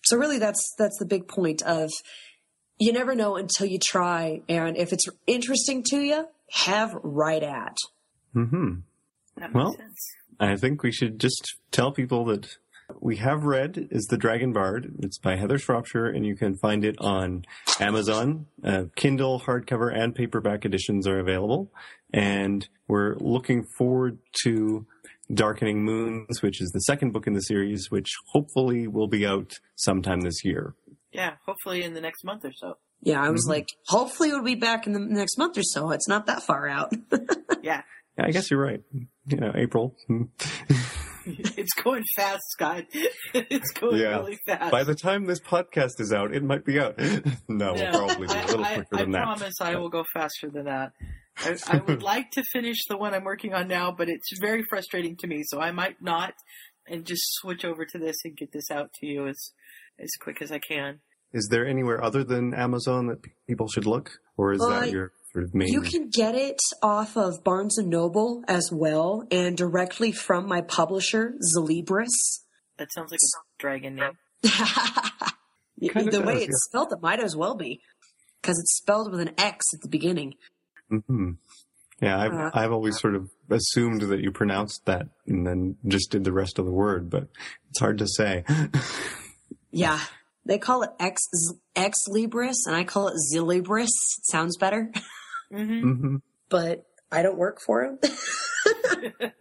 So 0.05 0.17
really 0.17 0.39
that's, 0.39 0.75
that's 0.79 0.99
the 0.99 1.07
big 1.07 1.27
point 1.29 1.63
of 1.63 1.91
you 2.79 2.93
never 2.93 3.15
know 3.15 3.37
until 3.37 3.67
you 3.67 3.79
try. 3.79 4.43
And 4.49 4.77
if 4.77 4.93
it's 4.93 5.07
interesting 5.27 5.83
to 5.91 6.01
you, 6.01 6.27
have 6.51 6.95
right 7.03 7.43
at. 7.43 7.77
Mm-hmm. 8.35 8.81
That 9.37 9.53
makes 9.53 9.55
Well- 9.55 9.73
sense. 9.77 10.17
I 10.41 10.57
think 10.57 10.83
we 10.83 10.91
should 10.91 11.21
just 11.21 11.55
tell 11.71 11.93
people 11.93 12.25
that 12.25 12.57
we 13.01 13.17
have 13.17 13.45
read 13.45 13.89
is 13.91 14.07
The 14.07 14.17
Dragon 14.17 14.53
Bard. 14.53 14.95
It's 15.01 15.19
by 15.19 15.37
Heather 15.37 15.59
Shropshire, 15.59 16.07
and 16.07 16.27
you 16.27 16.37
can 16.37 16.57
find 16.57 16.85
it 16.85 16.97
on 16.99 17.45
Amazon. 17.81 18.47
Uh, 18.63 18.85
Kindle, 18.97 19.41
hardcover, 19.41 19.95
and 19.95 20.15
paperback 20.15 20.65
editions 20.65 21.07
are 21.07 21.19
available. 21.19 21.73
And 22.13 22.69
we're 22.89 23.17
looking 23.17 23.65
forward 23.79 24.19
to 24.45 24.87
Darkening 25.33 25.83
Moons, 25.85 26.43
which 26.43 26.61
is 26.61 26.71
the 26.73 26.81
second 26.81 27.13
book 27.13 27.27
in 27.27 27.33
the 27.33 27.41
series, 27.43 27.91
which 27.91 28.11
hopefully 28.33 28.87
will 28.87 29.09
be 29.09 29.25
out 29.27 29.53
sometime 29.77 30.21
this 30.21 30.45
year. 30.45 30.75
Yeah. 31.13 31.35
Hopefully 31.47 31.83
in 31.85 31.95
the 31.95 32.01
next 32.01 32.25
month 32.25 32.45
or 32.45 32.53
so. 32.53 32.77
Yeah, 33.03 33.21
I 33.23 33.31
was 33.31 33.47
Mhm. 33.47 33.51
like, 33.51 33.67
hopefully 33.89 34.29
it'll 34.29 34.45
be 34.45 34.55
back 34.55 34.87
in 34.87 34.93
the 34.93 35.01
next 35.01 35.37
month 35.39 35.59
or 35.59 35.63
so. 35.63 35.91
It's 35.91 36.09
not 36.09 36.27
that 36.27 36.43
far 36.43 36.69
out. 36.69 36.93
Yeah. 37.63 37.83
Yeah, 38.19 38.27
I 38.27 38.31
guess 38.33 38.51
you're 38.51 38.61
right. 38.61 38.83
You 39.27 39.37
know, 39.37 39.53
April. 39.55 39.97
it's 41.57 41.73
going 41.83 42.03
fast, 42.17 42.43
Scott. 42.51 42.85
it's 43.35 43.71
going 43.73 43.97
Yeah. 44.01 44.19
really 44.19 44.39
fast. 44.47 44.71
By 44.71 44.85
the 44.85 44.95
time 44.95 45.27
this 45.27 45.41
podcast 45.41 46.01
is 46.01 46.13
out, 46.13 46.35
it 46.35 46.43
might 46.43 46.65
be 46.65 46.79
out. 46.81 46.99
no, 47.49 47.75
Yeah. 47.77 47.93
we'll 47.93 48.07
probably 48.09 48.27
be 48.29 48.33
a 48.35 48.47
little 48.47 48.65
I, 48.65 48.75
quicker 48.75 48.89
I, 48.97 48.99
than 49.05 49.15
I 49.15 49.19
that. 49.19 49.23
I 49.29 49.37
promise 49.37 49.55
I 49.61 49.77
will 49.77 49.89
go 49.89 50.05
faster 50.15 50.51
than 50.51 50.65
that. 50.65 50.93
I, 51.39 51.57
I 51.69 51.77
would 51.79 52.03
like 52.03 52.31
to 52.33 52.43
finish 52.53 52.77
the 52.89 52.97
one 52.99 53.15
I'm 53.15 53.25
working 53.25 53.55
on 53.55 53.67
now, 53.69 53.91
but 53.97 54.09
it's 54.09 54.29
very 54.41 54.63
frustrating 54.69 55.17
to 55.21 55.27
me, 55.27 55.43
so 55.47 55.61
I 55.61 55.73
might 55.73 55.97
not, 56.03 56.35
and 56.87 57.07
just 57.07 57.23
switch 57.41 57.65
over 57.65 57.85
to 57.87 57.99
this 57.99 58.17
and 58.25 58.37
get 58.37 58.53
this 58.53 58.71
out 58.71 58.91
to 59.01 59.07
you 59.07 59.27
as 59.29 59.53
as 59.99 60.11
quick 60.21 60.43
as 60.43 60.51
I 60.53 60.59
can. 60.59 61.01
Is 61.33 61.49
there 61.51 61.67
anywhere 61.67 62.03
other 62.05 62.23
than 62.25 62.53
Amazon 62.53 63.07
that 63.07 63.19
people 63.49 63.67
should 63.69 63.87
look, 63.87 64.11
or 64.37 64.53
is 64.53 64.61
Uh, 64.63 64.81
that 64.81 64.91
your 64.91 65.13
sort 65.33 65.45
of 65.45 65.55
main? 65.55 65.69
You 65.69 65.81
can 65.83 66.09
get 66.11 66.35
it 66.35 66.59
off 66.83 67.17
of 67.17 67.43
Barnes 67.45 67.79
and 67.79 67.89
Noble 67.89 68.43
as 68.49 68.71
well, 68.73 69.27
and 69.31 69.57
directly 69.57 70.13
from 70.13 70.47
my 70.47 70.61
publisher, 70.61 71.35
Xlibris. 71.57 72.41
That 72.79 72.93
sounds 72.93 73.11
like 73.11 73.21
a 73.23 73.41
dragon 73.59 73.97
name. 73.97 74.19
Kinda 75.81 76.11
the 76.11 76.23
way 76.23 76.35
does, 76.35 76.43
it's 76.45 76.65
spelled, 76.69 76.93
it 76.93 77.03
might 77.03 77.21
as 77.21 77.35
well 77.37 77.55
be, 77.57 77.81
because 78.41 78.59
it's 78.59 78.77
spelled 78.77 79.11
with 79.11 79.21
an 79.21 79.33
X 79.39 79.67
at 79.75 79.81
the 79.83 79.89
beginning. 79.89 80.35
hmm 80.89 81.33
Yeah, 82.01 82.19
I've 82.21 82.33
Uh, 82.33 82.51
I've 82.55 82.73
always 82.73 82.99
sort 83.01 83.15
of 83.17 83.29
assumed 83.51 84.03
that 84.03 84.21
you 84.21 84.31
pronounced 84.31 84.85
that 84.87 85.09
and 85.27 85.47
then 85.47 85.77
just 85.87 86.11
did 86.11 86.25
the 86.25 86.33
rest 86.33 86.59
of 86.59 86.65
the 86.67 86.71
word, 86.73 87.11
but 87.11 87.29
it's 87.71 87.81
hard 87.81 87.99
to 87.99 88.07
say. 88.07 88.45
Yeah, 89.75 89.99
they 90.45 90.59
call 90.59 90.83
it 90.83 90.91
X 91.01 91.23
X 91.75 91.97
Libris, 92.11 92.67
and 92.67 92.77
I 92.77 92.85
call 92.85 93.09
it 93.09 93.15
Zilibris. 93.33 93.89
Sounds 94.25 94.59
better, 94.59 94.93
hmm 95.53 95.93
hmm 95.93 96.17
but 96.49 96.85
I 97.11 97.23
don't 97.23 97.39
work 97.39 97.61
for 97.61 97.83
him. 97.83 97.99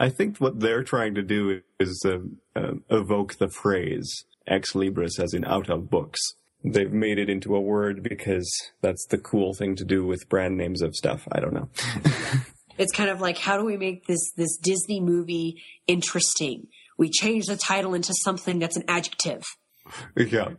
I 0.00 0.08
think 0.10 0.38
what 0.38 0.60
they're 0.60 0.82
trying 0.82 1.14
to 1.14 1.22
do 1.22 1.60
is 1.80 2.02
uh, 2.04 2.18
uh, 2.58 2.74
evoke 2.90 3.36
the 3.36 3.48
phrase 3.48 4.24
"ex 4.46 4.72
libris" 4.72 5.18
as 5.18 5.32
in 5.34 5.44
out 5.44 5.70
of 5.70 5.90
books. 5.90 6.20
They've 6.64 6.92
made 6.92 7.18
it 7.18 7.30
into 7.30 7.54
a 7.54 7.60
word 7.60 8.02
because 8.02 8.50
that's 8.80 9.06
the 9.06 9.18
cool 9.18 9.54
thing 9.54 9.76
to 9.76 9.84
do 9.84 10.04
with 10.04 10.28
brand 10.28 10.56
names 10.56 10.82
of 10.82 10.94
stuff. 10.94 11.28
I 11.30 11.40
don't 11.40 11.54
know. 11.54 11.68
it's 12.78 12.92
kind 12.92 13.10
of 13.10 13.20
like 13.20 13.38
how 13.38 13.56
do 13.56 13.64
we 13.64 13.76
make 13.76 14.06
this 14.06 14.32
this 14.36 14.56
Disney 14.56 15.00
movie 15.00 15.62
interesting? 15.86 16.66
We 16.98 17.10
change 17.10 17.46
the 17.46 17.56
title 17.56 17.94
into 17.94 18.14
something 18.22 18.58
that's 18.58 18.76
an 18.76 18.84
adjective. 18.88 19.42
Yeah. 20.16 20.54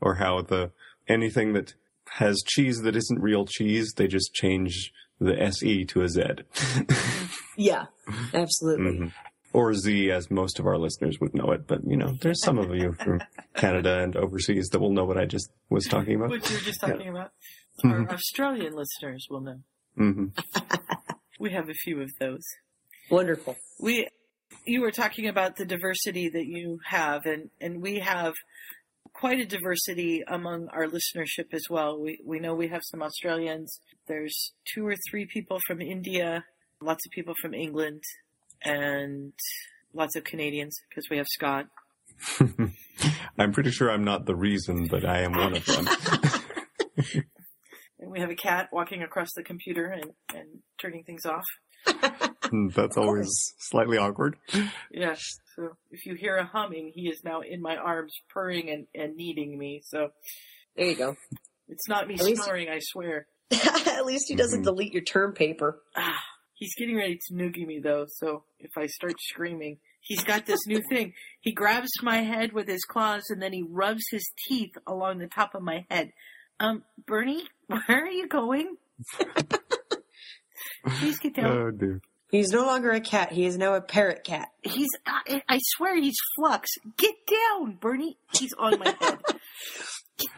Or 0.00 0.16
how 0.16 0.42
the 0.42 0.72
anything 1.06 1.52
that 1.52 1.74
has 2.14 2.42
cheese 2.46 2.82
that 2.82 2.96
isn't 2.96 3.20
real 3.20 3.46
cheese, 3.46 3.94
they 3.96 4.06
just 4.06 4.32
change 4.34 4.92
the 5.20 5.40
SE 5.40 5.84
to 5.86 6.02
a 6.02 6.08
Z. 6.08 6.22
Yeah, 7.56 7.84
absolutely. 8.32 8.98
Mhm. 8.98 9.12
Or 9.52 9.74
Z 9.74 10.10
as 10.10 10.30
most 10.30 10.58
of 10.58 10.66
our 10.66 10.78
listeners 10.78 11.18
would 11.20 11.34
know 11.34 11.50
it, 11.52 11.66
but 11.66 11.80
you 11.86 11.96
know, 11.98 12.16
there's 12.22 12.42
some 12.42 12.58
of 12.58 12.74
you 12.74 12.94
from 12.94 13.20
Canada 13.54 14.00
and 14.02 14.16
overseas 14.16 14.68
that 14.70 14.80
will 14.80 14.92
know 14.92 15.04
what 15.04 15.18
I 15.18 15.26
just 15.26 15.50
was 15.68 15.84
talking 15.84 16.14
about. 16.16 16.30
What 16.30 16.48
you 16.48 16.56
were 16.56 16.62
just 16.62 16.80
talking 16.80 17.08
about. 17.08 17.32
Mhm. 17.84 18.08
Our 18.08 18.14
Australian 18.14 18.74
listeners 18.74 19.26
will 19.30 19.40
know. 19.42 19.60
hmm 19.96 20.26
We 21.38 21.50
have 21.50 21.68
a 21.68 21.74
few 21.74 22.00
of 22.00 22.10
those. 22.20 22.44
Wonderful. 23.10 23.56
we 23.80 24.08
you 24.66 24.80
were 24.80 24.90
talking 24.92 25.26
about 25.28 25.56
the 25.56 25.64
diversity 25.64 26.28
that 26.30 26.46
you 26.46 26.78
have 26.86 27.26
and 27.26 27.50
and 27.60 27.82
we 27.82 27.98
have 27.98 28.32
quite 29.22 29.38
a 29.38 29.46
diversity 29.46 30.20
among 30.26 30.66
our 30.72 30.88
listenership 30.88 31.52
as 31.52 31.62
well 31.70 31.96
we 31.96 32.18
we 32.26 32.40
know 32.40 32.54
we 32.54 32.66
have 32.66 32.80
some 32.90 33.00
australians 33.00 33.78
there's 34.08 34.52
two 34.74 34.84
or 34.84 34.96
three 35.08 35.26
people 35.26 35.60
from 35.64 35.80
india 35.80 36.44
lots 36.80 37.06
of 37.06 37.12
people 37.12 37.32
from 37.40 37.54
england 37.54 38.02
and 38.64 39.32
lots 39.94 40.16
of 40.16 40.24
canadians 40.24 40.76
because 40.88 41.06
we 41.08 41.16
have 41.16 41.26
scott 41.28 41.66
I'm 43.38 43.52
pretty 43.52 43.70
sure 43.70 43.90
I'm 43.90 44.04
not 44.04 44.26
the 44.26 44.36
reason, 44.36 44.86
but 44.86 45.04
I 45.04 45.22
am 45.22 45.32
one 45.32 45.56
of 45.56 45.64
them. 45.66 45.88
and 47.98 48.10
we 48.10 48.20
have 48.20 48.30
a 48.30 48.36
cat 48.36 48.68
walking 48.72 49.02
across 49.02 49.32
the 49.34 49.42
computer 49.42 49.86
and, 49.86 50.12
and 50.34 50.48
turning 50.80 51.02
things 51.04 51.22
off. 51.26 51.44
Mm, 52.52 52.74
That's 52.74 52.96
always 52.96 53.28
slightly 53.58 53.96
awkward. 53.98 54.36
Yes. 54.90 55.20
So 55.56 55.70
if 55.90 56.04
you 56.06 56.14
hear 56.14 56.36
a 56.36 56.44
humming, 56.44 56.92
he 56.94 57.08
is 57.08 57.22
now 57.24 57.40
in 57.40 57.60
my 57.62 57.76
arms, 57.76 58.14
purring 58.30 58.68
and, 58.70 58.86
and 58.94 59.16
kneading 59.16 59.56
me. 59.58 59.80
So 59.84 60.08
There 60.76 60.86
you 60.86 60.94
go. 60.96 61.16
it's 61.68 61.88
not 61.88 62.06
me 62.08 62.14
At 62.14 62.22
least- 62.22 62.42
snoring, 62.44 62.68
I 62.68 62.78
swear. 62.80 63.26
At 63.86 64.06
least 64.06 64.26
he 64.28 64.34
doesn't 64.36 64.60
Mhm. 64.62 64.64
delete 64.64 64.92
your 64.92 65.02
term 65.02 65.32
paper. 65.34 65.82
Ah, 65.96 66.22
he's 66.54 66.74
getting 66.76 66.96
ready 66.96 67.18
to 67.28 67.34
noogie 67.34 67.66
me 67.66 67.80
though. 67.80 68.06
So 68.08 68.44
if 68.58 68.70
I 68.78 68.86
start 68.86 69.14
screaming, 69.20 69.78
he's 70.00 70.24
got 70.24 70.46
this 70.46 70.66
new 70.66 70.80
thing. 70.88 71.12
He 71.40 71.52
grabs 71.52 71.90
my 72.02 72.18
head 72.22 72.52
with 72.52 72.66
his 72.68 72.84
claws 72.84 73.24
and 73.28 73.42
then 73.42 73.52
he 73.52 73.62
rubs 73.68 74.04
his 74.10 74.30
teeth 74.48 74.72
along 74.86 75.18
the 75.18 75.26
top 75.26 75.54
of 75.54 75.62
my 75.62 75.84
head. 75.90 76.12
Um, 76.60 76.84
Bernie, 77.06 77.44
where 77.66 77.82
are 78.04 78.06
you 78.10 78.26
going? 78.28 78.76
Please 80.98 81.18
get 81.18 81.34
down. 81.34 81.46
Oh 81.58 81.70
dear. 81.70 82.00
He's 82.32 82.50
no 82.50 82.64
longer 82.64 82.90
a 82.90 83.00
cat. 83.00 83.30
He 83.30 83.44
is 83.44 83.58
now 83.58 83.74
a 83.74 83.82
parrot 83.82 84.24
cat. 84.24 84.48
He's, 84.62 84.88
I, 85.06 85.42
I 85.46 85.58
swear 85.76 86.00
he's 86.00 86.16
Flux. 86.34 86.70
Get 86.96 87.14
down, 87.26 87.76
Bernie. 87.78 88.16
He's 88.32 88.54
on 88.54 88.78
my 88.80 88.96
head. 88.98 89.18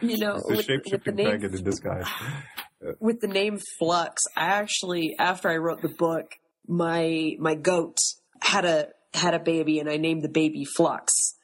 You 0.01 0.17
know, 0.17 0.35
It's 0.37 0.49
a 0.49 0.55
with, 0.55 0.65
shape 0.65 0.77
with 0.77 0.83
the 0.83 0.89
shifting 0.89 1.15
name 1.15 1.27
dragon 1.27 1.55
in 1.55 1.63
disguise. 1.63 2.07
with 2.99 3.19
the 3.19 3.27
name 3.27 3.59
Flux, 3.77 4.23
I 4.35 4.45
actually, 4.45 5.15
after 5.19 5.47
I 5.47 5.57
wrote 5.57 5.83
the 5.83 5.89
book, 5.89 6.31
my 6.67 7.35
my 7.37 7.53
goat 7.53 7.97
had 8.41 8.65
a 8.65 8.87
had 9.13 9.35
a 9.35 9.39
baby, 9.39 9.79
and 9.79 9.87
I 9.87 9.97
named 9.97 10.23
the 10.23 10.29
baby 10.29 10.65
Flux. 10.65 11.35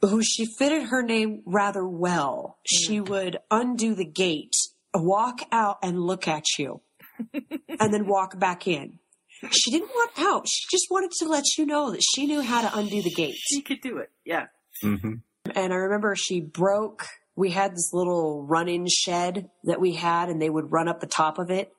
Who 0.00 0.22
she 0.22 0.46
fitted 0.58 0.84
her 0.84 1.02
name 1.02 1.42
rather 1.44 1.86
well. 1.86 2.58
She 2.64 3.00
mm. 3.00 3.08
would 3.10 3.38
undo 3.50 3.94
the 3.94 4.06
gate, 4.06 4.54
walk 4.94 5.40
out, 5.52 5.78
and 5.82 6.00
look 6.00 6.26
at 6.26 6.44
you, 6.58 6.80
and 7.34 7.92
then 7.92 8.06
walk 8.06 8.38
back 8.38 8.66
in. 8.66 8.98
She 9.50 9.70
didn't 9.70 9.88
want 9.90 10.10
out. 10.18 10.46
She 10.48 10.64
just 10.70 10.86
wanted 10.90 11.10
to 11.18 11.28
let 11.28 11.44
you 11.58 11.66
know 11.66 11.90
that 11.90 12.02
she 12.14 12.26
knew 12.26 12.42
how 12.42 12.62
to 12.62 12.78
undo 12.78 13.02
the 13.02 13.10
gate. 13.10 13.34
She 13.36 13.60
could 13.60 13.80
do 13.80 13.98
it. 13.98 14.10
Yeah. 14.24 14.46
hmm 14.80 15.14
And 15.54 15.72
I 15.72 15.76
remember 15.76 16.14
she 16.16 16.40
broke. 16.40 17.06
We 17.34 17.50
had 17.50 17.72
this 17.72 17.90
little 17.92 18.44
run-in 18.46 18.86
shed 18.88 19.48
that 19.64 19.80
we 19.80 19.94
had, 19.94 20.28
and 20.28 20.40
they 20.40 20.50
would 20.50 20.70
run 20.70 20.86
up 20.88 21.00
the 21.00 21.06
top 21.06 21.38
of 21.38 21.50
it 21.50 21.72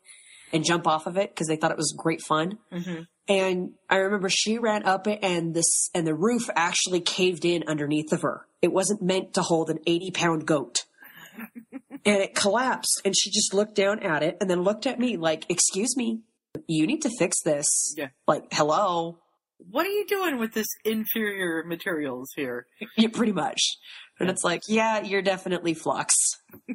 and 0.51 0.65
jump 0.65 0.87
off 0.87 1.07
of 1.07 1.15
it 1.17 1.29
because 1.29 1.47
they 1.47 1.55
thought 1.55 1.71
it 1.71 1.77
was 1.77 1.95
great 1.97 2.21
fun. 2.21 2.57
hmm 2.71 3.01
And 3.27 3.73
I 3.89 3.97
remember 3.97 4.29
she 4.29 4.57
ran 4.57 4.83
up 4.83 5.07
it, 5.07 5.19
and 5.21 5.53
this 5.53 5.89
and 5.93 6.05
the 6.05 6.15
roof 6.15 6.49
actually 6.55 6.99
caved 7.01 7.45
in 7.45 7.63
underneath 7.67 8.11
of 8.11 8.21
her. 8.23 8.45
It 8.61 8.73
wasn't 8.73 9.01
meant 9.01 9.33
to 9.35 9.41
hold 9.41 9.69
an 9.69 9.79
eighty-pound 9.87 10.45
goat, 10.45 10.83
and 12.05 12.21
it 12.21 12.35
collapsed. 12.35 13.01
And 13.05 13.15
she 13.17 13.29
just 13.31 13.53
looked 13.53 13.75
down 13.75 13.99
at 13.99 14.23
it, 14.23 14.37
and 14.41 14.49
then 14.49 14.61
looked 14.63 14.85
at 14.87 14.99
me 14.99 15.17
like, 15.17 15.45
"Excuse 15.49 15.95
me, 15.95 16.19
you 16.67 16.85
need 16.87 17.01
to 17.01 17.09
fix 17.19 17.41
this." 17.43 17.67
Yeah. 17.97 18.07
Like, 18.27 18.45
hello. 18.51 19.19
What 19.57 19.85
are 19.85 19.91
you 19.91 20.05
doing 20.07 20.39
with 20.39 20.53
this 20.53 20.67
inferior 20.83 21.63
materials 21.65 22.29
here? 22.35 22.65
Yeah, 22.97 23.07
pretty 23.13 23.31
much. 23.31 23.61
And 24.19 24.29
it's 24.29 24.43
like, 24.43 24.61
yeah, 24.67 25.01
you're 25.01 25.21
definitely 25.21 25.73
flux. 25.73 26.13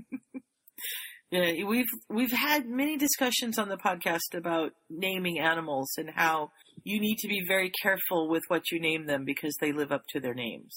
Yeah, 1.31 1.65
we've 1.66 1.85
we've 2.09 2.32
had 2.32 2.66
many 2.66 2.97
discussions 2.97 3.59
on 3.59 3.69
the 3.69 3.77
podcast 3.77 4.35
about 4.35 4.73
naming 4.89 5.39
animals 5.39 5.90
and 5.98 6.09
how 6.15 6.52
you 6.85 6.98
need 7.01 7.19
to 7.19 7.28
be 7.28 7.43
very 7.47 7.70
careful 7.82 8.31
with 8.31 8.44
what 8.48 8.70
you 8.70 8.81
name 8.81 9.05
them 9.06 9.27
because 9.27 9.55
they 9.60 9.73
live 9.73 9.93
up 9.93 10.05
to 10.15 10.20
their 10.20 10.32
names. 10.32 10.74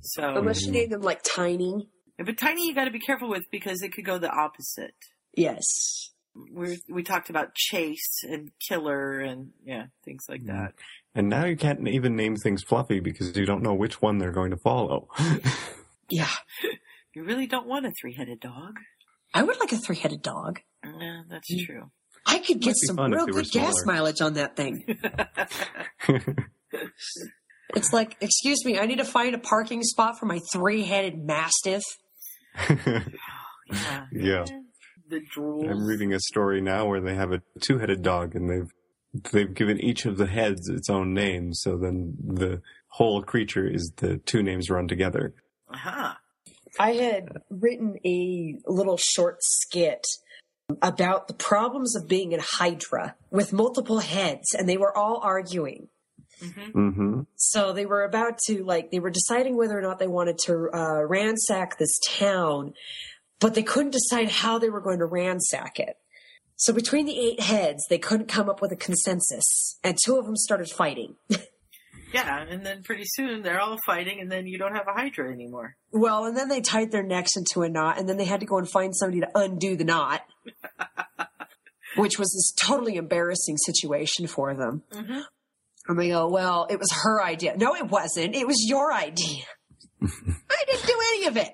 So, 0.00 0.38
Unless 0.38 0.66
you 0.66 0.72
name 0.72 0.90
them 0.90 1.02
like 1.02 1.20
tiny. 1.22 1.88
but 2.18 2.36
tiny 2.36 2.66
you 2.66 2.74
got 2.74 2.86
to 2.86 2.90
be 2.90 2.98
careful 2.98 3.28
with 3.30 3.44
because 3.52 3.80
it 3.82 3.92
could 3.92 4.04
go 4.04 4.18
the 4.18 4.30
opposite. 4.30 4.94
Yes. 5.36 6.10
We 6.52 6.78
we 6.88 7.02
talked 7.02 7.30
about 7.30 7.54
chase 7.54 8.22
and 8.22 8.50
killer 8.68 9.20
and 9.20 9.50
yeah 9.64 9.86
things 10.04 10.24
like 10.28 10.42
mm-hmm. 10.42 10.56
that. 10.56 10.74
And 11.14 11.28
now 11.28 11.44
you 11.44 11.56
can't 11.56 11.86
even 11.88 12.14
name 12.14 12.36
things 12.36 12.62
fluffy 12.62 13.00
because 13.00 13.36
you 13.36 13.44
don't 13.44 13.62
know 13.62 13.74
which 13.74 14.00
one 14.00 14.18
they're 14.18 14.32
going 14.32 14.52
to 14.52 14.56
follow. 14.56 15.08
Yeah. 16.10 16.28
You 17.12 17.24
really 17.24 17.48
don't 17.48 17.66
want 17.66 17.86
a 17.86 17.90
three 18.00 18.14
headed 18.14 18.38
dog. 18.38 18.78
I 19.34 19.42
would 19.42 19.58
like 19.58 19.72
a 19.72 19.78
three 19.78 19.96
headed 19.96 20.22
dog. 20.22 20.60
Yeah, 20.84 21.22
that's 21.28 21.52
mm. 21.52 21.66
true. 21.66 21.90
I 22.24 22.38
could 22.38 22.60
get 22.60 22.76
some 22.76 22.98
real 22.98 23.26
they 23.26 23.32
were 23.32 23.42
good 23.42 23.50
gas 23.50 23.74
mileage 23.84 24.20
on 24.20 24.34
that 24.34 24.54
thing. 24.54 24.96
It's 27.74 27.92
like, 27.92 28.16
excuse 28.20 28.64
me, 28.64 28.78
I 28.78 28.86
need 28.86 28.98
to 28.98 29.04
find 29.04 29.34
a 29.34 29.38
parking 29.38 29.82
spot 29.82 30.18
for 30.18 30.26
my 30.26 30.40
three 30.52 30.82
headed 30.82 31.18
mastiff. 31.18 31.82
Oh, 32.68 33.00
yeah. 33.72 34.06
yeah. 34.12 34.44
The 35.10 35.20
drools. 35.20 35.68
I'm 35.68 35.84
reading 35.84 36.14
a 36.14 36.20
story 36.20 36.60
now 36.60 36.86
where 36.86 37.00
they 37.00 37.16
have 37.16 37.32
a 37.32 37.42
two-headed 37.60 38.02
dog 38.02 38.36
and 38.36 38.48
they've 38.48 38.70
they've 39.32 39.52
given 39.52 39.80
each 39.80 40.06
of 40.06 40.16
the 40.18 40.26
heads 40.28 40.68
its 40.68 40.88
own 40.88 41.12
name, 41.12 41.52
so 41.52 41.76
then 41.76 42.14
the 42.22 42.62
whole 42.90 43.20
creature 43.22 43.66
is 43.66 43.92
the 43.96 44.18
two 44.18 44.42
names 44.42 44.70
run 44.70 44.86
together. 44.86 45.34
Aha. 45.68 46.18
I 46.78 46.92
had 46.92 47.28
written 47.50 47.96
a 48.06 48.54
little 48.66 48.96
short 48.96 49.38
skit 49.40 50.06
about 50.80 51.26
the 51.26 51.34
problems 51.34 51.96
of 51.96 52.06
being 52.06 52.32
a 52.32 52.40
Hydra 52.40 53.16
with 53.32 53.52
multiple 53.52 53.98
heads, 53.98 54.54
and 54.56 54.68
they 54.68 54.76
were 54.76 54.96
all 54.96 55.20
arguing. 55.22 55.88
hmm 56.40 57.22
So 57.34 57.72
they 57.72 57.86
were 57.86 58.04
about 58.04 58.38
to, 58.46 58.62
like, 58.64 58.92
they 58.92 59.00
were 59.00 59.10
deciding 59.10 59.56
whether 59.56 59.76
or 59.76 59.82
not 59.82 59.98
they 59.98 60.06
wanted 60.06 60.38
to 60.44 60.68
uh, 60.72 61.04
ransack 61.06 61.78
this 61.78 61.98
town, 62.06 62.74
but 63.40 63.54
they 63.54 63.62
couldn't 63.62 63.92
decide 63.92 64.30
how 64.30 64.58
they 64.58 64.70
were 64.70 64.80
going 64.80 64.98
to 64.98 65.06
ransack 65.06 65.78
it. 65.78 65.96
So 66.56 66.72
between 66.72 67.06
the 67.06 67.18
eight 67.18 67.40
heads, 67.40 67.86
they 67.88 67.98
couldn't 67.98 68.28
come 68.28 68.50
up 68.50 68.60
with 68.60 68.70
a 68.70 68.76
consensus, 68.76 69.78
and 69.82 69.96
two 70.04 70.18
of 70.18 70.26
them 70.26 70.36
started 70.36 70.68
fighting. 70.68 71.16
Yeah, 72.12 72.44
and 72.48 72.66
then 72.66 72.82
pretty 72.82 73.04
soon 73.06 73.42
they're 73.42 73.60
all 73.60 73.78
fighting, 73.86 74.20
and 74.20 74.30
then 74.30 74.46
you 74.46 74.58
don't 74.58 74.74
have 74.74 74.88
a 74.88 74.92
Hydra 74.92 75.30
anymore. 75.32 75.76
Well, 75.92 76.24
and 76.24 76.36
then 76.36 76.48
they 76.48 76.60
tied 76.60 76.90
their 76.90 77.04
necks 77.04 77.36
into 77.36 77.62
a 77.62 77.68
knot, 77.68 77.98
and 77.98 78.08
then 78.08 78.16
they 78.16 78.24
had 78.24 78.40
to 78.40 78.46
go 78.46 78.58
and 78.58 78.68
find 78.68 78.94
somebody 78.94 79.20
to 79.20 79.28
undo 79.34 79.76
the 79.76 79.84
knot, 79.84 80.22
which 81.96 82.18
was 82.18 82.32
this 82.32 82.52
totally 82.66 82.96
embarrassing 82.96 83.56
situation 83.58 84.26
for 84.26 84.54
them. 84.54 84.82
Mm-hmm. 84.92 85.20
And 85.88 85.98
they 85.98 86.08
go, 86.08 86.28
well, 86.28 86.66
it 86.68 86.78
was 86.78 86.90
her 87.04 87.22
idea. 87.22 87.56
No, 87.56 87.74
it 87.74 87.86
wasn't. 87.86 88.34
It 88.34 88.46
was 88.46 88.64
your 88.68 88.92
idea. 88.92 89.44
I 90.02 90.64
didn't 90.66 90.86
do 90.86 90.98
any 91.14 91.26
of 91.26 91.36
it. 91.36 91.52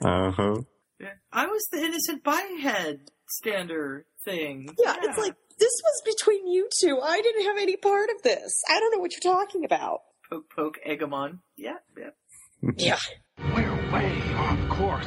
Uh 0.00 0.30
huh. 0.30 0.56
Yeah. 1.00 1.12
I 1.32 1.46
was 1.46 1.66
the 1.70 1.78
innocent 1.78 2.24
bystander 2.24 4.06
thing. 4.24 4.68
Yeah, 4.82 4.96
it's 5.02 5.18
like, 5.18 5.34
this 5.58 5.72
was 5.84 6.02
between 6.04 6.46
you 6.48 6.68
two. 6.80 7.00
I 7.00 7.20
didn't 7.20 7.44
have 7.44 7.56
any 7.58 7.76
part 7.76 8.08
of 8.14 8.22
this. 8.22 8.62
I 8.68 8.78
don't 8.80 8.92
know 8.94 9.00
what 9.00 9.12
you're 9.12 9.32
talking 9.34 9.64
about. 9.64 10.00
poke, 10.30 10.44
poke, 10.54 10.78
Egamon. 10.86 11.38
Yeah, 11.56 11.78
yeah. 11.96 12.10
Yeah. 12.76 12.98
We're 13.38 13.92
way 13.92 14.20
off 14.34 14.68
course. 14.68 15.06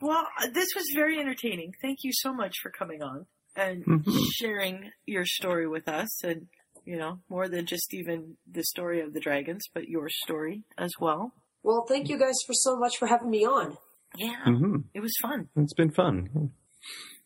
Well, 0.00 0.26
uh, 0.40 0.48
this 0.52 0.68
was 0.74 0.84
very 0.94 1.18
entertaining. 1.18 1.72
Thank 1.82 1.98
you 2.04 2.10
so 2.14 2.32
much 2.32 2.54
for 2.62 2.70
coming 2.70 3.02
on 3.02 3.26
and 3.56 3.84
Mhm. 3.84 4.04
sharing 4.34 4.90
your 5.06 5.24
story 5.26 5.66
with 5.68 5.88
us, 5.88 6.22
and 6.24 6.46
you 6.84 6.96
know 6.96 7.18
more 7.28 7.48
than 7.48 7.66
just 7.66 7.92
even 7.92 8.36
the 8.50 8.64
story 8.64 9.00
of 9.00 9.12
the 9.14 9.20
dragons, 9.20 9.64
but 9.74 9.88
your 9.88 10.08
story 10.08 10.62
as 10.78 10.92
well. 11.00 11.32
Well, 11.62 11.84
thank 11.88 12.08
you 12.08 12.18
guys 12.18 12.36
for 12.46 12.54
so 12.54 12.76
much 12.76 12.96
for 12.98 13.06
having 13.06 13.30
me 13.30 13.44
on. 13.44 13.76
Yeah, 14.16 14.44
hmm 14.44 14.76
it 14.94 15.00
was 15.00 15.14
fun. 15.22 15.48
It's 15.56 15.74
been 15.74 15.90
fun. 15.90 16.50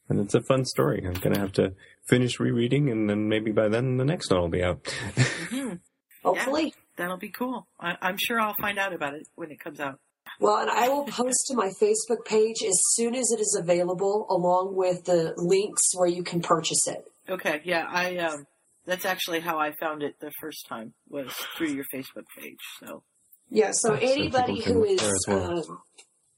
And 0.09 0.21
it's 0.21 0.35
a 0.35 0.41
fun 0.43 0.65
story. 0.65 1.03
I'm 1.05 1.15
going 1.15 1.35
to 1.35 1.41
have 1.41 1.53
to 1.55 1.75
finish 2.09 2.39
rereading, 2.39 2.91
and 2.91 3.11
then 3.11 3.29
maybe 3.29 3.51
by 3.51 3.69
then 3.69 3.97
the 3.97 4.05
next 4.05 4.31
one 4.31 4.41
will 4.41 4.49
be 4.49 4.63
out. 4.63 4.87
hmm 5.51 5.75
Hopefully. 6.23 6.75
That'll 6.97 7.17
be 7.19 7.31
cool. 7.31 7.67
I- 7.81 7.99
I'm 8.01 8.17
sure 8.17 8.41
I'll 8.41 8.55
find 8.61 8.79
out 8.79 8.93
about 8.93 9.15
it 9.15 9.27
when 9.35 9.51
it 9.51 9.59
comes 9.61 9.81
out. 9.81 9.99
Well, 10.41 10.57
and 10.59 10.71
I 10.71 10.89
will 10.89 11.05
post 11.07 11.47
to 11.49 11.55
my 11.57 11.71
Facebook 11.81 12.25
page 12.25 12.57
as 12.67 12.79
soon 12.95 13.15
as 13.15 13.31
it 13.31 13.41
is 13.41 13.59
available, 13.61 14.27
along 14.31 14.75
with 14.77 15.05
the 15.05 15.35
links 15.37 15.91
where 15.95 16.09
you 16.09 16.23
can 16.23 16.41
purchase 16.41 16.87
it. 16.87 17.05
Okay, 17.29 17.61
yeah, 17.65 17.87
I 17.89 18.17
um, 18.19 18.45
that's 18.87 19.05
actually 19.05 19.41
how 19.41 19.59
I 19.59 19.73
found 19.73 20.03
it 20.03 20.21
the 20.21 20.31
first 20.41 20.67
time 20.69 20.95
was 21.09 21.33
through 21.57 21.69
your 21.73 21.85
Facebook 21.93 22.25
page. 22.39 22.59
So 22.81 23.03
Yeah, 23.51 23.71
so 23.73 23.95
So 23.97 23.99
anybody 24.01 24.55
people 24.55 24.63
can 24.63 24.73
who 24.75 24.81
look 24.81 24.91
is 24.91 25.01
there 25.01 25.15
as 25.15 25.25
well. 25.69 25.83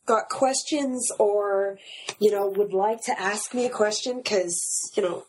Got 0.08 0.28
questions 0.28 1.10
or 1.18 1.78
you 2.18 2.30
know 2.30 2.48
would 2.48 2.72
like 2.72 3.02
to 3.04 3.20
ask 3.20 3.54
me 3.54 3.66
a 3.66 3.70
question 3.70 4.16
because 4.16 4.58
you 4.96 5.02
know 5.02 5.24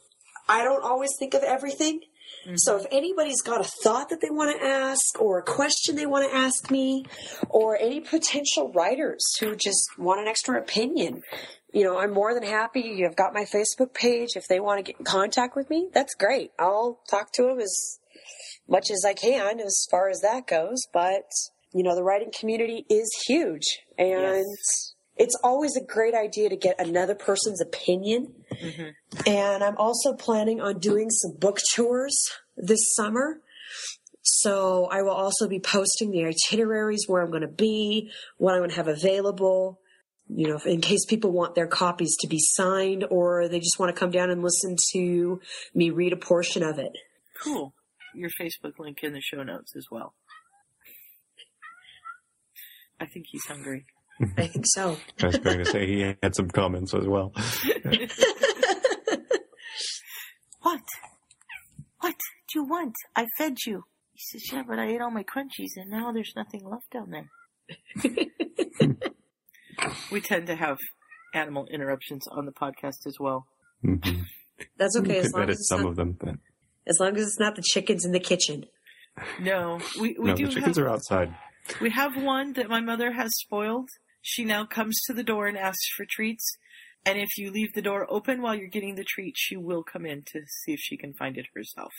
I 0.48 0.64
don't 0.64 0.84
always 0.84 1.12
think 1.20 1.36
of 1.36 1.44
everything. 1.44 2.02
Mm-hmm. 2.46 2.56
So 2.58 2.78
if 2.78 2.86
anybody's 2.92 3.42
got 3.42 3.62
a 3.62 3.70
thought 3.84 4.10
that 4.10 4.22
they 4.22 4.30
want 4.30 4.58
to 4.58 4.66
ask 4.66 5.22
or 5.22 5.40
a 5.40 5.44
question 5.44 5.96
they 5.96 6.06
want 6.06 6.32
to 6.32 6.36
ask 6.36 6.72
me 6.72 7.06
or 7.50 7.78
any 7.78 8.00
potential 8.00 8.72
writers 8.72 9.24
who 9.40 9.56
just 9.56 9.98
want 9.98 10.22
an 10.22 10.28
extra 10.28 10.58
opinion, 10.58 11.22
you 11.74 11.84
know, 11.84 12.00
I'm 12.00 12.12
more 12.12 12.34
than 12.34 12.44
happy. 12.44 12.82
You've 12.82 13.16
got 13.16 13.34
my 13.34 13.44
Facebook 13.44 13.94
page. 13.94 14.30
If 14.36 14.48
they 14.48 14.60
want 14.60 14.80
to 14.80 14.92
get 14.92 15.00
in 15.00 15.06
contact 15.06 15.56
with 15.56 15.70
me, 15.70 15.90
that's 15.94 16.16
great. 16.16 16.52
I'll 16.58 17.00
talk 17.10 17.32
to 17.34 17.44
them 17.44 17.60
as 17.60 18.00
much 18.68 18.90
as 18.90 19.04
I 19.06 19.14
can 19.14 19.60
as 19.60 19.86
far 19.90 20.10
as 20.10 20.22
that 20.22 20.48
goes. 20.48 20.88
But, 20.94 21.30
you 21.74 21.84
know, 21.84 21.96
the 21.96 22.04
writing 22.04 22.32
community 22.38 22.86
is 22.90 23.10
huge 23.28 23.80
and 23.98 24.46
it's 25.18 25.38
always 25.44 25.76
a 25.76 25.84
great 25.84 26.16
idea 26.16 26.50
to 26.50 26.56
get 26.56 26.80
another 26.80 27.14
person's 27.14 27.62
opinion. 27.62 28.34
Mm-hmm. 28.54 29.30
And 29.30 29.64
I'm 29.64 29.78
also 29.78 30.14
planning 30.14 30.62
on 30.62 30.80
doing 30.80 31.10
some 31.10 31.34
book 31.38 31.60
tours 31.74 32.18
this 32.58 32.80
summer. 32.96 33.42
So 34.22 34.88
I 34.92 35.02
will 35.02 35.12
also 35.12 35.48
be 35.48 35.60
posting 35.60 36.12
the 36.12 36.26
itineraries 36.26 37.06
where 37.08 37.22
I'm 37.22 37.30
going 37.30 37.42
to 37.42 37.48
be, 37.48 38.12
what 38.38 38.54
I'm 38.54 38.62
going 38.62 38.70
to 38.70 38.76
have 38.78 38.88
available, 38.88 39.80
you 40.30 40.48
know, 40.48 40.60
in 40.66 40.82
case 40.82 41.06
people 41.06 41.32
want 41.32 41.56
their 41.56 41.68
copies 41.68 42.16
to 42.22 42.28
be 42.28 42.40
signed 42.40 43.06
or 43.10 43.48
they 43.48 43.60
just 43.60 43.80
want 43.80 43.94
to 43.94 44.00
come 44.00 44.12
down 44.12 44.30
and 44.30 44.42
listen 44.42 44.76
to 44.94 45.42
me 45.74 45.90
read 45.90 46.14
a 46.14 46.18
portion 46.18 46.64
of 46.64 46.80
it. 46.80 46.94
Cool. 47.44 47.74
Your 48.14 48.30
Facebook 48.40 48.80
link 48.80 49.00
in 49.04 49.14
the 49.14 49.22
show 49.22 49.44
notes 49.44 49.76
as 49.76 49.86
well. 49.92 50.14
I 53.00 53.06
think 53.06 53.26
he's 53.30 53.46
hungry. 53.46 53.86
I 54.38 54.48
think 54.48 54.66
so. 54.68 54.98
I 55.22 55.28
was 55.28 55.38
going 55.38 55.60
to 55.60 55.66
say 55.66 55.88
he 55.88 56.02
had 56.22 56.36
some 56.36 56.50
comments 56.50 56.94
as 56.94 57.08
well. 57.08 57.34
What? 60.62 60.82
What 62.02 62.16
do 62.52 62.60
you 62.60 62.66
want? 62.66 62.94
I 63.16 63.26
fed 63.38 63.58
you. 63.66 63.84
He 64.14 64.20
says, 64.20 64.52
yeah, 64.52 64.64
but 64.68 64.78
I 64.78 64.88
ate 64.88 65.02
all 65.02 65.12
my 65.12 65.24
crunchies 65.24 65.78
and 65.78 65.90
now 65.90 66.12
there's 66.12 66.34
nothing 66.36 66.66
left 66.66 66.92
down 66.92 67.12
there. 67.12 67.30
we 70.12 70.20
tend 70.20 70.48
to 70.48 70.56
have 70.56 70.78
animal 71.34 71.68
interruptions 71.72 72.28
on 72.30 72.46
the 72.46 72.52
podcast 72.52 73.08
as 73.08 73.16
well. 73.20 73.48
Mhm. 73.86 74.26
That's 74.78 74.98
okay 74.98 75.14
You 75.16 75.20
as 75.20 75.32
could 75.32 75.40
long 75.40 75.50
as, 75.50 75.60
it's 75.60 75.70
some 75.70 75.84
not, 75.84 75.90
of 75.90 75.96
them, 75.96 76.18
but 76.20 76.36
as 76.86 77.00
long 77.00 77.16
as 77.16 77.24
it's 77.24 77.40
not 77.40 77.56
the 77.56 77.64
chickens 77.64 78.04
in 78.04 78.12
the 78.12 78.20
kitchen. 78.20 78.66
No, 79.40 79.80
we, 80.00 80.18
we 80.20 80.32
no, 80.32 80.36
do 80.36 80.48
the 80.48 80.54
chickens 80.54 80.78
have, 80.78 80.86
are 80.86 80.90
outside. 80.90 81.34
We 81.82 81.90
have 81.92 82.22
one 82.22 82.54
that 82.54 82.70
my 82.70 82.82
mother 82.82 83.12
has 83.12 83.32
spoiled. 83.38 83.90
She 84.22 84.44
now 84.44 84.66
comes 84.66 85.00
to 85.08 85.14
the 85.14 85.24
door 85.24 85.48
and 85.48 85.58
asks 85.58 85.90
for 85.96 86.06
treats. 86.10 86.58
And 87.06 87.18
if 87.18 87.38
you 87.38 87.52
leave 87.52 87.74
the 87.74 87.82
door 87.82 88.06
open 88.10 88.42
while 88.42 88.56
you're 88.56 88.68
getting 88.68 88.96
the 88.96 89.06
treat, 89.06 89.36
she 89.38 89.56
will 89.56 89.84
come 89.84 90.06
in 90.06 90.24
to 90.34 90.42
see 90.64 90.74
if 90.74 90.80
she 90.80 90.98
can 90.98 91.14
find 91.14 91.38
it 91.38 91.48
herself. 91.56 91.94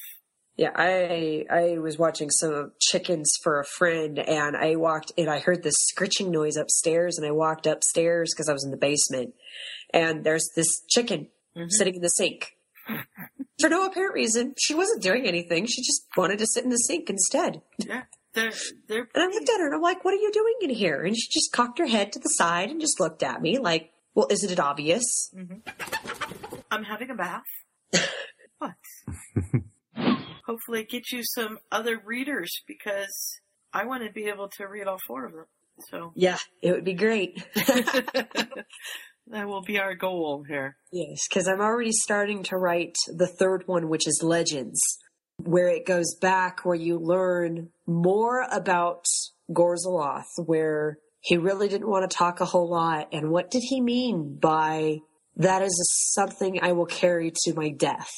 Yeah, 0.57 0.73
I 0.75 1.47
I 1.51 1.79
was 1.79 1.99
watching 1.99 2.29
some 2.29 2.73
chickens 2.81 3.33
for 3.43 3.61
a 3.61 3.65
friend, 3.65 4.19
and 4.19 4.57
I 4.57 4.77
walked 4.77 5.11
and 5.17 5.31
I 5.31 5.39
heard 5.39 5.63
this 5.63 5.77
scritching 5.89 6.31
noise 6.31 6.57
upstairs, 6.57 7.17
and 7.17 7.27
I 7.27 7.31
walked 7.31 7.67
upstairs 7.67 8.35
because 8.35 8.49
I 8.49 8.53
was 8.53 8.65
in 8.65 8.71
the 8.71 8.77
basement, 8.77 9.33
and 9.95 10.23
there's 10.23 10.47
this 10.55 10.83
chicken 10.91 11.29
mm-hmm. 11.57 11.71
sitting 11.71 11.95
in 11.95 12.03
the 12.03 12.09
sink 12.09 12.59
for 13.61 13.71
no 13.71 13.87
apparent 13.87 14.13
reason. 14.13 14.55
She 14.59 14.75
wasn't 14.75 15.03
doing 15.03 15.27
anything; 15.27 15.65
she 15.65 15.81
just 15.81 16.05
wanted 16.15 16.41
to 16.41 16.47
sit 16.47 16.65
in 16.65 16.71
the 16.71 16.77
sink 16.77 17.09
instead. 17.09 17.63
Yeah, 17.79 18.03
they're 18.35 18.53
they're 18.89 19.09
And 19.15 19.25
I 19.25 19.27
looked 19.27 19.49
at 19.49 19.59
her, 19.61 19.67
and 19.67 19.75
I'm 19.75 19.83
like, 19.83 20.05
"What 20.05 20.15
are 20.15 20.19
you 20.19 20.31
doing 20.33 20.55
in 20.63 20.71
here?" 20.71 21.03
And 21.03 21.17
she 21.17 21.29
just 21.31 21.53
cocked 21.53 21.79
her 21.79 21.87
head 21.87 22.13
to 22.13 22.19
the 22.19 22.29
side 22.29 22.71
and 22.71 22.81
just 22.81 23.01
looked 23.01 23.23
at 23.23 23.43
me 23.43 23.59
like, 23.59 23.93
"Well, 24.15 24.29
isn't 24.31 24.51
it 24.51 24.61
obvious?" 24.61 25.31
Mm-hmm. 25.35 25.69
I'm 26.71 26.85
having 26.85 27.11
a 27.11 27.15
bath. 27.15 27.43
what? 28.59 28.75
Hopefully, 30.47 30.85
get 30.85 31.11
you 31.13 31.23
some 31.25 31.59
other 31.71 32.01
readers 32.05 32.63
because 32.67 33.41
I 33.73 33.85
want 33.85 34.05
to 34.05 34.13
be 34.13 34.25
able 34.25 34.49
to 34.57 34.67
read 34.67 34.87
all 34.87 34.99
four 35.07 35.27
of 35.27 35.33
them. 35.33 35.47
So 35.91 36.13
Yeah, 36.15 36.39
it 36.63 36.73
would 36.73 36.85
be 36.85 36.95
great. 36.95 37.45
that 37.55 39.47
will 39.47 39.63
be 39.63 39.79
our 39.79 39.95
goal 39.95 40.45
here. 40.47 40.77
Yes, 40.93 41.21
because 41.29 41.49
I'm 41.49 41.61
already 41.61 41.93
starting 41.93 42.43
to 42.45 42.57
write 42.57 42.97
the 43.07 43.27
third 43.27 43.67
one, 43.67 43.89
which 43.89 44.07
is 44.07 44.23
Legends, 44.23 44.81
where 45.45 45.69
it 45.69 45.87
goes 45.87 46.17
back, 46.21 46.65
where 46.65 46.77
you 46.77 46.99
learn 46.99 47.71
more 47.87 48.47
about 48.51 49.05
Gorzaloth, 49.51 50.25
where 50.45 50.99
he 51.21 51.37
really 51.37 51.69
didn't 51.69 51.89
want 51.89 52.11
to 52.11 52.17
talk 52.17 52.41
a 52.41 52.45
whole 52.45 52.71
lot, 52.71 53.09
and 53.13 53.31
what 53.31 53.51
did 53.51 53.63
he 53.69 53.81
mean 53.81 54.39
by 54.41 54.99
that 55.37 55.63
is 55.63 56.13
something 56.15 56.59
I 56.63 56.73
will 56.73 56.87
carry 56.87 57.33
to 57.45 57.55
my 57.55 57.71
death. 57.71 58.11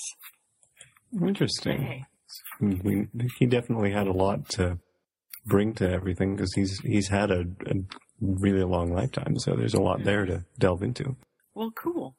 Interesting. 1.20 1.82
Hey. 1.82 2.04
Mm, 2.60 2.84
we, 2.84 3.08
he 3.38 3.46
definitely 3.46 3.92
had 3.92 4.06
a 4.06 4.12
lot 4.12 4.48
to 4.50 4.78
bring 5.44 5.74
to 5.74 5.90
everything 5.90 6.36
because 6.36 6.52
he's 6.54 6.78
he's 6.80 7.08
had 7.08 7.30
a, 7.30 7.44
a 7.66 7.74
really 8.20 8.64
long 8.64 8.92
lifetime. 8.92 9.38
So 9.38 9.54
there's 9.54 9.74
a 9.74 9.82
lot 9.82 10.04
there 10.04 10.24
to 10.24 10.44
delve 10.58 10.82
into. 10.82 11.16
Well, 11.54 11.72
cool. 11.72 12.16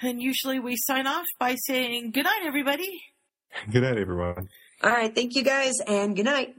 And 0.00 0.20
usually 0.20 0.58
we 0.58 0.76
sign 0.76 1.06
off 1.06 1.26
by 1.38 1.56
saying 1.66 2.10
good 2.10 2.24
night, 2.24 2.42
everybody. 2.44 3.02
Good 3.70 3.82
night, 3.82 3.98
everyone. 3.98 4.48
All 4.82 4.90
right. 4.90 5.14
Thank 5.14 5.34
you 5.34 5.42
guys 5.44 5.80
and 5.86 6.16
good 6.16 6.24
night. 6.24 6.56